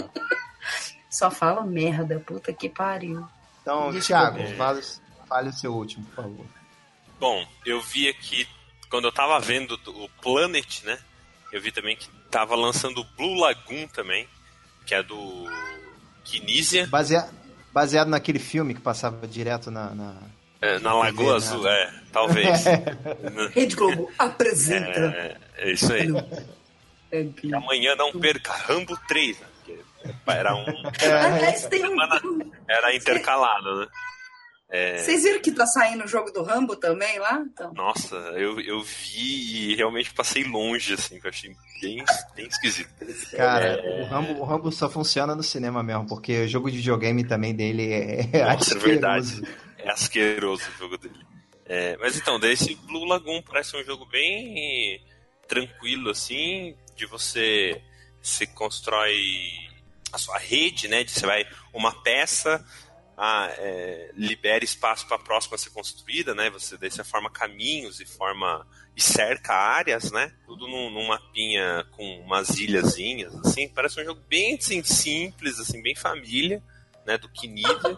Só 1.10 1.32
fala 1.32 1.64
merda, 1.64 2.20
puta 2.26 2.52
que 2.54 2.70
pariu. 2.70 3.26
Então, 3.62 3.92
Desculpa. 3.92 4.32
Thiago, 4.34 4.56
fale, 4.58 4.82
fale 5.28 5.50
o 5.50 5.54
seu 5.54 5.74
último, 5.74 6.06
por 6.08 6.16
favor. 6.16 6.46
Bom, 7.20 7.48
eu 7.66 7.82
vi 7.82 8.08
aqui, 8.10 8.48
quando 8.90 9.06
eu 9.06 9.12
tava 9.12 9.40
vendo 9.40 9.80
o 9.88 10.10
Planet, 10.22 10.84
né? 10.84 10.98
Eu 11.52 11.62
vi 11.62 11.72
também 11.72 11.96
que 11.96 12.10
tava 12.30 12.56
lançando 12.56 13.00
o 13.02 13.06
Blue 13.16 13.40
Lagoon 13.40 13.88
também, 13.88 14.28
que 14.86 14.94
é 14.94 15.02
do 15.02 15.50
Kinesia, 16.26 16.86
Basea- 16.88 17.30
baseado 17.74 18.10
naquele 18.10 18.40
filme 18.40 18.74
que 18.74 18.82
passava 18.82 19.26
direto 19.28 19.72
na. 19.72 19.92
na- 19.96 20.22
é, 20.62 20.80
na 20.80 20.94
Lagoa 20.94 21.32
né? 21.32 21.36
Azul, 21.38 21.68
é, 21.68 21.94
talvez. 22.12 22.64
Rede 23.54 23.76
Globo 23.76 24.12
apresenta. 24.18 25.00
É, 25.00 25.38
é 25.58 25.72
isso 25.72 25.92
aí. 25.94 26.08
E 27.44 27.54
amanhã 27.54 27.96
não 27.96 28.12
perca 28.12 28.52
Rambo 28.54 28.98
3, 29.08 29.40
né? 29.40 29.48
Era 30.28 30.56
um. 30.56 30.66
Tem 31.70 31.86
um. 31.86 31.98
Era 32.68 32.96
intercalado, 32.96 33.80
né? 33.80 33.88
É, 34.68 34.98
Vocês 34.98 35.24
viram 35.24 35.40
que 35.42 35.52
tá 35.52 35.66
saindo 35.66 36.04
o 36.04 36.08
jogo 36.08 36.32
do 36.32 36.42
Rambo 36.44 36.76
também 36.76 37.20
lá? 37.20 37.40
Então. 37.40 37.72
nossa, 37.74 38.16
eu, 38.36 38.60
eu 38.60 38.82
vi 38.82 39.72
e 39.72 39.76
realmente 39.76 40.12
passei 40.12 40.44
longe, 40.44 40.96
assim, 40.96 41.20
que 41.20 41.28
eu 41.28 41.30
achei 41.30 41.56
bem, 41.82 42.04
bem 42.36 42.48
esquisito. 42.48 42.90
Cara, 43.38 43.80
o, 44.02 44.06
Rambo, 44.06 44.34
o 44.42 44.44
Rambo 44.44 44.72
só 44.72 44.90
funciona 44.90 45.36
no 45.36 45.44
cinema 45.44 45.84
mesmo, 45.84 46.08
porque 46.08 46.42
o 46.42 46.48
jogo 46.48 46.72
de 46.72 46.78
videogame 46.78 47.24
também 47.24 47.54
dele 47.56 47.94
é, 47.94 48.22
é 48.22 48.26
Nossa, 48.26 48.40
é 48.40 48.54
asqueroso. 48.54 48.86
verdade. 48.88 49.42
É 49.78 49.92
asqueroso 49.92 50.64
o 50.68 50.80
jogo 50.80 50.98
dele. 50.98 51.26
É, 51.68 51.96
mas 51.98 52.18
então, 52.18 52.40
daí 52.40 52.54
esse 52.54 52.76
Blue 52.76 53.06
Lagoon 53.06 53.44
parece 53.44 53.78
um 53.78 53.84
jogo 53.84 54.06
bem 54.08 55.00
tranquilo, 55.48 56.10
assim, 56.10 56.76
de 56.96 57.06
você 57.06 57.82
se 58.22 58.48
constrói 58.48 59.16
a 60.12 60.18
sua 60.18 60.38
rede, 60.38 60.88
né? 60.88 61.04
De 61.04 61.12
você 61.12 61.26
vai 61.26 61.46
uma 61.74 61.92
peça, 62.04 62.66
ah, 63.18 63.48
é, 63.58 64.12
libera 64.16 64.64
espaço 64.64 65.06
para 65.08 65.16
a 65.18 65.20
próxima 65.20 65.58
ser 65.58 65.70
construída, 65.72 66.34
né? 66.34 66.50
Você 66.50 66.78
daí 66.78 66.90
você 66.92 67.04
forma 67.04 67.30
caminhos 67.30 68.00
e 68.00 68.06
forma 68.06 68.66
e 68.96 69.02
cerca 69.02 69.54
áreas, 69.54 70.12
né? 70.12 70.32
Tudo 70.46 70.68
num, 70.68 70.90
num 70.90 71.08
mapinha 71.08 71.86
com 71.92 72.20
umas 72.22 72.50
ilhazinhas, 72.58 73.34
assim. 73.46 73.68
Parece 73.68 74.00
um 74.02 74.06
jogo 74.06 74.22
bem 74.28 74.56
assim, 74.56 74.82
simples, 74.84 75.60
assim, 75.60 75.82
bem 75.82 75.96
família, 75.96 76.64
né? 77.06 77.18
Do 77.18 77.28
Kinesia. 77.30 77.98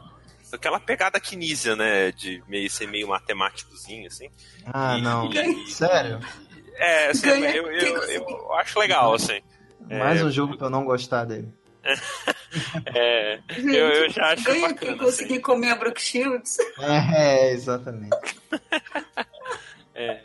Aquela 0.52 0.80
pegada 0.80 1.20
Kinesia, 1.20 1.76
né? 1.76 2.12
De 2.12 2.42
meio, 2.48 2.70
ser 2.70 2.88
meio 2.88 3.10
matemáticozinho, 3.10 4.08
assim. 4.08 4.30
Ah, 4.66 4.98
E- 4.98 5.02
não. 5.02 5.30
e- 5.34 5.70
Sério? 5.72 6.20
É, 6.78 7.08
assim, 7.12 7.28
Ganha 7.28 7.56
eu, 7.56 7.72
eu, 7.72 7.96
conseguir. 7.96 8.32
eu 8.32 8.54
acho 8.54 8.80
legal, 8.80 9.14
assim. 9.14 9.42
Mais 9.90 10.22
É. 10.22 10.24
um 10.24 10.32
jogo 10.32 10.58
pra 10.58 10.68
eu 10.68 10.72
não 10.72 10.86
gostar 10.86 11.26
dele. 11.26 11.52
É, 12.96 13.40
Gente, 13.52 13.76
eu, 13.76 13.88
eu 13.88 14.10
já 14.10 14.32
acho 14.32 14.44
ganha 14.46 14.62
bacana. 14.70 14.80
quem 14.80 14.90
assim. 14.90 14.98
conseguir 14.98 15.40
comer 15.42 15.70
a 15.72 15.76
Brooke 15.76 16.02
Shields. 16.02 16.58
É, 16.80 17.52
exatamente. 17.52 18.16
É, 20.00 20.22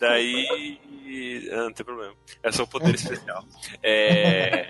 daí. 0.00 0.78
Ah, 1.52 1.56
não 1.56 1.72
tem 1.72 1.86
problema. 1.86 2.14
É 2.42 2.50
só 2.52 2.64
o 2.64 2.66
poder 2.66 2.94
especial. 2.96 3.44
É, 3.82 4.66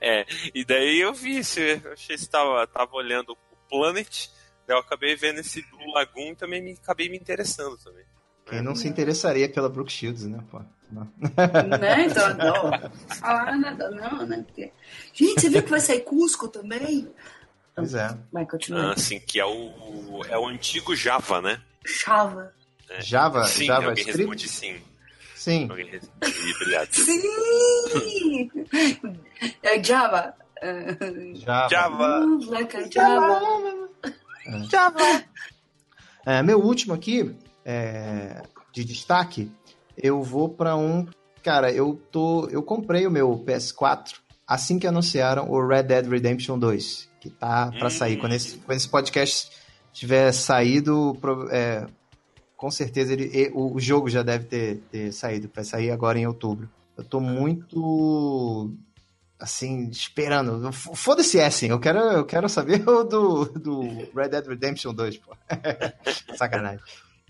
é, 0.00 0.26
e 0.54 0.64
daí 0.64 1.00
eu 1.00 1.14
vi, 1.14 1.36
eu 1.36 1.92
achei 1.92 2.16
que 2.16 2.18
você 2.18 2.28
tava, 2.28 2.66
tava 2.66 2.94
olhando 2.96 3.30
o 3.32 3.36
Planet, 3.68 4.28
daí 4.66 4.76
eu 4.76 4.80
acabei 4.80 5.14
vendo 5.14 5.38
esse 5.40 5.62
Blue 5.70 5.92
Lagoon 5.92 6.32
e 6.32 6.36
também 6.36 6.60
me, 6.62 6.72
acabei 6.72 7.08
me 7.08 7.16
interessando 7.16 7.76
também. 7.78 8.04
Quem 8.46 8.62
não 8.62 8.74
se 8.74 8.86
interessaria 8.88 9.48
pela 9.48 9.68
Brooke 9.68 9.92
Shields, 9.92 10.26
né, 10.26 10.38
pô? 10.50 10.60
Não. 10.90 11.08
né? 11.78 12.06
Então, 12.06 12.34
não. 12.34 12.90
Falar 13.16 13.56
nada, 13.58 13.90
não, 13.90 14.26
né? 14.26 14.44
Porque... 14.46 14.70
Gente, 15.12 15.40
você 15.40 15.48
viu 15.48 15.62
que 15.62 15.70
vai 15.70 15.80
sair 15.80 16.00
Cusco 16.00 16.48
também? 16.48 17.10
Pois 17.74 17.94
é. 17.94 18.16
Vai, 18.32 18.46
continua. 18.46 18.90
Ah, 18.90 18.92
assim, 18.92 19.18
que 19.18 19.40
é 19.40 19.46
o, 19.46 20.22
é 20.28 20.38
o 20.38 20.46
antigo 20.46 20.94
Java, 20.94 21.40
né? 21.40 21.60
Chava. 21.84 22.52
Java, 23.00 23.44
sim, 23.44 23.66
Java 23.66 23.88
alguém 23.88 24.04
responde 24.04 24.46
Script? 24.46 24.78
sim. 24.78 24.94
Sim. 25.34 25.68
Alguém 25.68 25.90
responde. 25.90 26.94
Sim! 26.94 28.50
É 29.62 29.82
Java. 29.82 30.34
Java. 31.34 31.68
Java. 31.68 32.20
Uh, 32.20 32.50
like 32.50 32.76
a 32.76 32.88
Java. 34.70 35.24
É, 36.24 36.42
meu 36.42 36.60
último 36.60 36.94
aqui, 36.94 37.34
é, 37.64 38.42
de 38.72 38.84
destaque, 38.84 39.50
eu 39.96 40.22
vou 40.22 40.48
pra 40.48 40.76
um. 40.76 41.06
Cara, 41.42 41.70
eu 41.72 42.00
tô. 42.10 42.48
Eu 42.48 42.62
comprei 42.62 43.06
o 43.06 43.10
meu 43.10 43.38
PS4 43.46 44.14
assim 44.46 44.78
que 44.78 44.86
anunciaram 44.86 45.50
o 45.50 45.66
Red 45.66 45.84
Dead 45.84 46.06
Redemption 46.06 46.58
2, 46.58 47.08
que 47.20 47.30
tá 47.30 47.70
pra 47.78 47.86
Hum. 47.86 47.90
sair. 47.90 48.16
Quando 48.18 48.32
esse, 48.34 48.58
quando 48.58 48.76
esse 48.76 48.88
podcast 48.88 49.50
tiver 49.92 50.32
saído, 50.32 51.16
é, 51.50 51.86
com 52.56 52.70
certeza 52.70 53.12
ele, 53.12 53.50
o, 53.54 53.78
jogo 53.80 54.08
já 54.08 54.22
deve 54.22 54.44
ter, 54.44 54.82
ter 54.90 55.12
saído. 55.12 55.50
Vai 55.54 55.64
sair 55.64 55.90
agora 55.90 56.18
em 56.18 56.26
outubro. 56.26 56.68
Eu 56.96 57.04
tô 57.04 57.20
muito. 57.20 58.72
Assim, 59.38 59.88
esperando. 59.90 60.72
Foda-se 60.72 61.38
Essen, 61.38 61.68
eu 61.70 61.80
quero, 61.80 61.98
eu 61.98 62.24
quero 62.24 62.48
saber 62.48 62.82
o 62.88 63.02
do, 63.04 63.44
do 63.46 63.80
Red 64.14 64.28
Dead 64.28 64.46
Redemption 64.46 64.94
2, 64.94 65.18
pô. 65.18 65.36
Sacanagem. 66.36 66.80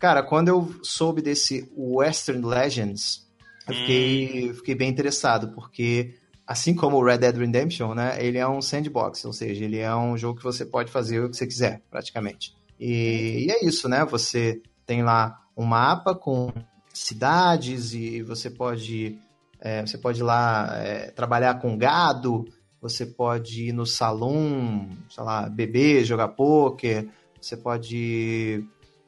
Cara, 0.00 0.22
quando 0.22 0.48
eu 0.48 0.74
soube 0.82 1.22
desse 1.22 1.70
Western 1.76 2.44
Legends, 2.44 3.26
eu 3.68 3.74
fiquei, 3.74 4.54
fiquei 4.54 4.74
bem 4.74 4.90
interessado, 4.90 5.48
porque 5.54 6.14
assim 6.46 6.74
como 6.74 6.98
o 6.98 7.04
Red 7.04 7.18
Dead 7.18 7.36
Redemption, 7.36 7.94
né, 7.94 8.16
ele 8.20 8.36
é 8.36 8.46
um 8.46 8.60
sandbox, 8.60 9.24
ou 9.24 9.32
seja, 9.32 9.64
ele 9.64 9.78
é 9.78 9.94
um 9.94 10.16
jogo 10.16 10.38
que 10.38 10.44
você 10.44 10.64
pode 10.64 10.90
fazer 10.90 11.20
o 11.20 11.30
que 11.30 11.36
você 11.36 11.46
quiser, 11.46 11.82
praticamente. 11.90 12.54
E, 12.78 13.46
e 13.46 13.50
é 13.50 13.64
isso, 13.64 13.88
né? 13.88 14.04
Você 14.04 14.60
tem 14.84 15.02
lá 15.02 15.40
um 15.56 15.64
mapa 15.64 16.14
com 16.14 16.52
cidades 16.92 17.94
e 17.94 18.22
você 18.22 18.50
pode 18.50 19.18
é, 19.60 19.80
você 19.80 19.96
pode 19.96 20.20
ir 20.20 20.24
lá 20.24 20.76
é, 20.76 21.10
trabalhar 21.10 21.54
com 21.54 21.78
gado, 21.78 22.44
você 22.80 23.06
pode 23.06 23.68
ir 23.68 23.72
no 23.72 23.86
salão, 23.86 24.90
sei 25.08 25.24
lá, 25.24 25.48
beber, 25.48 26.04
jogar 26.04 26.28
pôquer, 26.28 27.08
você 27.40 27.56
pode 27.56 28.62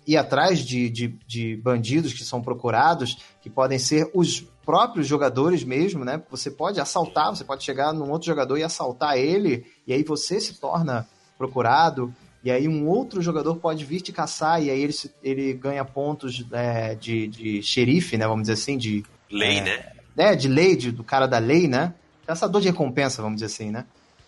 ir 0.07 0.17
atrás 0.17 0.61
de, 0.61 0.89
de, 0.89 1.09
de 1.27 1.57
bandidos 1.57 2.13
que 2.13 2.25
são 2.25 2.41
procurados, 2.41 3.19
que 3.43 3.51
podem 3.51 3.79
ser 3.79 4.09
os 4.15 4.41
próprios 4.65 5.07
jogadores 5.07 5.65
mesmo, 5.65 6.05
né? 6.05 6.23
Você 6.31 6.51
pode 6.51 6.81
assaltar, 6.81 7.35
você 7.35 7.45
pode 7.45 7.65
chegar 7.65 7.93
num 7.93 8.11
outro 8.11 8.27
jogador 8.27 8.57
e 8.57 8.63
assaltar 8.63 9.17
ele, 9.17 9.67
e 9.87 9.93
aí 9.93 10.03
você 10.03 10.41
se 10.41 10.55
torna 10.55 11.09
procurado. 11.37 12.15
e 12.43 12.51
aí 12.51 12.69
um 12.69 12.87
outro 12.89 13.21
jogador 13.21 13.57
pode 13.57 13.85
vir 13.85 14.01
te 14.01 14.13
caçar, 14.13 14.63
e 14.63 14.71
aí 14.71 14.81
ele, 14.81 14.95
ele 15.23 15.53
ganha 15.53 15.85
pontos 15.85 16.45
é, 16.53 16.95
de, 16.95 17.27
de 17.27 17.63
xerife, 17.63 18.17
né? 18.17 18.27
Vamos 18.27 18.43
dizer 18.43 18.55
assim, 18.55 18.79
de. 18.79 19.05
Lei, 19.31 19.59
é, 19.59 19.63
né? 19.63 19.93
É, 20.17 20.37
de 20.37 20.49
lei, 20.49 20.77
de, 20.77 20.93
do 20.93 21.03
cara 21.03 21.27
da 21.27 21.39
lei, 21.39 21.67
né? 21.67 21.95
Caçador 22.27 22.61
de 22.61 22.69
recompensa, 22.69 23.23
vamos 23.23 23.37
dizer 23.37 23.47
assim, 23.47 23.71
né? 23.71 23.85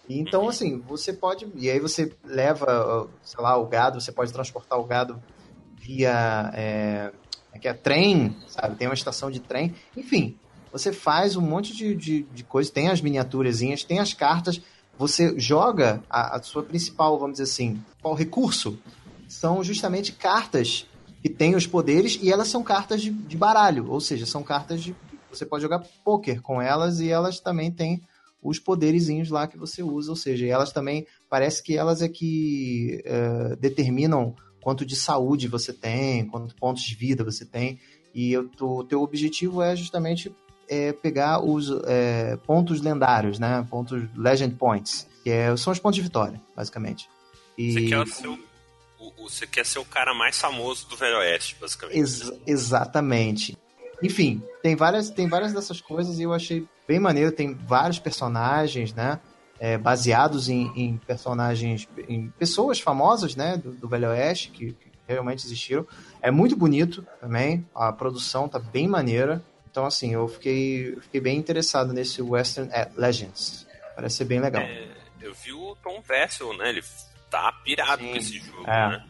Então, 0.08 0.48
assim, 0.48 0.78
você 0.78 1.12
pode. 1.12 1.46
E 1.54 1.68
aí 1.70 1.78
você 1.78 2.12
leva, 2.24 3.08
sei 3.22 3.42
lá, 3.42 3.56
o 3.56 3.66
gado, 3.66 4.00
você 4.00 4.10
pode 4.10 4.32
transportar 4.32 4.78
o 4.78 4.84
gado 4.84 5.20
via. 5.88 6.50
É, 6.54 7.10
é 7.52 7.58
que 7.58 7.66
é 7.66 7.72
trem, 7.72 8.36
sabe? 8.46 8.76
Tem 8.76 8.86
uma 8.86 8.94
estação 8.94 9.30
de 9.30 9.40
trem. 9.40 9.74
Enfim, 9.96 10.36
você 10.70 10.92
faz 10.92 11.34
um 11.34 11.40
monte 11.40 11.74
de, 11.74 11.94
de, 11.94 12.22
de 12.24 12.44
coisa. 12.44 12.70
Tem 12.70 12.88
as 12.88 13.00
miniaturazinhas, 13.00 13.82
tem 13.82 13.98
as 13.98 14.12
cartas. 14.12 14.60
Você 14.98 15.38
joga 15.38 16.02
a, 16.10 16.36
a 16.36 16.42
sua 16.42 16.62
principal, 16.62 17.18
vamos 17.18 17.38
dizer 17.38 17.44
assim, 17.44 17.82
qual 18.02 18.14
recurso? 18.14 18.78
São 19.26 19.64
justamente 19.64 20.12
cartas 20.12 20.86
que 21.22 21.28
têm 21.28 21.54
os 21.54 21.66
poderes 21.66 22.18
e 22.20 22.30
elas 22.30 22.48
são 22.48 22.62
cartas 22.62 23.00
de, 23.00 23.10
de 23.10 23.36
baralho, 23.36 23.90
ou 23.90 24.00
seja, 24.00 24.26
são 24.26 24.42
cartas 24.42 24.82
de. 24.82 24.94
Você 25.30 25.44
pode 25.44 25.62
jogar 25.62 25.84
poker 26.04 26.40
com 26.40 26.60
elas 26.60 27.00
e 27.00 27.10
elas 27.10 27.38
também 27.38 27.70
têm 27.70 28.02
os 28.42 28.58
poderizinhos 28.58 29.30
lá 29.30 29.46
que 29.46 29.58
você 29.58 29.82
usa, 29.82 30.10
ou 30.10 30.16
seja, 30.16 30.46
elas 30.46 30.72
também 30.72 31.06
parece 31.28 31.62
que 31.62 31.76
elas 31.76 32.02
é 32.02 32.08
que 32.08 33.02
uh, 33.04 33.56
determinam 33.56 34.34
quanto 34.60 34.84
de 34.84 34.96
saúde 34.96 35.48
você 35.48 35.72
tem, 35.72 36.26
quantos 36.26 36.52
pontos 36.52 36.82
de 36.82 36.94
vida 36.94 37.24
você 37.24 37.44
tem, 37.44 37.78
e 38.14 38.36
o 38.36 38.84
teu 38.84 39.02
objetivo 39.02 39.62
é 39.62 39.76
justamente 39.76 40.34
é, 40.68 40.92
pegar 40.92 41.40
os 41.40 41.70
é, 41.86 42.36
pontos 42.46 42.80
lendários, 42.80 43.38
né? 43.38 43.66
Pontos 43.70 44.02
Legend 44.16 44.54
Points, 44.54 45.06
que 45.22 45.30
é, 45.30 45.56
são 45.56 45.72
os 45.72 45.78
pontos 45.78 45.96
de 45.96 46.02
vitória, 46.02 46.40
basicamente. 46.54 47.08
E... 47.56 47.72
Você, 47.72 47.86
quer 47.86 48.06
ser 48.06 48.28
o, 48.28 48.38
o, 48.98 49.28
você 49.28 49.46
quer 49.46 49.66
ser 49.66 49.78
o 49.78 49.84
cara 49.84 50.14
mais 50.14 50.38
famoso 50.38 50.88
do 50.88 50.96
Velho 50.96 51.18
Oeste, 51.18 51.56
basicamente. 51.60 51.98
Ex 51.98 52.32
exatamente. 52.46 53.56
Enfim, 54.02 54.42
tem 54.62 54.76
várias, 54.76 55.10
tem 55.10 55.28
várias 55.28 55.52
dessas 55.52 55.80
coisas 55.80 56.18
e 56.18 56.22
eu 56.22 56.32
achei 56.32 56.66
bem 56.86 57.00
maneiro. 57.00 57.32
Tem 57.32 57.54
vários 57.54 57.98
personagens, 57.98 58.92
né? 58.92 59.18
É, 59.60 59.76
baseados 59.76 60.48
em, 60.48 60.70
em, 60.76 60.96
personagens, 60.98 61.88
em 62.08 62.28
pessoas 62.30 62.80
famosas, 62.80 63.34
né? 63.34 63.56
Do, 63.56 63.72
do 63.72 63.88
Velho 63.88 64.08
Oeste, 64.10 64.50
que, 64.50 64.72
que 64.72 64.88
realmente 65.06 65.44
existiram. 65.44 65.86
É 66.22 66.30
muito 66.30 66.54
bonito 66.56 67.04
também. 67.20 67.66
A 67.74 67.92
produção 67.92 68.48
tá 68.48 68.58
bem 68.58 68.86
maneira. 68.86 69.42
Então, 69.70 69.84
assim, 69.86 70.14
eu 70.14 70.28
fiquei, 70.28 70.96
fiquei 71.02 71.20
bem 71.20 71.36
interessado 71.36 71.92
nesse 71.92 72.22
Western 72.22 72.70
Legends. 72.96 73.66
Parece 73.94 74.16
ser 74.16 74.24
bem 74.26 74.40
legal. 74.40 74.62
É, 74.62 74.88
eu 75.20 75.34
vi 75.34 75.52
o 75.52 75.76
Tom 75.82 76.00
Vessel, 76.02 76.56
né? 76.56 76.68
Ele 76.68 76.82
tá 77.30 77.52
pirado 77.64 78.02
Sim. 78.02 78.10
com 78.10 78.16
esse 78.16 78.38
jogo, 78.38 78.68
é. 78.68 78.88
né? 78.90 79.08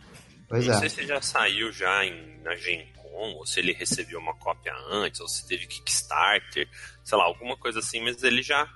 Pois 0.48 0.66
Não 0.66 0.74
é. 0.74 0.78
sei 0.78 0.88
se 0.88 1.06
já 1.06 1.20
saiu 1.20 1.70
já 1.70 2.04
em, 2.04 2.38
na 2.42 2.56
Gen 2.56 2.86
Con, 2.94 3.34
ou 3.34 3.46
se 3.46 3.60
ele 3.60 3.72
recebeu 3.72 4.18
uma 4.18 4.34
cópia 4.34 4.74
antes, 4.90 5.20
ou 5.20 5.28
se 5.28 5.46
teve 5.46 5.66
Kickstarter, 5.66 6.68
sei 7.04 7.18
lá, 7.18 7.24
alguma 7.24 7.56
coisa 7.56 7.80
assim, 7.80 8.00
mas 8.00 8.22
ele 8.22 8.42
já, 8.42 8.66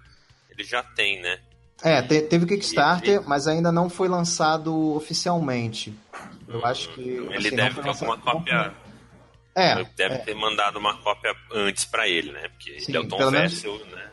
ele 0.51 0.65
já 0.65 0.83
tem, 0.83 1.21
né? 1.23 1.41
É, 1.83 2.03
te, 2.03 2.23
teve 2.23 2.47
Kickstarter, 2.47 3.17
ele... 3.17 3.25
mas 3.27 3.47
ainda 3.47 3.73
não 3.73 3.89
foi 3.89 4.09
lançado 4.09 4.95
oficialmente. 4.95 5.97
Eu 6.49 6.65
acho 6.67 6.89
que. 6.91 7.01
Ele 7.01 7.37
assim, 7.37 7.57
deve 7.57 7.81
ter 7.81 7.89
alguma 7.89 8.19
cópia. 8.19 8.75
É. 9.55 9.85
Deve 9.97 10.15
é. 10.15 10.19
ter 10.19 10.35
mandado 10.35 10.79
uma 10.79 10.97
cópia 10.99 11.35
antes 11.53 11.85
para 11.85 12.09
ele, 12.09 12.33
né? 12.33 12.49
Porque 12.49 12.81
Sim, 12.81 12.93
ele 12.93 12.99
é 12.99 13.01
o 13.01 13.09
Tom 13.09 13.31
Vessel, 13.31 13.73
menos... 13.73 13.93
né? 13.93 14.13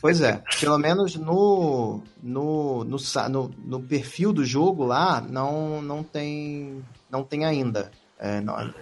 Pois 0.00 0.20
é, 0.20 0.42
pelo 0.60 0.78
menos 0.78 1.16
no, 1.16 2.02
no, 2.22 2.84
no, 2.84 2.96
no, 3.28 3.54
no, 3.64 3.80
perfil 3.80 4.32
do 4.32 4.44
jogo 4.44 4.84
lá 4.84 5.20
não, 5.20 5.82
não 5.82 6.02
tem 6.02 6.84
não 7.10 7.24
tem 7.24 7.44
ainda. 7.44 7.90
É, 8.18 8.40
não, 8.40 8.54
ah, 8.54 8.72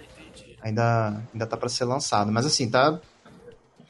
ainda 0.61 1.23
ainda 1.33 1.47
tá 1.47 1.57
para 1.57 1.69
ser 1.69 1.85
lançado, 1.85 2.31
mas 2.31 2.45
assim 2.45 2.69
tá 2.69 2.99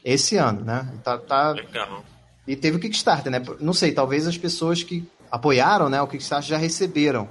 esse 0.03 0.38
ano, 0.38 0.64
né? 0.64 0.94
Tá, 1.03 1.18
tá 1.18 1.52
Legal. 1.52 2.03
E 2.49 2.55
teve 2.55 2.77
o 2.77 2.80
Kickstarter, 2.80 3.31
né? 3.31 3.39
Não 3.59 3.73
sei, 3.73 3.91
talvez 3.91 4.26
as 4.26 4.35
pessoas 4.35 4.81
que 4.81 5.07
apoiaram, 5.30 5.88
né, 5.88 6.01
o 6.01 6.07
Kickstarter 6.07 6.49
já 6.49 6.57
receberam, 6.57 7.30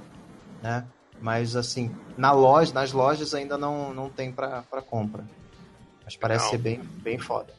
né? 0.63 0.87
Mas 1.19 1.57
assim, 1.57 1.93
na 2.17 2.31
loja, 2.31 2.73
nas 2.73 2.93
lojas 2.93 3.33
ainda 3.33 3.57
não, 3.57 3.93
não 3.93 4.09
tem 4.09 4.31
para 4.31 4.63
compra. 4.87 5.25
Mas 6.05 6.15
parece 6.15 6.51
ser 6.51 6.57
bem, 6.57 6.79
bem 7.03 7.19
foda. 7.19 7.53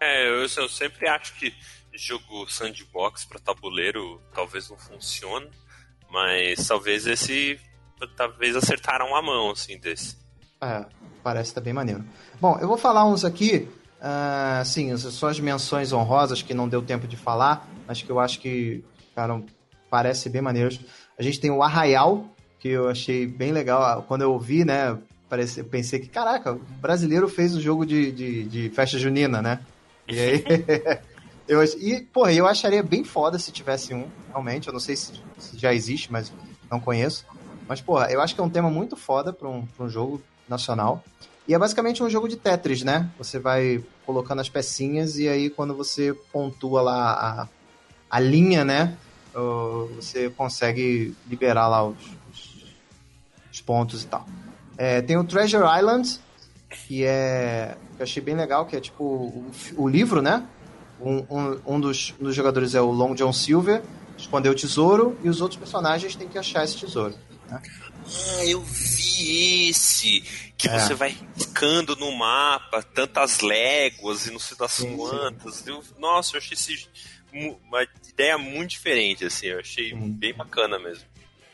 É, 0.00 0.28
eu, 0.28 0.42
eu 0.42 0.68
sempre 0.68 1.08
acho 1.08 1.34
que 1.34 1.52
jogo 1.92 2.48
sandbox 2.48 3.24
para 3.24 3.40
tabuleiro 3.40 4.22
talvez 4.32 4.70
não 4.70 4.78
funcione, 4.78 5.50
mas 6.08 6.68
talvez 6.68 7.04
esse 7.08 7.58
talvez 8.16 8.54
acertaram 8.54 9.16
a 9.16 9.20
mão 9.20 9.50
assim 9.50 9.76
desse. 9.76 10.16
É, 10.60 10.86
parece 11.24 11.52
tá 11.52 11.60
bem 11.60 11.72
maneiro. 11.72 12.04
Bom, 12.40 12.56
eu 12.60 12.68
vou 12.68 12.78
falar 12.78 13.04
uns 13.04 13.24
aqui, 13.24 13.68
uh, 14.00 14.60
assim, 14.60 14.96
só 14.96 15.28
as 15.28 15.40
menções 15.40 15.92
honrosas 15.92 16.42
que 16.42 16.54
não 16.54 16.68
deu 16.68 16.82
tempo 16.82 17.06
de 17.06 17.16
falar, 17.16 17.68
mas 17.86 18.02
que 18.02 18.10
eu 18.10 18.18
acho 18.18 18.40
que 18.40 18.84
ficaram 19.08 19.44
parece 19.90 20.28
bem 20.28 20.42
maneiros. 20.42 20.80
A 21.18 21.22
gente 21.22 21.40
tem 21.40 21.50
o 21.50 21.62
Arraial, 21.62 22.26
que 22.58 22.68
eu 22.68 22.88
achei 22.88 23.26
bem 23.26 23.52
legal. 23.52 24.04
Quando 24.06 24.22
eu 24.22 24.32
ouvi, 24.32 24.64
né, 24.64 24.98
parece, 25.28 25.60
eu 25.60 25.64
pensei 25.64 25.98
que, 25.98 26.08
caraca, 26.08 26.52
o 26.52 26.58
brasileiro 26.80 27.28
fez 27.28 27.54
o 27.54 27.60
jogo 27.60 27.84
de, 27.84 28.12
de, 28.12 28.44
de 28.44 28.70
festa 28.70 28.98
junina, 28.98 29.42
né? 29.42 29.60
E 30.06 30.18
aí. 30.18 30.44
eu, 31.46 31.62
e, 31.64 32.00
porra, 32.12 32.32
eu 32.32 32.46
acharia 32.46 32.82
bem 32.82 33.04
foda 33.04 33.38
se 33.38 33.52
tivesse 33.52 33.94
um, 33.94 34.06
realmente. 34.28 34.68
Eu 34.68 34.72
não 34.72 34.80
sei 34.80 34.96
se, 34.96 35.12
se, 35.38 35.58
já 35.58 35.72
existe, 35.74 36.10
mas 36.12 36.32
não 36.70 36.80
conheço. 36.80 37.24
Mas, 37.66 37.80
porra, 37.80 38.10
eu 38.10 38.20
acho 38.20 38.34
que 38.34 38.40
é 38.40 38.44
um 38.44 38.50
tema 38.50 38.70
muito 38.70 38.96
foda 38.96 39.32
pra 39.32 39.48
um, 39.48 39.66
um 39.78 39.88
jogo 39.88 40.22
nacional. 40.48 41.04
E 41.48 41.54
é 41.54 41.58
basicamente 41.58 42.02
um 42.02 42.10
jogo 42.10 42.28
de 42.28 42.36
Tetris, 42.36 42.82
né? 42.82 43.10
Você 43.16 43.38
vai 43.38 43.82
colocando 44.04 44.40
as 44.40 44.50
pecinhas 44.50 45.16
e 45.16 45.26
aí 45.26 45.48
quando 45.48 45.74
você 45.74 46.12
pontua 46.30 46.82
lá 46.82 47.12
a, 47.12 47.48
a 48.10 48.20
linha, 48.20 48.64
né? 48.66 48.96
Você 49.96 50.28
consegue 50.30 51.16
liberar 51.26 51.66
lá 51.68 51.86
os, 51.86 51.96
os, 52.30 52.64
os 53.50 53.60
pontos 53.62 54.02
e 54.02 54.06
tal. 54.06 54.26
É, 54.76 55.00
tem 55.00 55.16
o 55.16 55.24
Treasure 55.24 55.64
Island, 55.78 56.20
que 56.68 57.04
é 57.04 57.76
que 57.98 58.02
eu 58.02 58.04
achei 58.04 58.22
bem 58.22 58.36
legal, 58.36 58.64
que 58.64 58.76
é 58.76 58.80
tipo 58.80 59.04
o, 59.04 59.50
o 59.76 59.88
livro, 59.88 60.22
né? 60.22 60.46
Um, 61.00 61.24
um, 61.28 61.60
um 61.74 61.80
dos, 61.80 62.14
dos, 62.20 62.34
jogadores 62.34 62.74
é 62.74 62.80
o 62.80 62.90
Long 62.90 63.14
John 63.14 63.32
Silver, 63.32 63.82
escondeu 64.16 64.52
o 64.52 64.54
tesouro, 64.54 65.16
e 65.22 65.28
os 65.28 65.40
outros 65.40 65.58
personagens 65.58 66.14
têm 66.14 66.28
que 66.28 66.38
achar 66.38 66.64
esse 66.64 66.76
tesouro. 66.76 67.14
Né? 67.48 67.60
Ah, 68.08 68.44
eu 68.46 68.62
vi 68.62 69.68
esse! 69.68 70.22
Que 70.56 70.68
é. 70.68 70.78
você 70.78 70.94
vai 70.94 71.16
riscando 71.36 71.94
no 71.94 72.10
mapa 72.12 72.82
tantas 72.82 73.40
léguas 73.40 74.26
e 74.26 74.32
não 74.32 74.38
sei 74.38 74.56
das 74.56 74.72
sim, 74.72 74.96
quantas. 74.96 75.56
Sim. 75.56 75.70
Eu, 75.70 75.84
nossa, 75.98 76.34
eu 76.34 76.38
achei 76.38 76.54
esse, 76.54 76.88
uma 77.32 77.86
ideia 78.08 78.38
muito 78.38 78.70
diferente, 78.70 79.24
assim, 79.24 79.46
eu 79.46 79.60
achei 79.60 79.90
sim. 79.90 80.10
bem 80.10 80.34
bacana 80.34 80.78
mesmo. 80.78 81.04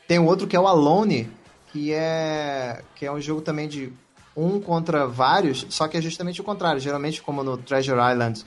Tem 0.07 0.17
um 0.17 0.25
outro 0.25 0.47
que 0.47 0.55
é 0.55 0.59
o 0.59 0.67
Alone, 0.67 1.29
que 1.71 1.91
é, 1.93 2.81
que 2.95 3.05
é 3.05 3.11
um 3.11 3.19
jogo 3.19 3.41
também 3.41 3.67
de 3.67 3.91
um 4.35 4.59
contra 4.59 5.07
vários, 5.07 5.65
só 5.69 5.87
que 5.87 5.97
é 5.97 6.01
justamente 6.01 6.41
o 6.41 6.43
contrário. 6.43 6.79
Geralmente, 6.79 7.21
como 7.21 7.43
no 7.43 7.57
Treasure 7.57 7.99
Island 8.11 8.43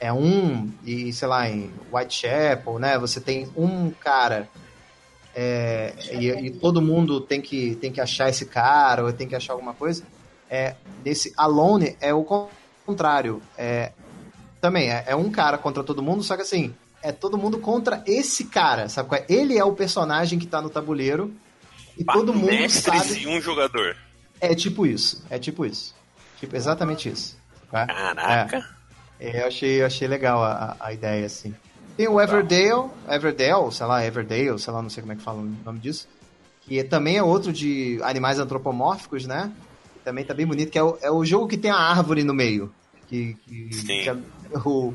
é 0.00 0.12
um, 0.12 0.70
e 0.84 1.12
sei 1.12 1.28
lá, 1.28 1.48
em 1.48 1.72
Whitechapel, 1.92 2.78
né? 2.78 2.98
Você 2.98 3.20
tem 3.20 3.48
um 3.56 3.90
cara 3.90 4.48
é, 5.40 5.94
e, 6.14 6.46
e, 6.46 6.50
todo 6.50 6.82
mundo 6.82 7.20
tem 7.20 7.40
que, 7.40 7.76
tem 7.76 7.92
que 7.92 8.00
achar 8.00 8.28
esse 8.28 8.44
cara, 8.44 9.04
ou 9.04 9.12
tem 9.12 9.28
que 9.28 9.36
achar 9.36 9.52
alguma 9.52 9.72
coisa. 9.72 10.02
É, 10.50 10.74
desse 11.04 11.32
Alone 11.36 11.96
é 12.00 12.12
o 12.12 12.26
contrário. 12.84 13.40
É, 13.56 13.92
também 14.60 14.90
é, 14.90 15.04
é 15.06 15.14
um 15.14 15.30
cara 15.30 15.56
contra 15.56 15.84
todo 15.84 16.02
mundo, 16.02 16.24
só 16.24 16.34
que 16.34 16.42
assim, 16.42 16.74
é 17.00 17.12
todo 17.12 17.38
mundo 17.38 17.60
contra 17.60 18.02
esse 18.04 18.46
cara, 18.46 18.88
sabe? 18.88 19.14
É? 19.14 19.26
Ele 19.28 19.56
é 19.56 19.62
o 19.62 19.74
personagem 19.74 20.40
que 20.40 20.46
tá 20.46 20.60
no 20.60 20.70
tabuleiro 20.70 21.32
e 21.96 22.02
todo 22.02 22.34
mundo 22.34 22.68
sabe. 22.68 23.22
e 23.22 23.28
um 23.28 23.40
jogador. 23.40 23.96
É 24.40 24.56
tipo 24.56 24.84
isso, 24.86 25.24
é 25.30 25.38
tipo 25.38 25.64
isso. 25.64 25.94
Tipo, 26.40 26.56
exatamente 26.56 27.08
isso. 27.08 27.38
Tá? 27.70 27.86
Caraca! 27.86 28.68
É, 29.20 29.42
eu 29.42 29.46
achei, 29.46 29.82
eu 29.82 29.86
achei 29.86 30.08
legal 30.08 30.42
a, 30.42 30.76
a 30.80 30.92
ideia, 30.92 31.26
assim. 31.26 31.54
Tem 31.98 32.06
o 32.06 32.20
Everdale, 32.20 32.88
Everdale, 33.08 33.72
sei 33.72 33.84
lá, 33.84 34.06
Everdale, 34.06 34.56
sei 34.56 34.72
lá, 34.72 34.80
não 34.80 34.88
sei 34.88 35.00
como 35.00 35.14
é 35.14 35.16
que 35.16 35.22
fala 35.22 35.40
o 35.40 35.52
nome 35.64 35.80
disso. 35.80 36.06
Que 36.60 36.84
também 36.84 37.16
é 37.16 37.22
outro 37.24 37.52
de 37.52 37.98
animais 38.04 38.38
antropomórficos, 38.38 39.26
né? 39.26 39.52
Que 39.94 40.04
também 40.04 40.24
tá 40.24 40.32
bem 40.32 40.46
bonito, 40.46 40.70
que 40.70 40.78
é 40.78 40.82
o, 40.82 40.96
é 41.02 41.10
o 41.10 41.24
jogo 41.24 41.48
que 41.48 41.56
tem 41.58 41.72
a 41.72 41.76
árvore 41.76 42.22
no 42.22 42.32
meio. 42.32 42.72
Que, 43.08 43.34
que, 43.44 43.68
que 43.70 44.08
é, 44.08 44.16
o, 44.64 44.94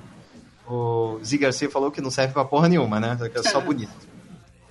o 0.65 1.19
Z 1.21 1.37
Garcia 1.39 1.69
falou 1.69 1.91
que 1.91 1.99
não 1.99 2.09
serve 2.09 2.31
pra 2.31 2.45
porra 2.45 2.69
nenhuma, 2.69 3.01
né? 3.01 3.17
Que 3.29 3.37
é 3.37 3.43
só 3.43 3.59
bonito. 3.59 3.91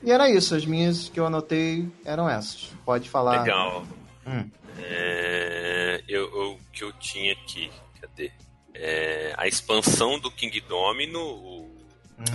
E 0.03 0.11
era 0.11 0.31
isso, 0.31 0.55
as 0.55 0.65
minhas 0.65 1.11
que 1.11 1.21
eu 1.21 1.27
anotei 1.27 1.87
eram 2.03 2.27
essas. 2.31 2.71
Pode 2.83 3.11
falar. 3.11 3.43
Legal. 3.43 3.85
Hum. 4.27 4.49
É, 4.79 6.03
eu, 6.09 6.23
eu, 6.35 6.59
que 6.73 6.83
eu 6.83 6.95
tinha 6.95 7.35
aqui, 7.35 7.71
cadê? 8.01 8.33
É, 8.73 9.35
a 9.37 9.47
expansão 9.47 10.19
do 10.19 10.31
King 10.31 10.59
Domino, 10.63 11.21
o 11.21 11.72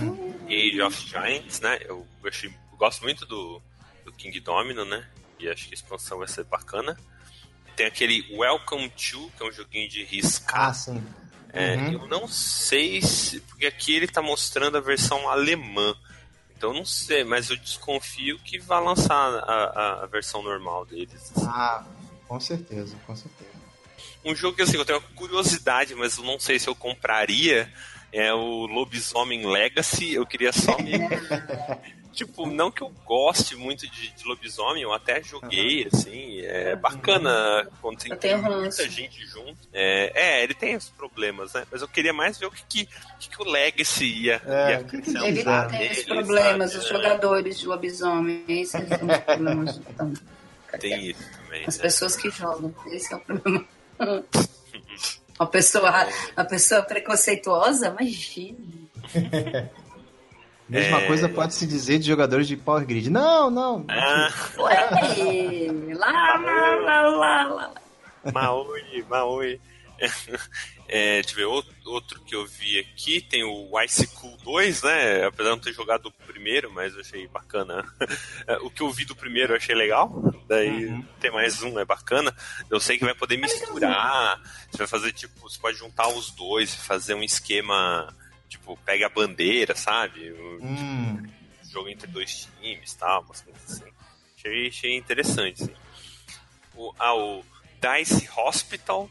hum. 0.00 0.34
Age 0.46 0.80
of 0.82 1.06
Giants, 1.06 1.60
né? 1.60 1.78
Eu, 1.84 2.06
eu, 2.22 2.28
achei, 2.28 2.50
eu 2.50 2.78
gosto 2.78 3.02
muito 3.02 3.26
do, 3.26 3.60
do 4.04 4.12
King 4.12 4.38
Domino, 4.40 4.84
né? 4.84 5.06
E 5.38 5.48
acho 5.48 5.66
que 5.68 5.74
a 5.74 5.74
expansão 5.74 6.18
vai 6.18 6.28
ser 6.28 6.44
bacana. 6.44 6.96
Tem 7.76 7.86
aquele 7.86 8.26
Welcome 8.36 8.88
to, 8.90 9.30
que 9.36 9.42
é 9.42 9.46
um 9.46 9.52
joguinho 9.52 9.88
de 9.88 10.02
riscar. 10.04 10.68
Ah, 10.68 10.74
sim. 10.74 11.02
É, 11.52 11.76
Uhum. 11.76 11.92
Eu 11.92 12.06
não 12.08 12.28
sei 12.28 13.00
se. 13.00 13.40
Porque 13.40 13.66
aqui 13.66 13.94
ele 13.94 14.06
tá 14.06 14.20
mostrando 14.20 14.76
a 14.76 14.80
versão 14.80 15.28
alemã. 15.28 15.94
Então 16.56 16.70
eu 16.70 16.76
não 16.76 16.84
sei, 16.84 17.24
mas 17.24 17.50
eu 17.50 17.56
desconfio 17.56 18.38
que 18.40 18.58
vai 18.58 18.82
lançar 18.82 19.14
a, 19.14 19.54
a, 19.64 20.02
a 20.04 20.06
versão 20.06 20.42
normal 20.42 20.84
deles. 20.84 21.14
assim. 21.14 21.46
Ah, 21.48 21.86
com 22.26 22.38
certeza, 22.40 22.96
com 23.06 23.14
certeza. 23.14 23.50
Um 24.24 24.34
jogo 24.34 24.56
que 24.56 24.62
assim, 24.62 24.76
eu 24.76 24.84
tenho 24.84 25.00
curiosidade, 25.14 25.94
mas 25.94 26.18
eu 26.18 26.24
não 26.24 26.38
sei 26.38 26.58
se 26.58 26.68
eu 26.68 26.74
compraria. 26.74 27.72
É 28.12 28.32
o 28.32 28.66
Lobisomem 28.66 29.46
Legacy. 29.46 30.14
Eu 30.14 30.26
queria 30.26 30.52
só 30.52 30.76
me. 30.78 30.92
tipo, 32.18 32.46
não 32.46 32.70
que 32.70 32.82
eu 32.82 32.92
goste 33.04 33.54
muito 33.54 33.88
de, 33.88 34.10
de 34.10 34.24
lobisomem, 34.26 34.82
eu 34.82 34.92
até 34.92 35.22
joguei, 35.22 35.86
assim. 35.92 36.40
É 36.40 36.74
bacana 36.74 37.68
quando 37.80 37.98
tem 37.98 38.16
tenho 38.16 38.42
muita 38.42 38.56
ranço. 38.56 38.90
gente 38.90 39.24
junto. 39.26 39.56
É, 39.72 40.12
é, 40.14 40.42
ele 40.42 40.54
tem 40.54 40.74
os 40.74 40.88
problemas, 40.88 41.52
né? 41.52 41.64
Mas 41.70 41.80
eu 41.80 41.88
queria 41.88 42.12
mais 42.12 42.36
ver 42.36 42.46
o 42.46 42.50
que, 42.50 42.64
que, 42.68 42.88
que, 43.20 43.28
que 43.28 43.42
o 43.42 43.44
Legacy 43.44 44.06
ia, 44.06 44.42
É, 44.44 44.70
ia 44.70 45.28
Ele 45.28 45.42
tem 45.68 45.90
os 45.92 46.02
problemas, 46.02 46.72
sabe? 46.72 46.82
os 46.82 46.88
jogadores 46.88 47.60
de 47.60 47.66
lobisomem. 47.66 48.44
Esses 48.48 48.70
são 48.70 49.08
os 49.08 49.18
problemas. 49.18 49.80
Então, 49.88 50.14
tem 50.80 51.10
isso 51.10 51.24
também. 51.32 51.64
as 51.66 51.76
né? 51.76 51.82
pessoas 51.82 52.16
que 52.16 52.30
jogam. 52.30 52.74
Esse 52.86 53.12
é 53.12 53.16
o 53.16 53.20
problema. 53.20 53.64
Uma 55.38 55.46
pessoa, 55.46 56.06
uma 56.36 56.44
pessoa 56.44 56.82
preconceituosa, 56.82 57.88
imagina. 57.98 58.58
Mesma 60.68 61.00
É. 61.00 61.06
coisa 61.06 61.28
pode 61.30 61.54
se 61.54 61.66
dizer 61.66 61.98
de 61.98 62.06
jogadores 62.06 62.46
de 62.46 62.56
Power 62.56 62.84
Grid. 62.86 63.08
Não, 63.08 63.48
não. 63.50 63.84
Ah, 63.88 64.28
Ué, 64.58 65.94
lá, 65.94 66.10
lá, 66.36 66.76
lá, 66.76 67.02
lá, 67.08 67.44
lá. 67.44 67.70
Maui, 68.34 69.04
Maui. 69.08 69.60
É, 70.90 71.20
deixa 71.20 71.32
eu 71.32 71.36
ver, 71.36 71.44
outro, 71.44 71.74
outro 71.84 72.20
que 72.24 72.34
eu 72.34 72.46
vi 72.46 72.78
aqui, 72.78 73.20
tem 73.20 73.44
o 73.44 73.78
Ice 73.82 74.06
Cool 74.06 74.34
2, 74.38 74.82
né? 74.84 75.26
Apesar 75.26 75.50
de 75.50 75.56
não 75.56 75.58
ter 75.62 75.74
jogado 75.74 76.06
o 76.06 76.12
primeiro, 76.26 76.72
mas 76.72 76.94
eu 76.94 77.00
achei 77.00 77.26
bacana. 77.28 77.84
É, 78.46 78.56
O 78.60 78.70
que 78.70 78.80
eu 78.80 78.90
vi 78.90 79.04
do 79.04 79.14
primeiro 79.14 79.52
eu 79.52 79.58
achei 79.58 79.74
legal. 79.74 80.10
Daí 80.48 80.86
Uhum. 80.86 81.02
tem 81.20 81.30
mais 81.30 81.62
um, 81.62 81.78
é 81.78 81.84
bacana. 81.84 82.34
Eu 82.70 82.80
sei 82.80 82.96
que 82.96 83.04
vai 83.04 83.14
poder 83.14 83.36
misturar. 83.36 84.40
Você 84.70 84.78
vai 84.78 84.86
fazer 84.86 85.12
tipo, 85.12 85.38
você 85.40 85.58
pode 85.58 85.76
juntar 85.76 86.08
os 86.08 86.30
dois 86.30 86.72
e 86.72 86.78
fazer 86.78 87.12
um 87.12 87.22
esquema, 87.22 88.16
tipo, 88.48 88.74
pega 88.78 89.04
a 89.04 89.10
bandeira, 89.10 89.76
sabe? 89.76 90.32
Hum, 90.32 91.22
jogo 91.70 91.90
entre 91.90 92.06
dois 92.06 92.48
times 92.62 92.94
tal, 92.94 93.24
umas 93.24 93.42
coisas 93.42 93.62
assim. 93.70 93.92
Achei, 94.38 94.68
achei 94.68 94.96
interessante, 94.96 95.64
assim. 95.64 95.74
O, 96.74 96.94
ah, 96.98 97.14
o 97.14 97.44
Dice 97.78 98.26
Hospital, 98.34 99.10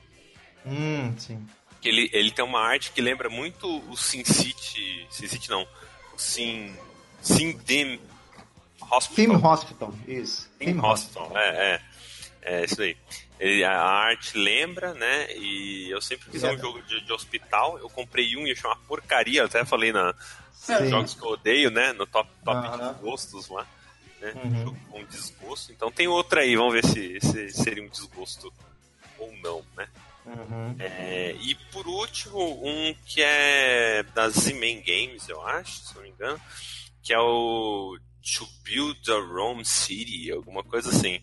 hum, 0.68 1.16
sim. 1.18 1.48
que 1.82 1.90
ele, 1.90 2.10
ele 2.14 2.32
tem 2.32 2.44
uma 2.44 2.60
arte 2.62 2.92
que 2.92 3.02
lembra 3.02 3.30
muito 3.30 3.68
o 3.90 3.96
Sin 3.98 4.24
City. 4.26 5.06
Sin 5.10 5.28
City 5.28 5.50
não. 5.50 5.64
O 6.14 6.18
Sin. 6.20 6.76
Sin 7.22 7.58
Dim 7.66 8.00
Hospital. 8.92 9.16
Theme 9.16 9.36
Hospital, 9.46 9.94
isso. 10.08 10.42
Sim, 10.44 10.50
Theme 10.66 10.80
Hospital, 10.82 11.32
é, 11.38 11.50
é. 11.74 11.82
É 12.50 12.64
isso 12.64 12.82
aí. 12.82 12.96
Ele- 13.40 13.64
a 13.66 13.78
arte 13.82 14.38
lembra, 14.38 14.94
né? 14.94 15.36
E 15.36 15.90
eu 15.92 16.02
sempre 16.02 16.30
quis 16.32 16.44
É. 16.44 16.52
um 16.54 16.58
jogo 16.58 16.82
de, 16.84 17.02
de 17.02 17.12
hospital. 17.12 17.78
Eu 17.78 17.90
comprei 17.90 18.38
um 18.38 18.48
e 18.48 18.52
achei 18.54 18.70
uma 18.70 18.78
porcaria. 18.78 19.42
Eu 19.42 19.46
até 19.48 19.66
falei 19.66 19.92
na 19.92 20.16
Sim. 20.54 20.88
jogos 20.90 21.14
que 21.14 21.22
eu 21.24 21.30
odeio, 21.32 21.70
né? 21.70 21.92
No 21.94 22.06
top, 22.08 22.30
top 22.46 22.78
de 22.78 23.02
gostos 23.02 23.50
lá. 23.50 23.68
Né? 24.22 24.34
Uhum. 24.44 24.64
Jogo 24.64 24.78
com 24.90 25.04
desgosto. 25.06 25.72
Então 25.74 25.92
tem 25.92 26.08
outra 26.08 26.42
aí, 26.42 26.56
vamos 26.56 26.74
ver 26.74 26.86
se, 26.86 27.20
se 27.20 27.50
seria 27.52 27.84
um 27.84 27.90
desgosto 27.90 28.52
ou 29.20 29.32
não, 29.44 29.62
né? 29.76 29.88
Uhum. 30.28 30.76
É, 30.78 31.32
e 31.40 31.56
por 31.72 31.88
último, 31.88 32.62
um 32.62 32.94
que 33.06 33.22
é 33.22 34.04
da 34.14 34.30
Z-Man 34.30 34.82
Games, 34.86 35.30
eu 35.30 35.42
acho, 35.48 35.80
se 35.80 35.96
não 35.96 36.04
me 36.04 36.10
engano, 36.10 36.42
que 37.02 37.14
é 37.14 37.20
o 37.20 37.98
To 38.22 38.48
Build 38.64 39.10
a 39.10 39.20
Rome 39.20 39.64
City, 39.64 40.30
alguma 40.32 40.64
coisa 40.64 40.90
assim. 40.90 41.22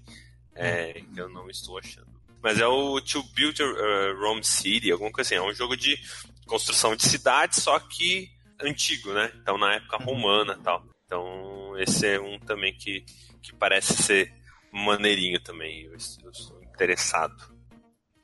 É, 0.55 0.93
que 0.93 1.20
eu 1.20 1.28
não 1.28 1.51
estou 1.51 1.78
achando. 1.78 2.06
Mas 2.43 2.59
é 2.59 2.66
o 2.66 3.01
To 3.01 3.22
Build 3.35 3.62
a 3.62 3.66
uh, 3.66 4.20
Rome 4.20 4.44
City, 4.44 4.90
alguma 4.90 5.12
coisa 5.12 5.28
assim. 5.28 5.44
É 5.44 5.47
um 5.47 5.55
jogo 5.55 5.76
de 5.76 5.98
construção 6.47 6.97
de 6.97 7.02
cidades, 7.02 7.62
só 7.62 7.78
que 7.78 8.31
antigo, 8.60 9.12
né? 9.12 9.32
Então 9.43 9.59
na 9.59 9.74
época 9.74 9.98
romana 9.98 10.56
e 10.59 10.62
tal. 10.62 10.86
Então 11.05 11.76
esse 11.78 12.06
é 12.06 12.20
um 12.20 12.39
também 12.39 12.74
que, 12.74 13.05
que 13.43 13.52
parece 13.55 14.02
ser 14.02 14.32
maneirinho 14.72 15.40
também. 15.40 15.82
Eu, 15.82 15.93
eu 15.93 16.31
estou 16.31 16.62
interessado. 16.62 17.53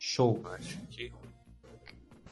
Show. 0.02 0.42
Acho 0.54 0.78
que. 0.90 1.12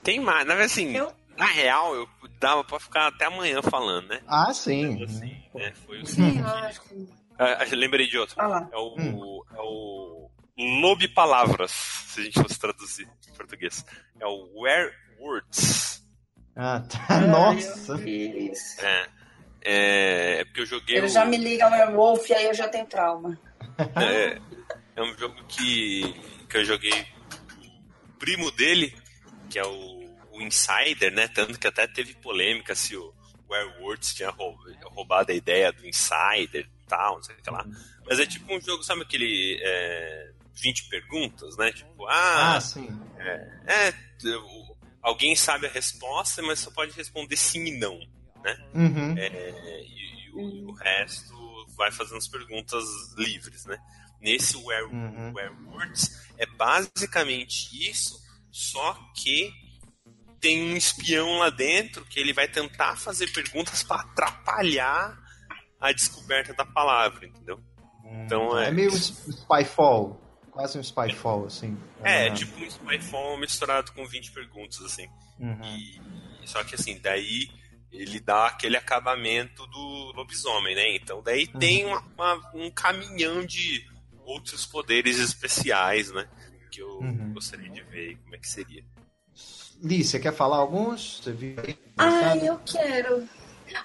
Tem 0.03 0.19
mais. 0.19 0.47
Na 0.47 0.55
verdade, 0.55 0.73
assim, 0.73 0.97
Eu- 0.97 1.13
na 1.37 1.45
real, 1.47 1.95
eu 1.95 2.09
dava 2.41 2.65
pra 2.65 2.81
ficar 2.81 3.09
até 3.09 3.27
amanhã 3.27 3.61
falando, 3.63 4.09
né? 4.09 4.21
Ah, 4.27 4.53
sim. 4.55 5.03
Assim, 5.05 5.37
né? 5.55 5.73
Foi 5.87 6.01
o 6.01 6.07
Sim, 6.07 6.15
seguinte. 6.15 6.43
lógico. 6.43 6.87
Ah, 7.39 7.65
lembrei 7.73 8.09
de 8.09 8.19
outro. 8.19 8.35
Lá. 8.39 8.69
É 8.73 8.77
o. 8.77 8.95
Hum. 8.99 9.43
É 9.55 9.61
o. 9.61 10.31
Lobe 10.81 11.07
Palavras, 11.09 11.71
se 11.71 12.21
a 12.21 12.25
gente 12.25 12.41
fosse 12.43 12.59
traduzir 12.59 13.07
em 13.29 13.33
português. 13.37 13.85
É 14.19 14.27
o 14.27 14.61
Werewolves. 14.63 16.03
Ah, 16.57 16.81
tá. 16.81 17.21
Nossa. 17.21 17.93
Eu 17.93 17.99
fiz. 17.99 18.79
É. 18.81 19.07
É, 19.61 20.41
é 20.41 20.45
porque 20.47 20.63
eu 20.63 20.67
joguei. 20.67 20.97
Ele 20.97 21.07
o- 21.07 21.11
já 21.11 21.25
me 21.25 21.37
liga 21.37 21.69
Werewolf 21.69 22.29
e 22.31 22.35
aí 22.35 22.47
eu 22.47 22.55
já 22.55 22.67
tenho 22.67 22.87
trauma. 22.87 23.39
É, 23.95 24.41
é 24.97 25.03
um 25.03 25.17
jogo 25.17 25.37
que, 25.47 26.13
que 26.49 26.57
eu 26.57 26.65
joguei 26.65 27.07
primo 28.19 28.51
dele, 28.51 28.95
que 29.51 29.59
é 29.59 29.65
o, 29.67 30.09
o 30.33 30.43
Insider, 30.43 31.13
né? 31.13 31.29
Tanto 31.29 31.59
que 31.59 31.67
até 31.67 31.87
teve 31.87 32.15
polêmica 32.15 32.75
se 32.75 32.97
o 32.97 33.15
Werewolves 33.51 34.15
tinha 34.15 34.31
rou- 34.31 34.59
roubado 34.85 35.33
a 35.33 35.35
ideia 35.35 35.73
do 35.73 35.87
Insider 35.87 36.67
e 36.67 36.87
tal, 36.89 37.17
não 37.17 37.23
sei 37.23 37.35
o 37.35 37.43
que 37.43 37.51
lá. 37.51 37.65
Mas 38.07 38.21
é 38.21 38.27
tipo 38.27 38.53
um 38.55 38.61
jogo, 38.61 38.83
sabe 38.83 39.03
aquele 39.03 39.59
é, 39.63 40.31
20 40.55 40.89
perguntas, 40.89 41.57
né? 41.57 41.73
Tipo, 41.73 42.07
ah, 42.07 42.57
Ah, 42.57 42.61
sim. 42.61 42.89
é, 43.19 43.93
o- 44.37 44.77
alguém 45.03 45.35
sabe 45.37 45.67
a 45.67 45.71
resposta, 45.71 46.43
mas 46.43 46.59
só 46.61 46.71
pode 46.71 46.93
responder 46.93 47.37
sim 47.37 47.65
e 47.67 47.79
não. 47.79 47.99
Uhum. 48.75 49.17
É, 49.19 49.83
e, 49.83 50.27
e 50.27 50.31
o, 50.33 50.69
o 50.69 50.73
resto 50.73 51.35
vai 51.77 51.91
fazendo 51.91 52.17
as 52.19 52.29
perguntas 52.29 52.85
livres, 53.17 53.65
né? 53.67 53.79
Nesse 54.21 54.57
Were 54.57 54.85
Uhum. 54.87 55.33
Werewolves 55.35 56.29
é 56.37 56.47
basicamente 56.47 57.89
isso, 57.89 58.21
só 58.51 58.95
que 59.15 59.53
tem 60.41 60.63
um 60.73 60.77
espião 60.77 61.39
lá 61.39 61.51
dentro 61.51 62.05
que 62.05 62.19
ele 62.21 62.33
vai 62.33 62.47
tentar 62.49 62.97
fazer 62.97 63.29
perguntas 63.33 63.83
para 63.83 64.01
atrapalhar 64.03 65.19
a 65.81 65.93
descoberta 65.93 66.53
da 66.55 66.65
palavra, 66.65 67.27
entendeu? 67.27 67.61
Então 68.25 68.57
é- 68.59 68.69
É 68.69 68.71
meio 68.71 68.93
um 68.93 68.97
Spyfall. 68.97 70.21
Quase 70.51 70.79
um 70.79 70.83
Spyfall, 70.83 71.47
assim. 71.47 71.77
É, 72.03 72.29
Ah, 72.29 72.35
tipo 72.35 72.59
um 72.61 72.69
Spyfall 72.71 73.37
misturado 73.39 73.93
com 73.93 74.05
20 74.07 74.33
perguntas, 74.33 74.81
assim. 74.83 75.07
uhum. 75.39 75.61
E, 75.65 76.01
só 76.45 76.65
que 76.65 76.75
assim, 76.75 76.99
daí 77.01 77.49
ele 77.93 78.21
dá 78.21 78.47
aquele 78.49 78.77
acabamento 78.77 79.67
do 79.69 80.13
lobisomem, 80.15 80.75
né? 80.75 80.97
Então 80.97 81.23
daí 81.23 81.47
tem 81.47 81.85
uma- 81.85 82.01
uma- 82.17 82.51
um 82.55 82.71
caminhão 82.71 83.45
de 83.47 83.85
outros 84.29 84.67
poderes 84.67 85.19
especiais, 85.19 86.11
né? 86.13 86.27
Que 86.71 86.81
eu 86.83 86.99
Uhum. 87.01 87.33
gostaria 87.33 87.71
de 87.71 87.83
ver 87.83 88.17
como 88.23 88.35
é 88.35 88.39
que 88.39 88.49
seria. 88.49 88.85
Li, 89.83 90.05
você 90.05 90.19
quer 90.19 90.35
falar 90.35 90.57
alguns? 90.57 91.21
Você 91.23 91.33
viu? 91.33 91.57
Ah, 91.97 92.37
eu 92.37 92.59
quero. 92.67 93.29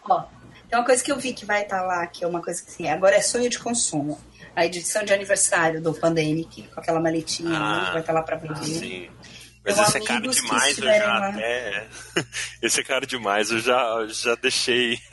Ó, 0.10 0.22
tem 0.70 0.80
uma 0.80 0.86
coisa 0.86 1.04
que 1.04 1.12
eu 1.12 1.20
vi 1.20 1.34
que 1.34 1.46
vai 1.46 1.64
estar 1.64 1.82
lá, 1.84 2.06
que 2.08 2.24
é 2.24 2.28
uma 2.28 2.42
coisa 2.42 2.62
que 2.62 2.70
assim, 2.70 2.90
agora 2.90 3.16
é 3.16 3.22
sonho 3.22 3.50
de 3.50 3.60
consumo. 3.60 4.20
A 4.56 4.66
edição 4.66 5.04
de 5.04 5.14
aniversário 5.14 5.82
do 5.82 5.94
Pandemic, 5.94 6.64
com 6.70 6.80
aquela 6.80 7.00
maletinha 7.00 7.58
Ah, 7.58 7.86
que 7.88 7.92
vai 7.94 8.02
estar 8.02 8.14
lá 8.14 8.22
pra 8.22 8.38
vender. 8.38 8.64
Sim. 8.66 9.10
Mas 9.66 9.80
esse 9.80 9.98
é 9.98 10.02
caro 10.02 10.30
demais, 10.30 10.78
eu 10.78 10.84
já 10.84 11.20
lá. 11.20 11.30
até. 11.30 11.88
Esse 12.62 12.82
é 12.82 12.84
caro 12.84 13.08
demais, 13.08 13.50
eu 13.50 13.60
já, 13.60 14.06
já 14.08 14.36
deixei. 14.36 15.00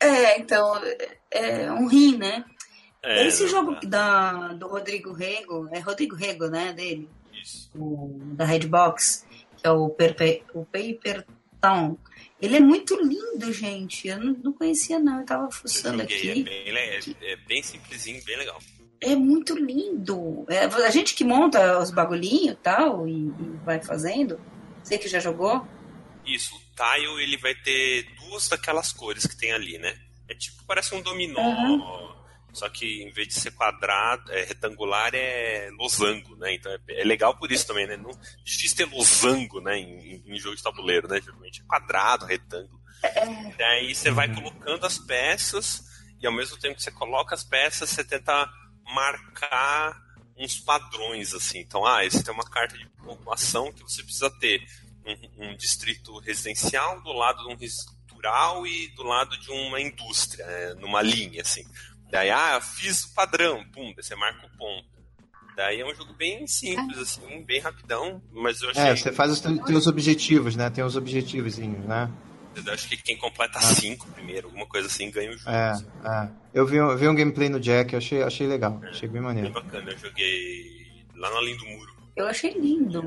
É, 0.00 0.38
então, 0.38 0.74
é 1.30 1.70
um 1.72 1.86
rim, 1.86 2.18
né? 2.18 2.44
É, 3.04 3.26
Esse 3.26 3.42
não 3.44 3.50
jogo 3.50 3.74
dá. 3.86 4.32
da, 4.32 4.48
do 4.54 4.66
Rodrigo 4.66 5.12
Rego, 5.12 5.68
é 5.72 5.78
Rodrigo 5.78 6.16
Rego, 6.16 6.48
né, 6.48 6.72
dele? 6.72 7.08
Isso. 7.32 7.70
o, 7.74 8.18
da 8.34 8.44
Redbox, 8.44 9.26
que 9.56 9.66
é 9.66 9.70
o, 9.70 9.88
Perpe, 9.90 10.42
o 10.54 10.64
Paper 10.64 11.26
Town. 11.60 11.96
Ele 12.40 12.56
é 12.56 12.60
muito 12.60 12.96
lindo, 13.00 13.52
gente. 13.52 14.08
Eu 14.08 14.18
não, 14.18 14.32
não 14.44 14.52
conhecia, 14.52 14.98
não. 14.98 15.20
Eu 15.20 15.26
tava 15.26 15.44
Eu 15.44 15.50
fuçando 15.50 16.00
é 16.00 16.04
aqui. 16.04 16.42
bem, 16.42 16.64
le- 16.72 16.78
é, 16.78 17.00
é 17.22 17.36
bem 17.36 17.62
simplesinho, 17.62 18.22
bem 18.24 18.36
legal. 18.38 18.58
É 19.00 19.14
muito 19.14 19.54
lindo. 19.56 20.44
É, 20.48 20.60
a 20.64 20.90
gente 20.90 21.14
que 21.14 21.24
monta 21.24 21.78
os 21.78 21.90
bagulhinhos 21.90 22.52
e 22.54 22.56
tal, 22.62 23.06
e, 23.06 23.12
e 23.28 23.58
vai 23.64 23.82
fazendo. 23.82 24.40
Você 24.82 24.96
que 24.98 25.08
já 25.08 25.18
jogou? 25.20 25.66
Isso, 26.26 26.54
o 26.54 26.58
tile 26.74 27.22
ele 27.22 27.36
vai 27.36 27.54
ter 27.54 28.06
duas 28.20 28.48
daquelas 28.48 28.92
cores 28.92 29.26
que 29.26 29.36
tem 29.36 29.52
ali, 29.52 29.76
né? 29.78 29.94
É 30.28 30.32
É 30.32 30.36
tipo, 30.36 30.64
parece 30.66 30.94
um 30.94 31.02
dominó. 31.02 32.13
Só 32.54 32.68
que 32.68 33.02
em 33.02 33.10
vez 33.10 33.28
de 33.28 33.34
ser 33.34 33.50
quadrado, 33.50 34.32
é 34.32 34.44
retangular, 34.44 35.10
é 35.12 35.70
losango, 35.72 36.36
né? 36.36 36.54
Então 36.54 36.72
é, 36.72 36.78
é 37.00 37.04
legal 37.04 37.36
por 37.36 37.50
isso 37.50 37.66
também, 37.66 37.86
né? 37.86 37.96
Não, 37.96 38.10
difícil 38.44 38.76
ter 38.76 38.84
losango, 38.86 39.60
né? 39.60 39.76
Em, 39.76 40.22
em 40.24 40.38
jogo 40.38 40.56
de 40.56 40.62
tabuleiro, 40.62 41.08
né? 41.08 41.20
Geralmente 41.20 41.60
é 41.60 41.64
quadrado, 41.66 42.26
retângulo. 42.26 42.80
Daí 43.58 43.94
você 43.94 44.10
vai 44.10 44.32
colocando 44.32 44.86
as 44.86 44.98
peças 44.98 45.82
e 46.20 46.26
ao 46.26 46.32
mesmo 46.32 46.56
tempo 46.58 46.76
que 46.76 46.82
você 46.82 46.90
coloca 46.90 47.34
as 47.34 47.44
peças, 47.44 47.90
você 47.90 48.02
tenta 48.02 48.48
marcar 48.94 50.02
uns 50.36 50.58
padrões, 50.58 51.34
assim. 51.34 51.58
Então, 51.58 51.84
ah, 51.84 52.04
esse 52.04 52.22
tem 52.22 52.32
uma 52.32 52.48
carta 52.48 52.78
de 52.78 52.88
pontuação 53.04 53.72
que 53.72 53.82
você 53.82 54.02
precisa 54.02 54.30
ter 54.38 54.62
um, 55.04 55.48
um 55.48 55.56
distrito 55.56 56.18
residencial 56.20 57.02
do 57.02 57.12
lado 57.12 57.42
de 57.42 57.52
um 57.52 57.56
rural 58.12 58.66
e 58.66 58.88
do 58.94 59.02
lado 59.02 59.36
de 59.38 59.50
uma 59.50 59.80
indústria, 59.80 60.46
né? 60.46 60.74
numa 60.80 61.02
linha, 61.02 61.42
assim. 61.42 61.64
Daí, 62.14 62.30
ah, 62.30 62.60
fiz 62.60 63.06
o 63.06 63.12
padrão, 63.12 63.64
pum, 63.72 63.92
daí 63.92 64.04
você 64.04 64.14
marca 64.14 64.46
o 64.46 64.56
ponto. 64.56 64.86
Daí 65.56 65.80
é 65.80 65.84
um 65.84 65.92
jogo 65.96 66.12
bem 66.12 66.46
simples, 66.46 66.96
assim, 66.96 67.42
bem 67.42 67.58
rapidão, 67.58 68.22
mas 68.30 68.62
eu 68.62 68.70
achei... 68.70 68.82
É, 68.84 68.94
você 68.94 69.10
faz 69.10 69.32
os 69.32 69.40
teus 69.40 69.88
objetivos, 69.88 70.54
né? 70.54 70.70
Tem 70.70 70.84
os 70.84 70.94
objetivos, 70.94 71.58
né? 71.58 72.08
Eu 72.54 72.72
acho 72.72 72.88
que 72.88 72.96
quem 72.98 73.18
completa 73.18 73.60
cinco 73.60 74.06
primeiro, 74.12 74.46
alguma 74.46 74.64
coisa 74.64 74.86
assim, 74.86 75.10
ganha 75.10 75.32
o 75.32 75.36
jogo. 75.36 75.50
É, 75.50 75.70
assim. 75.70 75.86
é. 76.04 76.28
Eu 76.54 76.64
vi, 76.64 76.76
eu 76.76 76.96
vi 76.96 77.08
um 77.08 77.16
gameplay 77.16 77.48
no 77.48 77.58
Jack, 77.58 77.92
eu 77.92 77.98
achei, 77.98 78.22
achei 78.22 78.46
legal, 78.46 78.80
achei 78.84 79.08
bem 79.08 79.20
Bem 79.20 79.22
maneiro. 79.22 79.50
bacana, 79.50 79.90
eu 79.90 79.98
joguei 79.98 80.86
lá 81.16 81.28
no 81.30 81.36
Além 81.38 81.56
do 81.56 81.66
Muro. 81.66 81.96
Eu 82.14 82.28
achei 82.28 82.52
lindo. 82.52 83.00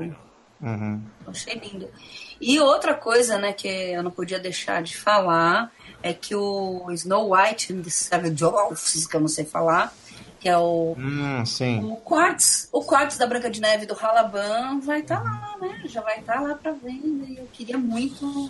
Uhum. 0.60 1.02
Eu 1.24 1.30
achei 1.30 1.54
lindo. 1.54 1.90
E 2.38 2.60
outra 2.60 2.94
coisa, 2.94 3.38
né, 3.38 3.54
que 3.54 3.68
eu 3.68 4.02
não 4.02 4.10
podia 4.10 4.38
deixar 4.38 4.82
de 4.82 4.94
falar 4.98 5.72
é 6.02 6.12
que 6.12 6.34
o 6.34 6.90
Snow 6.92 7.34
White 7.34 7.72
and 7.72 7.82
the 7.82 7.90
Seven 7.90 8.32
Dwarfs, 8.34 9.06
que 9.06 9.16
eu 9.16 9.20
não 9.20 9.28
sei 9.28 9.44
falar, 9.44 9.92
que 10.40 10.48
é 10.48 10.56
o, 10.56 10.94
Hum, 10.96 11.44
sim. 11.44 11.82
o 11.84 11.96
Quartz, 11.96 12.68
o 12.72 12.82
Quartz 12.84 13.16
da 13.18 13.26
Branca 13.26 13.50
de 13.50 13.60
Neve 13.60 13.86
do 13.86 13.94
Halaban 13.98 14.78
vai 14.80 15.00
estar 15.00 15.20
lá, 15.22 15.56
né? 15.60 15.82
Já 15.86 16.00
vai 16.00 16.20
estar 16.20 16.40
lá 16.40 16.54
pra 16.54 16.72
venda. 16.72 17.24
E 17.26 17.38
eu 17.38 17.48
queria 17.52 17.76
muito 17.76 18.48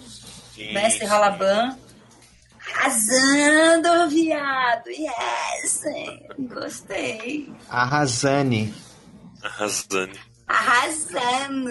Sim, 0.54 0.72
Mestre 0.74 1.06
sim. 1.06 1.12
Halaban 1.12 1.76
arrasando, 2.74 4.08
viado. 4.10 4.88
Yes! 4.88 5.82
Gostei. 6.38 7.52
Arrasane. 7.68 8.74
Arrasando. 9.42 10.18
Arrasando. 10.46 11.70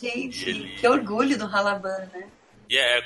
Gente, 0.00 0.48
Ele- 0.50 0.76
que 0.78 0.86
orgulho 0.88 1.38
do 1.38 1.44
Halaban, 1.46 2.08
né? 2.12 2.24
E 2.68 2.76
é, 2.76 3.00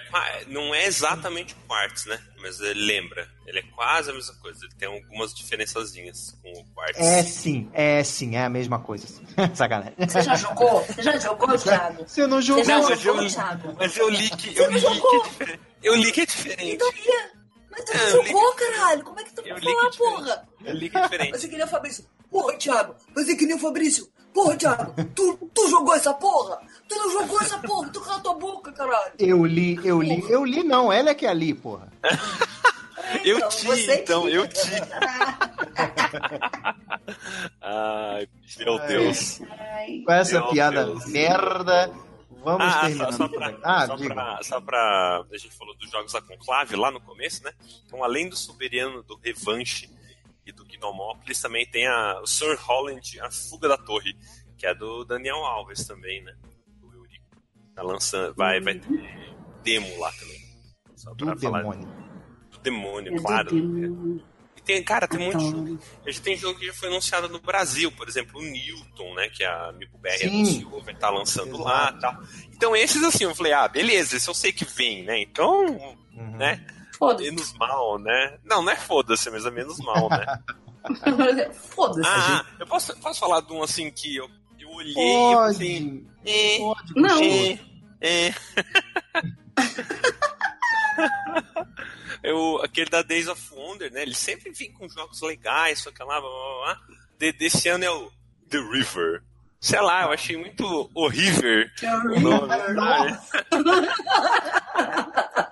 não 0.47 0.75
é 0.75 0.87
exatamente 0.87 1.55
Quartz, 1.69 2.07
né? 2.07 2.19
Mas 2.41 2.59
ele 2.61 2.81
lembra. 2.81 3.29
Ele 3.47 3.59
é 3.59 3.63
quase 3.75 4.11
a 4.11 4.15
mesma 4.15 4.35
coisa. 4.37 4.59
Ele 4.65 4.75
tem 4.79 4.89
algumas 4.89 5.35
diferençazinhas 5.35 6.35
com 6.43 6.51
o 6.53 6.65
Quartz. 6.75 6.99
É 6.99 7.23
sim, 7.23 7.71
é 7.75 8.03
sim, 8.03 8.37
é 8.37 8.45
a 8.45 8.49
mesma 8.49 8.79
coisa. 8.81 9.07
Sacanagem. 9.55 9.95
Você 9.99 10.23
já 10.23 10.35
jogou? 10.37 10.83
Você 10.85 11.03
já 11.03 11.19
jogou, 11.19 11.59
Thiago? 11.59 12.09
Você 12.09 12.27
não 12.27 12.41
jogou? 12.41 12.65
Você 12.65 12.71
já 12.71 12.79
mas 12.89 13.01
jogou, 13.01 13.23
eu- 13.23 13.29
Thiago? 13.31 13.77
Mas 13.79 13.97
eu 13.97 14.09
li 14.09 14.31
que, 14.31 14.51
Você 14.55 14.61
eu 14.63 14.71
li 14.71 14.81
que 14.81 14.97
é 15.17 15.21
diferente. 15.29 15.61
Eu 15.83 15.95
li 15.97 16.13
que 16.13 16.21
é 16.21 16.27
diferente. 16.27 16.85
Mas 17.71 17.85
tu 17.85 17.93
É, 17.93 17.97
não 17.99 18.05
eu 18.17 18.23
li 18.23 18.29
jogou, 18.29 18.53
que- 18.55 18.65
caralho? 18.65 19.05
Como 19.05 19.21
é 19.21 19.25
que 19.25 19.33
tu 19.35 19.43
vai 19.43 19.53
é 19.53 19.61
falar, 19.61 19.91
porra? 19.97 20.49
Eu 20.65 20.75
li 20.75 20.91
que 20.91 20.97
é 20.99 21.03
diferente. 21.03 21.31
Você 21.39 21.49
que 21.49 21.57
nem 21.57 21.65
o 21.65 21.69
Fabrício. 21.69 22.07
Porra, 22.31 22.57
Thiago, 22.57 22.95
você 23.15 23.37
que 23.37 23.45
nem 23.47 23.57
o 23.57 23.59
Fabrício. 23.59 24.09
Porra, 24.33 24.57
Thiago, 24.57 24.95
tu, 25.15 25.51
tu 25.55 25.69
jogou 25.69 25.95
essa 25.95 26.15
porra? 26.15 26.61
Tu 26.89 26.95
não 26.95 27.11
jogou 27.11 27.41
essa 27.41 27.59
porra? 27.59 27.89
Tu 27.91 28.01
cala 28.01 28.21
tua 28.21 28.35
boca, 28.35 28.73
caralho. 28.73 29.13
Eu 29.19 29.45
li, 29.45 29.79
eu 29.85 30.01
li, 30.01 30.25
eu 30.31 30.45
li 30.45 30.63
não, 30.63 30.93
ela 30.93 31.11
é 31.11 31.15
que 31.15 31.27
é 31.27 31.31
ali, 31.31 31.53
porra. 31.55 31.89
Eu 33.25 33.39
Então, 33.39 33.49
ti, 33.49 33.91
então, 33.91 34.29
eu 34.29 34.47
ti. 34.47 34.71
Ai, 37.61 38.29
meu 38.59 38.79
Deus. 38.87 39.41
Ai, 39.51 40.03
Com 40.07 40.13
essa 40.13 40.41
Meu 40.41 40.51
piada 40.51 40.85
Deus. 40.85 41.07
merda, 41.07 41.91
vamos 42.43 42.67
Ah, 42.67 42.73
só, 42.73 42.81
terminando. 42.87 43.13
só, 43.17 43.29
por 43.29 43.39
pra, 43.39 43.59
ah, 43.65 43.87
só, 43.87 43.97
pra, 43.97 44.39
só 44.43 44.61
pra- 44.61 45.25
A 45.33 45.37
gente 45.37 45.57
falou 45.57 45.75
dos 45.77 45.91
jogos 45.91 46.13
da 46.13 46.21
Conclave 46.23 46.77
lá 46.77 46.91
no 46.91 47.01
começo, 47.01 47.43
né? 47.43 47.53
Então, 47.87 48.05
além 48.05 48.29
do 48.29 48.37
Soberano, 48.37 49.03
do 49.03 49.19
Revanche 49.23 49.91
e 50.51 50.53
do 50.53 50.65
Gnomópolis, 50.65 51.41
também 51.41 51.65
tem 51.67 51.87
a, 51.87 52.21
o 52.21 52.27
Sir 52.27 52.57
Holland, 52.61 53.21
A 53.21 53.31
Fuga 53.31 53.69
da 53.69 53.79
Torre, 53.79 54.15
que 54.59 54.67
é 54.67 54.75
do 54.75 55.05
Daniel 55.05 55.37
Alves 55.45 55.85
também, 55.87 56.23
né? 56.23 56.35
Do 56.81 56.93
Eurico. 56.95 57.25
Tá 57.75 57.83
lançando. 57.83 58.35
Vai, 58.35 58.61
vai 58.61 58.75
ter 58.79 59.35
demo 59.63 59.99
lá 59.99 60.13
também. 60.13 60.41
Só 60.97 61.15
Do 61.15 61.25
pra 61.27 61.37
falar 61.37 61.59
demônio. 61.63 61.89
do 62.51 62.59
demônio, 62.59 63.13
é 63.13 63.17
do 63.17 63.23
claro. 63.23 63.51
demônio. 63.55 64.23
E 64.57 64.61
tem, 64.61 64.83
cara, 64.85 65.09
tem 65.09 65.19
muito 65.21 65.39
Então. 65.39 65.51
jogo. 65.67 65.79
A 66.05 66.11
gente 66.11 66.21
tem 66.23 66.37
jogo 66.37 66.59
que 66.59 66.67
já 66.67 66.75
foi 66.75 66.89
anunciado 66.89 67.29
no 67.31 67.41
Brasil, 67.41 67.91
por 67.93 68.07
exemplo, 68.09 68.39
o 68.39 68.43
Newton, 68.45 69.15
né? 69.15 69.31
Que 69.31 69.43
a 69.43 69.69
Amigo 69.71 69.97
BR 69.97 70.27
anunciou, 70.27 70.83
vai 70.83 70.93
estar 70.93 71.09
lançando 71.09 71.55
Exato. 71.55 71.63
lá 71.65 71.95
e 71.97 72.01
tal. 72.01 72.23
Então, 72.53 72.77
esses 72.77 73.03
assim, 73.03 73.25
eu 73.25 73.35
falei, 73.35 73.53
ah, 73.55 73.67
beleza, 73.67 74.17
esse 74.17 74.29
eu 74.29 74.35
sei 74.35 74.53
que 74.53 74.67
vem, 74.67 75.03
né? 75.05 75.19
Então, 75.23 75.65
Uhum. 76.13 76.37
né? 76.37 76.63
Foda-se. 77.01 77.31
Menos 77.31 77.53
mal, 77.55 77.99
né? 77.99 78.39
Não, 78.45 78.63
não 78.63 78.71
é 78.71 78.77
foda-se, 78.77 79.31
mas 79.31 79.47
é 79.47 79.51
menos 79.51 79.79
mal, 79.79 80.11
né? 80.11 80.39
Foda-se. 81.71 82.07
ah, 82.07 82.45
eu 82.59 82.67
posso, 82.67 82.95
posso 83.01 83.19
falar 83.21 83.41
de 83.41 83.51
um 83.55 83.63
assim 83.63 83.91
que 83.91 84.17
eu, 84.17 84.29
eu 84.59 84.69
olhei 84.71 84.93
e 84.93 84.95
Pode, 84.95 85.59
pensei, 85.59 86.07
é, 86.27 86.59
pode. 86.59 86.93
Não. 86.95 87.23
é, 87.23 87.59
é. 88.03 88.35
eu, 92.29 92.61
aquele 92.63 92.91
da 92.91 93.01
Days 93.01 93.29
of 93.29 93.55
Wonder, 93.55 93.91
né? 93.91 94.03
Ele 94.03 94.15
sempre 94.15 94.53
vem 94.53 94.71
com 94.71 94.87
jogos 94.87 95.23
legais, 95.23 95.79
só 95.81 95.91
que 95.91 96.03
lá, 96.03 96.21
blá, 96.21 96.31
blá, 96.31 96.59
blá. 96.59 96.81
De, 97.19 97.33
desse 97.33 97.67
ano 97.71 97.85
é 97.85 97.91
o 97.91 98.13
The 98.51 98.59
River. 98.59 99.23
Sei 99.59 99.81
lá, 99.81 100.03
eu 100.03 100.13
achei 100.13 100.37
muito 100.37 100.91
horrível 100.95 101.67
o 102.17 102.21
nome. 102.21 102.49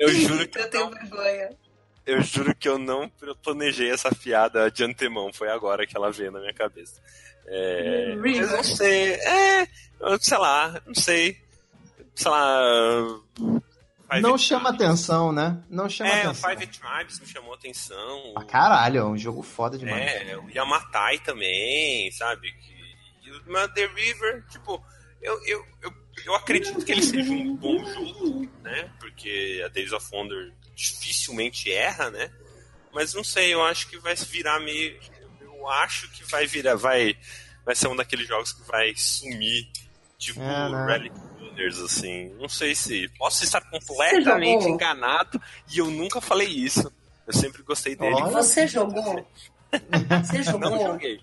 Eu 0.00 0.08
juro 0.10 0.48
que 0.48 0.58
Eu 0.58 0.62
eu, 0.62 0.70
tenho 0.70 0.84
não, 0.84 0.90
vergonha. 0.90 1.50
eu 2.06 2.20
juro 2.22 2.54
que 2.54 2.68
eu 2.68 2.78
não 2.78 3.08
planejei 3.42 3.90
essa 3.90 4.10
piada 4.14 4.70
de 4.70 4.82
antemão. 4.82 5.32
Foi 5.32 5.48
agora 5.50 5.86
que 5.86 5.96
ela 5.96 6.10
veio 6.10 6.32
na 6.32 6.40
minha 6.40 6.54
cabeça. 6.54 7.00
É, 7.46 8.14
mas 8.16 8.36
eu 8.38 8.46
não 8.48 8.64
sei. 8.64 9.12
É, 9.14 9.68
sei 10.20 10.38
lá, 10.38 10.80
não 10.86 10.94
sei. 10.94 11.36
Sei 12.14 12.30
lá. 12.30 13.02
Five 14.10 14.22
Não 14.22 14.30
Tribes. 14.30 14.42
chama 14.42 14.70
atenção, 14.70 15.32
né? 15.32 15.62
Não 15.70 15.88
chama 15.88 16.10
É, 16.10 16.26
o 16.26 16.30
atenção. 16.30 16.50
Five 16.50 16.66
Tribes 16.66 17.20
me 17.20 17.26
chamou 17.26 17.54
atenção. 17.54 18.34
Ah, 18.36 18.44
caralho, 18.44 18.98
é 18.98 19.04
um 19.04 19.16
jogo 19.16 19.42
foda 19.42 19.78
demais. 19.78 20.02
É, 20.28 20.36
o 20.36 20.48
Yamatai 20.50 21.18
também, 21.20 22.10
sabe? 22.12 22.50
Que, 22.52 23.28
e 23.28 23.30
o 23.32 23.42
mas 23.46 23.72
The 23.72 23.86
River, 23.86 24.44
tipo, 24.48 24.84
eu, 25.22 25.34
eu, 25.46 25.64
eu, 25.82 25.92
eu 26.24 26.34
acredito 26.34 26.84
que 26.84 26.92
ele 26.92 27.02
seja 27.02 27.30
um 27.32 27.54
bom 27.56 27.84
jogo, 27.84 28.48
né? 28.62 28.90
Porque 28.98 29.62
a 29.64 29.68
Days 29.68 29.92
of 29.92 30.06
Wonder 30.12 30.52
dificilmente 30.74 31.70
erra, 31.72 32.10
né? 32.10 32.30
Mas 32.92 33.14
não 33.14 33.22
sei, 33.22 33.52
eu 33.54 33.62
acho 33.64 33.88
que 33.88 33.98
vai 33.98 34.14
virar 34.14 34.58
meio. 34.60 34.98
Eu 35.40 35.68
acho 35.68 36.10
que 36.10 36.24
vai 36.24 36.46
virar, 36.46 36.74
vai, 36.74 37.16
vai 37.64 37.74
ser 37.74 37.88
um 37.88 37.96
daqueles 37.96 38.26
jogos 38.26 38.52
que 38.52 38.62
vai 38.66 38.92
sumir, 38.96 39.68
tipo 40.18 40.40
É, 40.40 40.68
né? 40.70 40.86
Relic 40.92 41.14
Runners, 41.38 41.78
assim. 41.78 42.30
Não 42.40 42.48
sei 42.48 42.74
se. 42.74 43.08
Posso 43.18 43.44
estar 43.44 43.60
completamente 43.70 44.64
enganado 44.66 45.40
e 45.72 45.78
eu 45.78 45.90
nunca 45.90 46.20
falei 46.20 46.48
isso. 46.48 46.90
Eu 47.26 47.32
sempre 47.32 47.62
gostei 47.62 47.94
dele. 47.94 48.14
Olha. 48.14 48.30
Você 48.32 48.66
jogou? 48.66 49.28
Você 50.24 50.38
Não 50.38 50.42
jogou? 50.44 50.78
joguei. 50.80 51.20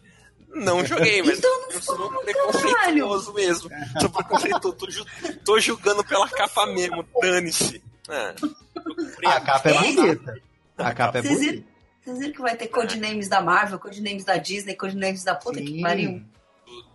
Não 0.63 0.85
joguei, 0.85 1.21
mas 1.21 1.37
Então 1.39 1.61
não 1.61 1.71
eu 1.71 1.81
sou 1.81 1.95
fala, 1.97 2.21
preconceituoso 2.23 3.33
mesmo. 3.33 3.69
Sou 3.99 4.09
preconceituoso, 4.09 4.73
tô, 4.77 4.89
ju- 4.89 5.05
tô 5.45 5.59
julgando 5.59 6.03
pela 6.03 6.27
capa 6.29 6.65
mesmo, 6.67 7.05
dane-se. 7.21 7.81
Ah, 8.09 8.33
comprei 8.73 9.29
A 9.29 9.41
capa 9.41 9.69
é 9.69 9.73
bonita. 9.73 10.41
A 10.77 10.93
capa 10.93 11.17
é 11.17 11.21
bonita. 11.21 11.63
vocês 12.03 12.19
viram 12.19 12.31
que 12.33 12.41
vai 12.41 12.55
ter 12.55 12.67
codenames 12.67 13.27
da 13.27 13.41
Marvel, 13.41 13.79
codenames 13.79 14.23
da 14.25 14.37
Disney, 14.37 14.75
codenames 14.75 15.23
da 15.23 15.35
puta 15.35 15.59
que 15.59 15.67
Sim. 15.67 15.81
pariu? 15.81 16.21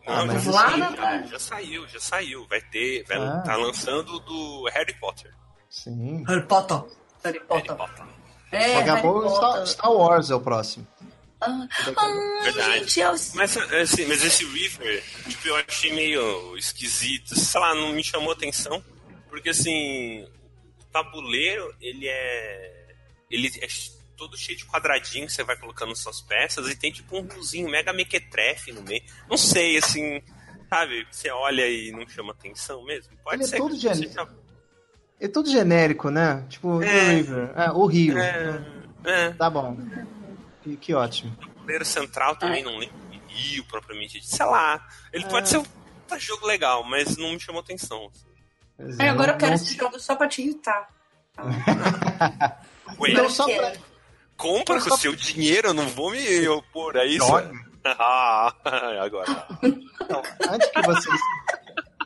Ah, 0.07 0.25
Não, 0.25 0.27
mas 0.35 0.43
já, 0.45 0.51
lá 0.51 0.69
saiu, 0.71 0.79
na- 0.79 0.97
já, 0.97 1.23
já 1.27 1.39
saiu, 1.39 1.89
já 1.89 2.01
saiu. 2.01 2.47
Vai 2.49 2.61
ter. 2.61 3.05
Vai, 3.07 3.19
Ah. 3.19 3.43
Tá 3.45 3.57
lançando 3.57 4.19
do 4.21 4.69
Harry 4.73 4.95
Potter. 4.99 5.33
Sim. 5.71 6.25
Harry 6.27 6.43
Potter. 6.47 6.77
Harry 6.77 7.39
Harry 7.39 7.41
Potter. 7.47 7.77
Potter. 7.77 8.05
É, 8.51 8.75
Daqui 8.75 8.89
a 8.91 8.95
Harry 8.95 9.03
pouco 9.03 9.29
Star, 9.29 9.41
Potter. 9.53 9.67
Star 9.69 9.93
Wars 9.93 10.31
é 10.31 10.35
o 10.35 10.41
próximo. 10.41 10.87
Ah, 11.45 11.69
ai, 11.97 12.43
Verdade. 12.45 12.79
gente, 12.81 13.01
eu... 13.01 13.11
Mas, 13.35 13.57
assim, 13.57 14.07
mas 14.07 14.25
esse 14.25 14.45
River, 14.45 15.03
tipo, 15.29 15.49
eu 15.49 15.57
achei 15.57 15.93
meio 15.93 16.57
esquisito. 16.57 17.35
Sei 17.39 17.61
lá, 17.61 17.75
não 17.75 17.93
me 17.93 18.05
chamou 18.05 18.33
atenção. 18.33 18.83
Porque, 19.29 19.49
assim, 19.51 20.23
o 20.81 20.85
tabuleiro, 20.93 21.75
ele 21.81 22.07
é. 22.09 22.95
Ele 23.31 23.49
é 23.61 23.67
todo 24.17 24.37
cheio 24.37 24.57
de 24.59 24.65
quadradinho 24.67 25.27
que 25.27 25.33
você 25.33 25.43
vai 25.43 25.57
colocando 25.57 25.97
suas 25.97 26.21
peças 26.21 26.69
e 26.69 26.77
tem, 26.77 26.93
tipo, 26.93 27.19
um 27.19 27.27
riozinho 27.27 27.69
mega 27.69 27.93
mequetrefe 27.93 28.71
no 28.71 28.83
meio. 28.83 29.03
Não 29.29 29.37
sei, 29.37 29.79
assim, 29.79 30.23
sabe? 30.69 31.07
Você 31.11 31.29
olha 31.31 31.67
e 31.67 31.91
não 31.91 32.07
chama 32.09 32.31
atenção 32.33 32.85
mesmo. 32.85 33.17
Pode 33.25 33.37
Ele 33.37 33.45
é 33.45 33.47
ser 33.47 33.57
todo 33.57 33.75
que 33.75 33.81
você 33.89 34.07
já- 34.07 34.29
É 35.19 35.27
tudo 35.29 35.51
genérico, 35.51 36.09
né? 36.11 36.45
Tipo, 36.49 36.83
É. 36.83 37.15
River. 37.15 37.53
É, 37.57 37.71
o 37.73 37.87
Rio. 37.87 38.19
É, 38.19 38.61
é. 39.05 39.31
Tá 39.31 39.49
bom. 39.51 39.77
Que, 40.63 40.77
que 40.77 40.95
ótimo. 40.95 41.37
Goleiro 41.61 41.85
central 41.85 42.37
também 42.37 42.63
não 42.63 42.77
lembro 42.79 42.95
Rio 43.29 43.65
propriamente 43.65 44.15
dito. 44.21 44.27
Sei 44.27 44.45
lá. 44.45 44.85
Ele 45.13 45.25
É. 45.25 45.29
pode 45.29 45.49
ser 45.49 45.59
um 45.59 45.63
puta 45.65 46.19
jogo 46.19 46.47
legal, 46.47 46.85
mas 46.85 47.17
não 47.17 47.33
me 47.33 47.41
chamou 47.41 47.61
atenção. 47.63 48.11
Aí 48.79 49.07
é, 49.07 49.09
agora 49.09 49.29
não- 49.29 49.35
eu 49.35 49.39
quero 49.39 49.51
não- 49.53 49.57
esse 49.57 49.77
jogo 49.77 49.99
só 50.01 50.15
pra 50.17 50.29
te 50.29 50.43
irritar. 50.43 50.89
Ué, 52.99 53.13
Não, 53.15 53.31
só 53.31 53.47
pra... 53.47 53.73
compra 54.37 54.81
com 54.83 54.95
o 54.95 54.99
seu 54.99 55.15
dinheiro, 55.17 55.69
eu 55.69 55.75
não 55.75 55.89
vou 55.89 56.11
me 56.11 56.47
opor 56.49 56.97
a 56.97 57.05
isso. 57.05 57.25
Ah, 57.85 58.55
agora. 59.03 59.27
Então, 59.61 60.23
antes 60.53 60.71
que 60.71 60.83
vocês, 60.83 61.21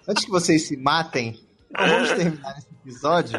antes 0.09 0.25
que 0.25 0.31
vocês 0.31 0.67
se 0.69 0.75
matem, 0.79 1.39
então 1.71 1.87
vamos 1.87 2.09
terminar 2.13 2.57
episódio. 2.91 3.39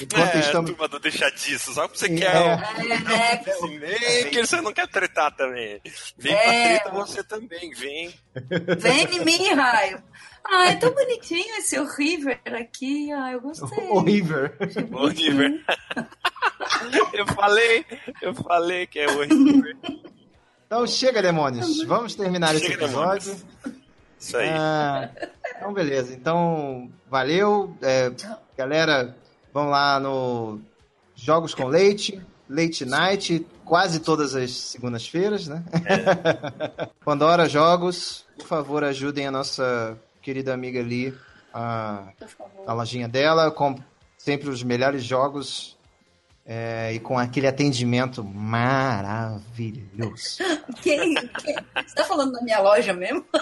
Enquanto 0.00 0.34
É, 0.36 0.40
estamos. 0.40 0.70
turma 0.70 0.88
do 0.88 0.98
deixar 0.98 1.30
disso, 1.30 1.72
só 1.72 1.82
porque 1.88 1.98
você 1.98 2.06
Sim, 2.08 2.16
quer 2.16 2.34
é. 2.34 2.40
o- 2.40 3.12
É, 3.12 4.24
que 4.24 4.40
você 4.46 4.60
não 4.60 4.72
quer 4.72 4.88
tretar 4.88 5.34
também. 5.36 5.80
Vem 6.18 6.32
É. 6.34 6.78
pra 6.80 6.90
treta 6.90 6.90
você 6.90 7.22
também, 7.24 7.70
vem. 7.72 8.14
Vem 8.78 9.04
em 9.16 9.24
mim, 9.24 9.52
raio. 9.54 10.02
Ah, 10.44 10.66
é 10.70 10.74
tão 10.76 10.92
bonitinho 10.92 11.54
esse 11.58 11.78
o 11.78 11.86
River 11.96 12.40
aqui. 12.46 13.12
Ah, 13.12 13.30
eu 13.32 13.40
gostei. 13.40 13.84
O 13.90 14.00
River. 14.00 14.56
Oliver. 14.92 15.64
eu 17.12 17.26
falei, 17.28 17.86
eu 18.20 18.34
falei 18.34 18.86
que 18.88 18.98
é 18.98 19.06
o 19.08 19.18
Oliver. 19.18 19.76
Então 20.66 20.86
chega, 20.86 21.22
demônios. 21.22 21.84
Vamos 21.84 22.14
terminar 22.16 22.54
esse 22.56 22.66
Chega, 22.66 22.84
episódio. 22.86 23.36
Isso 24.22 24.36
aí. 24.36 24.48
Ah, 24.50 25.10
então, 25.56 25.72
beleza. 25.72 26.14
Então, 26.14 26.88
valeu. 27.10 27.76
É, 27.82 28.12
galera, 28.56 29.16
vamos 29.52 29.72
lá 29.72 29.98
no 29.98 30.60
Jogos 31.16 31.56
com 31.56 31.66
Leite, 31.66 32.22
Late 32.48 32.84
Night, 32.84 33.44
quase 33.64 33.98
todas 33.98 34.36
as 34.36 34.52
segundas-feiras, 34.52 35.48
né? 35.48 35.64
Pandora 37.04 37.48
Jogos, 37.48 38.24
por 38.38 38.46
favor, 38.46 38.84
ajudem 38.84 39.26
a 39.26 39.32
nossa 39.32 39.98
querida 40.22 40.54
amiga 40.54 40.78
ali 40.78 41.12
a, 41.52 42.12
a 42.64 42.72
lojinha 42.72 43.08
dela, 43.08 43.50
com 43.50 43.76
sempre 44.16 44.48
os 44.48 44.62
melhores 44.62 45.02
jogos 45.02 45.76
é, 46.44 46.92
e 46.92 46.98
com 47.00 47.18
aquele 47.18 47.46
atendimento 47.46 48.22
maravilhoso. 48.24 49.82
Quem, 50.82 51.14
quem- 51.14 51.56
Você 51.86 51.94
tá 51.94 52.04
falando 52.04 52.32
da 52.32 52.40
minha 52.42 52.60
loja 52.60 52.92
mesmo? 52.92 53.24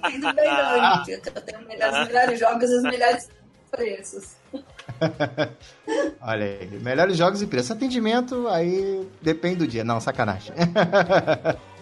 Bem, 0.00 0.20
não, 0.20 1.04
gente. 1.04 1.26
Eu 1.34 1.42
tenho 1.42 1.66
melhores- 1.66 1.98
os 2.00 2.06
melhores 2.08 2.38
jogos 2.40 2.70
e 2.70 2.74
os 2.76 2.82
melhores 2.82 3.28
preços. 3.70 4.36
Olha 6.22 6.44
aí, 6.46 6.66
melhores 6.80 7.16
jogos 7.16 7.42
e 7.42 7.46
preço. 7.46 7.72
Atendimento, 7.72 8.48
aí 8.48 9.06
depende 9.20 9.56
do 9.56 9.66
dia. 9.66 9.84
Não, 9.84 10.00
sacanagem. 10.00 10.52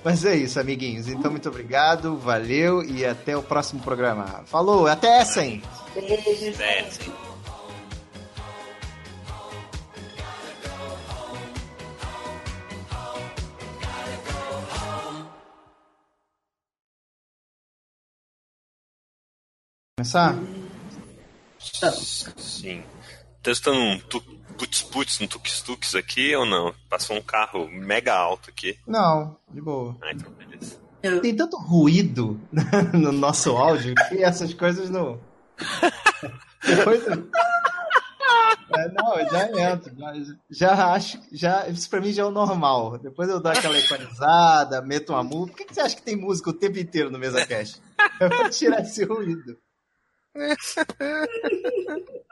Mas 0.02 0.24
é 0.24 0.34
isso, 0.36 0.58
amiguinhos. 0.60 1.08
Então, 1.08 1.30
muito 1.30 1.48
obrigado, 1.48 2.16
valeu 2.16 2.82
e 2.82 3.04
até 3.04 3.36
o 3.36 3.42
próximo 3.42 3.80
programa. 3.82 4.42
Falou, 4.46 4.86
até 4.86 5.18
essa, 5.18 5.44
hein? 5.44 5.62
Sim. 6.90 7.12
Começar? 19.98 20.34
Sim. 22.36 22.82
Testando 23.42 23.78
um 23.80 23.98
tu- 23.98 24.20
putz 24.58 24.82
putz 24.82 25.20
no 25.20 25.26
tuk 25.26 25.50
tuks 25.64 25.94
aqui 25.94 26.36
ou 26.36 26.44
não? 26.44 26.74
Passou 26.90 27.16
um 27.16 27.22
carro 27.22 27.66
mega 27.70 28.14
alto 28.14 28.50
aqui. 28.50 28.78
Não, 28.86 29.38
de 29.50 29.58
boa. 29.62 29.96
Ah, 30.02 30.12
então 30.12 30.30
beleza. 30.32 30.76
Tem 31.22 31.34
tanto 31.34 31.56
ruído 31.56 32.38
no 32.92 33.10
nosso 33.10 33.56
áudio 33.56 33.94
que 34.10 34.22
essas 34.22 34.52
coisas 34.52 34.90
não. 34.90 35.18
Depois 36.62 37.02
eu- 37.06 37.30
É, 38.76 38.88
não, 38.92 39.18
eu 39.18 39.30
já 39.30 39.72
entro. 39.72 39.94
Já, 40.50 40.74
já 40.76 40.92
acho. 40.92 41.18
Já, 41.32 41.68
isso 41.68 41.88
pra 41.88 42.02
mim 42.02 42.12
já 42.12 42.22
é 42.22 42.26
o 42.26 42.30
normal. 42.30 42.98
Depois 42.98 43.30
eu 43.30 43.40
dou 43.40 43.50
aquela 43.50 43.78
equalizada, 43.78 44.82
meto 44.82 45.14
uma 45.14 45.24
música. 45.24 45.52
Por 45.52 45.56
que, 45.56 45.64
que 45.64 45.74
você 45.74 45.80
acha 45.80 45.96
que 45.96 46.02
tem 46.02 46.16
música 46.16 46.50
o 46.50 46.52
tempo 46.52 46.78
inteiro 46.78 47.10
no 47.10 47.18
Mesa 47.18 47.46
Cast? 47.46 47.80
É 48.20 48.28
pra 48.28 48.48
tirar 48.48 48.80
esse 48.80 49.04
ruído. 49.04 49.58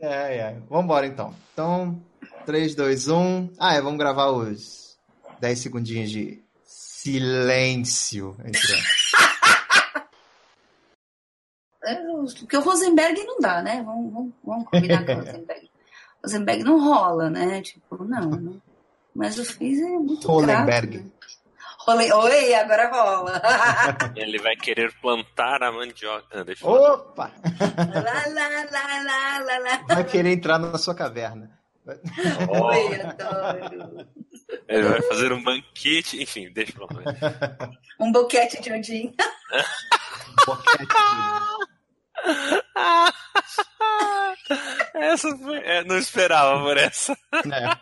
É, 0.00 0.36
é. 0.36 0.56
Vambora 0.68 1.06
então. 1.06 1.34
Então, 1.52 1.98
3, 2.44 2.74
2, 2.74 3.08
1. 3.08 3.52
Ah, 3.58 3.74
é, 3.74 3.80
vamos 3.80 3.98
gravar 3.98 4.30
os 4.32 4.98
10 5.40 5.58
segundinhos 5.58 6.10
de 6.10 6.42
silêncio. 6.66 8.36
entre- 8.44 8.60
É, 11.86 11.96
Porque 12.38 12.56
o 12.56 12.60
Rosenberg 12.62 13.22
não 13.24 13.38
dá, 13.40 13.60
né? 13.62 13.82
Vamos, 13.82 14.10
vamos, 14.12 14.32
vamos 14.42 14.64
combinar 14.70 15.04
com 15.04 15.12
o 15.12 15.16
Rosenberg. 15.16 15.70
Rosenberg 16.22 16.64
não 16.64 16.82
rola, 16.82 17.28
né? 17.30 17.60
Tipo, 17.60 18.04
não. 18.04 18.30
não. 18.30 18.62
Mas 19.14 19.38
o 19.38 19.44
Fizz 19.44 19.80
é 19.80 19.90
muito 19.90 20.26
Rolenberg. 20.26 20.86
grato, 20.98 21.04
né? 21.04 21.10
Rolen- 21.86 22.12
Oi, 22.12 22.54
agora 22.54 22.88
rola. 22.90 23.40
Ele 24.16 24.38
vai 24.38 24.56
querer 24.56 24.90
plantar 25.00 25.62
a 25.62 25.70
mandioca. 25.70 26.40
Ah, 26.40 26.44
deixa 26.44 26.64
eu 26.66 26.70
Opa! 26.70 27.30
lá, 27.60 28.24
lá, 28.32 28.48
lá, 28.70 29.02
lá, 29.02 29.38
lá, 29.40 29.58
lá. 29.58 29.76
Vai 29.94 30.04
querer 30.04 30.32
entrar 30.32 30.58
na 30.58 30.78
sua 30.78 30.94
caverna. 30.94 31.50
Oi, 31.86 33.00
adoro. 33.00 34.08
Ele 34.66 34.88
vai 34.88 35.02
fazer 35.02 35.30
um 35.32 35.42
banquete. 35.42 36.22
Enfim, 36.22 36.50
deixa 36.52 36.72
pra 36.72 36.86
lá. 36.86 37.02
Um 38.00 38.10
boquete 38.10 38.62
de 38.62 38.72
Odin. 38.72 39.14
Boquete. 40.46 40.86
essa 44.94 45.36
foi. 45.36 45.58
é, 45.58 45.84
não 45.84 45.98
esperava 45.98 46.62
por 46.62 46.78
essa. 46.78 47.12
É. 47.34 47.76